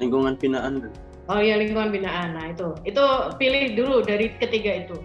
Lingkungan 0.00 0.40
binaan. 0.40 0.88
Oh 1.28 1.36
iya 1.36 1.60
lingkungan 1.60 1.92
binaan. 1.92 2.32
Nah 2.32 2.48
itu. 2.48 2.72
Itu 2.88 3.36
pilih 3.36 3.76
dulu 3.76 4.00
dari 4.00 4.32
ketiga 4.40 4.88
itu 4.88 4.96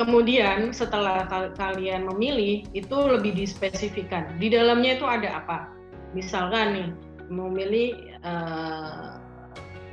kemudian 0.00 0.72
setelah 0.72 1.28
kalian 1.60 2.08
memilih 2.08 2.64
itu 2.72 2.96
lebih 2.96 3.36
dispesifikan 3.36 4.32
di 4.40 4.48
dalamnya 4.48 4.96
itu 4.96 5.04
ada 5.04 5.44
apa 5.44 5.68
misalkan 6.16 6.66
nih 6.72 6.88
mau 7.30 7.46
milih 7.46 8.16
uh, 8.26 9.20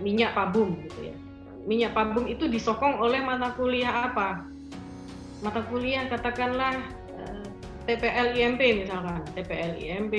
minyak 0.01 0.33
pabung 0.33 0.77
gitu 0.85 1.13
ya. 1.13 1.15
Minyak 1.67 1.93
pabung 1.93 2.25
itu 2.25 2.47
disokong 2.49 2.97
oleh 2.97 3.21
mata 3.21 3.53
kuliah 3.53 4.09
apa? 4.09 4.47
Mata 5.45 5.61
kuliah 5.69 6.09
katakanlah 6.09 6.81
uh, 7.13 7.45
eh, 7.85 7.93
TPL 7.93 8.33
IMP 8.33 8.61
misalkan, 8.85 9.21
TPL 9.37 9.77
IMP 9.77 10.15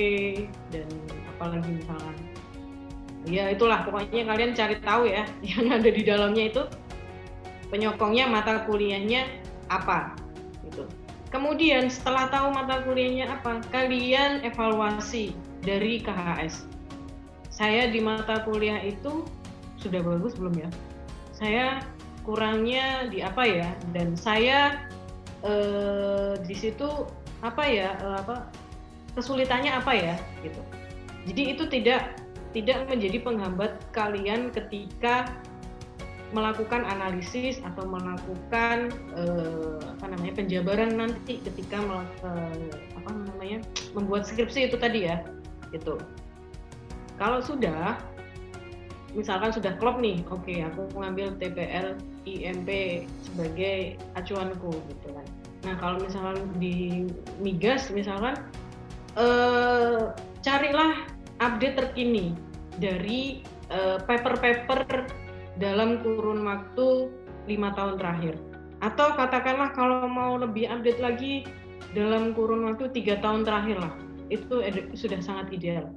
dan 0.71 0.87
apalagi 1.35 1.69
misalkan. 1.83 2.15
Ya 3.27 3.51
itulah 3.51 3.83
pokoknya 3.83 4.23
kalian 4.31 4.55
cari 4.55 4.79
tahu 4.79 5.11
ya 5.11 5.27
yang 5.51 5.67
ada 5.75 5.89
di 5.91 6.01
dalamnya 6.07 6.43
itu 6.47 6.63
penyokongnya 7.67 8.25
mata 8.31 8.63
kuliahnya 8.63 9.27
apa 9.69 10.17
gitu. 10.65 10.85
Kemudian 11.29 11.93
setelah 11.93 12.25
tahu 12.33 12.49
mata 12.57 12.81
kuliahnya 12.81 13.29
apa, 13.29 13.61
kalian 13.69 14.41
evaluasi 14.41 15.37
dari 15.61 16.01
KHS. 16.01 16.65
Saya 17.53 17.85
di 17.93 18.01
mata 18.01 18.41
kuliah 18.41 18.81
itu 18.81 19.29
sudah 19.77 20.01
bagus 20.01 20.33
belum 20.33 20.57
ya? 20.57 20.69
Saya 21.37 21.65
kurangnya 22.25 23.13
di 23.13 23.21
apa 23.21 23.45
ya? 23.45 23.69
Dan 23.93 24.17
saya 24.17 24.89
eh, 25.45 26.33
di 26.41 26.55
situ 26.57 27.05
apa 27.45 27.61
ya? 27.61 27.93
Eh, 28.01 28.17
apa 28.25 28.49
kesulitannya 29.13 29.69
apa 29.69 29.93
ya? 29.93 30.15
Gitu. 30.41 30.61
Jadi 31.29 31.41
itu 31.53 31.63
tidak 31.69 32.17
tidak 32.57 32.89
menjadi 32.89 33.21
penghambat 33.21 33.77
kalian 33.93 34.49
ketika 34.49 35.29
melakukan 36.29 36.85
analisis 36.85 37.57
atau 37.65 37.89
melakukan 37.89 38.93
eh, 39.17 39.81
apa 39.81 40.05
namanya 40.13 40.33
penjabaran 40.37 40.93
nanti 40.93 41.41
ketika 41.41 41.81
melakukan, 41.81 42.53
apa 42.93 43.09
namanya 43.33 43.59
membuat 43.97 44.29
skripsi 44.29 44.69
itu 44.69 44.77
tadi 44.77 45.09
ya 45.09 45.25
gitu 45.73 45.97
kalau 47.19 47.43
sudah 47.43 47.99
misalkan 49.11 49.51
sudah 49.51 49.73
klop 49.81 49.97
nih, 49.99 50.21
oke 50.29 50.45
okay, 50.45 50.63
aku 50.63 50.87
mengambil 50.95 51.33
TPL 51.35 51.97
IMP 52.29 53.03
sebagai 53.25 53.97
acuanku 54.13 54.71
gitu 54.71 55.07
kan. 55.11 55.27
Nah 55.65 55.75
kalau 55.81 55.97
misalkan 55.99 56.39
di 56.61 57.09
migas 57.41 57.89
misalkan 57.91 58.37
eh, 59.17 60.13
carilah 60.45 61.03
update 61.43 61.75
terkini 61.75 62.37
dari 62.79 63.43
eh, 63.73 63.97
paper-paper 63.99 65.09
dalam 65.59 65.99
kurun 66.01 66.47
waktu 66.47 67.11
lima 67.45 67.75
tahun 67.75 67.99
terakhir. 67.99 68.39
Atau 68.79 69.11
katakanlah 69.19 69.75
kalau 69.75 70.07
mau 70.07 70.39
lebih 70.39 70.71
update 70.71 71.03
lagi 71.03 71.43
dalam 71.91 72.31
kurun 72.31 72.63
waktu 72.63 72.87
tiga 72.95 73.19
tahun 73.19 73.43
terakhir 73.43 73.83
lah, 73.83 73.91
itu 74.31 74.63
sudah 74.95 75.19
sangat 75.19 75.51
ideal. 75.51 75.91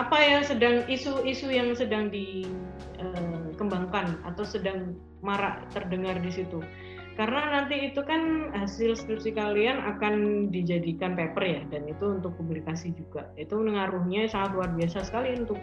Apa 0.00 0.16
yang 0.16 0.40
sedang 0.40 0.88
isu-isu 0.88 1.52
yang 1.52 1.76
sedang 1.76 2.08
dikembangkan 2.08 4.16
atau 4.24 4.48
sedang 4.48 4.96
marak 5.20 5.68
terdengar 5.76 6.16
di 6.24 6.32
situ? 6.32 6.64
Karena 7.12 7.52
nanti 7.52 7.92
itu 7.92 8.00
kan 8.00 8.48
hasil 8.56 8.96
skripsi 8.96 9.36
kalian 9.36 9.84
akan 9.84 10.48
dijadikan 10.48 11.12
paper 11.12 11.44
ya 11.44 11.60
dan 11.68 11.84
itu 11.84 12.16
untuk 12.16 12.32
publikasi 12.40 12.96
juga. 12.96 13.28
Itu 13.36 13.60
pengaruhnya 13.60 14.32
sangat 14.32 14.56
luar 14.56 14.72
biasa 14.72 15.04
sekali 15.04 15.36
untuk 15.36 15.60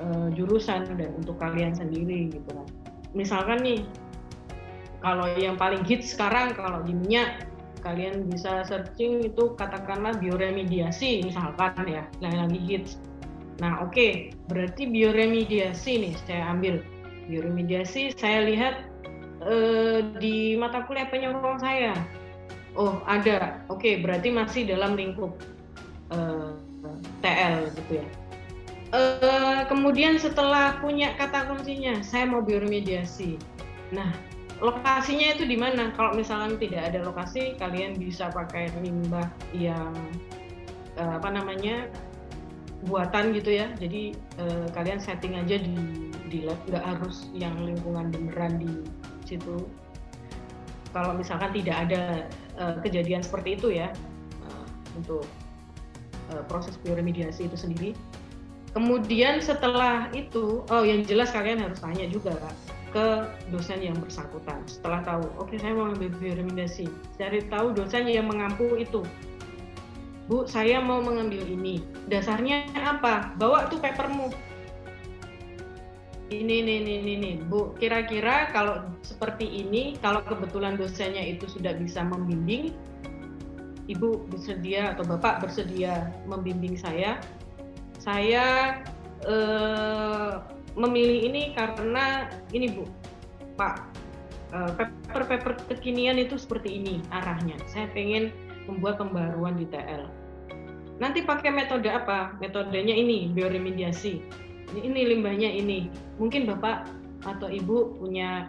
uh, 0.00 0.28
jurusan 0.34 0.88
dan 0.96 1.10
untuk 1.14 1.36
kalian 1.38 1.76
sendiri 1.76 2.32
gitu 2.32 2.50
kan 2.50 2.66
misalkan 3.12 3.60
nih 3.60 3.80
kalau 5.00 5.28
yang 5.36 5.56
paling 5.56 5.80
hits 5.84 6.12
sekarang 6.12 6.52
kalau 6.56 6.84
di 6.84 6.92
minyak 6.92 7.44
kalian 7.80 8.28
bisa 8.28 8.60
searching 8.68 9.24
itu 9.24 9.56
katakanlah 9.56 10.12
bioremediasi 10.20 11.24
misalkan 11.24 11.72
ya 11.88 12.04
yang 12.20 12.36
lagi 12.36 12.60
hits 12.68 13.00
Nah, 13.60 13.84
oke, 13.84 13.92
okay. 13.92 14.12
berarti 14.48 14.88
bioremediasi 14.88 15.92
nih 16.00 16.14
saya 16.24 16.48
ambil. 16.48 16.80
Bioremediasi 17.28 18.16
saya 18.16 18.48
lihat 18.48 18.88
eh, 19.44 20.00
di 20.16 20.56
mata 20.56 20.88
kuliah 20.88 21.06
penyokong 21.12 21.60
saya. 21.60 21.92
Oh, 22.72 23.04
ada. 23.04 23.60
Oke, 23.68 23.76
okay, 23.76 23.94
berarti 24.00 24.32
masih 24.32 24.64
dalam 24.64 24.96
lingkup 24.96 25.36
eh, 26.08 26.50
TL 27.20 27.68
gitu 27.76 28.00
ya. 28.00 28.06
Eh, 28.90 29.62
kemudian 29.70 30.18
setelah 30.18 30.82
punya 30.82 31.14
kata 31.14 31.46
kuncinya, 31.46 32.02
saya 32.02 32.26
mau 32.26 32.42
bioremediasi. 32.42 33.38
Nah, 33.94 34.10
lokasinya 34.58 35.38
itu 35.38 35.46
di 35.46 35.54
mana 35.54 35.94
kalau 35.94 36.18
misalnya 36.18 36.58
tidak 36.58 36.82
ada 36.90 37.06
lokasi 37.06 37.54
kalian 37.54 37.94
bisa 37.94 38.34
pakai 38.34 38.68
limbah 38.82 39.30
yang 39.56 39.94
uh, 41.00 41.16
apa 41.16 41.32
namanya 41.32 41.88
buatan 42.84 43.32
gitu 43.32 43.56
ya 43.56 43.72
jadi 43.80 44.12
uh, 44.36 44.68
kalian 44.76 45.00
setting 45.00 45.32
aja 45.36 45.56
di 45.56 46.12
di 46.28 46.44
lab 46.44 46.60
nggak 46.68 46.84
harus 46.84 47.32
yang 47.32 47.56
lingkungan 47.56 48.12
beneran 48.12 48.60
di 48.60 48.84
situ 49.24 49.64
kalau 50.92 51.16
misalkan 51.16 51.56
tidak 51.56 51.88
ada 51.88 52.28
uh, 52.60 52.76
kejadian 52.84 53.24
seperti 53.24 53.56
itu 53.56 53.80
ya 53.80 53.88
uh, 54.44 54.66
untuk 54.92 55.24
uh, 56.34 56.42
proses 56.50 56.76
bioremediasi 56.82 57.46
itu 57.46 57.56
sendiri. 57.56 57.90
Kemudian 58.70 59.42
setelah 59.42 60.06
itu, 60.14 60.62
oh 60.62 60.82
yang 60.86 61.02
jelas 61.02 61.34
kalian 61.34 61.58
harus 61.58 61.82
tanya 61.82 62.06
juga 62.06 62.38
ke 62.94 63.26
dosen 63.50 63.82
yang 63.82 63.98
bersangkutan. 63.98 64.62
Setelah 64.70 65.02
tahu, 65.02 65.26
oke 65.42 65.50
okay, 65.50 65.58
saya 65.58 65.74
mau 65.74 65.90
ambil 65.90 66.10
bioremediasi, 66.22 66.86
cari 67.18 67.42
tahu 67.50 67.74
dosen 67.74 68.06
yang 68.06 68.30
mengampu 68.30 68.78
itu. 68.78 69.02
Bu, 70.30 70.46
saya 70.46 70.78
mau 70.78 71.02
mengambil 71.02 71.42
ini. 71.42 71.82
Dasarnya 72.06 72.70
apa? 72.78 73.34
Bawa 73.34 73.66
tuh 73.66 73.82
papermu 73.82 74.30
ini 76.30 76.62
nih 76.62 76.78
nih 76.86 76.98
nih 77.02 77.16
nih 77.18 77.34
Bu 77.50 77.74
kira-kira 77.76 78.48
kalau 78.54 78.86
seperti 79.02 79.50
ini 79.50 79.98
kalau 79.98 80.22
kebetulan 80.22 80.78
dosennya 80.78 81.26
itu 81.26 81.50
sudah 81.50 81.74
bisa 81.76 82.06
membimbing 82.06 82.72
Ibu 83.90 84.30
bersedia 84.30 84.94
atau 84.94 85.02
Bapak 85.02 85.42
bersedia 85.42 86.14
membimbing 86.30 86.78
saya 86.78 87.18
saya 88.00 88.80
eh, 89.28 90.32
memilih 90.74 91.28
ini 91.28 91.42
karena 91.52 92.32
ini 92.50 92.72
Bu. 92.72 92.88
Pak 93.60 93.76
eh, 94.56 94.70
paper-paper 94.74 95.68
kekinian 95.68 96.16
itu 96.16 96.40
seperti 96.40 96.80
ini 96.80 97.04
arahnya. 97.12 97.60
Saya 97.68 97.86
pengen 97.92 98.32
membuat 98.64 98.98
pembaruan 98.98 99.60
di 99.60 99.68
TL 99.68 100.20
nanti 101.00 101.24
pakai 101.24 101.50
metode 101.50 101.88
apa? 101.88 102.36
Metodenya 102.38 102.92
ini 102.92 103.32
bioremediasi. 103.32 104.20
Ini 104.76 105.00
limbahnya 105.16 105.50
ini. 105.50 105.90
Mungkin 106.20 106.46
bapak 106.46 106.86
atau 107.26 107.48
ibu 107.50 107.98
punya 107.98 108.46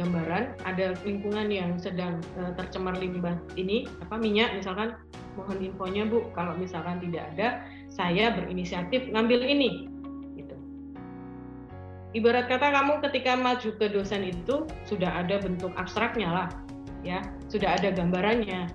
gambaran 0.00 0.56
ada 0.64 0.96
lingkungan 1.04 1.52
yang 1.52 1.76
sedang 1.76 2.16
uh, 2.40 2.56
tercemar 2.56 2.96
limbah 2.96 3.36
ini 3.60 3.84
apa 4.00 4.16
minyak 4.16 4.56
misalkan? 4.56 4.96
Mohon 5.36 5.58
infonya 5.64 6.02
bu 6.08 6.28
kalau 6.32 6.56
misalkan 6.56 7.00
tidak 7.04 7.28
ada 7.34 7.64
saya 7.92 8.32
berinisiatif 8.32 9.12
ngambil 9.12 9.44
ini 9.44 9.86
gitu. 10.40 10.56
Ibarat 12.16 12.48
kata 12.48 12.72
kamu 12.72 13.04
ketika 13.04 13.36
maju 13.36 13.70
ke 13.76 13.86
dosen 13.92 14.24
itu 14.24 14.64
sudah 14.88 15.20
ada 15.20 15.36
bentuk 15.44 15.72
abstraknya 15.76 16.28
lah 16.32 16.48
ya. 17.04 17.20
Sudah 17.52 17.76
ada 17.76 17.92
gambarannya 17.92 18.72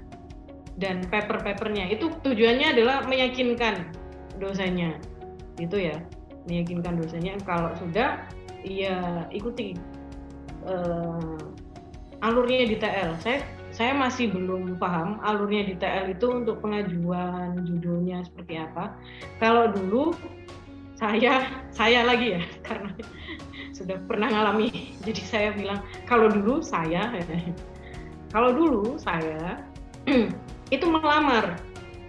dan 0.77 1.01
paper-papernya. 1.09 1.89
Itu 1.89 2.13
tujuannya 2.21 2.77
adalah 2.77 3.09
meyakinkan 3.09 3.89
dosennya 4.37 5.01
gitu 5.57 5.81
ya. 5.81 5.97
Meyakinkan 6.45 7.01
dosennya 7.01 7.35
kalau 7.43 7.73
sudah 7.81 8.21
ia 8.61 9.25
ikuti 9.33 9.73
uh, 10.69 11.41
alurnya 12.21 12.69
di 12.69 12.77
TL. 12.77 13.17
Saya 13.21 13.41
saya 13.77 13.93
masih 13.93 14.33
belum 14.33 14.81
paham 14.81 15.21
alurnya 15.21 15.69
di 15.69 15.73
TL 15.77 16.17
itu 16.17 16.25
untuk 16.33 16.65
pengajuan 16.65 17.61
judulnya 17.61 18.25
seperti 18.25 18.57
apa. 18.57 18.97
Kalau 19.37 19.69
dulu 19.69 20.17
saya 20.97 21.45
saya 21.69 22.01
lagi 22.09 22.41
ya 22.41 22.43
karena 22.67 22.89
sudah 23.77 24.01
pernah 24.09 24.33
ngalami. 24.33 24.97
Jadi 25.05 25.21
saya 25.21 25.53
bilang 25.53 25.85
kalau 26.09 26.25
dulu 26.25 26.57
saya 26.65 27.13
kalau 28.33 28.49
dulu 28.49 28.97
saya 28.97 29.61
itu 30.75 30.85
melamar 30.89 31.61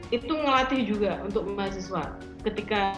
itu 0.08 0.32
ngelatih 0.32 0.88
juga 0.88 1.20
untuk 1.20 1.44
mahasiswa 1.52 2.16
ketika 2.48 2.96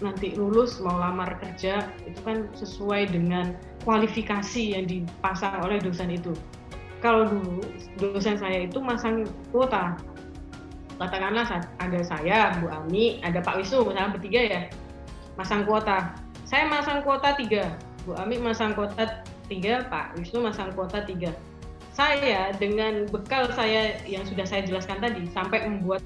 nanti 0.00 0.32
lulus 0.32 0.80
mau 0.80 0.96
lamar 0.96 1.36
kerja 1.36 1.84
itu 2.08 2.16
kan 2.24 2.48
sesuai 2.56 3.12
dengan 3.12 3.52
kualifikasi 3.84 4.72
yang 4.72 4.88
dipasang 4.88 5.60
oleh 5.60 5.76
dosen 5.84 6.16
itu. 6.16 6.32
Kalau 7.00 7.24
dulu 7.32 7.64
dosen 7.96 8.36
saya 8.36 8.68
itu 8.68 8.76
masang 8.76 9.24
kuota, 9.48 9.96
katakanlah 11.00 11.48
ada 11.80 12.00
saya, 12.04 12.60
Bu 12.60 12.68
Ami, 12.68 13.24
ada 13.24 13.40
Pak 13.40 13.56
Wisnu, 13.56 13.88
misalnya 13.88 14.12
bertiga 14.12 14.40
ya, 14.44 14.60
masang 15.40 15.64
kuota. 15.64 16.12
Saya 16.44 16.68
masang 16.68 17.00
kuota 17.00 17.32
tiga, 17.40 17.72
Bu 18.04 18.12
Ami 18.20 18.36
masang 18.36 18.76
kuota 18.76 19.24
tiga, 19.48 19.88
Pak 19.88 20.20
Wisnu 20.20 20.44
masang 20.44 20.76
kuota 20.76 21.00
tiga. 21.08 21.32
Saya 21.96 22.52
dengan 22.60 23.08
bekal 23.08 23.48
saya 23.56 23.96
yang 24.04 24.22
sudah 24.28 24.44
saya 24.44 24.62
jelaskan 24.68 25.00
tadi 25.00 25.24
sampai 25.32 25.64
membuat 25.64 26.04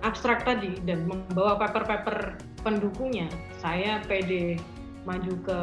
abstrak 0.00 0.48
tadi 0.48 0.80
dan 0.88 1.06
membawa 1.06 1.60
paper-paper 1.60 2.40
pendukungnya, 2.64 3.28
saya 3.60 4.00
pede 4.08 4.58
maju 5.04 5.34
ke 5.44 5.58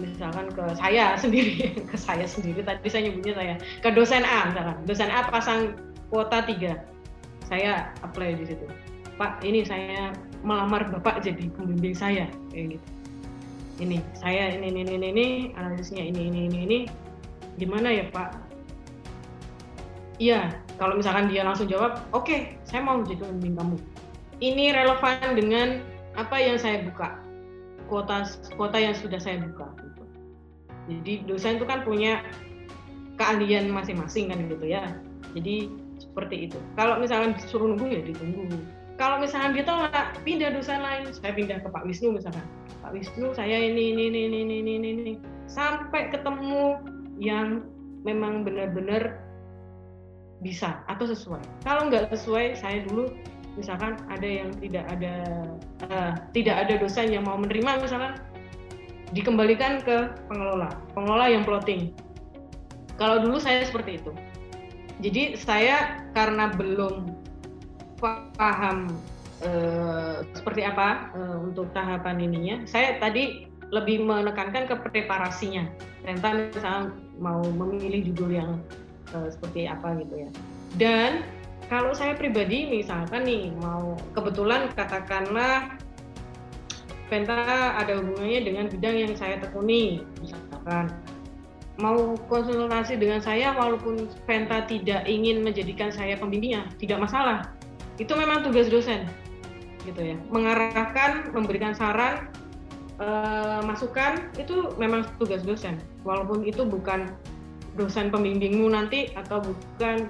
misalkan 0.00 0.48
ke 0.52 0.64
saya 0.78 1.14
sendiri, 1.22 1.76
ke 1.84 1.96
saya 1.96 2.24
sendiri. 2.24 2.64
Tadi 2.64 2.88
saya 2.88 3.02
nyebutnya 3.10 3.34
saya 3.36 3.54
ke 3.84 3.88
dosen 3.92 4.24
A 4.24 4.48
misalkan, 4.48 4.76
dosen 4.88 5.10
A 5.12 5.26
pasang 5.28 5.76
kuota 6.08 6.44
tiga, 6.44 6.80
saya 7.48 7.92
apply 8.04 8.36
di 8.36 8.48
situ. 8.48 8.64
Pak, 9.20 9.44
ini 9.44 9.60
saya 9.64 10.16
melamar 10.40 10.88
bapak 10.88 11.20
jadi 11.20 11.52
pembimbing 11.52 11.92
saya, 11.92 12.24
kayak 12.50 12.76
gitu. 12.78 12.86
Ini 13.80 13.98
saya 14.16 14.52
ini 14.52 14.68
ini 14.68 14.80
ini 14.84 15.08
ini 15.10 15.26
analisisnya 15.56 16.04
ini 16.04 16.28
ini 16.28 16.40
ini 16.48 16.58
ini 16.64 16.78
gimana 17.56 17.88
ya 17.92 18.04
Pak? 18.12 18.52
Iya, 20.20 20.54
kalau 20.76 20.94
misalkan 20.94 21.32
dia 21.32 21.42
langsung 21.42 21.66
jawab, 21.66 21.98
oke, 22.14 22.28
okay, 22.28 22.54
saya 22.62 22.84
mau 22.84 23.00
jadi 23.02 23.26
pembimbing 23.26 23.58
kamu. 23.58 23.76
Ini 24.38 24.64
relevan 24.76 25.34
dengan 25.34 25.68
apa 26.14 26.36
yang 26.36 26.60
saya 26.60 26.84
buka, 26.84 27.16
kuota 27.88 28.28
kuota 28.54 28.78
yang 28.78 28.94
sudah 28.94 29.18
saya 29.18 29.40
buka. 29.40 29.66
Jadi 30.90 31.26
dosen 31.26 31.58
itu 31.58 31.66
kan 31.66 31.86
punya 31.86 32.22
keahlian 33.20 33.70
masing-masing 33.70 34.32
kan 34.32 34.38
gitu 34.50 34.66
ya. 34.66 34.96
Jadi 35.36 35.70
seperti 36.02 36.50
itu. 36.50 36.58
Kalau 36.74 36.98
misalkan 36.98 37.38
disuruh 37.38 37.72
nunggu 37.72 37.86
ya 37.88 38.00
ditunggu. 38.02 38.48
Kalau 39.00 39.18
misalkan 39.18 39.56
dia 39.56 39.64
tolak 39.64 40.14
pindah 40.22 40.52
dosen 40.52 40.78
lain, 40.82 41.10
saya 41.10 41.32
pindah 41.32 41.58
ke 41.64 41.68
Pak 41.70 41.82
Wisnu 41.86 42.14
misalkan. 42.14 42.44
Pak 42.84 42.92
Wisnu 42.92 43.32
saya 43.32 43.56
ini 43.56 43.94
ini 43.94 44.10
ini 44.10 44.20
ini 44.28 44.38
ini 44.42 44.72
ini, 44.78 44.88
ini. 44.92 45.14
sampai 45.50 46.08
ketemu 46.08 46.80
yang 47.18 47.66
memang 48.06 48.42
benar-benar 48.42 49.20
bisa 50.42 50.82
atau 50.90 51.06
sesuai. 51.06 51.42
Kalau 51.62 51.88
nggak 51.88 52.10
sesuai, 52.10 52.58
saya 52.58 52.82
dulu 52.86 53.10
misalkan 53.54 54.00
ada 54.08 54.24
yang 54.24 54.48
tidak 54.58 54.84
ada 54.88 55.14
uh, 55.88 56.12
tidak 56.32 56.56
ada 56.66 56.74
dosen 56.80 57.12
yang 57.12 57.28
mau 57.28 57.36
menerima 57.36 57.84
misalkan 57.84 58.16
dikembalikan 59.12 59.84
ke 59.84 60.08
pengelola, 60.28 60.72
pengelola 60.96 61.26
yang 61.28 61.44
plotting. 61.44 61.92
Kalau 62.96 63.20
dulu 63.20 63.36
saya 63.40 63.64
seperti 63.64 64.00
itu. 64.00 64.12
Jadi 65.02 65.34
saya 65.34 66.04
karena 66.16 66.52
belum 66.54 67.10
paham 68.36 68.92
uh, 69.42 70.22
seperti 70.34 70.62
apa 70.66 71.12
uh, 71.16 71.38
untuk 71.42 71.70
tahapan 71.76 72.22
ininya, 72.22 72.56
saya 72.68 72.98
tadi 72.98 73.48
lebih 73.72 74.04
menekankan 74.04 74.68
ke 74.68 74.74
preparasinya. 74.76 75.64
Tentang 76.04 76.52
misalnya 76.52 76.92
mau 77.18 77.40
memilih 77.42 78.12
judul 78.12 78.30
yang 78.36 78.50
uh, 79.16 79.28
seperti 79.32 79.66
apa 79.66 79.96
gitu 80.02 80.28
ya. 80.28 80.30
Dan 80.76 81.10
kalau 81.72 81.96
saya 81.96 82.12
pribadi 82.12 82.68
misalkan 82.68 83.24
nih 83.24 83.48
mau 83.60 83.96
kebetulan 84.12 84.68
katakanlah 84.76 85.72
Penta 87.12 87.76
ada 87.76 88.00
hubungannya 88.00 88.40
dengan 88.40 88.64
bidang 88.72 88.96
yang 88.96 89.12
saya 89.12 89.36
tekuni 89.36 90.00
misalkan. 90.24 90.88
Mau 91.76 92.16
konsultasi 92.32 92.96
dengan 92.96 93.20
saya 93.20 93.52
walaupun 93.52 94.08
Penta 94.24 94.64
tidak 94.64 95.04
ingin 95.04 95.44
menjadikan 95.44 95.92
saya 95.92 96.16
pembimbingnya 96.16 96.72
tidak 96.80 97.04
masalah. 97.04 97.52
Itu 98.00 98.16
memang 98.16 98.48
tugas 98.48 98.72
dosen 98.72 99.04
gitu 99.84 100.00
ya. 100.00 100.16
Mengarahkan 100.32 101.36
memberikan 101.36 101.76
saran 101.76 102.32
eh, 102.96 103.60
masukan 103.60 104.32
itu 104.40 104.72
memang 104.80 105.04
tugas 105.20 105.44
dosen. 105.44 105.76
Walaupun 106.08 106.48
itu 106.48 106.64
bukan 106.64 107.12
dosen 107.76 108.08
pembimbingmu 108.08 108.72
nanti 108.72 109.12
atau 109.12 109.44
bukan 109.44 110.08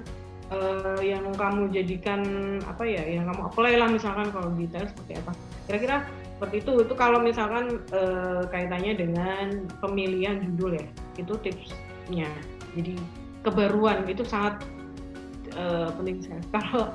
uh, 0.50 0.98
yang 0.98 1.22
kamu 1.34 1.70
jadikan 1.70 2.22
apa 2.66 2.84
ya 2.84 3.02
yang 3.06 3.30
kamu 3.30 3.48
apply 3.48 3.72
lah 3.78 3.88
misalkan 3.88 4.28
kalau 4.34 4.50
detail 4.58 4.86
seperti 4.86 5.22
apa. 5.22 5.32
Kira-kira 5.70 5.96
seperti 6.42 6.66
itu. 6.66 6.72
Itu 6.82 6.94
kalau 6.98 7.22
misalkan 7.22 7.86
uh, 7.94 8.42
kaitannya 8.50 8.98
dengan 8.98 9.70
pemilihan 9.78 10.42
judul 10.42 10.74
ya 10.74 10.86
itu 11.14 11.38
tipsnya. 11.38 12.26
Jadi 12.74 12.98
kebaruan 13.46 14.02
itu 14.10 14.26
sangat 14.26 14.66
uh, 15.54 15.94
penting 15.94 16.18
sekali. 16.18 16.42
Kalau 16.58 16.90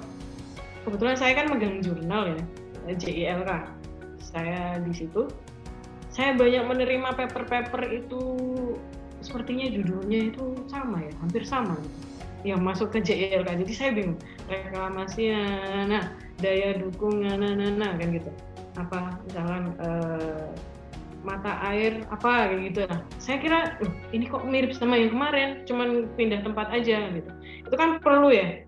kebetulan 0.83 1.15
saya 1.15 1.31
kan 1.39 1.47
megang 1.47 1.79
jurnal 1.79 2.35
ya 2.35 2.43
JILK 2.91 3.71
saya 4.19 4.83
di 4.83 4.91
situ. 4.91 5.31
Saya 6.11 6.35
banyak 6.35 6.67
menerima 6.67 7.15
paper-paper 7.15 7.87
itu 7.87 8.21
sepertinya 9.23 9.71
judulnya 9.71 10.35
itu 10.35 10.59
sama 10.67 11.07
ya 11.07 11.13
hampir 11.23 11.47
sama 11.47 11.79
gitu. 11.79 11.97
Yang 12.51 12.61
masuk 12.67 12.87
ke 12.91 12.99
JLK 12.99 13.63
jadi 13.63 13.73
saya 13.73 13.91
bingung 13.95 14.19
reklamasi 14.51 15.31
nah 15.87 16.11
daya 16.43 16.75
dukung 16.79 17.23
nah 17.23 17.39
nah 17.39 17.53
nah, 17.53 17.69
nah 17.69 17.91
kan 17.97 18.13
gitu 18.13 18.31
apa 18.77 19.17
misalkan 19.25 19.63
uh, 19.81 20.53
mata 21.25 21.59
air 21.73 22.05
apa 22.13 22.53
gitu. 22.61 22.85
Lah 22.85 23.01
saya 23.17 23.37
kira 23.41 23.59
uh, 23.81 23.93
ini 24.13 24.29
kok 24.29 24.45
mirip 24.45 24.71
sama 24.77 24.95
yang 24.95 25.11
kemarin 25.11 25.65
cuman 25.65 26.07
pindah 26.15 26.45
tempat 26.45 26.69
aja 26.71 27.09
gitu. 27.11 27.31
Itu 27.67 27.75
kan 27.75 27.99
perlu 27.99 28.29
ya. 28.31 28.63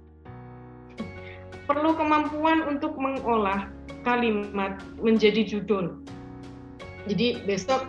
Perlu 1.70 1.94
kemampuan 1.94 2.66
untuk 2.66 2.98
mengolah 2.98 3.70
kalimat 4.02 4.82
menjadi 4.98 5.46
judul. 5.46 6.02
Jadi 7.06 7.46
besok 7.46 7.86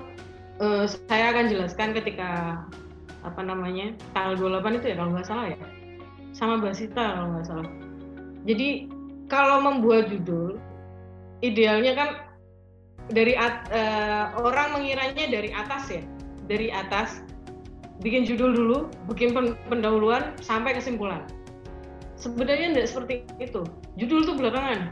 uh, 0.60 0.84
saya 1.08 1.32
akan 1.32 1.48
jelaskan 1.48 1.96
ketika 1.96 2.62
apa 3.20 3.40
namanya 3.44 3.92
tanggal 4.16 4.48
28 4.64 4.80
itu 4.80 4.86
ya 4.92 4.96
kalau 5.00 5.10
nggak 5.16 5.28
salah 5.28 5.46
ya. 5.48 5.58
Sama 6.36 6.60
Basita 6.62 7.16
kalau 7.16 7.28
nggak 7.36 7.46
salah. 7.48 7.68
Jadi 8.44 8.88
kalau 9.28 9.60
membuat 9.60 10.08
judul 10.08 10.56
idealnya 11.40 11.92
kan 11.96 12.08
dari 13.10 13.34
at, 13.34 13.66
uh, 13.74 14.38
orang 14.40 14.80
mengiranya 14.80 15.26
dari 15.26 15.50
atas 15.50 15.90
ya. 15.90 16.02
Dari 16.46 16.68
atas. 16.70 17.24
Bikin 18.00 18.24
judul 18.24 18.56
dulu 18.56 18.78
bikin 19.12 19.36
pendahuluan 19.68 20.32
sampai 20.40 20.72
kesimpulan. 20.72 21.20
Sebenarnya 22.16 22.72
tidak 22.72 22.88
seperti 22.88 23.14
itu. 23.36 23.60
Judul 24.00 24.24
itu 24.24 24.32
belakangan. 24.40 24.88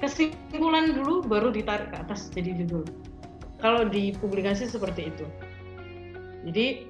Kesimpulan 0.00 0.96
dulu 0.96 1.20
baru 1.24 1.52
ditarik 1.52 1.92
ke 1.92 1.96
atas 2.00 2.32
jadi 2.32 2.64
judul. 2.64 2.84
Kalau 3.60 3.84
di 3.88 4.16
publikasi 4.16 4.68
seperti 4.68 5.12
itu. 5.12 5.26
Jadi 6.48 6.88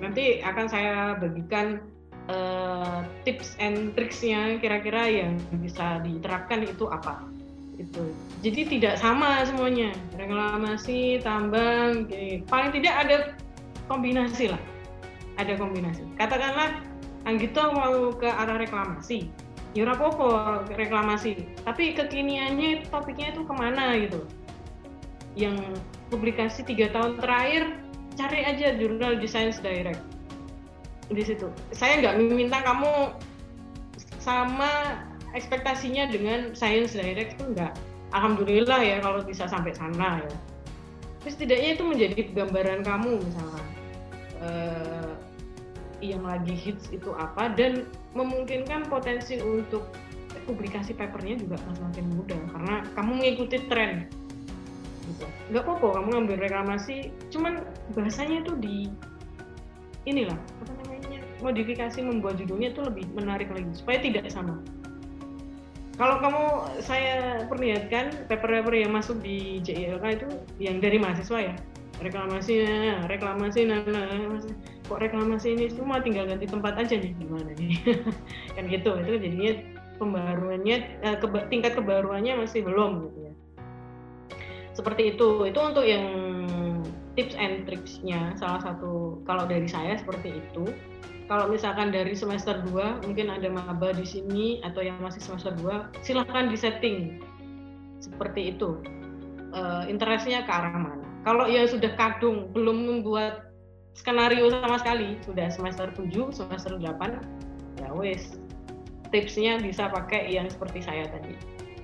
nanti 0.00 0.40
akan 0.40 0.66
saya 0.72 1.16
bagikan 1.20 1.91
uh, 2.30 3.02
tips 3.26 3.56
and 3.58 3.94
tricksnya 3.98 4.58
kira-kira 4.60 5.08
yang 5.08 5.40
bisa 5.58 6.02
diterapkan 6.04 6.62
itu 6.66 6.86
apa? 6.90 7.26
Itu 7.80 8.12
jadi 8.44 8.68
tidak 8.68 8.94
sama 9.00 9.42
semuanya. 9.48 9.90
Reklamasi 10.14 11.24
tambang 11.24 12.06
gini. 12.06 12.44
paling 12.46 12.70
tidak 12.76 12.94
ada 13.06 13.16
kombinasi 13.88 14.52
lah. 14.52 14.62
Ada 15.40 15.56
kombinasi. 15.56 16.04
Katakanlah 16.20 16.84
Anggito 17.22 17.70
mau 17.70 18.10
ke 18.18 18.26
arah 18.26 18.58
reklamasi. 18.58 19.30
Ya 19.72 19.88
apa 19.88 20.68
reklamasi. 20.74 21.48
Tapi 21.64 21.96
kekiniannya 21.96 22.90
topiknya 22.92 23.32
itu 23.32 23.46
ke 23.46 23.54
mana 23.54 23.96
gitu? 23.96 24.26
Yang 25.32 25.80
publikasi 26.12 26.60
tiga 26.66 26.92
tahun 26.92 27.16
terakhir 27.22 27.80
cari 28.20 28.44
aja 28.44 28.76
jurnal 28.76 29.16
Design 29.16 29.48
Direct 29.64 30.02
di 31.12 31.22
situ. 31.24 31.48
Saya 31.72 32.00
nggak 32.00 32.14
meminta 32.20 32.58
kamu 32.64 33.16
sama 34.20 35.02
ekspektasinya 35.32 36.08
dengan 36.12 36.52
Science 36.52 36.96
Direct 36.96 37.40
itu 37.40 37.44
enggak. 37.52 37.72
Alhamdulillah 38.12 38.80
ya 38.84 39.00
kalau 39.00 39.24
bisa 39.24 39.48
sampai 39.48 39.72
sana 39.72 40.20
ya. 40.20 40.36
Tapi 41.22 41.28
setidaknya 41.32 41.70
itu 41.78 41.84
menjadi 41.86 42.18
gambaran 42.34 42.80
kamu 42.82 43.10
misalnya 43.22 43.64
uh, 44.42 45.12
yang 46.02 46.26
lagi 46.26 46.52
hits 46.52 46.90
itu 46.90 47.14
apa 47.14 47.54
dan 47.54 47.86
memungkinkan 48.12 48.90
potensi 48.90 49.38
untuk 49.38 49.86
publikasi 50.44 50.98
papernya 50.98 51.38
juga 51.38 51.56
semakin 51.78 52.06
mudah 52.18 52.40
karena 52.50 52.76
kamu 52.98 53.10
mengikuti 53.22 53.62
tren 53.70 54.10
gitu 55.06 55.26
nggak 55.54 55.62
apa-apa 55.62 55.86
kamu 56.02 56.08
ngambil 56.18 56.36
reklamasi 56.42 57.14
cuman 57.30 57.62
bahasanya 57.94 58.42
itu 58.42 58.52
di 58.58 58.76
inilah 60.10 60.34
apa 60.34 60.72
modifikasi 61.42 61.98
membuat 62.00 62.38
judulnya 62.38 62.72
itu 62.72 62.80
lebih 62.80 63.04
menarik 63.12 63.50
lagi 63.50 63.68
supaya 63.74 63.98
tidak 63.98 64.30
sama. 64.30 64.62
Kalau 66.00 66.18
kamu 66.24 66.44
saya 66.80 67.44
perlihatkan 67.46 68.26
paper-paper 68.26 68.74
yang 68.74 68.96
masuk 68.96 69.20
di 69.20 69.60
JILK 69.60 70.04
itu 70.18 70.28
yang 70.56 70.80
dari 70.80 70.96
mahasiswa 70.96 71.52
ya? 71.52 71.54
Reklamasi 72.00 72.64
nah, 72.64 73.04
reklamasi 73.06 73.68
nah, 73.68 73.84
nah, 73.84 74.08
nah, 74.08 74.40
kok 74.88 74.98
reklamasi 74.98 75.54
ini 75.54 75.68
semua 75.68 76.00
tinggal 76.00 76.26
ganti 76.26 76.48
tempat 76.48 76.80
aja 76.80 76.96
nih 76.96 77.12
gimana 77.20 77.52
nih? 77.54 77.76
Kan 78.56 78.66
gitu 78.72 78.98
itu 79.04 79.12
jadinya 79.20 79.52
pembaruannya 80.00 80.76
eh, 81.04 81.16
keba, 81.20 81.46
tingkat 81.52 81.76
kebaruannya 81.76 82.40
masih 82.40 82.64
belum 82.64 83.06
gitu 83.06 83.18
ya. 83.28 83.32
Seperti 84.72 85.14
itu 85.14 85.44
itu 85.44 85.60
untuk 85.60 85.84
yang 85.84 86.08
tips 87.14 87.36
and 87.36 87.68
tricksnya 87.68 88.32
salah 88.40 88.64
satu 88.64 89.20
kalau 89.28 89.44
dari 89.44 89.68
saya 89.68 90.00
seperti 90.00 90.40
itu 90.40 90.64
kalau 91.32 91.48
misalkan 91.48 91.88
dari 91.88 92.12
semester 92.12 92.60
2 92.60 93.08
mungkin 93.08 93.32
ada 93.32 93.48
maba 93.48 93.96
di 93.96 94.04
sini 94.04 94.60
atau 94.68 94.84
yang 94.84 95.00
masih 95.00 95.24
semester 95.24 95.56
2 95.64 96.04
silahkan 96.04 96.52
disetting. 96.52 97.24
Seperti 98.04 98.52
itu. 98.52 98.76
Uh, 99.56 99.88
interestnya 99.88 100.44
ke 100.44 100.52
arah 100.52 100.76
mana? 100.76 101.08
Kalau 101.24 101.48
yang 101.48 101.64
sudah 101.64 101.96
kadung 101.96 102.52
belum 102.52 102.84
membuat 102.84 103.48
skenario 103.96 104.52
sama 104.52 104.76
sekali 104.76 105.16
sudah 105.24 105.48
semester 105.48 105.88
7 105.96 106.12
semester 106.36 106.76
8 106.76 107.80
ya 107.80 107.88
wes. 107.96 108.36
Tipsnya 109.08 109.56
bisa 109.56 109.88
pakai 109.88 110.28
yang 110.36 110.52
seperti 110.52 110.84
saya 110.84 111.08
tadi. 111.08 111.32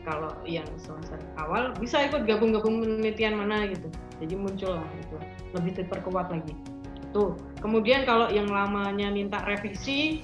Kalau 0.05 0.37
yang 0.45 0.69
semester 0.77 1.17
awal 1.41 1.73
bisa 1.81 2.05
ikut 2.05 2.29
gabung-gabung 2.29 2.85
penelitian 2.85 3.41
mana 3.41 3.65
gitu. 3.73 3.89
Jadi 4.21 4.35
muncul 4.37 4.77
lah 4.77 4.93
itu. 5.01 5.17
Lebih 5.57 5.73
diperkuat 5.81 6.29
lagi 6.37 6.53
tuh 7.11 7.35
kemudian 7.61 8.05
kalau 8.05 8.29
yang 8.29 8.49
lamanya 8.49 9.09
minta 9.13 9.43
revisi 9.45 10.23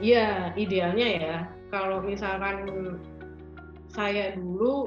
ya 0.00 0.52
idealnya 0.54 1.08
ya. 1.08 1.36
Kalau 1.72 1.98
misalkan 2.04 2.68
saya 3.90 4.36
dulu 4.38 4.86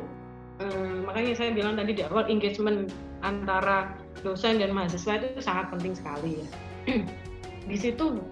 eh, 0.63 0.95
makanya 1.03 1.34
saya 1.35 1.49
bilang 1.51 1.76
tadi 1.76 1.97
di 1.97 2.03
awal 2.05 2.30
engagement 2.31 2.93
antara 3.26 3.99
dosen 4.23 4.63
dan 4.63 4.71
mahasiswa 4.71 5.19
itu 5.19 5.41
sangat 5.43 5.69
penting 5.76 5.93
sekali 5.97 6.31
ya. 6.39 6.47
Di 7.69 7.77
situ 7.77 8.23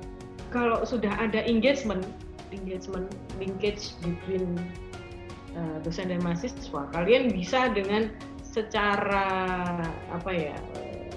kalau 0.49 0.81
sudah 0.87 1.11
ada 1.19 1.43
engagement 1.43 2.07
engagement 2.55 3.11
linkage 3.35 3.91
between 3.99 4.55
Eh, 5.57 5.77
dosen 5.81 6.13
dan 6.13 6.21
mahasiswa 6.21 6.85
kalian 6.93 7.33
bisa 7.33 7.73
dengan 7.73 8.13
secara 8.45 9.25
apa 10.13 10.29
ya 10.29 10.53
eh, 10.77 11.09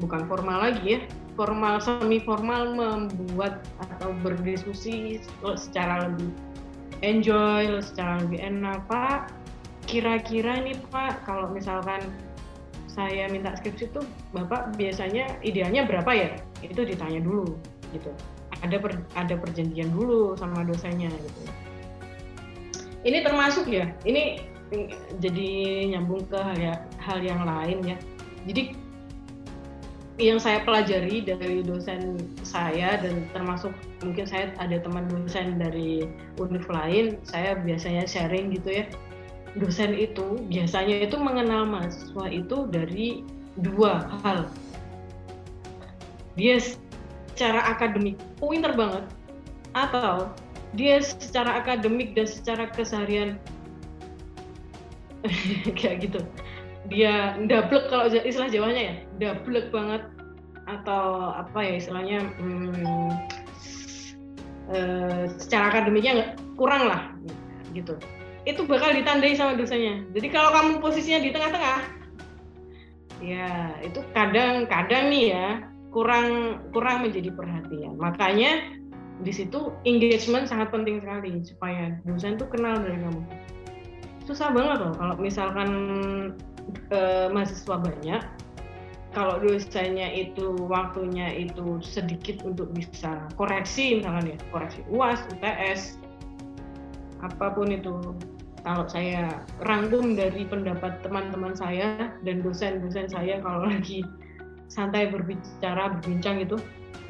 bukan 0.00 0.24
formal 0.24 0.64
lagi 0.64 0.96
ya 0.96 1.00
formal 1.34 1.80
semi 1.80 2.20
formal 2.20 2.76
membuat 2.76 3.64
atau 3.80 4.12
berdiskusi 4.20 5.20
secara 5.56 6.08
lebih 6.08 6.30
enjoy 7.02 7.80
secara 7.82 8.22
lebih 8.22 8.40
enak. 8.40 8.84
Pak 8.86 9.32
kira-kira 9.88 10.62
nih 10.62 10.78
pak 10.94 11.26
kalau 11.26 11.50
misalkan 11.50 12.00
saya 12.86 13.26
minta 13.32 13.56
skripsi 13.56 13.88
itu 13.88 14.00
bapak 14.36 14.76
biasanya 14.76 15.26
idealnya 15.40 15.88
berapa 15.88 16.12
ya? 16.12 16.30
Itu 16.60 16.84
ditanya 16.84 17.24
dulu 17.24 17.56
gitu. 17.92 18.12
Ada 18.62 18.78
per, 18.78 19.00
ada 19.18 19.34
perjanjian 19.34 19.90
dulu 19.90 20.38
sama 20.38 20.62
dosennya 20.62 21.10
gitu. 21.10 21.42
Ini 23.02 23.26
termasuk 23.26 23.66
ya? 23.66 23.90
Ini 24.06 24.52
jadi 25.18 25.50
nyambung 25.92 26.24
ke 26.30 26.38
hal, 26.38 26.56
ya, 26.56 26.74
hal 27.02 27.18
yang 27.20 27.42
lain 27.42 27.82
ya. 27.82 27.96
Jadi 28.46 28.78
yang 30.20 30.36
saya 30.36 30.60
pelajari 30.60 31.24
dari 31.24 31.64
dosen 31.64 32.20
saya 32.44 33.00
dan 33.00 33.24
termasuk 33.32 33.72
mungkin 34.04 34.28
saya 34.28 34.52
ada 34.60 34.76
teman 34.76 35.08
dosen 35.08 35.56
dari 35.56 36.04
univ 36.36 36.68
lain 36.68 37.16
saya 37.24 37.56
biasanya 37.56 38.04
sharing 38.04 38.52
gitu 38.52 38.82
ya. 38.82 38.84
Dosen 39.56 39.92
itu 39.96 40.40
biasanya 40.48 41.08
itu 41.08 41.16
mengenal 41.16 41.68
mahasiswa 41.68 42.26
itu 42.28 42.68
dari 42.68 43.24
dua 43.60 44.04
hal. 44.24 44.48
Dia 46.36 46.60
secara 46.60 47.72
akademik 47.72 48.16
pinter 48.40 48.72
banget 48.76 49.04
atau 49.72 50.28
dia 50.76 51.00
secara 51.00 51.60
akademik 51.60 52.16
dan 52.16 52.28
secara 52.28 52.68
keseharian 52.72 53.36
kayak 55.78 56.08
gitu 56.08 56.20
dia 56.90 57.38
dablek 57.46 57.86
kalau 57.86 58.10
istilah 58.10 58.50
Jawanya 58.50 58.82
ya 58.82 58.94
dablek 59.20 59.70
banget. 59.70 60.02
Atau 60.62 61.34
apa 61.34 61.58
ya 61.58 61.74
istilahnya 61.82 62.22
hmm, 62.38 63.10
uh, 64.70 65.24
secara 65.34 65.74
akademiknya 65.74 66.12
nggak 66.14 66.32
kurang 66.54 66.86
lah 66.86 67.10
gitu. 67.74 67.98
Itu 68.46 68.66
bakal 68.66 68.94
ditandai 68.94 69.34
sama 69.34 69.58
dosanya. 69.58 70.02
Jadi 70.14 70.28
kalau 70.30 70.54
kamu 70.54 70.82
posisinya 70.82 71.20
di 71.22 71.30
tengah-tengah 71.34 71.80
ya 73.22 73.78
itu 73.86 74.02
kadang-kadang 74.10 75.14
nih 75.14 75.24
ya 75.30 75.46
kurang 75.94 76.58
kurang 76.74 77.06
menjadi 77.06 77.30
perhatian. 77.34 77.94
Makanya 77.98 78.82
di 79.22 79.30
situ 79.30 79.70
engagement 79.86 80.50
sangat 80.50 80.74
penting 80.74 80.98
sekali 80.98 81.42
supaya 81.46 81.94
dosen 82.02 82.38
tuh 82.38 82.50
kenal 82.50 82.82
dari 82.82 82.98
kamu. 82.98 83.22
Susah 84.26 84.50
banget 84.50 84.78
loh 84.82 84.94
kalau 84.98 85.14
misalkan 85.18 85.70
eh, 86.90 87.26
mahasiswa 87.30 87.76
banyak 87.78 88.22
kalau 89.12 89.36
dosennya 89.44 90.08
itu 90.08 90.56
waktunya 90.72 91.28
itu 91.36 91.84
sedikit 91.84 92.40
untuk 92.48 92.72
bisa 92.72 93.28
koreksi 93.36 94.00
misalnya 94.00 94.34
ya 94.34 94.38
koreksi 94.48 94.80
uas 94.88 95.20
UTS 95.36 96.00
apa 97.22 97.54
pun 97.54 97.70
itu. 97.70 98.16
Kalau 98.62 98.86
saya 98.86 99.42
rangkum 99.58 100.14
dari 100.14 100.46
pendapat 100.46 101.02
teman-teman 101.02 101.50
saya 101.50 102.14
dan 102.22 102.46
dosen-dosen 102.46 103.10
saya 103.10 103.42
kalau 103.42 103.66
lagi 103.66 104.06
santai 104.70 105.10
berbicara 105.10 105.98
berbincang 105.98 106.46
itu 106.46 106.56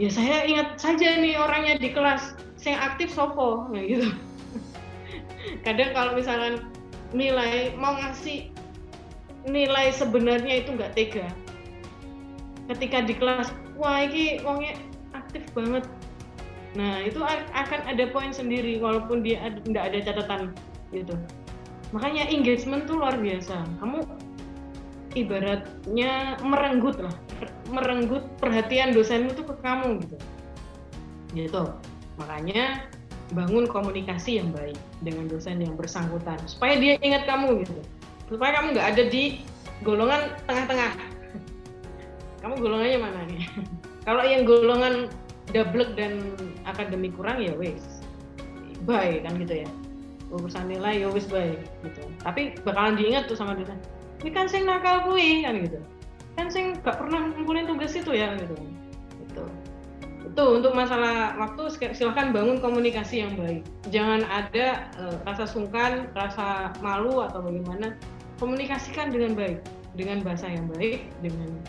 ya 0.00 0.08
saya 0.08 0.48
ingat 0.48 0.80
saja 0.80 1.20
nih 1.20 1.36
orangnya 1.36 1.76
di 1.76 1.92
kelas 1.92 2.34
saya 2.56 2.80
aktif 2.92 3.12
sopo 3.12 3.68
nah 3.68 3.84
gitu. 3.84 4.08
Kadang 5.68 5.92
kalau 5.92 6.16
misalkan 6.16 6.72
nilai 7.12 7.76
mau 7.76 8.00
ngasih 8.00 8.48
nilai 9.46 9.90
sebenarnya 9.90 10.64
itu 10.64 10.74
nggak 10.74 10.92
tega. 10.94 11.26
Ketika 12.70 13.02
di 13.02 13.14
kelas 13.18 13.50
wah 13.76 14.02
ini 14.02 14.40
wongnya 14.46 14.78
aktif 15.12 15.42
banget. 15.52 15.84
Nah 16.78 17.04
itu 17.04 17.20
akan 17.52 17.80
ada 17.84 18.04
poin 18.14 18.32
sendiri 18.32 18.78
walaupun 18.80 19.20
dia 19.20 19.52
tidak 19.66 19.82
ada 19.92 19.98
catatan 20.00 20.40
gitu. 20.94 21.14
Makanya 21.92 22.30
engagement 22.32 22.88
tuh 22.88 23.02
luar 23.02 23.18
biasa. 23.18 23.56
Kamu 23.82 23.98
ibaratnya 25.12 26.40
merenggut 26.40 26.96
lah 26.96 27.12
merenggut 27.68 28.24
perhatian 28.40 28.96
dosen 28.96 29.28
itu 29.28 29.44
ke 29.44 29.54
kamu 29.60 30.00
gitu. 30.06 30.16
Gitu. 31.36 31.62
Makanya 32.16 32.88
bangun 33.32 33.64
komunikasi 33.64 34.40
yang 34.40 34.52
baik 34.52 34.76
dengan 35.00 35.24
dosen 35.26 35.56
yang 35.60 35.72
bersangkutan 35.72 36.36
supaya 36.44 36.76
dia 36.76 37.00
ingat 37.00 37.24
kamu 37.24 37.64
gitu 37.64 37.80
supaya 38.32 38.50
kamu 38.56 38.72
nggak 38.72 38.88
ada 38.96 39.04
di 39.12 39.44
golongan 39.84 40.32
tengah-tengah. 40.48 40.92
Kamu 42.42 42.54
golongannya 42.58 42.98
mana 42.98 43.20
nih? 43.28 43.46
Kalau 44.08 44.24
yang 44.26 44.42
golongan 44.48 45.12
double 45.52 45.86
dan 45.94 46.34
akademik 46.66 47.14
kurang 47.14 47.44
ya 47.44 47.52
wes. 47.54 48.02
Bye 48.88 49.22
kan 49.22 49.38
gitu 49.38 49.62
ya. 49.62 49.68
Urusan 50.32 50.72
nilai 50.72 51.04
ya 51.04 51.08
wes 51.12 51.28
bye 51.28 51.54
gitu. 51.84 52.02
Tapi 52.24 52.56
bakalan 52.64 52.98
diingat 52.98 53.28
tuh 53.30 53.36
sama 53.38 53.54
dosen. 53.54 53.78
Ini 54.24 54.30
kan 54.32 54.46
sing 54.48 54.64
nakal 54.66 55.06
kui 55.06 55.44
kan 55.44 55.60
gitu. 55.60 55.78
Kan 56.34 56.48
sing 56.48 56.80
gak 56.80 56.96
pernah 56.96 57.30
ngumpulin 57.30 57.68
tugas 57.68 57.92
itu 57.94 58.10
ya 58.10 58.34
gitu. 58.40 58.56
Itu 59.28 59.44
itu 60.22 60.44
untuk 60.48 60.72
masalah 60.72 61.36
waktu 61.36 61.92
silahkan 61.92 62.32
bangun 62.32 62.56
komunikasi 62.62 63.20
yang 63.20 63.36
baik. 63.36 63.68
Jangan 63.92 64.24
ada 64.24 64.88
uh, 64.96 65.16
rasa 65.28 65.44
sungkan 65.44 66.08
rasa 66.16 66.72
malu 66.80 67.20
atau 67.20 67.44
bagaimana 67.44 68.00
komunikasikan 68.42 69.14
dengan 69.14 69.38
baik 69.38 69.62
dengan 69.94 70.18
bahasa 70.26 70.50
yang 70.50 70.66
baik 70.74 71.06
dengan 71.22 71.62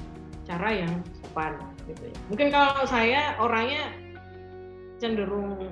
cara 0.49 0.73
yang 0.73 0.91
sopan 1.21 1.61
gitu 1.85 2.09
ya. 2.09 2.15
Mungkin 2.33 2.47
kalau 2.49 2.83
saya 2.89 3.37
orangnya 3.37 3.93
cenderung 4.97 5.69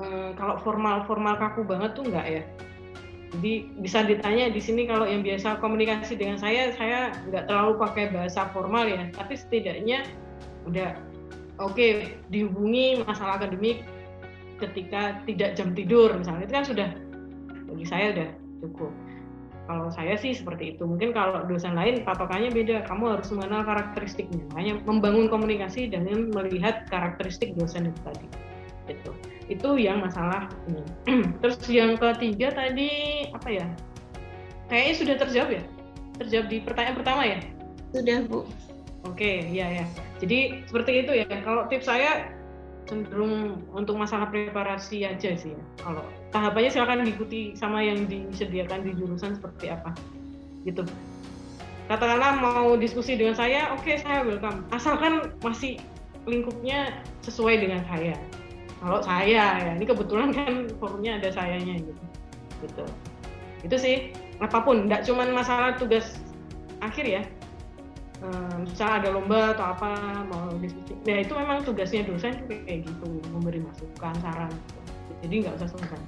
um, 0.00 0.32
kalau 0.38 0.56
formal 0.64 1.04
formal 1.04 1.36
kaku 1.36 1.60
banget 1.68 1.92
tuh 1.92 2.08
enggak 2.08 2.26
ya. 2.26 2.42
Jadi 3.28 3.52
bisa 3.84 4.08
ditanya 4.08 4.48
di 4.48 4.56
sini 4.56 4.88
kalau 4.88 5.04
yang 5.04 5.20
biasa 5.20 5.60
komunikasi 5.60 6.16
dengan 6.16 6.40
saya, 6.40 6.72
saya 6.80 7.12
nggak 7.28 7.44
terlalu 7.44 7.76
pakai 7.76 8.08
bahasa 8.08 8.48
formal 8.56 8.88
ya, 8.88 9.04
tapi 9.12 9.36
setidaknya 9.36 10.08
udah 10.64 10.96
oke 11.60 11.76
okay, 11.76 12.16
dihubungi 12.32 13.04
masalah 13.04 13.36
akademik 13.36 13.84
ketika 14.56 15.20
tidak 15.28 15.60
jam 15.60 15.76
tidur 15.76 16.08
misalnya. 16.16 16.48
Itu 16.48 16.54
kan 16.56 16.64
sudah 16.64 16.88
bagi 17.68 17.84
saya 17.84 18.16
udah 18.16 18.28
cukup. 18.64 18.92
Kalau 19.68 19.92
saya 19.92 20.16
sih 20.16 20.32
seperti 20.32 20.74
itu. 20.74 20.88
Mungkin 20.88 21.12
kalau 21.12 21.44
dosen 21.44 21.76
lain 21.76 22.00
patokannya 22.02 22.48
beda. 22.48 22.88
Kamu 22.88 23.20
harus 23.20 23.28
mengenal 23.28 23.68
karakteristiknya. 23.68 24.48
Hanya 24.56 24.80
membangun 24.88 25.28
komunikasi 25.28 25.92
dengan 25.92 26.32
melihat 26.32 26.88
karakteristik 26.88 27.52
dosen 27.60 27.92
itu 27.92 28.00
tadi. 28.00 28.26
Gitu 28.88 29.12
itu 29.48 29.68
yang 29.80 30.04
masalah 30.04 30.52
ini 30.68 30.84
terus 31.42 31.58
yang 31.66 31.96
ketiga 31.96 32.52
tadi 32.52 33.24
apa 33.32 33.48
ya 33.48 33.66
kayaknya 34.68 34.94
sudah 34.94 35.14
terjawab 35.16 35.50
ya 35.56 35.62
terjawab 36.20 36.46
di 36.52 36.56
pertanyaan 36.60 36.96
pertama 37.00 37.22
ya 37.24 37.40
sudah 37.96 38.18
bu 38.28 38.44
oke 39.08 39.32
ya 39.48 39.66
ya 39.82 39.84
jadi 40.20 40.62
seperti 40.68 40.92
itu 41.04 41.12
ya 41.24 41.28
kalau 41.42 41.64
tips 41.72 41.88
saya 41.88 42.28
cenderung 42.84 43.64
untuk 43.72 44.00
masalah 44.00 44.32
preparasi 44.32 45.04
aja 45.04 45.36
sih 45.36 45.52
ya. 45.52 45.64
kalau 45.80 46.04
tahapannya 46.30 46.70
silakan 46.72 47.04
diikuti 47.08 47.56
sama 47.56 47.80
yang 47.80 48.04
disediakan 48.04 48.84
di 48.84 48.92
jurusan 48.96 49.36
seperti 49.36 49.72
apa. 49.72 49.96
Gitu. 50.68 50.84
Katakanlah 51.88 52.36
mau 52.36 52.76
diskusi 52.76 53.16
dengan 53.16 53.32
saya 53.32 53.72
oke 53.72 53.80
okay, 53.80 53.96
saya 54.04 54.20
welcome. 54.20 54.60
Asalkan 54.76 55.32
masih 55.40 55.80
lingkupnya 56.28 57.00
sesuai 57.24 57.64
dengan 57.64 57.80
saya. 57.88 58.12
Kalau 58.78 59.00
saya 59.00 59.64
ya 59.64 59.72
ini 59.74 59.88
kebetulan 59.88 60.30
kan 60.36 60.68
forumnya 60.76 61.16
ada 61.16 61.32
sayanya 61.32 61.80
gitu. 61.80 62.02
Gitu. 62.60 62.84
Itu 63.64 63.76
sih 63.80 64.12
apa 64.38 64.60
pun 64.62 64.86
nggak 64.86 65.08
cuma 65.08 65.24
masalah 65.32 65.80
tugas 65.80 66.20
akhir 66.84 67.08
ya. 67.08 67.22
Um, 68.18 68.66
misalnya 68.66 68.94
ada 68.98 69.08
lomba 69.14 69.54
atau 69.54 69.66
apa 69.72 69.90
mau 70.26 70.50
diskusi. 70.60 70.92
Ya 71.06 71.22
itu 71.22 71.32
memang 71.32 71.64
tugasnya 71.64 72.04
dosen 72.04 72.36
kayak 72.50 72.84
gitu 72.84 73.06
memberi 73.32 73.64
masukan 73.64 74.14
saran. 74.20 74.52
Jadi 75.24 75.34
nggak 75.46 75.54
usah 75.62 75.68
sungkan 75.70 76.00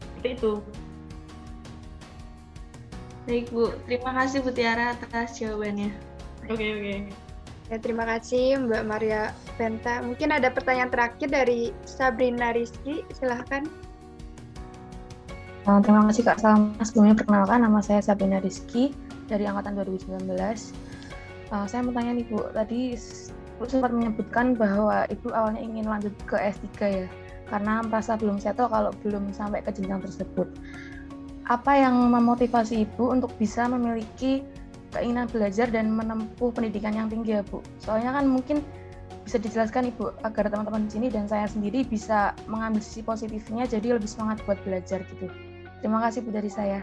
seperti 0.00 0.28
itu 0.38 0.52
baik 3.24 3.46
bu 3.50 3.72
terima 3.88 4.10
kasih 4.22 4.38
bu 4.44 4.50
Tiara 4.52 4.94
atas 4.94 5.40
jawabannya 5.40 5.90
oke 6.48 6.56
okay, 6.56 6.70
oke 6.74 6.82
okay. 6.82 6.98
Ya, 7.72 7.80
terima 7.80 8.04
kasih 8.04 8.60
Mbak 8.60 8.84
Maria 8.84 9.32
Venta. 9.56 10.04
Mungkin 10.04 10.36
ada 10.36 10.52
pertanyaan 10.52 10.92
terakhir 10.92 11.32
dari 11.32 11.72
Sabrina 11.88 12.52
Rizky, 12.52 13.00
silahkan. 13.16 13.64
Uh, 15.64 15.80
terima 15.80 16.04
kasih 16.12 16.28
Kak 16.28 16.44
Salma. 16.44 16.76
Sebelumnya 16.84 17.16
perkenalkan 17.16 17.64
nama 17.64 17.80
saya 17.80 18.04
Sabrina 18.04 18.36
Rizky 18.44 18.92
dari 19.32 19.48
Angkatan 19.48 19.80
2019. 19.80 20.28
Uh, 21.48 21.64
saya 21.64 21.80
mau 21.80 21.96
tanya 21.96 22.20
nih 22.20 22.28
Bu, 22.28 22.44
tadi 22.52 23.00
Bu 23.56 23.64
sempat 23.64 23.96
menyebutkan 23.96 24.52
bahwa 24.60 25.08
Ibu 25.08 25.32
awalnya 25.32 25.64
ingin 25.64 25.88
lanjut 25.88 26.12
ke 26.28 26.36
S3 26.36 26.68
ya, 26.84 27.06
karena 27.48 27.84
merasa 27.84 28.16
belum 28.16 28.40
settle 28.40 28.70
kalau 28.70 28.90
belum 29.04 29.32
sampai 29.32 29.60
ke 29.60 29.70
jenjang 29.74 30.00
tersebut. 30.04 30.48
Apa 31.44 31.76
yang 31.76 32.08
memotivasi 32.08 32.88
Ibu 32.88 33.12
untuk 33.12 33.30
bisa 33.36 33.68
memiliki 33.68 34.40
keinginan 34.96 35.28
belajar 35.28 35.68
dan 35.68 35.92
menempuh 35.92 36.54
pendidikan 36.54 36.94
yang 36.94 37.10
tinggi 37.10 37.36
ya 37.36 37.42
Bu. 37.44 37.60
Soalnya 37.82 38.14
kan 38.16 38.24
mungkin 38.30 38.64
bisa 39.26 39.36
dijelaskan 39.40 39.92
Ibu 39.92 40.24
agar 40.24 40.48
teman-teman 40.48 40.88
di 40.88 40.90
sini 40.96 41.06
dan 41.12 41.28
saya 41.28 41.44
sendiri 41.50 41.84
bisa 41.84 42.32
mengambil 42.48 42.80
sisi 42.80 43.04
positifnya 43.04 43.68
jadi 43.68 43.96
lebih 43.98 44.08
semangat 44.08 44.40
buat 44.48 44.56
belajar 44.64 45.04
gitu. 45.04 45.28
Terima 45.84 46.00
kasih 46.00 46.24
Bu 46.24 46.32
dari 46.32 46.48
saya. 46.48 46.80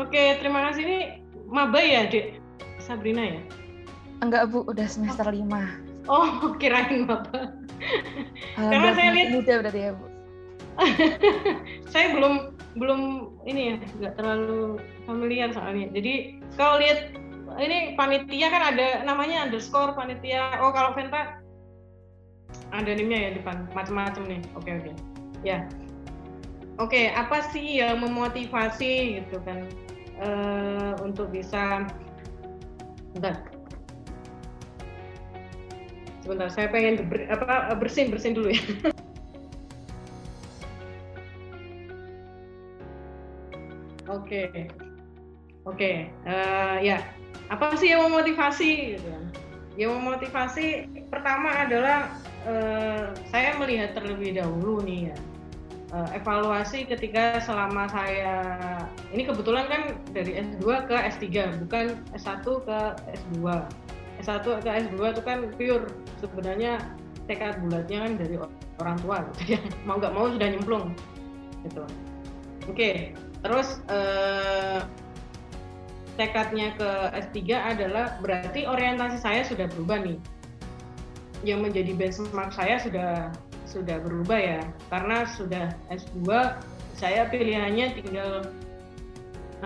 Oke, 0.00 0.40
terima 0.40 0.64
kasih 0.70 0.82
ini 0.84 0.98
maba 1.48 1.78
ya, 1.78 2.08
Dek? 2.08 2.40
Sabrina 2.80 3.20
ya? 3.20 3.40
Enggak 4.24 4.48
Bu, 4.48 4.64
udah 4.64 4.88
semester 4.88 5.28
oh. 5.28 5.34
5. 5.34 5.93
Oh, 6.08 6.28
kirain 6.60 7.08
maba. 7.08 7.54
Karena 8.56 8.90
saya 8.92 9.10
lihat 9.12 9.28
muda 9.36 9.54
berarti 9.64 9.80
ya, 9.80 9.92
Bu. 9.96 10.06
saya 11.92 12.06
belum 12.18 12.58
belum 12.74 13.00
ini 13.46 13.62
ya, 13.70 13.76
nggak 14.02 14.14
terlalu 14.18 14.82
familiar 15.06 15.54
soalnya. 15.54 15.86
Jadi 15.94 16.42
kalau 16.58 16.82
lihat 16.82 17.14
ini 17.62 17.94
panitia 17.94 18.50
kan 18.50 18.74
ada 18.74 19.06
namanya 19.06 19.46
underscore 19.46 19.94
panitia. 19.94 20.58
Oh 20.58 20.74
kalau 20.74 20.90
Venta 20.98 21.38
ada 22.74 22.90
nimnya 22.90 23.30
ya 23.30 23.38
depan 23.38 23.70
macam-macam 23.72 24.22
nih. 24.26 24.40
Oke 24.58 24.70
oke. 24.74 24.92
Ya. 25.46 25.70
Oke, 26.82 27.14
apa 27.14 27.38
sih 27.54 27.78
yang 27.78 28.02
memotivasi 28.02 29.22
gitu 29.22 29.38
kan 29.46 29.70
uh, 30.18 30.98
untuk 31.06 31.30
bisa 31.30 31.86
Bentar. 33.14 33.53
Sebentar, 36.24 36.48
saya 36.48 36.72
pengen 36.72 37.04
ber, 37.04 37.28
apa 37.28 37.76
bersin 37.76 38.08
bersin 38.08 38.32
dulu 38.32 38.48
ya. 38.50 38.64
Oke, 44.04 44.68
oke, 45.64 46.06
eh, 46.06 46.76
ya. 46.84 47.00
Apa 47.48 47.72
sih 47.80 47.88
yang 47.88 48.04
memotivasi 48.04 48.94
gitu 48.94 49.10
yang 49.74 49.98
memotivasi 49.98 50.86
pertama 51.10 51.50
adalah 51.66 52.06
uh, 52.46 53.10
saya 53.30 53.58
melihat 53.58 53.94
terlebih 53.98 54.38
dahulu 54.38 54.78
nih 54.86 55.10
ya 55.10 55.16
uh, 55.90 56.08
evaluasi 56.14 56.86
ketika 56.86 57.42
selama 57.42 57.90
saya 57.90 58.38
ini 59.10 59.26
kebetulan 59.26 59.66
kan 59.66 59.82
dari 60.14 60.38
S2 60.38 60.86
ke 60.86 60.96
S3 61.18 61.26
bukan 61.66 61.98
S1 62.14 62.46
ke 62.46 62.78
S2 63.18 63.38
S1 64.24 64.64
ke 64.64 64.68
S2 64.88 64.96
itu 64.96 65.22
kan 65.22 65.38
pure 65.60 65.86
sebenarnya 66.18 66.80
tekad 67.28 67.60
bulatnya 67.60 68.08
kan 68.08 68.12
dari 68.16 68.34
orang 68.80 68.96
tua 69.04 69.16
gitu 69.32 69.56
ya 69.56 69.60
mau 69.86 70.00
nggak 70.00 70.12
mau 70.16 70.32
sudah 70.32 70.48
nyemplung 70.48 70.96
gitu 71.64 71.84
oke 72.64 72.72
okay. 72.72 73.12
terus 73.44 73.80
uh, 73.92 74.84
tekadnya 76.14 76.74
ke 76.78 76.90
S3 77.26 77.38
adalah 77.54 78.18
berarti 78.22 78.66
orientasi 78.66 79.18
saya 79.18 79.42
sudah 79.42 79.66
berubah 79.70 80.02
nih. 80.02 80.18
Yang 81.44 81.60
menjadi 81.60 81.92
benchmark 81.92 82.50
saya 82.54 82.80
sudah 82.80 83.10
sudah 83.68 83.96
berubah 84.00 84.38
ya. 84.38 84.60
Karena 84.88 85.26
sudah 85.34 85.74
S2 85.90 86.26
saya 86.94 87.26
pilihannya 87.28 87.98
tinggal 87.98 88.46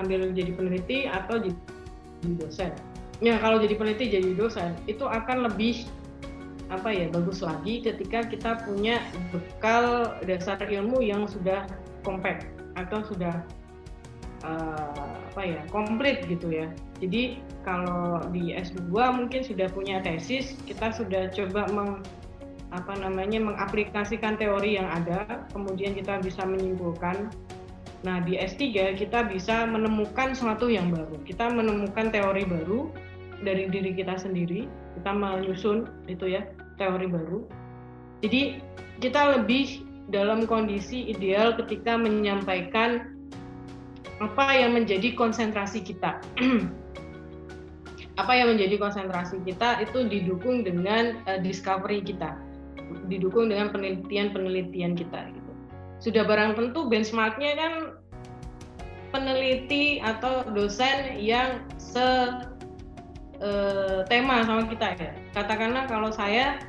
ambil 0.01 0.32
jadi 0.32 0.52
peneliti 0.56 0.98
atau 1.06 1.36
jadi 1.43 2.32
dosen. 2.40 2.72
Ya 3.19 3.35
kalau 3.43 3.59
jadi 3.59 3.74
peneliti 3.74 4.15
jadi 4.15 4.31
dosen 4.39 4.78
itu 4.86 5.03
akan 5.03 5.51
lebih 5.51 5.86
apa 6.69 6.93
ya 6.93 7.09
bagus 7.09 7.40
lagi 7.40 7.81
ketika 7.81 8.28
kita 8.28 8.61
punya 8.62 9.01
bekal 9.32 10.15
dasar 10.28 10.61
ilmu 10.61 11.01
yang 11.01 11.24
sudah 11.24 11.65
compact 12.05 12.45
atau 12.77 13.03
sudah 13.03 13.43
uh, 14.45 15.16
apa 15.32 15.43
ya 15.43 15.61
komplit 15.73 16.23
gitu 16.28 16.53
ya. 16.53 16.70
Jadi 17.03 17.43
kalau 17.66 18.23
di 18.31 18.55
S2 18.55 18.90
mungkin 19.15 19.43
sudah 19.43 19.66
punya 19.70 20.03
tesis, 20.03 20.55
kita 20.66 20.95
sudah 20.95 21.31
coba 21.35 21.66
meng, 21.70 22.03
apa 22.74 22.93
namanya 23.01 23.40
mengaplikasikan 23.40 24.36
teori 24.36 24.77
yang 24.77 24.89
ada, 24.90 25.47
kemudian 25.55 25.97
kita 25.97 26.20
bisa 26.20 26.45
menyimpulkan. 26.45 27.32
Nah, 28.07 28.23
di 28.23 28.39
S3 28.39 28.95
kita 28.95 29.27
bisa 29.27 29.66
menemukan 29.66 30.31
sesuatu 30.31 30.70
yang 30.70 30.95
baru. 30.95 31.19
Kita 31.27 31.51
menemukan 31.51 32.15
teori 32.15 32.47
baru 32.47 32.95
dari 33.43 33.66
diri 33.66 33.91
kita 33.95 34.15
sendiri, 34.15 34.70
kita 34.99 35.11
menyusun 35.11 35.91
itu 36.07 36.31
ya, 36.31 36.47
teori 36.79 37.11
baru. 37.11 37.43
Jadi, 38.23 38.62
kita 39.03 39.39
lebih 39.39 39.83
dalam 40.11 40.47
kondisi 40.47 41.11
ideal 41.11 41.59
ketika 41.59 41.99
menyampaikan 41.99 43.19
apa 44.19 44.47
yang 44.55 44.75
menjadi 44.79 45.15
konsentrasi 45.15 45.83
kita. 45.83 46.23
apa 48.19 48.33
yang 48.35 48.51
menjadi 48.51 48.83
konsentrasi 48.83 49.39
kita 49.47 49.79
itu 49.79 50.03
didukung 50.11 50.66
dengan 50.66 51.23
uh, 51.31 51.39
discovery 51.39 52.03
kita, 52.03 52.35
didukung 53.07 53.47
dengan 53.47 53.70
penelitian-penelitian 53.70 54.99
kita. 54.99 55.38
Sudah 55.99 56.23
barang 56.23 56.55
tentu 56.55 56.87
benchmarknya 56.87 57.53
kan 57.59 57.73
peneliti 59.11 59.99
atau 59.99 60.47
dosen 60.53 61.19
yang 61.19 61.65
se 61.81 62.07
uh, 63.43 64.05
tema 64.07 64.47
sama 64.47 64.69
kita 64.70 64.95
ya. 64.95 65.12
Katakanlah 65.35 65.91
kalau 65.91 66.11
saya 66.15 66.62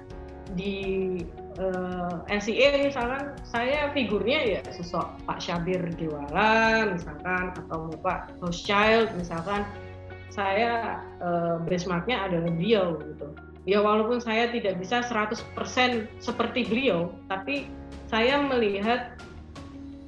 di 0.57 1.21
uh, 1.61 2.25
eh, 2.25 2.41
NCA 2.41 2.89
misalkan 2.89 3.37
saya 3.45 3.93
figurnya 3.93 4.57
ya 4.57 4.61
sosok 4.73 5.05
Pak 5.29 5.37
Syabir 5.37 5.81
Dewala 5.93 6.89
misalkan 6.89 7.53
atau 7.53 7.93
Pak 8.01 8.41
Hochschild 8.41 9.13
misalkan 9.13 9.61
saya 10.33 11.01
uh, 11.21 11.61
benchmarknya 11.65 12.25
adalah 12.25 12.49
beliau 12.53 12.97
gitu 13.01 13.29
ya 13.69 13.85
walaupun 13.85 14.17
saya 14.17 14.49
tidak 14.49 14.81
bisa 14.81 15.05
100% 15.05 15.45
seperti 16.17 16.65
beliau 16.65 17.13
tapi 17.29 17.69
saya 18.09 18.41
melihat 18.41 19.13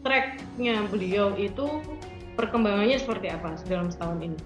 tracknya 0.01 0.81
beliau 0.89 1.37
itu 1.37 1.69
perkembangannya 2.33 2.97
seperti 2.97 3.29
apa 3.29 3.53
dalam 3.69 3.93
setahun 3.93 4.17
ini. 4.17 4.39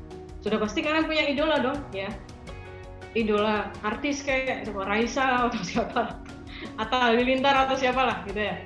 Sudah 0.43 0.59
pasti 0.59 0.83
kalian 0.83 1.07
punya 1.07 1.23
idola 1.31 1.63
dong 1.63 1.79
ya. 1.95 2.11
Idola 3.15 3.71
artis 3.87 4.19
kayak 4.19 4.67
Raisa 4.75 5.47
atau 5.47 5.61
siapa 5.71 6.19
atau 6.75 6.97
Halilintar 6.99 7.55
atau 7.55 7.79
siapalah 7.79 8.27
gitu 8.27 8.43
ya. 8.43 8.59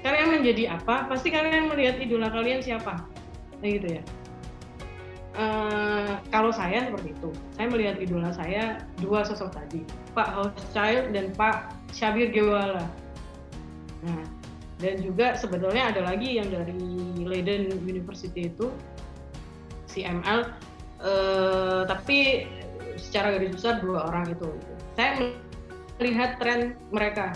Kalian 0.00 0.40
menjadi 0.40 0.80
apa 0.80 1.04
pasti 1.12 1.28
kalian 1.28 1.68
melihat 1.68 2.00
idola 2.00 2.32
kalian 2.32 2.64
siapa. 2.64 3.04
Nah, 3.60 3.68
gitu 3.68 4.00
ya 4.00 4.02
uh, 5.36 6.18
kalau 6.30 6.50
saya 6.50 6.88
seperti 6.90 7.14
itu. 7.14 7.30
Saya 7.58 7.66
melihat 7.70 7.96
idola 8.00 8.30
saya 8.34 8.82
dua 8.98 9.26
sosok 9.26 9.54
tadi. 9.54 9.82
Pak 10.14 10.28
Hochschild 10.34 11.10
dan 11.14 11.34
Pak 11.34 11.74
Syabir 11.94 12.30
Gewala 12.34 12.86
nah 14.04 14.20
dan 14.84 15.00
juga 15.00 15.32
sebetulnya 15.32 15.88
ada 15.88 16.04
lagi 16.04 16.36
yang 16.36 16.52
dari 16.52 16.76
Leiden 17.24 17.72
University 17.88 18.52
itu 18.52 18.68
CML 19.88 20.44
uh, 20.44 21.08
eh, 21.08 21.82
tapi 21.88 22.18
secara 23.00 23.32
garis 23.38 23.54
besar 23.56 23.80
dua 23.80 24.10
orang 24.12 24.34
itu. 24.34 24.50
Saya 24.98 25.32
lihat 26.02 26.36
tren 26.42 26.76
mereka. 26.90 27.32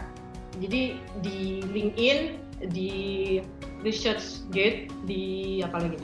Jadi 0.59 0.99
di 1.23 1.63
LinkedIn, 1.63 2.19
di 2.75 2.93
ResearchGate, 3.87 4.91
di 5.07 5.23
apa 5.63 5.79
lagi? 5.87 5.99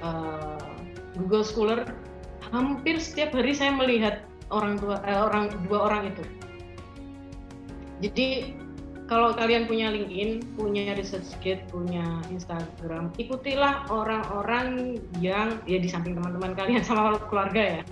Uh, 0.00 0.63
Google 1.18 1.46
Scholar, 1.46 1.86
hampir 2.50 2.98
setiap 2.98 3.34
hari 3.34 3.54
saya 3.54 3.72
melihat 3.74 4.26
orang 4.50 4.78
tua 4.78 5.00
eh, 5.06 5.16
orang 5.16 5.50
dua 5.66 5.90
orang 5.90 6.12
itu. 6.14 6.24
Jadi 8.02 8.26
kalau 9.04 9.36
kalian 9.36 9.68
punya 9.68 9.92
LinkedIn, 9.92 10.56
punya 10.56 10.96
ResearchGate, 10.96 11.68
punya 11.68 12.24
Instagram, 12.32 13.12
ikutilah 13.20 13.84
orang-orang 13.92 14.98
yang 15.20 15.60
ya 15.68 15.78
di 15.78 15.88
samping 15.88 16.16
teman-teman 16.16 16.56
kalian 16.56 16.82
sama 16.82 17.20
keluarga 17.28 17.80
ya. 17.80 17.82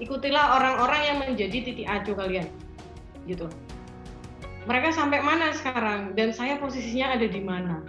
Ikutilah 0.00 0.58
orang-orang 0.58 1.00
yang 1.06 1.16
menjadi 1.20 1.56
titik 1.60 1.86
acuh 1.86 2.16
kalian 2.16 2.48
gitu 3.28 3.46
mereka 4.68 4.92
sampai 4.92 5.24
mana 5.24 5.54
sekarang 5.56 6.12
dan 6.18 6.34
saya 6.34 6.60
posisinya 6.60 7.16
ada 7.16 7.26
di 7.26 7.40
mana 7.40 7.80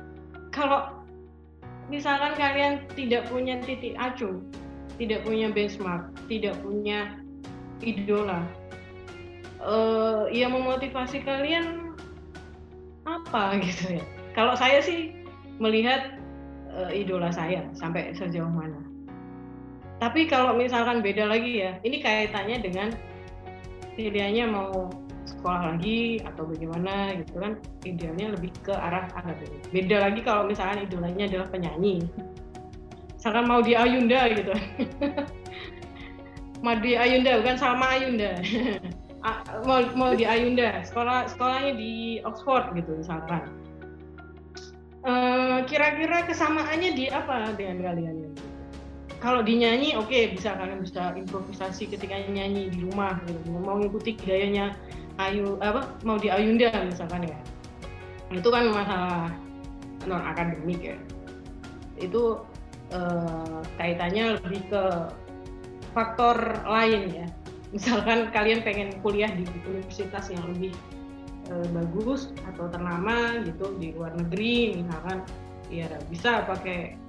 kalau 0.54 1.01
misalkan 1.92 2.34
kalian 2.40 2.88
tidak 2.96 3.28
punya 3.28 3.60
titik 3.62 3.94
acuh 4.00 4.40
tidak 4.96 5.22
punya 5.28 5.52
benchmark 5.52 6.08
tidak 6.32 6.56
punya 6.64 7.20
idola 7.84 8.48
uh, 9.62 10.26
ya 10.32 10.50
memotivasi 10.50 11.22
kalian 11.22 11.94
apa 13.06 13.58
gitu 13.66 13.98
ya? 14.02 14.04
Kalau 14.38 14.54
saya 14.56 14.80
sih 14.82 15.14
melihat 15.62 16.18
uh, 16.74 16.90
idola 16.90 17.30
saya 17.34 17.66
sampai 17.76 18.14
sejauh 18.16 18.50
mana. 18.50 18.78
Tapi 20.02 20.26
kalau 20.26 20.58
misalkan 20.58 21.06
beda 21.06 21.30
lagi 21.30 21.62
ya 21.62 21.78
ini 21.86 22.02
kaitannya 22.02 22.58
dengan 22.62 22.90
pilihannya 23.94 24.46
mau 24.50 24.90
sekolah 25.26 25.76
lagi 25.76 26.22
atau 26.26 26.44
bagaimana 26.50 27.14
gitu 27.18 27.38
kan 27.38 27.54
idealnya 27.86 28.34
lebih 28.34 28.52
ke 28.66 28.74
arah 28.74 29.10
akademik 29.14 29.62
beda 29.70 29.98
lagi 30.10 30.20
kalau 30.26 30.50
misalnya 30.50 30.86
idolanya 30.86 31.26
adalah 31.30 31.48
penyanyi. 31.50 32.06
Misalkan 33.22 33.46
mau 33.46 33.62
di 33.62 33.78
Ayunda 33.78 34.34
gitu. 34.34 34.50
Mau 36.66 36.78
di 36.78 36.94
Ayunda 36.94 37.42
bukan 37.42 37.58
sama 37.58 37.98
Ayunda. 37.98 38.38
Mau 39.70 39.86
mau 39.94 40.18
di 40.18 40.26
Ayunda. 40.26 40.82
Sekolah 40.82 41.30
sekolahnya 41.30 41.78
di 41.78 42.18
Oxford 42.26 42.74
gitu 42.74 42.98
misalkan. 42.98 43.46
Eh, 45.02 45.58
kira-kira 45.66 46.26
kesamaannya 46.30 46.98
di 46.98 47.06
apa 47.14 47.54
dengan 47.58 47.94
kalian? 47.94 48.18
Kalau 49.22 49.46
dinyanyi 49.46 49.94
oke 49.98 50.10
okay, 50.10 50.34
bisa 50.34 50.58
kalian 50.58 50.82
bisa 50.82 51.14
improvisasi 51.14 51.94
ketika 51.94 52.18
nyanyi 52.26 52.74
di 52.74 52.86
rumah 52.86 53.22
gitu. 53.26 53.38
Mau 53.54 53.82
ngikuti 53.82 54.18
gayanya 54.18 54.74
ayu 55.30 55.58
apa 55.62 55.86
mau 56.02 56.18
di 56.18 56.34
Ayunda 56.34 56.72
misalkan 56.88 57.30
ya. 57.30 57.38
Itu 58.32 58.48
kan 58.50 58.72
masalah 58.72 59.30
non 60.10 60.24
akademik 60.24 60.82
ya. 60.82 60.98
Itu 62.02 62.42
eh, 62.90 63.60
kaitannya 63.78 64.42
lebih 64.42 64.62
ke 64.72 64.84
faktor 65.94 66.38
lain 66.66 67.12
ya. 67.12 67.28
Misalkan 67.72 68.34
kalian 68.36 68.68
pengen 68.68 69.00
kuliah 69.00 69.32
di 69.32 69.48
universitas 69.70 70.28
yang 70.34 70.44
lebih 70.52 70.74
eh, 71.52 71.68
bagus 71.72 72.34
atau 72.52 72.68
ternama 72.68 73.40
gitu 73.46 73.76
di 73.80 73.96
luar 73.96 74.16
negeri 74.18 74.84
misalkan 74.84 75.24
ya 75.72 75.88
bisa 76.12 76.44
pakai 76.44 77.00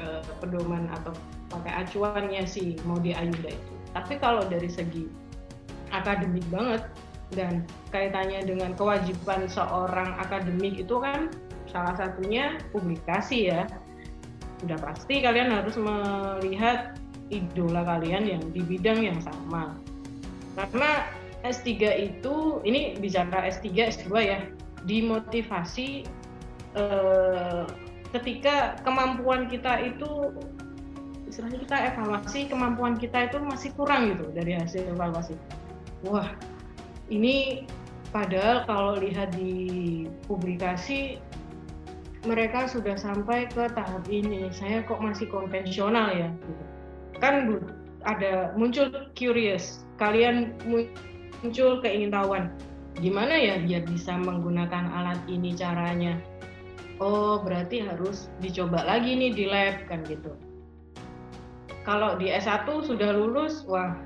eh, 0.00 0.22
pedoman 0.40 0.88
atau 0.92 1.16
pakai 1.52 1.84
acuannya 1.84 2.44
sih 2.48 2.80
mau 2.88 2.96
di 3.00 3.12
Ayunda 3.12 3.52
itu. 3.52 3.74
Tapi 3.92 4.16
kalau 4.16 4.40
dari 4.48 4.72
segi 4.72 5.04
akademik 5.92 6.44
banget 6.48 6.88
dan 7.32 7.64
kaitannya 7.90 8.44
dengan 8.44 8.76
kewajiban 8.76 9.48
seorang 9.48 10.16
akademik 10.20 10.80
itu 10.80 11.00
kan 11.00 11.32
salah 11.68 11.96
satunya 11.96 12.60
publikasi 12.70 13.48
ya. 13.52 13.64
Sudah 14.60 14.78
pasti 14.78 15.24
kalian 15.24 15.50
harus 15.50 15.74
melihat 15.74 16.94
idola 17.32 17.82
kalian 17.82 18.28
yang 18.28 18.42
di 18.52 18.62
bidang 18.62 19.02
yang 19.02 19.18
sama. 19.24 19.74
Karena 20.54 21.08
S3 21.42 21.72
itu 21.98 22.62
ini 22.62 22.94
bicara 23.00 23.48
S3 23.48 23.66
S2 23.90 24.08
ya 24.22 24.40
dimotivasi 24.86 26.06
eh, 26.78 27.64
ketika 28.12 28.78
kemampuan 28.84 29.48
kita 29.48 29.80
itu 29.82 30.36
istilahnya 31.26 31.64
kita 31.64 31.76
evaluasi 31.96 32.40
kemampuan 32.44 32.94
kita 33.00 33.32
itu 33.32 33.40
masih 33.40 33.72
kurang 33.72 34.12
gitu 34.12 34.28
dari 34.36 34.52
hasil 34.52 34.84
evaluasi. 34.92 35.34
Wah 36.04 36.28
ini 37.10 37.66
padahal 38.14 38.68
kalau 38.68 38.92
lihat 39.00 39.34
di 39.34 40.04
publikasi 40.28 41.18
mereka 42.22 42.70
sudah 42.70 42.94
sampai 42.94 43.50
ke 43.50 43.66
tahap 43.74 44.06
ini 44.06 44.46
saya 44.54 44.86
kok 44.86 45.02
masih 45.02 45.26
konvensional 45.26 46.14
ya 46.14 46.30
kan 47.18 47.62
ada 48.02 48.50
muncul 48.58 48.90
curious, 49.14 49.86
kalian 49.98 50.58
muncul 51.42 51.78
keingintahuan, 51.82 52.50
gimana 52.98 53.34
ya 53.38 53.54
biar 53.62 53.86
bisa 53.86 54.18
menggunakan 54.18 54.90
alat 54.90 55.20
ini 55.30 55.54
caranya? 55.54 56.18
Oh, 56.98 57.42
berarti 57.42 57.82
harus 57.82 58.30
dicoba 58.38 58.86
lagi 58.86 59.14
nih 59.18 59.30
di 59.34 59.44
lab 59.50 59.86
kan 59.90 60.06
gitu. 60.06 60.34
Kalau 61.82 62.14
di 62.14 62.30
S1 62.30 62.66
sudah 62.66 63.10
lulus, 63.10 63.66
wah 63.66 63.98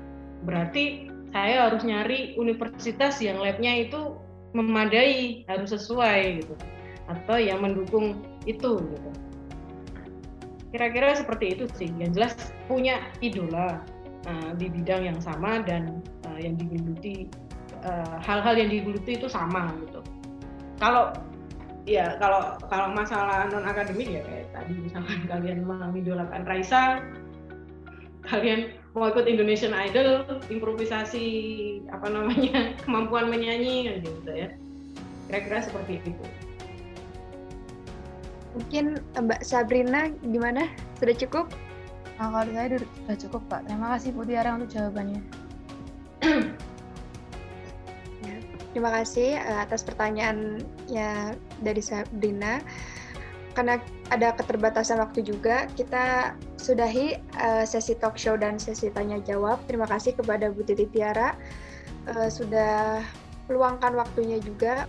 berarti 0.45 1.06
saya 1.35 1.69
harus 1.69 1.83
nyari 1.83 2.35
universitas 2.39 3.19
yang 3.19 3.39
labnya 3.43 3.87
itu 3.87 4.15
memadai, 4.55 5.43
harus 5.45 5.75
sesuai 5.75 6.43
gitu. 6.43 6.55
Atau 7.07 7.39
yang 7.39 7.63
mendukung 7.63 8.23
itu 8.47 8.79
gitu. 8.79 9.09
Kira-kira 10.71 11.15
seperti 11.15 11.55
itu 11.55 11.65
sih. 11.75 11.89
Yang 11.99 12.11
jelas 12.19 12.33
punya 12.67 12.99
idola 13.23 13.83
uh, 14.27 14.51
di 14.55 14.67
bidang 14.71 15.07
yang 15.07 15.19
sama 15.19 15.63
dan 15.63 16.03
uh, 16.27 16.39
yang 16.39 16.59
digeluti 16.59 17.31
eh, 17.85 18.15
hal-hal 18.23 18.55
uh, 18.55 18.59
yang 18.59 18.69
digeluti 18.71 19.15
itu 19.15 19.27
sama 19.31 19.71
gitu. 19.87 20.03
Kalau 20.77 21.15
ya 21.87 22.19
kalau 22.19 22.59
kalau 22.67 22.91
masalah 22.91 23.47
non 23.47 23.63
akademik 23.63 24.11
ya 24.11 24.21
kayak 24.27 24.51
tadi 24.51 24.75
misalkan 24.75 25.23
kalian 25.31 25.63
mengidolakan 25.63 26.43
Raisa 26.43 26.99
kalian 28.27 28.75
mau 28.91 29.07
ikut 29.07 29.25
Indonesian 29.29 29.71
Idol 29.73 30.25
improvisasi 30.51 31.25
apa 31.91 32.11
namanya 32.11 32.71
kemampuan 32.83 33.31
menyanyi 33.31 34.03
gitu 34.03 34.31
ya 34.31 34.49
kira-kira 35.27 35.63
seperti 35.63 35.99
itu 36.03 36.25
Mungkin 38.57 38.97
eh, 38.97 39.21
Mbak 39.21 39.45
Sabrina 39.45 40.09
gimana? 40.25 40.65
Sudah 40.97 41.13
cukup? 41.13 41.45
Nah, 42.17 42.33
kalau 42.33 42.49
saya 42.49 42.81
sudah 42.81 43.17
cukup, 43.21 43.41
Pak. 43.45 43.69
Terima 43.69 43.93
kasih 43.93 44.09
Bu 44.17 44.25
Tiara 44.25 44.57
untuk 44.57 44.73
jawabannya. 44.73 45.21
ya, 48.25 48.35
terima 48.73 48.89
kasih 48.97 49.37
uh, 49.37 49.61
atas 49.61 49.85
pertanyaannya 49.85 51.37
dari 51.61 51.81
Sabrina. 51.85 52.57
Karena 53.57 53.81
ada 54.13 54.37
keterbatasan 54.37 55.01
waktu 55.01 55.25
juga, 55.25 55.65
kita 55.73 56.37
sudahi 56.61 57.17
uh, 57.41 57.65
sesi 57.65 57.97
talk 57.97 58.13
show 58.13 58.37
dan 58.37 58.61
sesi 58.61 58.93
tanya 58.93 59.17
jawab. 59.25 59.57
Terima 59.65 59.89
kasih 59.89 60.13
kepada 60.13 60.53
Bu 60.53 60.61
Titi 60.61 60.85
Tiara 60.93 61.33
uh, 62.13 62.29
sudah 62.29 63.01
meluangkan 63.49 63.97
waktunya 63.97 64.37
juga 64.37 64.85